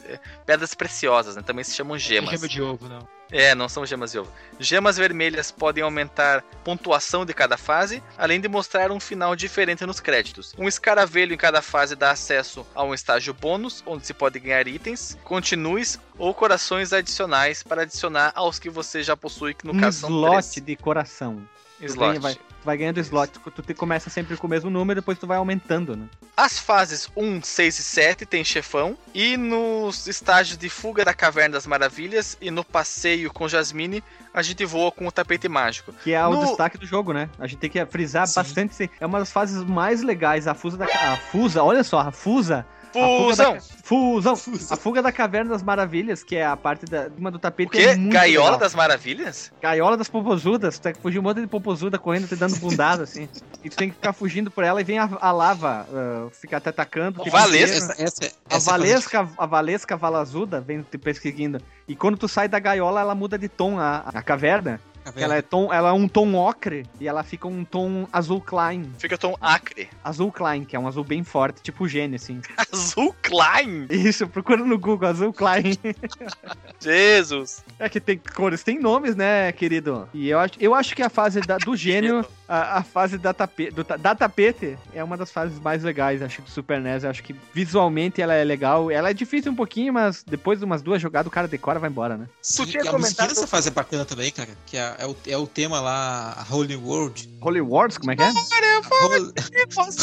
pedras 0.44 0.74
preciosas, 0.74 1.36
né? 1.36 1.42
Também 1.42 1.64
se 1.64 1.74
chamam 1.74 1.96
gemas. 1.96 2.30
Gema 2.30 2.48
de 2.48 2.60
ovo, 2.60 2.88
não. 2.88 3.17
É, 3.30 3.54
não 3.54 3.68
são 3.68 3.84
gemas 3.84 4.12
de 4.12 4.18
ovo. 4.18 4.32
Gemas 4.58 4.96
vermelhas 4.96 5.50
podem 5.50 5.82
aumentar 5.82 6.42
pontuação 6.64 7.24
de 7.26 7.34
cada 7.34 7.56
fase, 7.56 8.02
além 8.16 8.40
de 8.40 8.48
mostrar 8.48 8.90
um 8.90 8.98
final 8.98 9.36
diferente 9.36 9.84
nos 9.84 10.00
créditos. 10.00 10.54
Um 10.58 10.66
escaravelho 10.66 11.34
em 11.34 11.36
cada 11.36 11.60
fase 11.60 11.94
dá 11.94 12.10
acesso 12.10 12.66
a 12.74 12.82
um 12.82 12.94
estágio 12.94 13.34
bônus, 13.34 13.82
onde 13.86 14.06
se 14.06 14.14
pode 14.14 14.38
ganhar 14.38 14.66
itens, 14.66 15.16
continues 15.24 15.98
ou 16.16 16.32
corações 16.34 16.92
adicionais 16.92 17.62
para 17.62 17.82
adicionar 17.82 18.32
aos 18.34 18.58
que 18.58 18.70
você 18.70 19.02
já 19.02 19.16
possui, 19.16 19.54
que 19.54 19.66
no 19.66 19.72
um 19.72 19.80
caso 19.80 20.00
são 20.00 20.10
slot 20.10 20.30
três. 20.30 20.66
de 20.66 20.76
coração. 20.76 21.46
Tu 21.78 21.84
Slot. 21.86 22.08
ganha- 22.08 22.20
vai, 22.20 22.34
tu 22.34 22.40
vai 22.64 22.76
ganhando 22.76 22.98
slot. 23.00 23.32
Tu 23.54 23.62
te 23.62 23.72
começa 23.74 24.10
sempre 24.10 24.36
com 24.36 24.46
o 24.46 24.50
mesmo 24.50 24.68
número, 24.68 25.00
depois 25.00 25.16
tu 25.18 25.26
vai 25.26 25.36
aumentando, 25.38 25.96
né? 25.96 26.06
As 26.36 26.58
fases 26.58 27.08
1, 27.16 27.40
6 27.42 27.78
e 27.78 27.82
7 27.84 28.26
tem 28.26 28.42
chefão. 28.44 28.96
E 29.14 29.36
nos 29.36 30.06
estágios 30.08 30.58
de 30.58 30.68
fuga 30.68 31.04
da 31.04 31.14
Caverna 31.14 31.54
das 31.54 31.66
Maravilhas 31.66 32.36
e 32.40 32.50
no 32.50 32.64
passeio 32.64 33.32
com 33.32 33.48
Jasmine, 33.48 34.02
a 34.34 34.42
gente 34.42 34.64
voa 34.64 34.90
com 34.90 35.06
o 35.06 35.12
tapete 35.12 35.48
mágico. 35.48 35.92
Que 35.92 36.12
é 36.12 36.26
o 36.26 36.30
No- 36.32 36.46
destaque 36.46 36.76
do 36.78 36.86
jogo, 36.86 37.12
né? 37.12 37.30
A 37.38 37.46
gente 37.46 37.60
tem 37.60 37.70
que 37.70 37.84
frisar 37.86 38.26
Sim. 38.26 38.34
bastante. 38.36 38.90
É 39.00 39.06
uma 39.06 39.20
das 39.20 39.30
fases 39.30 39.62
mais 39.62 40.02
legais. 40.02 40.48
A 40.48 40.54
fusa 40.54 40.76
da. 40.76 40.84
A 40.86 41.16
fusa, 41.16 41.62
olha 41.62 41.84
só, 41.84 42.00
a 42.00 42.10
fusa. 42.10 42.66
Fusão! 42.92 43.54
da- 43.54 43.60
Fusão! 43.82 44.36
Fusão. 44.36 44.74
A 44.74 44.76
fuga 44.76 45.02
da 45.02 45.10
Caverna 45.12 45.50
das 45.50 45.62
Maravilhas, 45.62 46.22
que 46.22 46.36
é 46.36 46.44
a 46.46 46.56
parte 46.56 46.84
da, 46.86 47.08
uma 47.16 47.30
do 47.30 47.38
tapete. 47.38 47.68
O 47.68 47.70
quê? 47.70 47.78
É 47.82 47.96
muito 47.96 48.12
Gaiola 48.12 48.46
legal. 48.46 48.60
das 48.60 48.74
Maravilhas? 48.74 49.52
Gaiola 49.60 49.96
das 49.96 50.08
popozudas. 50.08 50.78
Tu 50.78 50.82
tem 50.82 50.92
que 50.94 51.00
fugir 51.00 51.18
um 51.18 51.22
monte 51.22 51.40
de 51.40 51.46
popozuda 51.46 51.98
correndo, 51.98 52.28
te 52.28 52.36
dando 52.36 52.56
bundada, 52.56 53.02
assim. 53.04 53.28
E 53.64 53.70
tu 53.70 53.76
tem 53.76 53.88
que 53.88 53.94
ficar 53.96 54.12
fugindo 54.12 54.50
por 54.50 54.64
ela 54.64 54.80
e 54.80 54.84
vem 54.84 54.98
a, 54.98 55.08
a 55.20 55.32
lava 55.32 55.86
uh, 55.90 56.30
ficar 56.30 56.60
te 56.60 56.68
atacando. 56.68 57.22
te 57.22 57.30
Valesca? 57.30 57.76
Essa, 57.76 58.02
essa, 58.02 58.24
A 58.50 58.56
essa 58.56 58.70
é 58.70 58.74
a 58.74 58.76
Valesca, 58.78 59.28
a 59.38 59.46
Valesca 59.46 59.96
Valazuda 59.96 60.60
vem 60.60 60.82
te 60.82 60.96
perseguindo. 60.98 61.60
E 61.86 61.96
quando 61.96 62.16
tu 62.18 62.28
sai 62.28 62.48
da 62.48 62.58
gaiola, 62.58 63.00
ela 63.00 63.14
muda 63.14 63.38
de 63.38 63.48
tom, 63.48 63.78
a, 63.78 64.04
a 64.14 64.22
caverna. 64.22 64.80
Fase- 65.12 65.24
Ela 65.24 65.36
é, 65.36 65.42
tom, 65.42 65.72
ela 65.72 65.88
é 65.90 65.92
um 65.92 66.08
tom 66.08 66.34
ocre 66.34 66.84
e 67.00 67.06
ela 67.08 67.22
fica 67.22 67.46
um 67.48 67.64
tom 67.64 68.06
azul 68.12 68.40
Klein. 68.40 68.90
Fica 68.98 69.16
tom 69.18 69.36
acre. 69.40 69.88
Azul 70.04 70.30
Klein, 70.32 70.64
que 70.64 70.74
é 70.74 70.78
um 70.78 70.86
azul 70.88 71.04
bem 71.04 71.22
forte, 71.24 71.60
tipo 71.62 71.86
gênio, 71.88 72.16
assim. 72.16 72.40
Azul 72.72 73.14
Klein? 73.22 73.86
Isso, 73.90 74.26
procura 74.28 74.64
no 74.64 74.78
Google, 74.78 75.08
azul 75.08 75.32
Klein. 75.32 75.76
Jesus. 76.80 77.62
É 77.78 77.88
que 77.88 78.00
tem 78.00 78.18
cores, 78.18 78.62
tem 78.62 78.78
nomes, 78.80 79.14
né, 79.16 79.52
querido? 79.52 80.08
E 80.14 80.28
eu 80.28 80.38
acho, 80.38 80.54
eu 80.60 80.74
acho 80.74 80.94
que 80.94 81.02
a 81.02 81.08
fase 81.10 81.40
da- 81.40 81.58
do 81.58 81.76
gênio, 81.76 82.24
a, 82.48 82.78
a 82.78 82.82
fase 82.82 83.18
da, 83.18 83.32
tape, 83.34 83.70
do 83.70 83.84
da 83.84 84.14
tapete, 84.14 84.78
é 84.94 85.02
uma 85.02 85.16
das 85.16 85.30
fases 85.30 85.58
mais 85.60 85.82
legais, 85.82 86.22
acho, 86.22 86.42
do 86.42 86.50
Super 86.50 86.80
NES. 86.80 87.04
Eu 87.04 87.10
acho 87.10 87.22
que 87.22 87.34
visualmente 87.52 88.22
ela 88.22 88.34
é 88.34 88.44
legal. 88.44 88.90
Ela 88.90 89.10
é 89.10 89.14
difícil 89.14 89.52
um 89.52 89.56
pouquinho, 89.56 89.92
mas 89.92 90.22
depois 90.22 90.58
de 90.58 90.64
umas 90.64 90.82
duas 90.82 91.00
jogadas, 91.02 91.26
o 91.26 91.30
cara 91.30 91.48
decora 91.48 91.78
e 91.78 91.80
vai 91.80 91.90
embora, 91.90 92.16
né? 92.16 92.26
Sim, 92.40 92.64
tinha 92.66 92.84
e 92.84 92.88
a 92.88 92.90
comentado- 92.90 93.28
dessa 93.28 93.46
fase 93.46 93.68
é 93.68 93.72
bacana 93.72 94.04
também, 94.04 94.30
cara. 94.30 94.50
Que 94.66 94.76
é, 94.76 94.96
é 94.98 95.06
o, 95.06 95.16
é 95.26 95.36
o 95.36 95.46
tema 95.46 95.80
lá, 95.80 96.32
a 96.36 96.54
Holy 96.54 96.76
World. 96.76 97.28
Holy 97.40 97.60
Wars, 97.60 97.96
como 97.96 98.10
é 98.10 98.16
que 98.16 98.22
é? 98.22 98.26
A 98.26 99.06
Holy, 99.06 99.32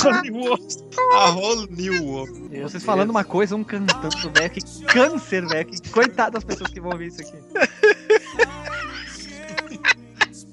Holy 0.06 0.32
World. 0.32 0.78
A 1.14 1.30
Whole 1.32 1.68
New 1.70 2.06
World. 2.06 2.62
Vocês 2.62 2.84
falando 2.84 3.10
uma 3.10 3.24
coisa, 3.24 3.56
um 3.56 3.64
cantando, 3.64 4.32
velho. 4.34 4.50
Que 4.50 4.86
câncer, 4.86 5.46
velho. 5.48 5.70
Que 5.70 5.90
coitado 5.90 6.32
das 6.32 6.44
pessoas 6.44 6.72
que 6.72 6.80
vão 6.80 6.92
ouvir 6.92 7.08
isso 7.08 7.22
aqui. 7.22 7.38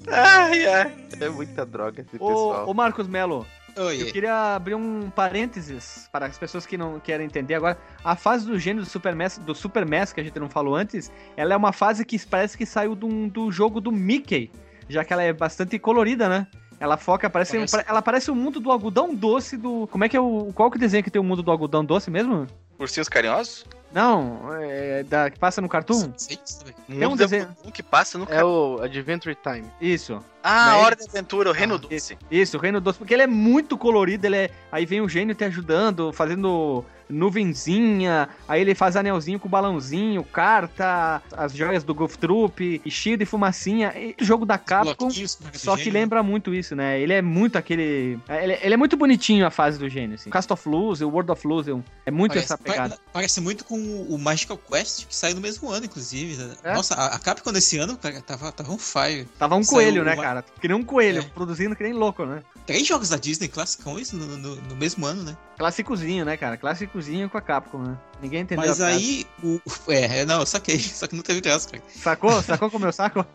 Ai, 0.05 0.67
ai. 0.67 0.93
É 1.19 1.29
muita 1.29 1.65
droga 1.65 2.01
esse 2.01 2.15
Ô, 2.17 2.27
pessoal. 2.27 2.69
ô 2.69 2.73
Marcos 2.73 3.07
Melo, 3.07 3.47
eu 3.75 3.85
Oi, 3.85 4.11
queria 4.11 4.55
abrir 4.55 4.75
um 4.75 5.09
parênteses 5.09 6.07
para 6.11 6.25
as 6.27 6.37
pessoas 6.37 6.65
que 6.65 6.77
não 6.77 6.99
querem 6.99 7.25
entender 7.25 7.55
agora. 7.55 7.77
A 8.03 8.15
fase 8.15 8.45
do 8.45 8.57
gênio 8.59 8.83
do 8.83 8.89
Super 8.89 9.15
MES, 9.15 9.37
do 9.39 9.55
Super 9.55 9.85
que 10.13 10.21
a 10.21 10.23
gente 10.23 10.39
não 10.39 10.49
falou 10.49 10.75
antes, 10.75 11.11
ela 11.35 11.53
é 11.53 11.57
uma 11.57 11.71
fase 11.73 12.05
que 12.05 12.19
parece 12.25 12.57
que 12.57 12.65
saiu 12.65 12.95
do, 12.95 13.27
do 13.27 13.51
jogo 13.51 13.81
do 13.81 13.91
Mickey, 13.91 14.51
já 14.87 15.03
que 15.03 15.11
ela 15.13 15.23
é 15.23 15.33
bastante 15.33 15.77
colorida, 15.79 16.27
né? 16.29 16.47
Ela 16.79 16.97
foca, 16.97 17.29
parece, 17.29 17.53
Parece. 17.57 17.85
ela 17.89 18.01
parece 18.01 18.29
o 18.29 18.35
mundo 18.35 18.59
do 18.59 18.69
algodão 18.71 19.15
doce 19.15 19.55
do. 19.55 19.87
Como 19.87 20.03
é 20.03 20.09
que 20.09 20.17
é 20.17 20.19
o. 20.19 20.51
Qual 20.53 20.69
que 20.69 20.77
desenho 20.77 21.03
que 21.03 21.09
tem 21.11 21.21
o 21.21 21.23
mundo 21.23 21.41
do 21.41 21.49
algodão 21.49 21.85
doce 21.85 22.11
mesmo? 22.11 22.45
Ursinhos 22.77 23.07
carinhosos? 23.07 23.65
Não, 23.93 24.49
é 24.59 25.03
da, 25.03 25.29
que 25.29 25.39
passa 25.39 25.61
no 25.61 25.69
Cartoon? 25.69 26.11
Sei 26.17 26.35
disso 26.35 26.59
também. 26.59 26.73
Tem 26.99 27.07
um 27.07 27.15
desenho- 27.15 27.55
um 27.63 27.69
que 27.71 27.83
passa 27.83 28.17
no 28.17 28.25
É 28.29 28.43
o 28.43 28.81
Adventure 28.81 29.35
Time. 29.35 29.65
Isso. 29.79 30.19
Ah, 30.43 30.71
Né? 30.73 30.77
Hora 30.83 30.95
de 30.95 31.03
Aventura, 31.09 31.49
o 31.49 31.53
Reino 31.53 31.75
Ah, 31.75 31.77
Doce. 31.77 32.17
Isso, 32.29 32.57
o 32.57 32.59
Reino 32.59 32.81
Doce, 32.81 32.97
porque 32.99 33.13
ele 33.13 33.23
é 33.23 33.27
muito 33.27 33.77
colorido, 33.77 34.25
ele 34.27 34.35
é. 34.35 34.49
Aí 34.71 34.85
vem 34.85 34.99
o 35.01 35.07
gênio 35.07 35.33
te 35.33 35.43
ajudando, 35.45 36.11
fazendo 36.11 36.83
nuvenzinha, 37.09 38.29
aí 38.47 38.61
ele 38.61 38.73
faz 38.73 38.95
anelzinho 38.95 39.39
com 39.39 39.49
balãozinho, 39.49 40.23
carta, 40.23 41.21
as 41.35 41.53
joias 41.53 41.83
do 41.83 41.93
Golf 41.93 42.15
Troop, 42.15 42.81
e 42.83 42.91
cheio 42.91 43.17
de 43.17 43.25
fumacinha. 43.25 43.93
E 43.95 44.15
o 44.19 44.23
jogo 44.25 44.45
da 44.45 44.57
Capcom. 44.57 44.95
Com 44.95 45.11
Só 45.53 45.75
que 45.75 45.83
gênio. 45.85 45.99
lembra 45.99 46.23
muito 46.23 46.53
isso, 46.53 46.75
né? 46.75 46.99
Ele 46.99 47.13
é 47.13 47.21
muito 47.21 47.57
aquele. 47.57 48.17
Ele, 48.27 48.57
ele 48.61 48.73
é 48.73 48.77
muito 48.77 48.95
bonitinho 48.97 49.45
a 49.45 49.51
fase 49.51 49.77
do 49.77 49.87
gênio, 49.89 50.15
assim. 50.15 50.29
Cast 50.29 50.51
of 50.51 50.67
Lose, 50.67 51.03
o 51.03 51.09
World 51.09 51.31
of 51.31 51.45
Lose, 51.47 51.71
é 52.05 52.11
muito 52.11 52.31
Parece, 52.31 52.45
essa 52.45 52.57
pegada. 52.57 52.95
pa- 52.95 53.01
parece 53.13 53.41
muito 53.41 53.65
com 53.65 53.75
o 53.77 54.17
Magical 54.17 54.57
Quest, 54.57 55.05
que 55.07 55.15
saiu 55.15 55.35
no 55.35 55.41
mesmo 55.41 55.69
ano, 55.69 55.85
inclusive. 55.85 56.41
né? 56.41 56.55
É? 56.63 56.73
Nossa, 56.73 56.95
a, 56.95 57.15
a 57.15 57.19
Capcom 57.19 57.51
nesse 57.51 57.77
ano, 57.77 57.97
cara, 57.97 58.21
tava, 58.21 58.51
tava 58.51 58.71
um 58.71 58.77
fire. 58.77 59.25
Tava 59.37 59.55
um 59.55 59.63
Saiu 59.63 59.73
coelho, 59.77 60.03
né, 60.03 60.13
uma- 60.13 60.23
cara? 60.41 60.45
Que 60.59 60.67
nem 60.67 60.75
um 60.77 60.83
coelho, 60.83 61.19
É. 61.19 61.23
produzindo 61.23 61.75
que 61.75 61.83
nem 61.83 61.93
louco, 61.93 62.25
né? 62.25 62.43
Três 62.65 62.87
jogos 62.87 63.09
da 63.09 63.17
Disney 63.17 63.47
classicões 63.47 64.11
no, 64.11 64.25
no, 64.25 64.55
no 64.55 64.75
mesmo 64.75 65.05
ano, 65.05 65.23
né? 65.23 65.37
Clássicozinho, 65.57 66.25
né, 66.25 66.37
cara? 66.37 66.57
Clássicozinho 66.57 67.29
com 67.29 67.37
a 67.37 67.41
Capcom, 67.41 67.79
né? 67.79 67.97
Ninguém 68.21 68.41
entendeu. 68.41 68.65
Mas 68.65 68.81
aí, 68.81 69.25
o, 69.43 69.59
é, 69.91 70.25
não, 70.25 70.39
eu 70.39 70.45
saquei, 70.45 70.79
só 70.81 71.07
que 71.07 71.15
não 71.15 71.23
teve 71.23 71.41
graça, 71.41 71.69
cara. 71.69 71.83
Sacou? 71.93 72.41
Sacou 72.41 72.71
como 72.71 72.85
eu 72.85 72.93
saco? 72.93 73.25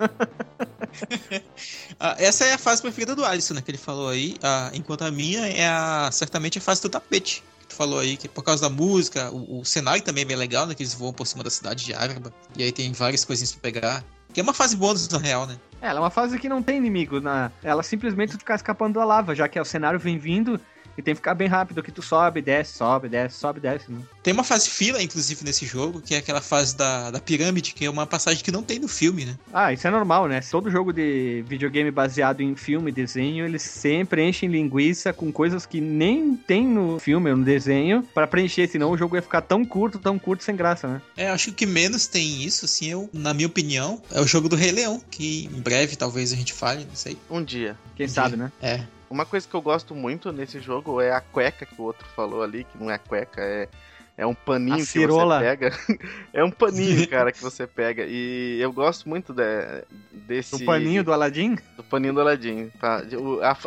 Ah, 2.00 2.14
essa 2.18 2.44
é 2.44 2.54
a 2.54 2.58
fase 2.58 2.80
preferida 2.80 3.14
do 3.14 3.24
Alisson, 3.24 3.54
né, 3.54 3.60
que 3.62 3.70
ele 3.70 3.78
falou 3.78 4.08
aí, 4.08 4.36
ah, 4.42 4.70
enquanto 4.72 5.02
a 5.02 5.10
minha 5.10 5.46
é 5.46 5.66
a, 5.66 6.08
certamente 6.12 6.58
a 6.58 6.60
fase 6.60 6.80
do 6.82 6.88
tapete. 6.88 7.42
que 7.60 7.66
Tu 7.68 7.74
falou 7.74 7.98
aí 7.98 8.16
que 8.16 8.28
por 8.28 8.42
causa 8.42 8.62
da 8.62 8.70
música, 8.70 9.30
o, 9.30 9.60
o 9.60 9.64
cenário 9.64 10.02
também 10.02 10.22
é 10.22 10.24
bem 10.24 10.36
legal, 10.36 10.66
né? 10.66 10.74
Que 10.74 10.82
eles 10.82 10.94
voam 10.94 11.12
por 11.12 11.26
cima 11.26 11.42
da 11.44 11.50
cidade 11.50 11.84
de 11.84 11.92
Araba. 11.92 12.32
E 12.56 12.62
aí 12.62 12.72
tem 12.72 12.92
várias 12.92 13.24
coisinhas 13.24 13.52
pra 13.52 13.60
pegar. 13.60 14.04
Que 14.32 14.40
é 14.40 14.42
uma 14.42 14.54
fase 14.54 14.76
bônus, 14.76 15.08
na 15.08 15.18
real, 15.18 15.46
né? 15.46 15.58
É, 15.80 15.88
ela 15.88 15.98
é 15.98 16.02
uma 16.02 16.10
fase 16.10 16.38
que 16.38 16.48
não 16.48 16.62
tem 16.62 16.76
inimigo. 16.76 17.20
Na... 17.20 17.50
Ela 17.62 17.82
simplesmente 17.82 18.36
fica 18.36 18.54
escapando 18.54 18.94
da 18.94 19.04
lava, 19.04 19.34
já 19.34 19.48
que 19.48 19.58
o 19.60 19.64
cenário 19.64 19.98
vem 19.98 20.18
vindo 20.18 20.60
e 20.98 21.02
tem 21.02 21.14
que 21.14 21.18
ficar 21.18 21.34
bem 21.34 21.46
rápido, 21.46 21.80
que 21.80 21.92
tu 21.92 22.02
sobe, 22.02 22.42
desce, 22.42 22.76
sobe, 22.76 23.08
desce, 23.08 23.38
sobe, 23.38 23.60
desce. 23.60 23.90
Né? 23.90 24.00
Tem 24.20 24.34
uma 24.34 24.42
fase 24.42 24.68
fila, 24.68 25.00
inclusive, 25.00 25.44
nesse 25.44 25.64
jogo, 25.64 26.00
que 26.00 26.12
é 26.12 26.18
aquela 26.18 26.40
fase 26.40 26.76
da, 26.76 27.12
da 27.12 27.20
pirâmide, 27.20 27.72
que 27.72 27.84
é 27.84 27.90
uma 27.90 28.04
passagem 28.04 28.42
que 28.42 28.50
não 28.50 28.64
tem 28.64 28.80
no 28.80 28.88
filme, 28.88 29.24
né? 29.24 29.38
Ah, 29.52 29.72
isso 29.72 29.86
é 29.86 29.90
normal, 29.90 30.26
né? 30.26 30.40
Todo 30.50 30.72
jogo 30.72 30.92
de 30.92 31.44
videogame 31.46 31.92
baseado 31.92 32.40
em 32.40 32.56
filme 32.56 32.90
e 32.90 32.92
desenho, 32.92 33.44
eles 33.44 33.62
sempre 33.62 34.28
enchem 34.28 34.48
linguiça 34.48 35.12
com 35.12 35.30
coisas 35.30 35.64
que 35.64 35.80
nem 35.80 36.34
tem 36.34 36.66
no 36.66 36.98
filme 36.98 37.30
ou 37.30 37.36
no 37.36 37.44
desenho 37.44 38.02
pra 38.12 38.26
preencher, 38.26 38.66
senão 38.66 38.90
o 38.90 38.98
jogo 38.98 39.14
ia 39.14 39.22
ficar 39.22 39.42
tão 39.42 39.64
curto, 39.64 40.00
tão 40.00 40.18
curto, 40.18 40.42
sem 40.42 40.56
graça, 40.56 40.88
né? 40.88 41.02
É, 41.16 41.30
acho 41.30 41.44
que 41.44 41.50
o 41.50 41.54
que 41.54 41.66
menos 41.66 42.08
tem 42.08 42.42
isso, 42.42 42.64
assim, 42.64 42.86
eu, 42.86 43.08
na 43.12 43.32
minha 43.32 43.46
opinião, 43.46 44.02
é 44.10 44.20
o 44.20 44.26
jogo 44.26 44.48
do 44.48 44.56
Rei 44.56 44.72
Leão, 44.72 45.00
que 45.08 45.44
em 45.44 45.60
breve 45.60 45.94
talvez 45.94 46.32
a 46.32 46.36
gente 46.36 46.52
fale, 46.52 46.84
não 46.84 46.96
sei. 46.96 47.16
Um 47.30 47.44
dia. 47.44 47.78
Quem 47.94 48.08
sabe, 48.08 48.36
né? 48.36 48.50
É. 48.60 48.97
Uma 49.10 49.24
coisa 49.24 49.48
que 49.48 49.54
eu 49.54 49.62
gosto 49.62 49.94
muito 49.94 50.30
nesse 50.32 50.60
jogo 50.60 51.00
é 51.00 51.12
a 51.12 51.20
cueca 51.20 51.64
que 51.64 51.80
o 51.80 51.84
outro 51.84 52.06
falou 52.14 52.42
ali, 52.42 52.64
que 52.64 52.76
não 52.78 52.90
é 52.90 52.98
cueca, 52.98 53.40
é, 53.40 53.68
é 54.16 54.26
um 54.26 54.34
paninho 54.34 54.76
que 54.78 55.06
você 55.06 55.44
pega. 55.44 55.72
é 56.32 56.44
um 56.44 56.50
paninho, 56.50 57.08
cara, 57.08 57.32
que 57.32 57.42
você 57.42 57.66
pega. 57.66 58.04
E 58.06 58.58
eu 58.60 58.72
gosto 58.72 59.08
muito 59.08 59.32
de- 59.32 59.84
desse. 60.12 60.56
O 60.56 60.64
paninho 60.66 61.02
do 61.04 61.12
Aladdin? 61.12 61.56
do 61.76 61.84
paninho 61.84 62.12
do 62.14 62.20
Aladdin. 62.20 62.68
tá? 62.80 63.02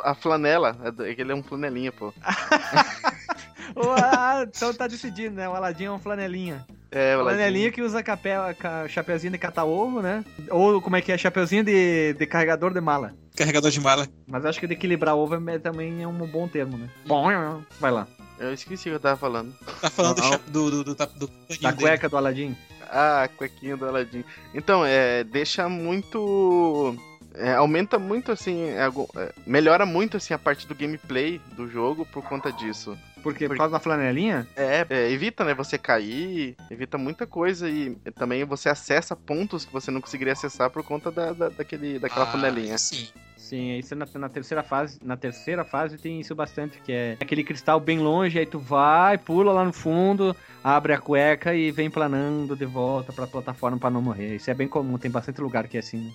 A, 0.03 0.11
a 0.11 0.13
flanela, 0.15 0.73
do- 0.73 1.05
é 1.05 1.11
ele 1.17 1.31
é 1.31 1.35
um 1.35 1.41
flanelinha, 1.43 1.91
pô. 1.91 2.13
Ou, 3.76 3.91
ah, 3.93 4.43
então 4.47 4.74
tá 4.74 4.88
decidido, 4.88 5.36
né? 5.36 5.47
O 5.47 5.53
Aladdin 5.55 5.86
é 5.86 5.89
uma 5.89 5.99
flanelinha. 5.99 6.66
É, 6.91 7.16
o. 7.18 7.22
Flanelinha 7.22 7.72
que 7.72 7.82
usa 7.82 8.03
capel, 8.03 8.41
ca, 8.55 8.88
chapeuzinho 8.88 9.32
de 9.32 9.38
catar 9.38 9.66
ovo, 9.66 10.01
né? 10.01 10.24
Ou 10.49 10.82
como 10.82 10.95
é 10.95 11.01
que 11.01 11.12
é? 11.12 11.18
Chapeuzinho 11.18 11.64
de, 11.64 12.14
de 12.14 12.26
carregador 12.26 12.74
de 12.74 12.82
mala. 12.82 13.14
Carregador 13.36 13.72
de 13.72 13.80
mala. 13.80 14.07
Mas 14.28 14.45
acho 14.45 14.59
que 14.59 14.68
de 14.68 14.74
equilibrar 14.74 15.16
ovo 15.16 15.36
é- 15.49 15.59
também 15.59 16.03
é 16.03 16.07
um 16.07 16.14
bom 16.28 16.47
termo, 16.47 16.78
né? 16.78 16.89
Bom, 17.05 17.28
vai 17.80 17.91
lá. 17.91 18.07
Eu 18.39 18.51
esqueci 18.53 18.89
o 18.89 18.93
que 18.93 18.95
eu 18.95 18.99
tava 18.99 19.18
falando. 19.18 19.53
Tá 19.80 19.89
falando 19.89 20.16
do, 20.16 20.22
Não. 20.22 20.39
do, 20.47 20.72
do, 20.72 20.84
do, 20.84 20.95
do, 20.95 20.95
Da 21.62 21.70
dele. 21.72 21.82
cueca 21.82 22.09
do 22.09 22.18
Aladdin. 22.18 22.57
Ah, 22.89 23.24
a 23.24 23.28
cuequinha 23.28 23.78
do 23.78 23.88
Aladdin. 23.88 24.24
Então, 24.53 24.84
é, 24.84 25.24
deixa 25.24 25.70
muito. 25.70 26.97
é, 27.36 27.53
aumenta 27.53 27.97
muito 27.99 28.32
assim. 28.32 28.64
é, 28.64 28.88
é, 28.88 29.34
melhora 29.45 29.86
muito 29.86 30.18
assim 30.18 30.34
a 30.34 30.39
parte 30.39 30.68
do 30.68 30.76
gameplay 30.76 31.39
do 31.55 31.68
jogo 31.70 32.05
por 32.12 32.24
conta 32.24 32.51
disso. 32.51 32.97
Porque 33.24 33.47
por 33.47 33.57
causa 33.57 33.74
da 33.74 33.80
flanelinha? 33.80 34.47
É, 34.55 34.86
é, 34.89 35.11
evita, 35.11 35.43
né, 35.43 35.53
você 35.53 35.78
cair, 35.78 36.55
evita 36.69 36.97
muita 36.97 37.28
coisa 37.28 37.69
e 37.69 37.95
também 38.15 38.43
você 38.43 38.69
acessa 38.69 39.15
pontos 39.15 39.65
que 39.65 39.72
você 39.74 39.91
não 39.91 40.01
conseguiria 40.01 40.34
acessar 40.34 40.69
por 40.69 40.84
conta 40.84 41.11
da, 41.11 41.32
da- 41.34 41.49
daquele, 41.49 41.99
daquela 41.99 42.26
Ah, 42.26 42.32
panelinha. 42.32 42.78
Sim. 42.78 43.07
Sim, 43.38 43.78
isso 43.78 43.93
na, 43.95 44.07
na 44.15 44.30
terceira 44.30 44.63
fase. 44.63 44.97
Na 45.03 45.17
terceira 45.17 45.65
fase 45.65 45.97
tem 45.97 46.22
isso 46.22 46.34
bastante, 46.34 46.80
que 46.86 46.91
é 46.93 47.17
aquele 47.19 47.43
cristal 47.43 47.80
bem 47.82 47.99
longe, 47.99 48.39
aí 48.39 48.45
tu 48.45 48.57
vai, 48.59 49.17
pula 49.17 49.51
lá 49.51 49.65
no 49.65 49.74
fundo, 49.74 50.34
abre 50.63 50.93
a 50.93 50.97
cueca 50.99 51.53
e 51.53 51.69
vem 51.69 51.89
planando 51.89 52.55
de 52.55 52.65
volta 52.65 53.11
pra 53.11 53.28
plataforma 53.28 53.78
pra 53.78 53.89
não 53.89 54.01
morrer. 54.01 54.36
Isso 54.38 54.49
é 54.49 54.53
bem 54.53 54.67
comum, 54.69 54.97
tem 54.97 55.11
bastante 55.11 55.41
lugar 55.41 55.67
que 55.67 55.76
é 55.76 55.82
assim, 55.82 55.97
né? 55.97 56.11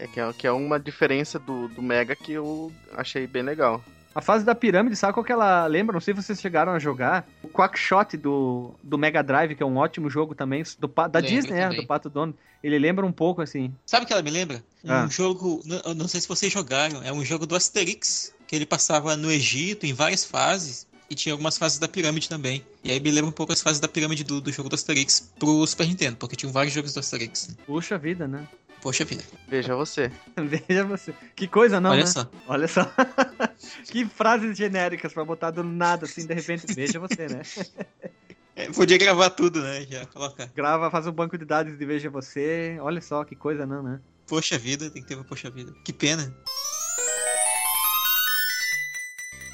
É 0.00 0.06
que 0.06 0.18
é, 0.18 0.32
que 0.32 0.46
é 0.46 0.52
uma 0.52 0.80
diferença 0.80 1.38
do, 1.38 1.68
do 1.68 1.80
Mega 1.82 2.16
que 2.16 2.32
eu 2.32 2.72
achei 2.96 3.26
bem 3.26 3.42
legal. 3.42 3.84
A 4.14 4.20
fase 4.20 4.44
da 4.44 4.54
pirâmide, 4.54 4.96
sabe 4.96 5.12
qual 5.14 5.22
que 5.24 5.30
ela 5.30 5.66
lembra? 5.66 5.92
Não 5.94 6.00
sei 6.00 6.14
se 6.14 6.22
vocês 6.22 6.40
chegaram 6.40 6.72
a 6.72 6.78
jogar. 6.80 7.28
O 7.44 7.48
Quackshot 7.48 8.16
do, 8.16 8.74
do 8.82 8.98
Mega 8.98 9.22
Drive, 9.22 9.54
que 9.54 9.62
é 9.62 9.66
um 9.66 9.76
ótimo 9.76 10.10
jogo 10.10 10.34
também, 10.34 10.64
do, 10.78 10.88
da 10.88 11.04
Lembro 11.20 11.22
Disney, 11.22 11.52
é, 11.58 11.62
também. 11.68 11.80
do 11.80 11.86
Pato 11.86 12.10
Dono. 12.10 12.34
Ele 12.62 12.78
lembra 12.78 13.06
um 13.06 13.12
pouco, 13.12 13.40
assim. 13.40 13.72
Sabe 13.86 14.04
o 14.04 14.06
que 14.08 14.12
ela 14.12 14.22
me 14.22 14.30
lembra? 14.30 14.62
Um 14.84 14.90
Ah. 14.92 15.06
jogo, 15.08 15.62
n- 15.64 15.80
eu 15.84 15.94
não 15.94 16.08
sei 16.08 16.20
se 16.20 16.28
vocês 16.28 16.52
jogaram, 16.52 17.02
é 17.02 17.12
um 17.12 17.24
jogo 17.24 17.46
do 17.46 17.54
Asterix, 17.54 18.34
que 18.48 18.56
ele 18.56 18.66
passava 18.66 19.16
no 19.16 19.30
Egito 19.30 19.86
em 19.86 19.92
várias 19.92 20.24
fases. 20.24 20.88
E 21.08 21.14
tinha 21.14 21.32
algumas 21.32 21.58
fases 21.58 21.78
da 21.78 21.88
pirâmide 21.88 22.28
também. 22.28 22.64
E 22.84 22.90
aí 22.92 23.00
me 23.00 23.10
lembra 23.10 23.28
um 23.30 23.32
pouco 23.32 23.52
as 23.52 23.60
fases 23.60 23.80
da 23.80 23.88
pirâmide 23.88 24.22
do, 24.22 24.40
do 24.40 24.52
jogo 24.52 24.68
do 24.68 24.74
Asterix 24.74 25.32
pro 25.40 25.66
Super 25.66 25.86
Nintendo, 25.88 26.16
porque 26.16 26.36
tinham 26.36 26.52
vários 26.52 26.72
jogos 26.72 26.94
do 26.94 27.00
Asterix. 27.00 27.56
Puxa 27.66 27.98
vida, 27.98 28.28
né? 28.28 28.46
Poxa 28.82 29.04
vida. 29.04 29.22
Veja 29.48 29.74
você. 29.74 30.10
Veja 30.36 30.84
você. 30.84 31.14
Que 31.34 31.46
coisa, 31.46 31.80
não, 31.80 31.90
Olha 31.90 32.00
né? 32.00 32.06
só. 32.06 32.30
Olha 32.48 32.68
só. 32.68 32.90
que 33.90 34.06
frases 34.06 34.56
genéricas 34.56 35.12
pra 35.12 35.24
botar 35.24 35.50
do 35.50 35.62
nada, 35.62 36.06
assim, 36.06 36.26
de 36.26 36.34
repente. 36.34 36.72
Veja 36.72 36.98
você, 36.98 37.26
né? 37.28 37.42
É, 38.56 38.68
podia 38.72 38.98
gravar 38.98 39.30
tudo, 39.30 39.62
né? 39.62 39.86
Já 39.88 40.04
coloca. 40.04 40.50
Grava, 40.54 40.90
faz 40.90 41.06
um 41.06 41.12
banco 41.12 41.38
de 41.38 41.46
dados 41.46 41.78
de 41.78 41.86
Veja 41.86 42.10
Você. 42.10 42.76
Olha 42.82 43.00
só, 43.00 43.24
que 43.24 43.34
coisa, 43.34 43.64
não, 43.64 43.82
né? 43.82 44.00
Poxa 44.26 44.58
vida, 44.58 44.90
tem 44.90 45.00
que 45.00 45.08
ter 45.08 45.14
uma 45.14 45.24
poxa 45.24 45.48
vida. 45.48 45.72
Que 45.82 45.94
pena. 45.94 46.34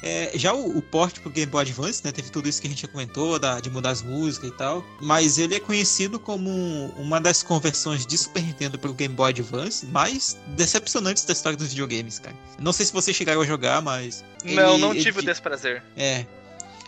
É, 0.03 0.31
já 0.35 0.53
o, 0.53 0.77
o 0.77 0.81
port 0.81 1.19
pro 1.19 1.29
Game 1.31 1.51
Boy 1.51 1.63
Advance, 1.63 2.01
né, 2.05 2.11
teve 2.11 2.29
tudo 2.29 2.47
isso 2.47 2.61
que 2.61 2.67
a 2.67 2.69
gente 2.69 2.83
já 2.83 2.87
comentou, 2.87 3.39
da, 3.39 3.59
de 3.59 3.69
mudar 3.69 3.89
as 3.89 4.03
músicas 4.03 4.49
e 4.49 4.53
tal, 4.53 4.85
mas 5.01 5.39
ele 5.39 5.55
é 5.55 5.59
conhecido 5.59 6.19
como 6.19 6.49
uma 6.97 7.19
das 7.19 7.41
conversões 7.41 8.05
de 8.05 8.15
Super 8.17 8.43
Nintendo 8.43 8.77
pro 8.77 8.93
Game 8.93 9.13
Boy 9.15 9.31
Advance 9.31 9.85
mais 9.87 10.37
decepcionantes 10.55 11.25
da 11.25 11.33
história 11.33 11.57
dos 11.57 11.69
videogames, 11.69 12.19
cara. 12.19 12.35
Não 12.59 12.71
sei 12.71 12.85
se 12.85 12.93
vocês 12.93 13.17
chegaram 13.17 13.41
a 13.41 13.45
jogar, 13.45 13.81
mas... 13.81 14.23
Não, 14.45 14.73
ele- 14.73 14.81
não 14.81 14.91
ele- 14.91 15.01
tive 15.03 15.19
o 15.19 15.23
desprazer. 15.23 15.81
É. 15.95 16.25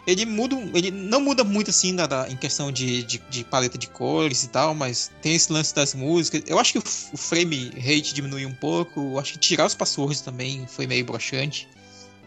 Ele 0.07 0.26
muda, 0.26 0.55
ele 0.74 0.89
não 0.91 1.20
muda 1.22 1.43
muito 1.43 1.70
assim 1.72 1.91
na, 1.91 2.07
da- 2.07 2.28
em 2.30 2.36
questão 2.36 2.72
de, 2.72 3.03
de, 3.03 3.22
de 3.30 3.43
paleta 3.43 3.78
de 3.78 3.88
cores 3.88 4.43
e 4.43 4.47
tal, 4.49 4.74
mas 4.74 5.12
tem 5.22 5.36
esse 5.36 5.51
lance 5.51 5.74
das 5.76 5.93
músicas. 5.93 6.41
Eu 6.47 6.57
acho 6.57 6.72
que 6.74 6.80
o, 6.80 6.84
o 7.14 7.18
frame 7.18 7.70
rate 7.76 8.14
diminui 8.14 8.45
um 8.45 8.53
pouco. 8.53 9.20
Acho 9.20 9.34
que 9.34 9.39
tirar 9.39 9.66
os 9.68 9.76
passwords 9.76 10.22
também 10.22 10.66
foi 10.68 10.88
meio 10.88 11.05
broxante. 11.05 11.68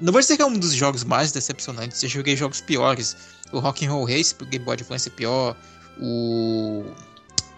Não 0.02 0.12
vou 0.12 0.20
dizer 0.20 0.36
que 0.36 0.42
é 0.42 0.46
um 0.46 0.52
dos 0.58 0.74
jogos 0.74 1.04
mais 1.04 1.32
decepcionantes. 1.32 2.02
Eu 2.02 2.08
joguei 2.08 2.36
jogos 2.36 2.60
piores. 2.60 3.16
O 3.52 3.58
Rock'n'Roll 3.58 4.04
Race 4.04 4.34
pro 4.34 4.46
Game 4.46 4.64
Boy 4.64 4.74
Advance 4.74 5.08
é 5.08 5.10
pior. 5.12 5.56
O. 6.00 6.84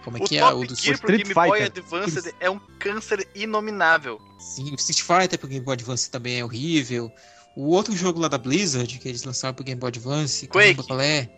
Como 0.03 0.17
é 0.17 0.21
O 0.21 0.23
que 0.25 0.37
é? 0.37 0.41
Top 0.41 0.53
O 0.55 0.67
do 0.67 0.75
Gear 0.75 0.99
pro 0.99 1.11
Street 1.15 1.23
Game 1.23 1.33
Boy 1.33 1.59
Fighter. 1.59 1.83
Advance 1.83 2.35
é 2.39 2.49
um 2.49 2.59
câncer 2.79 3.27
inominável. 3.33 4.21
Sim, 4.39 4.71
o 4.71 4.75
Street 4.75 5.01
Fighter 5.01 5.39
pro 5.39 5.47
Game 5.47 5.65
Boy 5.65 5.73
Advance 5.73 6.09
também 6.11 6.39
é 6.39 6.45
horrível. 6.45 7.11
O 7.55 7.69
outro 7.69 7.95
jogo 7.95 8.19
lá 8.19 8.27
da 8.27 8.37
Blizzard, 8.37 8.99
que 8.99 9.07
eles 9.07 9.23
lançaram 9.23 9.53
pro 9.55 9.63
Game 9.63 9.79
Boy 9.79 9.87
Advance, 9.87 10.45
Quake. 10.47 10.83
qual 10.83 10.99
é? 10.99 11.29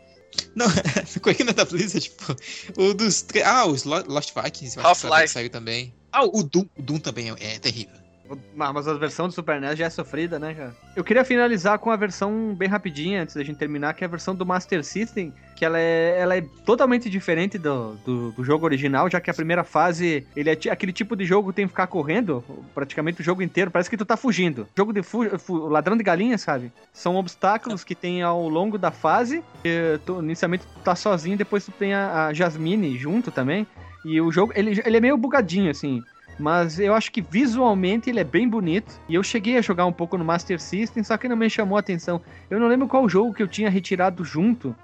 Não, 0.55 0.65
Quake 1.21 1.43
não 1.43 1.51
é 1.51 1.53
da 1.53 1.63
Blizzard, 1.63 2.11
pô. 2.17 2.35
O 2.83 2.93
dos. 2.93 3.23
Ah, 3.45 3.65
os 3.65 3.83
Lo- 3.85 4.03
Lost 4.07 4.33
Vikings, 4.35 4.77
Half-Life. 4.79 5.21
que 5.23 5.27
saiu 5.29 5.49
também. 5.49 5.93
Ah, 6.11 6.25
o 6.25 6.43
Doom, 6.43 6.65
o 6.77 6.81
Doom 6.81 6.97
também 6.99 7.29
é, 7.29 7.55
é 7.55 7.59
terrível. 7.59 7.95
Mas 8.55 8.87
a 8.87 8.93
versão 8.93 9.27
do 9.27 9.33
Super 9.33 9.61
NES 9.61 9.77
já 9.77 9.85
é 9.85 9.89
sofrida, 9.89 10.39
né, 10.39 10.53
cara? 10.53 10.75
Eu 10.95 11.03
queria 11.03 11.23
finalizar 11.23 11.79
com 11.79 11.91
a 11.91 11.95
versão 11.95 12.53
bem 12.55 12.67
rapidinha, 12.67 13.21
antes 13.21 13.35
da 13.35 13.43
gente 13.43 13.57
terminar, 13.57 13.93
que 13.93 14.03
é 14.03 14.07
a 14.07 14.09
versão 14.09 14.35
do 14.35 14.45
Master 14.45 14.83
System, 14.83 15.33
que 15.55 15.63
ela 15.63 15.79
é, 15.79 16.19
ela 16.19 16.37
é 16.37 16.41
totalmente 16.65 17.09
diferente 17.09 17.57
do, 17.57 17.93
do, 18.05 18.31
do 18.31 18.43
jogo 18.43 18.65
original, 18.65 19.09
já 19.09 19.19
que 19.19 19.29
a 19.29 19.33
primeira 19.33 19.63
fase, 19.63 20.25
ele 20.35 20.49
é 20.49 20.57
aquele 20.71 20.91
tipo 20.91 21.15
de 21.15 21.25
jogo 21.25 21.49
que 21.49 21.55
tem 21.55 21.65
que 21.65 21.71
ficar 21.71 21.87
correndo 21.87 22.43
praticamente 22.73 23.21
o 23.21 23.23
jogo 23.23 23.41
inteiro, 23.41 23.71
parece 23.71 23.89
que 23.89 23.97
tu 23.97 24.05
tá 24.05 24.17
fugindo. 24.17 24.67
Jogo 24.75 24.93
de 24.93 25.01
ladrão 25.49 25.95
de 25.95 26.03
galinha, 26.03 26.37
sabe? 26.37 26.71
São 26.91 27.15
obstáculos 27.15 27.83
que 27.83 27.95
tem 27.95 28.21
ao 28.21 28.47
longo 28.49 28.77
da 28.77 28.91
fase, 28.91 29.43
tu, 30.05 30.21
inicialmente 30.21 30.65
tu 30.65 30.79
tá 30.83 30.95
sozinho, 30.95 31.37
depois 31.37 31.65
tu 31.65 31.71
tem 31.71 31.93
a, 31.93 32.27
a 32.27 32.33
Jasmine 32.33 32.97
junto 32.97 33.31
também, 33.31 33.65
e 34.05 34.21
o 34.21 34.31
jogo, 34.31 34.53
ele, 34.55 34.81
ele 34.85 34.97
é 34.97 35.01
meio 35.01 35.17
bugadinho, 35.17 35.69
assim, 35.69 36.01
mas 36.39 36.79
eu 36.79 36.93
acho 36.93 37.11
que 37.11 37.21
visualmente 37.21 38.09
ele 38.09 38.19
é 38.19 38.23
bem 38.23 38.47
bonito. 38.47 38.99
E 39.09 39.15
eu 39.15 39.23
cheguei 39.23 39.57
a 39.57 39.61
jogar 39.61 39.85
um 39.85 39.91
pouco 39.91 40.17
no 40.17 40.25
Master 40.25 40.59
System, 40.59 41.03
só 41.03 41.17
que 41.17 41.27
não 41.27 41.35
me 41.35 41.49
chamou 41.49 41.77
a 41.77 41.79
atenção. 41.79 42.21
Eu 42.49 42.59
não 42.59 42.67
lembro 42.67 42.87
qual 42.87 43.09
jogo 43.09 43.33
que 43.33 43.41
eu 43.41 43.47
tinha 43.47 43.69
retirado 43.69 44.23
junto, 44.23 44.75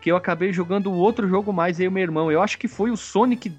que 0.00 0.10
eu 0.10 0.16
acabei 0.16 0.52
jogando 0.52 0.90
o 0.90 0.96
outro 0.96 1.28
jogo 1.28 1.52
mais 1.52 1.80
eu 1.80 1.86
e 1.86 1.90
meu 1.90 2.02
irmão. 2.02 2.30
Eu 2.30 2.40
acho 2.40 2.58
que 2.58 2.68
foi 2.68 2.90
o 2.90 2.96
Sonic. 2.96 3.52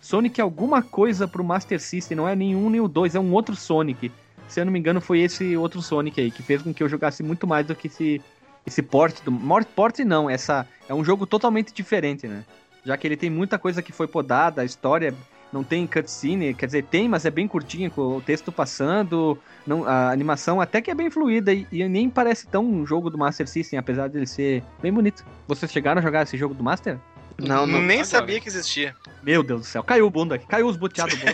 Sonic 0.00 0.40
alguma 0.40 0.82
coisa 0.82 1.28
pro 1.28 1.44
Master 1.44 1.80
System, 1.80 2.16
não 2.16 2.28
é 2.28 2.34
nenhum 2.34 2.68
nem 2.70 2.80
o 2.80 2.88
dois, 2.88 3.14
é 3.14 3.20
um 3.20 3.32
outro 3.32 3.54
Sonic. 3.54 4.10
Se 4.48 4.60
eu 4.60 4.64
não 4.64 4.72
me 4.72 4.78
engano, 4.78 5.00
foi 5.00 5.20
esse 5.20 5.56
outro 5.56 5.80
Sonic 5.82 6.20
aí, 6.20 6.30
que 6.30 6.42
fez 6.42 6.62
com 6.62 6.72
que 6.72 6.82
eu 6.82 6.88
jogasse 6.88 7.22
muito 7.22 7.46
mais 7.46 7.66
do 7.66 7.74
que 7.74 7.86
esse, 7.88 8.20
esse 8.66 8.82
port 8.82 9.20
do. 9.24 9.30
Mort 9.30 9.66
Port 9.74 9.98
não, 10.00 10.28
essa 10.28 10.66
é 10.88 10.94
um 10.94 11.04
jogo 11.04 11.26
totalmente 11.26 11.72
diferente, 11.72 12.26
né? 12.26 12.44
Já 12.84 12.96
que 12.96 13.06
ele 13.06 13.16
tem 13.16 13.28
muita 13.28 13.58
coisa 13.58 13.82
que 13.82 13.90
foi 13.90 14.06
podada, 14.06 14.62
a 14.62 14.64
história 14.64 15.12
não 15.52 15.62
tem 15.62 15.86
cutscene, 15.86 16.54
quer 16.54 16.66
dizer, 16.66 16.84
tem, 16.84 17.08
mas 17.08 17.24
é 17.24 17.30
bem 17.30 17.46
curtinha, 17.46 17.88
com 17.88 18.16
o 18.16 18.20
texto 18.20 18.50
passando, 18.50 19.38
não, 19.66 19.84
a 19.84 20.10
animação 20.10 20.60
até 20.60 20.80
que 20.80 20.90
é 20.90 20.94
bem 20.94 21.10
fluida 21.10 21.52
e, 21.52 21.66
e 21.72 21.88
nem 21.88 22.10
parece 22.10 22.46
tão 22.46 22.64
um 22.64 22.86
jogo 22.86 23.10
do 23.10 23.18
Master 23.18 23.48
System, 23.48 23.78
apesar 23.78 24.08
dele 24.08 24.26
ser 24.26 24.62
bem 24.82 24.92
bonito. 24.92 25.24
Vocês 25.46 25.70
chegaram 25.70 26.00
a 26.00 26.02
jogar 26.02 26.22
esse 26.22 26.36
jogo 26.36 26.54
do 26.54 26.62
Master? 26.62 26.98
Não, 27.38 27.66
não. 27.66 27.80
Nem 27.80 27.98
agora. 27.98 28.04
sabia 28.04 28.40
que 28.40 28.48
existia. 28.48 28.94
Meu 29.22 29.42
Deus 29.42 29.60
do 29.62 29.66
céu, 29.66 29.82
caiu 29.84 30.06
o 30.06 30.10
bunda 30.10 30.36
aqui, 30.36 30.46
caiu 30.46 30.66
os 30.66 30.76
boteados. 30.76 31.16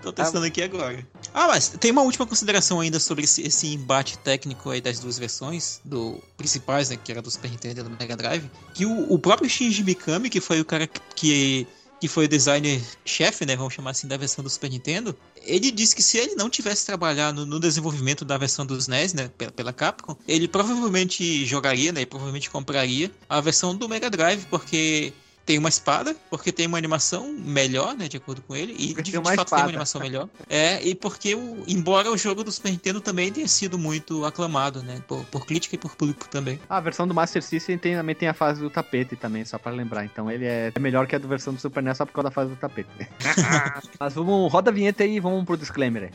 Tô 0.00 0.12
testando 0.12 0.46
aqui 0.46 0.62
agora. 0.62 1.04
Ah, 1.34 1.48
mas 1.48 1.68
tem 1.68 1.90
uma 1.90 2.02
última 2.02 2.24
consideração 2.24 2.78
ainda 2.80 3.00
sobre 3.00 3.24
esse, 3.24 3.42
esse 3.42 3.74
embate 3.74 4.16
técnico 4.18 4.70
aí 4.70 4.80
das 4.80 5.00
duas 5.00 5.18
versões, 5.18 5.80
do 5.84 6.22
principais, 6.36 6.88
né, 6.88 6.96
que 7.02 7.10
era 7.10 7.20
do 7.20 7.30
Super 7.30 7.50
Nintendo 7.50 7.80
e 7.80 7.82
do 7.82 7.90
Mega 7.90 8.16
Drive, 8.16 8.48
que 8.74 8.86
o, 8.86 9.12
o 9.12 9.18
próprio 9.18 9.50
Shinji 9.50 9.82
Mikami, 9.82 10.30
que 10.30 10.40
foi 10.40 10.60
o 10.60 10.64
cara 10.64 10.86
que, 10.86 11.00
que 11.16 11.66
foi 12.06 12.26
o 12.26 12.28
designer-chefe, 12.28 13.44
né, 13.44 13.56
vamos 13.56 13.74
chamar 13.74 13.90
assim, 13.90 14.06
da 14.06 14.16
versão 14.16 14.44
do 14.44 14.50
Super 14.50 14.70
Nintendo, 14.70 15.16
ele 15.42 15.70
disse 15.70 15.96
que 15.96 16.02
se 16.02 16.18
ele 16.18 16.34
não 16.36 16.48
tivesse 16.48 16.86
trabalhado 16.86 17.44
no, 17.44 17.58
desenvolvimento 17.58 18.24
da 18.24 18.38
versão 18.38 18.64
dos 18.64 18.86
NES, 18.86 19.14
né, 19.14 19.30
pela, 19.36 19.50
pela 19.50 19.72
Capcom, 19.72 20.16
ele 20.28 20.46
provavelmente 20.46 21.44
jogaria, 21.44 21.90
né, 21.90 22.02
e 22.02 22.06
provavelmente 22.06 22.50
compraria 22.50 23.10
a 23.28 23.40
versão 23.40 23.74
do 23.74 23.88
Mega 23.88 24.08
Drive, 24.08 24.44
porque 24.50 25.12
tem 25.48 25.56
uma 25.56 25.70
espada, 25.70 26.14
porque 26.28 26.52
tem 26.52 26.66
uma 26.66 26.76
animação 26.76 27.32
melhor, 27.32 27.96
né, 27.96 28.06
de 28.06 28.18
acordo 28.18 28.42
com 28.42 28.54
ele, 28.54 28.74
e 28.78 28.88
Porque 28.88 29.10
de, 29.10 29.12
de 29.12 29.16
fato 29.16 29.24
tem 29.24 29.34
uma 29.34 29.44
espada. 29.44 29.62
animação 29.62 29.98
melhor. 29.98 30.28
É, 30.46 30.86
e 30.86 30.94
porque, 30.94 31.34
o, 31.34 31.64
embora 31.66 32.10
o 32.10 32.18
jogo 32.18 32.44
do 32.44 32.52
Super 32.52 32.70
Nintendo 32.70 33.00
também 33.00 33.32
tenha 33.32 33.48
sido 33.48 33.78
muito 33.78 34.26
aclamado, 34.26 34.82
né, 34.82 35.02
por, 35.08 35.24
por 35.24 35.46
crítica 35.46 35.74
e 35.74 35.78
por 35.78 35.96
público 35.96 36.28
também. 36.28 36.60
Ah, 36.68 36.76
a 36.76 36.80
versão 36.80 37.08
do 37.08 37.14
Master 37.14 37.42
System 37.42 37.78
tem, 37.78 37.96
também 37.96 38.14
tem 38.14 38.28
a 38.28 38.34
fase 38.34 38.60
do 38.60 38.68
tapete 38.68 39.16
também, 39.16 39.42
só 39.46 39.56
pra 39.56 39.72
lembrar. 39.72 40.04
Então 40.04 40.30
ele 40.30 40.44
é, 40.44 40.70
é 40.74 40.78
melhor 40.78 41.06
que 41.06 41.16
a 41.16 41.18
do 41.18 41.26
versão 41.26 41.54
do 41.54 41.60
Super 41.60 41.82
NES 41.82 41.96
só 41.96 42.04
por 42.04 42.12
causa 42.12 42.28
da 42.28 42.34
fase 42.34 42.50
do 42.50 42.56
tapete. 42.56 42.90
Mas 43.98 44.12
vamos, 44.12 44.52
roda 44.52 44.70
a 44.70 44.74
vinheta 44.74 45.02
aí 45.02 45.16
e 45.16 45.20
vamos 45.20 45.46
pro 45.46 45.56
disclaimer 45.56 46.02
aí. 46.02 46.10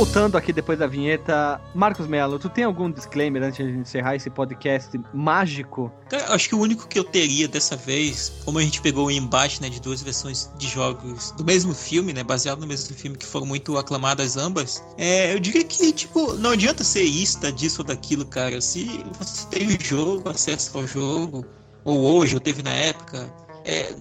Voltando 0.00 0.38
aqui 0.38 0.50
depois 0.50 0.78
da 0.78 0.86
vinheta, 0.86 1.60
Marcos 1.74 2.06
Melo, 2.06 2.38
tu 2.38 2.48
tem 2.48 2.64
algum 2.64 2.90
disclaimer 2.90 3.42
antes 3.42 3.58
de 3.58 3.70
encerrar 3.70 4.16
esse 4.16 4.30
podcast 4.30 4.98
mágico? 5.12 5.92
Cara, 6.08 6.32
acho 6.32 6.48
que 6.48 6.54
o 6.54 6.58
único 6.58 6.88
que 6.88 6.98
eu 6.98 7.04
teria 7.04 7.46
dessa 7.46 7.76
vez, 7.76 8.32
como 8.46 8.58
a 8.58 8.62
gente 8.62 8.80
pegou 8.80 9.08
o 9.08 9.10
embate 9.10 9.60
né, 9.60 9.68
de 9.68 9.78
duas 9.78 10.00
versões 10.00 10.50
de 10.56 10.68
jogos 10.68 11.32
do 11.32 11.44
mesmo 11.44 11.74
filme, 11.74 12.14
né, 12.14 12.24
baseado 12.24 12.60
no 12.60 12.66
mesmo 12.66 12.96
filme, 12.96 13.18
que 13.18 13.26
foram 13.26 13.44
muito 13.44 13.76
aclamadas 13.76 14.38
ambas, 14.38 14.82
é, 14.96 15.34
eu 15.34 15.38
diria 15.38 15.64
que, 15.64 15.92
tipo, 15.92 16.32
não 16.32 16.52
adianta 16.52 16.82
ser 16.82 17.02
ista 17.02 17.52
disso 17.52 17.82
ou 17.82 17.86
daquilo, 17.86 18.24
cara. 18.24 18.58
Se 18.62 19.04
você 19.18 19.46
tem 19.48 19.68
o 19.68 19.84
jogo, 19.84 20.30
acesso 20.30 20.78
ao 20.78 20.86
jogo, 20.86 21.44
ou 21.84 22.00
hoje, 22.00 22.32
ou 22.32 22.40
teve 22.40 22.62
na 22.62 22.72
época, 22.72 23.30
é, 23.66 23.94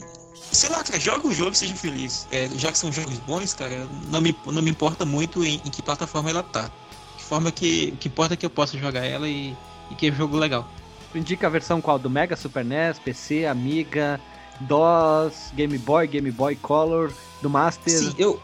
sei 0.52 0.70
lá, 0.70 0.84
cara, 0.84 1.00
joga 1.00 1.28
o 1.28 1.34
jogo 1.34 1.52
e 1.52 1.56
seja 1.56 1.76
feliz. 1.76 2.28
É, 2.32 2.50
já 2.56 2.72
que 2.72 2.78
são 2.78 2.92
jogos 2.92 3.18
bons, 3.20 3.54
cara, 3.54 3.88
não 4.08 4.22
me, 4.22 4.36
não 4.46 4.62
me 4.62 4.70
importa 4.70 5.06
muito 5.06 5.44
em, 5.44 5.56
em 5.66 5.70
que 5.70 5.82
plataforma 5.82 6.30
ela 6.30 6.44
tá. 6.44 6.70
De 7.18 7.24
forma 7.24 7.52
que 7.52 7.92
o 7.94 7.98
que 7.98 8.08
importa 8.08 8.34
é 8.34 8.38
que 8.38 8.46
eu 8.46 8.50
possa 8.50 8.78
jogar 8.78 9.06
ela 9.06 9.28
e, 9.28 9.56
e 9.92 9.96
que 9.96 10.08
é 10.08 10.12
um 10.12 10.16
jogo 10.16 10.38
legal. 10.38 10.68
Tu 11.12 11.18
indica 11.18 11.48
a 11.48 11.50
versão 11.50 11.82
qual? 11.82 11.98
Do 11.98 12.10
Mega, 12.10 12.36
Super 12.36 12.64
NES, 12.64 13.00
PC, 13.00 13.46
Amiga, 13.46 14.20
DOS, 14.62 15.52
Game 15.54 15.78
Boy, 15.78 16.08
Game 16.08 16.32
Boy 16.32 16.56
Color, 16.56 17.12
do 17.42 17.50
Master. 17.50 17.98
Sim, 17.98 18.14
eu, 18.18 18.40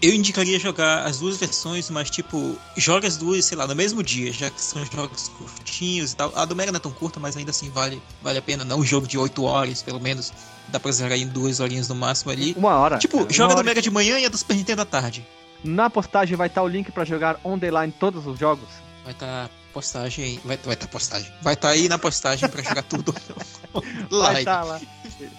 eu 0.00 0.12
indicaria 0.12 0.58
jogar 0.58 1.04
as 1.06 1.20
duas 1.20 1.36
versões, 1.36 1.88
mas 1.88 2.10
tipo, 2.10 2.58
joga 2.76 3.06
as 3.06 3.16
duas, 3.16 3.44
sei 3.44 3.56
lá, 3.56 3.66
no 3.66 3.74
mesmo 3.74 4.02
dia, 4.02 4.32
já 4.32 4.50
que 4.50 4.60
são 4.60 4.84
jogos 4.84 5.28
curtinhos 5.28 6.12
e 6.12 6.16
tal. 6.16 6.32
A 6.34 6.44
do 6.44 6.56
Mega 6.56 6.72
não 6.72 6.78
é 6.78 6.80
tão 6.80 6.92
curta, 6.92 7.20
mas 7.20 7.36
ainda 7.36 7.50
assim 7.50 7.70
vale, 7.70 8.02
vale 8.20 8.38
a 8.38 8.42
pena. 8.42 8.64
Não 8.64 8.80
um 8.80 8.84
jogo 8.84 9.06
de 9.06 9.16
8 9.16 9.42
horas, 9.44 9.82
pelo 9.82 10.00
menos. 10.00 10.32
Dá 10.68 10.80
pra 10.80 10.90
zerar 10.92 11.18
em 11.18 11.26
duas 11.26 11.60
horinhas 11.60 11.88
no 11.88 11.94
máximo 11.94 12.32
ali. 12.32 12.54
Uma 12.56 12.76
hora. 12.76 12.98
Tipo, 12.98 13.26
joga 13.32 13.54
do 13.54 13.64
Mega 13.64 13.82
de 13.82 13.90
manhã 13.90 14.18
e 14.18 14.26
a 14.26 14.28
do 14.28 14.38
Super 14.38 14.56
Nintendo 14.56 14.82
à 14.82 14.86
tarde. 14.86 15.26
Na 15.62 15.88
postagem 15.88 16.36
vai 16.36 16.48
estar 16.48 16.62
o 16.62 16.68
link 16.68 16.90
pra 16.90 17.04
jogar 17.04 17.38
on 17.44 17.58
the 17.58 17.70
line 17.70 17.92
todos 17.92 18.26
os 18.26 18.38
jogos. 18.38 18.68
Vai 19.04 19.12
estar 19.12 19.50
postagem 19.72 20.24
aí. 20.24 20.40
Vai 20.44 20.56
estar 20.56 20.86
postagem. 20.88 21.32
Vai 21.40 21.54
estar 21.54 21.68
aí 21.70 21.88
na 21.88 21.98
postagem 21.98 22.48
pra 22.48 22.62
jogar 22.62 22.82
tudo. 22.82 23.14
Vai 24.10 24.40
estar 24.40 24.62
lá. 24.64 24.80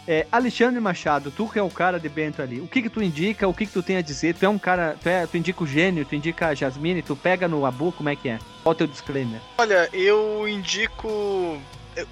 É, 0.07 0.25
Alexandre 0.31 0.79
Machado, 0.79 1.29
tu 1.29 1.47
que 1.47 1.59
é 1.59 1.61
o 1.61 1.69
cara 1.69 1.99
de 1.99 2.09
Bento 2.09 2.41
ali, 2.41 2.59
o 2.59 2.67
que 2.67 2.81
que 2.81 2.89
tu 2.89 3.01
indica, 3.01 3.47
o 3.47 3.53
que 3.53 3.65
que 3.65 3.71
tu 3.71 3.83
tem 3.83 3.97
a 3.97 4.01
dizer? 4.01 4.33
Tu 4.33 4.45
é 4.45 4.49
um 4.49 4.57
cara, 4.57 4.97
tu, 5.01 5.07
é, 5.07 5.27
tu 5.27 5.37
indica 5.37 5.63
o 5.63 5.67
gênio, 5.67 6.05
tu 6.05 6.15
indica 6.15 6.47
a 6.47 6.55
Jasmine, 6.55 7.01
tu 7.01 7.15
pega 7.15 7.47
no 7.47 7.65
Abu, 7.65 7.91
como 7.91 8.09
é 8.09 8.15
que 8.15 8.29
é? 8.29 8.39
Qual 8.63 8.73
o 8.73 8.75
teu 8.75 8.87
disclaimer? 8.87 9.39
Olha, 9.57 9.89
eu 9.93 10.47
indico. 10.47 11.59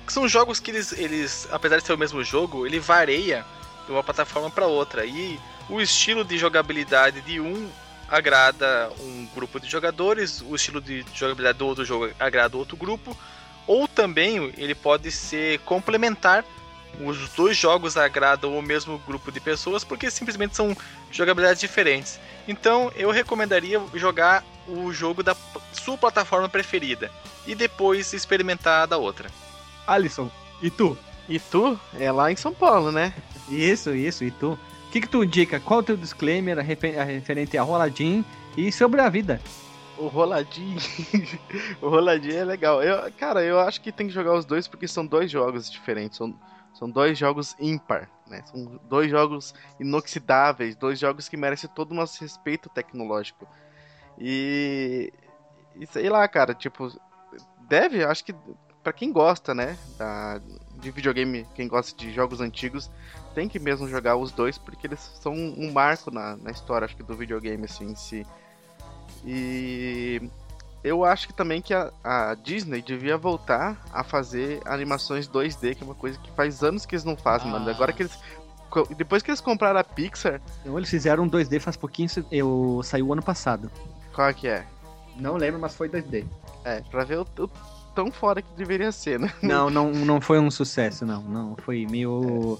São 0.08 0.28
jogos 0.28 0.60
que 0.60 0.72
eles, 0.72 0.92
eles, 0.94 1.48
apesar 1.52 1.78
de 1.78 1.86
ser 1.86 1.94
o 1.94 1.98
mesmo 1.98 2.24
jogo, 2.24 2.66
ele 2.66 2.80
varia 2.80 3.46
de 3.86 3.92
uma 3.92 4.04
plataforma 4.04 4.50
para 4.50 4.66
outra. 4.66 5.06
E 5.06 5.40
o 5.70 5.82
estilo 5.82 6.24
de 6.24 6.38
jogabilidade 6.38 7.22
de 7.22 7.40
um 7.40 7.70
agrada 8.08 8.92
um 9.00 9.26
grupo 9.34 9.60
de 9.60 9.70
jogadores, 9.70 10.42
o 10.42 10.56
estilo 10.56 10.82
de 10.82 11.06
jogabilidade 11.14 11.58
do 11.58 11.66
outro 11.66 11.86
jogo 11.86 12.12
agrada 12.20 12.58
outro 12.58 12.76
grupo, 12.76 13.16
ou 13.66 13.88
também 13.88 14.54
ele 14.58 14.76
pode 14.76 15.10
ser 15.12 15.60
complementar. 15.60 16.44
Os 17.00 17.30
dois 17.30 17.56
jogos 17.56 17.96
agradam 17.96 18.58
o 18.58 18.62
mesmo 18.62 18.98
grupo 19.08 19.32
de 19.32 19.40
pessoas 19.40 19.82
porque 19.82 20.12
simplesmente 20.12 20.58
são 20.58 20.76
jogabilidades 21.10 21.62
diferentes. 21.62 22.20
Então 22.46 22.92
eu 22.98 23.12
recomendaria 23.12 23.82
jogar 23.94 24.44
o 24.68 24.92
jogo 24.92 25.24
da 25.24 25.36
sua 25.72 25.98
plataforma 25.98 26.50
preferida 26.50 27.10
e 27.48 27.56
depois 27.56 28.12
experimentar 28.12 28.84
a 28.84 28.86
da 28.86 28.98
outra. 28.98 29.30
Alisson, 29.88 30.30
e 30.62 30.70
tu? 30.70 30.98
E 31.28 31.40
tu? 31.40 31.80
É 32.00 32.12
lá 32.12 32.32
em 32.32 32.36
São 32.36 32.54
Paulo, 32.54 32.92
né? 32.92 33.14
Isso, 33.50 33.94
isso, 33.96 34.24
e 34.24 34.32
tu? 34.32 34.54
O 34.88 34.92
que 34.92 35.02
que 35.02 35.08
tu 35.08 35.24
indica? 35.24 35.60
Qual 35.60 35.80
o 35.80 35.84
teu 35.84 35.96
disclaimer 35.96 36.58
referente 36.58 37.58
a 37.58 37.64
Roladinho 37.64 38.26
e 38.58 38.72
sobre 38.72 39.02
a 39.02 39.10
vida? 39.10 39.40
O 40.02 40.08
roladinho. 40.08 40.80
o 41.80 41.88
roladinho 41.88 42.38
é 42.38 42.44
legal. 42.44 42.82
Eu, 42.82 43.12
cara, 43.14 43.44
eu 43.44 43.60
acho 43.60 43.80
que 43.80 43.92
tem 43.92 44.08
que 44.08 44.14
jogar 44.14 44.34
os 44.34 44.46
dois 44.46 44.68
porque 44.68 44.88
são 44.88 45.06
dois 45.06 45.30
jogos 45.30 45.70
diferentes. 45.70 46.18
São, 46.18 46.34
são 46.74 46.90
dois 46.90 47.20
jogos 47.20 47.56
ímpar, 47.60 48.10
né? 48.28 48.42
São 48.46 48.80
dois 48.90 49.12
jogos 49.12 49.54
inoxidáveis, 49.80 50.76
dois 50.76 50.98
jogos 50.98 51.30
que 51.30 51.38
merecem 51.38 51.70
todo 51.76 51.92
o 51.92 51.94
nosso 51.94 52.20
respeito 52.20 52.68
tecnológico. 52.70 53.48
E. 54.18 55.14
E 55.80 55.86
sei 55.86 56.10
lá, 56.10 56.28
cara, 56.28 56.56
tipo. 56.56 56.92
Deve, 57.68 58.04
acho 58.04 58.26
que. 58.26 58.34
Pra 58.84 58.92
quem 58.94 59.12
gosta, 59.12 59.54
né? 59.54 59.78
Da, 59.98 60.40
de 60.80 60.90
videogame, 60.92 61.46
quem 61.54 61.68
gosta 61.68 61.96
de 61.98 62.12
jogos 62.12 62.42
antigos, 62.42 62.90
tem 63.36 63.48
que 63.48 63.60
mesmo 63.60 63.88
jogar 63.88 64.16
os 64.16 64.32
dois, 64.32 64.58
porque 64.58 64.88
eles 64.88 65.00
são 65.22 65.34
um 65.34 65.72
marco 65.72 66.10
na, 66.10 66.36
na 66.38 66.50
história, 66.52 66.86
acho 66.86 66.96
que, 66.96 67.04
do 67.04 67.16
videogame, 67.16 67.66
assim, 67.66 67.86
em 67.92 67.96
si. 67.96 68.26
E 69.24 70.22
eu 70.84 71.04
acho 71.06 71.28
que 71.28 71.34
também 71.34 71.62
que 71.62 71.74
a, 71.74 71.92
a 72.04 72.34
Disney 72.36 72.82
devia 72.82 73.18
voltar 73.18 73.78
a 73.94 74.04
fazer 74.04 74.62
animações 74.66 75.28
2D, 75.28 75.76
que 75.76 75.84
é 75.84 75.86
uma 75.86 75.94
coisa 75.96 76.18
que 76.18 76.32
faz 76.32 76.64
anos 76.64 76.86
que 76.86 76.96
eles 76.96 77.06
não 77.06 77.16
fazem, 77.16 77.48
Ah. 77.50 77.52
mano. 77.52 77.70
Agora 77.70 77.94
que 77.94 78.04
eles. 78.04 78.18
Depois 78.96 79.22
que 79.22 79.30
eles 79.30 79.42
compraram 79.42 79.80
a 79.80 79.84
Pixar, 79.84 80.42
Então, 80.62 80.78
eles 80.78 80.90
fizeram 80.90 81.24
um 81.26 81.30
2D 81.30 81.60
faz 81.60 81.76
pouquinho, 81.76 82.10
eu 82.32 82.82
saiu 82.84 83.12
ano 83.12 83.22
passado. 83.22 83.70
qual 84.16 84.30
é 84.30 84.34
que 84.34 84.48
é? 84.48 84.66
Não 85.18 85.36
lembro, 85.36 85.60
mas 85.60 85.76
foi 85.76 85.90
2D. 85.90 86.26
É, 86.64 86.80
pra 86.90 87.04
ver 87.04 87.20
o, 87.20 87.22
o 87.24 87.50
tão 87.96 88.12
fora 88.12 88.42
que 88.42 88.54
deveria 88.56 88.92
ser, 88.92 89.20
né? 89.20 89.32
Não, 89.42 89.70
não, 89.70 89.92
não 89.92 90.22
foi 90.22 90.40
um 90.40 90.52
sucesso, 90.52 91.06
não. 91.06 91.22
Não, 91.24 91.56
foi 91.58 91.86
meio. 91.90 92.60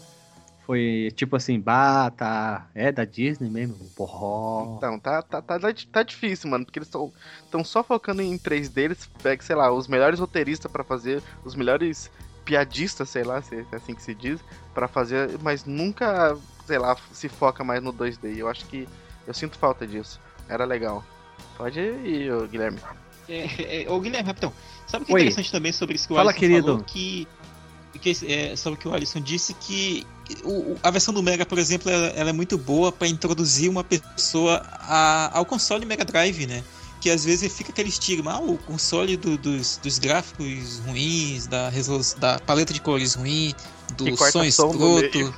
Foi 0.66 1.12
tipo 1.16 1.36
assim, 1.36 1.60
bah, 1.60 2.12
tá. 2.12 2.68
É 2.74 2.92
da 2.92 3.04
Disney 3.04 3.50
mesmo? 3.50 3.76
Porra. 3.96 4.78
Então, 4.78 5.00
tá, 5.00 5.22
tá, 5.22 5.42
tá, 5.42 5.60
tá 5.92 6.04
difícil, 6.04 6.50
mano, 6.50 6.64
porque 6.66 6.80
eles 6.80 6.88
estão 6.88 7.64
só 7.64 7.84
focando 7.84 8.22
em 8.22 8.38
3D, 8.38 8.78
eles 8.78 9.10
pegam, 9.22 9.46
sei 9.46 9.56
lá, 9.56 9.72
os 9.72 9.88
melhores 9.88 10.20
roteiristas 10.20 10.72
pra 10.72 10.84
fazer, 10.84 11.22
os 11.44 11.56
melhores 11.56 12.12
piadistas, 12.46 13.10
sei 13.10 13.24
lá, 13.24 13.42
se 13.42 13.66
é 13.72 13.76
assim 13.76 13.94
que 13.94 14.02
se 14.02 14.16
diz, 14.16 14.40
pra 14.74 14.88
fazer, 14.88 15.38
mas 15.42 15.66
nunca, 15.66 16.38
sei 16.66 16.78
lá, 16.78 16.96
se 17.12 17.28
foca 17.28 17.64
mais 17.64 17.82
no 17.84 17.92
2D. 17.92 18.38
Eu 18.38 18.48
acho 18.48 18.66
que 18.66 18.88
eu 19.28 19.34
sinto 19.34 19.58
falta 19.58 19.86
disso. 19.86 20.20
Era 20.48 20.66
legal. 20.66 21.04
Pode 21.58 21.80
ir, 21.80 22.32
Guilherme. 22.48 22.80
É, 23.34 23.84
é, 23.84 23.90
ô 23.90 24.00
Guilherme, 24.00 24.28
rapidão. 24.28 24.52
Sabe 24.88 25.04
o 25.04 25.06
que 25.06 25.12
é 25.12 25.16
Oi. 25.16 25.22
interessante 25.22 25.52
também 25.52 25.72
sobre 25.72 25.96
isso 25.96 26.08
que 26.08 26.14
o 26.14 26.16
Fala, 26.18 26.32
Alisson 26.32 26.40
querido. 26.40 26.68
falou? 26.68 26.84
Que, 26.84 27.28
que 28.02 28.18
é, 28.28 28.56
sobre 28.56 28.78
o 28.78 28.82
que 28.82 28.88
o 28.88 28.94
Alisson 28.94 29.22
disse, 29.22 29.54
que 29.54 30.06
o- 30.44 30.76
a 30.84 30.92
versão 30.92 31.14
do 31.14 31.24
Mega, 31.24 31.46
por 31.46 31.58
exemplo, 31.58 31.90
ela, 31.90 32.08
ela 32.08 32.30
é 32.30 32.34
muito 32.34 32.58
boa 32.58 32.92
para 32.92 33.08
introduzir 33.08 33.70
uma 33.70 33.84
pessoa 33.84 34.62
a- 34.68 35.32
ao 35.38 35.46
console 35.46 35.86
Mega 35.86 36.04
Drive, 36.04 36.46
né? 36.46 36.64
Que 37.00 37.10
às 37.10 37.24
vezes 37.26 37.52
fica 37.56 37.72
aquele 37.72 37.90
estigma, 37.90 38.34
ah, 38.34 38.40
o 38.40 38.58
console 38.58 39.18
do- 39.18 39.38
dos, 39.38 39.78
dos 39.82 39.98
gráficos 39.98 40.80
ruins, 40.86 41.48
da, 41.48 41.70
resolu- 41.70 42.04
da 42.18 42.38
paleta 42.40 42.74
de 42.74 42.80
cores 42.82 43.16
ruim, 43.16 43.54
do 43.98 44.16
som 44.18 44.44
escroto. 44.44 45.34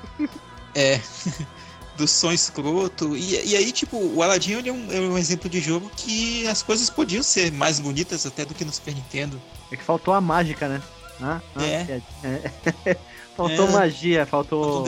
É. 0.76 1.00
do 1.96 2.08
som 2.08 2.32
escroto. 2.32 3.16
E, 3.16 3.52
e 3.52 3.56
aí, 3.56 3.72
tipo, 3.72 3.98
o 3.98 4.22
Aladdin 4.24 4.54
ele 4.54 4.70
é, 4.70 4.74
um, 4.74 4.92
é 4.92 5.00
um 5.00 5.18
exemplo 5.18 5.50
de 5.50 5.60
jogo 5.60 5.90
que 5.96 6.48
as 6.48 6.62
coisas 6.64 6.90
podiam 6.90 7.22
ser 7.24 7.52
mais 7.52 7.80
bonitas 7.80 8.26
até 8.26 8.46
do 8.46 8.54
que 8.54 8.66
no 8.66 8.72
Super 8.72 8.96
Nintendo. 8.96 9.42
É 9.72 9.76
que 9.78 9.84
faltou 9.84 10.14
a 10.14 10.22
mágica, 10.22 10.68
né? 10.68 10.82
Ah, 11.22 11.40
ah, 11.56 11.64
É. 11.64 12.02
é. 12.24 12.98
faltou 13.38 13.68
É. 13.68 13.72
magia, 13.72 14.26
Faltou 14.26 14.86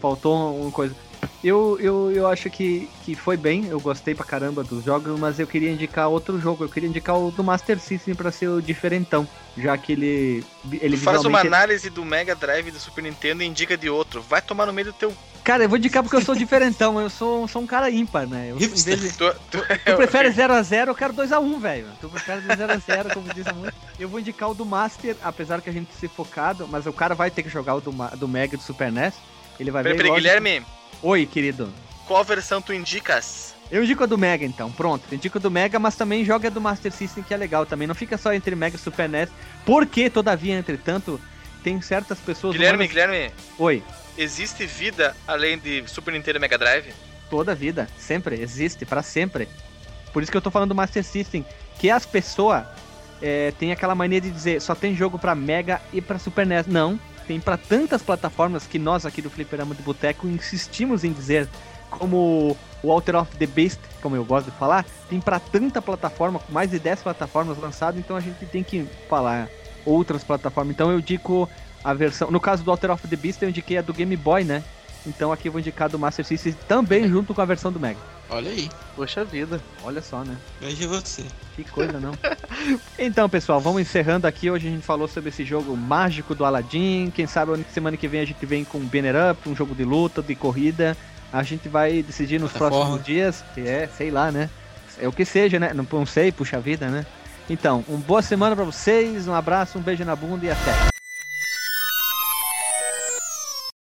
faltou. 0.00 0.56
uma 0.60 0.70
coisa. 0.70 0.94
Eu, 1.42 1.78
eu, 1.80 2.12
eu 2.12 2.26
acho 2.26 2.50
que, 2.50 2.88
que 3.04 3.14
foi 3.14 3.36
bem, 3.36 3.66
eu 3.66 3.80
gostei 3.80 4.14
pra 4.14 4.24
caramba 4.26 4.62
dos 4.62 4.84
jogos, 4.84 5.18
mas 5.18 5.38
eu 5.40 5.46
queria 5.46 5.70
indicar 5.70 6.08
outro 6.08 6.38
jogo. 6.38 6.64
Eu 6.64 6.68
queria 6.68 6.88
indicar 6.88 7.18
o 7.18 7.30
do 7.30 7.42
Master 7.42 7.78
System 7.80 8.14
pra 8.14 8.30
ser 8.30 8.48
o 8.48 8.60
diferentão. 8.60 9.26
Já 9.56 9.76
que 9.78 9.92
ele. 9.92 10.44
ele 10.82 10.96
Faz 10.96 11.24
uma 11.24 11.40
análise 11.40 11.88
do 11.88 12.04
Mega 12.04 12.34
Drive 12.34 12.70
do 12.70 12.78
Super 12.78 13.02
Nintendo 13.04 13.42
e 13.42 13.46
indica 13.46 13.76
de 13.76 13.88
outro. 13.88 14.20
Vai 14.20 14.42
tomar 14.42 14.66
no 14.66 14.72
meio 14.72 14.88
do 14.88 14.92
teu. 14.92 15.14
Cara, 15.44 15.62
eu 15.64 15.68
vou 15.68 15.76
indicar 15.76 16.02
porque 16.02 16.16
eu 16.16 16.22
sou 16.24 16.34
diferentão, 16.34 16.98
eu 16.98 17.10
sou, 17.10 17.46
sou 17.46 17.60
um 17.60 17.66
cara 17.66 17.90
ímpar, 17.90 18.26
né? 18.26 18.48
Eu, 18.50 18.56
Hipster. 18.56 18.96
de- 18.96 19.12
Tu, 19.16 19.30
tu, 19.50 19.58
Tu 19.58 19.94
prefere 19.96 20.30
0x0, 20.30 20.88
eu 20.88 20.94
quero 20.94 21.12
2x1, 21.12 21.60
velho. 21.60 21.86
Tu 22.00 22.08
prefere 22.08 22.40
0x0, 22.40 23.12
como 23.12 23.32
diz 23.34 23.46
a 23.46 23.52
música. 23.52 23.76
Eu 24.00 24.08
vou 24.08 24.18
indicar 24.20 24.50
o 24.50 24.54
do 24.54 24.64
Master, 24.64 25.14
apesar 25.22 25.60
que 25.60 25.68
a 25.68 25.72
gente 25.72 25.92
se 26.00 26.08
focado, 26.08 26.66
mas 26.70 26.86
o 26.86 26.92
cara 26.94 27.14
vai 27.14 27.30
ter 27.30 27.42
que 27.42 27.50
jogar 27.50 27.74
o 27.74 27.80
do, 27.82 27.92
do 28.16 28.26
Mega 28.26 28.54
e 28.54 28.56
do 28.56 28.62
Super 28.62 28.90
NES. 28.90 29.12
Ele 29.60 29.70
vai 29.70 29.82
Peraí, 29.82 29.98
ver. 29.98 30.02
peraí, 30.04 30.18
Guilherme, 30.18 30.66
Oi, 31.02 31.26
querido. 31.26 31.70
qual 32.06 32.24
versão 32.24 32.62
tu 32.62 32.72
indicas? 32.72 33.54
Eu 33.70 33.84
indico 33.84 34.02
a 34.02 34.06
do 34.06 34.16
Mega, 34.16 34.46
então. 34.46 34.72
Pronto. 34.72 35.14
Indico 35.14 35.36
a 35.36 35.40
do 35.40 35.50
Mega, 35.50 35.78
mas 35.78 35.94
também 35.94 36.24
joga 36.24 36.48
a 36.48 36.50
do 36.50 36.60
Master 36.60 36.90
System, 36.90 37.22
que 37.22 37.34
é 37.34 37.36
legal 37.36 37.66
também. 37.66 37.86
Não 37.86 37.94
fica 37.94 38.16
só 38.16 38.32
entre 38.32 38.56
Mega 38.56 38.76
e 38.76 38.78
Super 38.78 39.08
NES. 39.10 39.28
Porque, 39.66 40.08
todavia, 40.08 40.54
entretanto, 40.56 41.20
tem 41.62 41.80
certas 41.82 42.18
pessoas. 42.18 42.54
Guilherme, 42.56 42.86
humanas- 42.86 42.90
Guilherme, 42.92 43.34
Oi. 43.58 43.82
Existe 44.16 44.66
vida 44.66 45.14
além 45.26 45.58
de 45.58 45.86
Super 45.86 46.12
Nintendo 46.12 46.38
e 46.38 46.40
Mega 46.40 46.58
Drive? 46.58 46.92
Toda 47.30 47.54
vida. 47.54 47.88
Sempre. 47.98 48.40
Existe. 48.40 48.84
Pra 48.84 49.02
sempre. 49.02 49.48
Por 50.12 50.22
isso 50.22 50.30
que 50.30 50.36
eu 50.36 50.42
tô 50.42 50.50
falando 50.50 50.70
do 50.70 50.74
Master 50.74 51.02
System. 51.02 51.44
Que 51.78 51.90
as 51.90 52.06
pessoas 52.06 52.64
é, 53.20 53.52
têm 53.52 53.72
aquela 53.72 53.94
mania 53.94 54.20
de 54.20 54.30
dizer 54.30 54.60
só 54.60 54.74
tem 54.74 54.94
jogo 54.94 55.18
pra 55.18 55.34
Mega 55.34 55.80
e 55.92 56.00
pra 56.00 56.18
Super 56.18 56.46
NES. 56.46 56.66
Não. 56.66 56.98
Tem 57.26 57.40
pra 57.40 57.56
tantas 57.56 58.02
plataformas 58.02 58.66
que 58.66 58.78
nós 58.78 59.06
aqui 59.06 59.22
do 59.22 59.30
Fliperama 59.30 59.74
de 59.74 59.82
Boteco 59.82 60.26
insistimos 60.26 61.04
em 61.04 61.12
dizer. 61.12 61.48
Como 61.88 62.56
o 62.82 62.92
Alter 62.92 63.16
of 63.16 63.36
the 63.36 63.46
Beast, 63.46 63.78
como 64.02 64.14
eu 64.14 64.24
gosto 64.24 64.50
de 64.50 64.58
falar, 64.58 64.84
tem 65.08 65.20
pra 65.20 65.38
tanta 65.38 65.80
plataforma, 65.80 66.38
com 66.38 66.52
mais 66.52 66.70
de 66.70 66.78
10 66.78 67.02
plataformas 67.02 67.56
lançadas, 67.56 67.98
então 67.98 68.16
a 68.16 68.20
gente 68.20 68.44
tem 68.46 68.62
que 68.62 68.86
falar 69.08 69.48
outras 69.86 70.22
plataformas. 70.22 70.74
Então 70.74 70.90
eu 70.90 70.98
indico 70.98 71.48
a 71.84 71.92
versão. 71.92 72.30
No 72.30 72.40
caso 72.40 72.64
do 72.64 72.70
Alter 72.70 72.90
of 72.90 73.06
the 73.06 73.16
Beast, 73.16 73.42
eu 73.42 73.48
indiquei 73.48 73.78
a 73.78 73.82
do 73.82 73.92
Game 73.92 74.16
Boy, 74.16 74.42
né? 74.44 74.62
Então 75.06 75.30
aqui 75.30 75.48
eu 75.48 75.52
vou 75.52 75.60
indicar 75.60 75.88
do 75.88 75.98
Master 75.98 76.24
System 76.24 76.54
também 76.66 77.06
junto 77.08 77.34
com 77.34 77.40
a 77.40 77.44
versão 77.44 77.70
do 77.70 77.78
Mega. 77.78 77.98
Olha 78.30 78.50
aí, 78.50 78.70
Poxa 78.96 79.22
vida. 79.22 79.60
Olha 79.82 80.00
só, 80.00 80.24
né? 80.24 80.34
veja 80.58 80.88
você. 80.88 81.24
Que 81.54 81.62
coisa, 81.62 82.00
não? 82.00 82.12
então, 82.98 83.28
pessoal, 83.28 83.60
vamos 83.60 83.82
encerrando 83.82 84.26
aqui. 84.26 84.50
Hoje 84.50 84.66
a 84.66 84.70
gente 84.70 84.82
falou 84.82 85.06
sobre 85.06 85.28
esse 85.28 85.44
jogo 85.44 85.76
mágico 85.76 86.34
do 86.34 86.44
Aladdin. 86.44 87.12
Quem 87.14 87.26
sabe 87.26 87.64
semana 87.72 87.98
que 87.98 88.08
vem 88.08 88.22
a 88.22 88.24
gente 88.24 88.44
vem 88.46 88.64
com 88.64 88.78
um 88.78 88.86
Banner 88.86 89.14
Up, 89.30 89.46
um 89.48 89.54
jogo 89.54 89.74
de 89.74 89.84
luta, 89.84 90.22
de 90.22 90.34
corrida. 90.34 90.96
A 91.30 91.42
gente 91.42 91.68
vai 91.68 92.02
decidir 92.02 92.40
nos 92.40 92.52
Plataforma. 92.52 92.86
próximos 92.86 93.06
dias. 93.06 93.44
que 93.54 93.60
É, 93.60 93.88
sei 93.94 94.10
lá, 94.10 94.32
né? 94.32 94.48
É 94.98 95.06
o 95.06 95.12
que 95.12 95.24
seja, 95.24 95.58
né? 95.60 95.74
Não, 95.74 95.86
não 95.92 96.06
sei, 96.06 96.32
puxa 96.32 96.58
vida, 96.58 96.88
né? 96.88 97.04
Então, 97.50 97.84
uma 97.86 97.98
boa 97.98 98.22
semana 98.22 98.56
pra 98.56 98.64
vocês, 98.64 99.28
um 99.28 99.34
abraço, 99.34 99.78
um 99.78 99.82
beijo 99.82 100.04
na 100.04 100.16
bunda 100.16 100.46
e 100.46 100.50
até. 100.50 100.93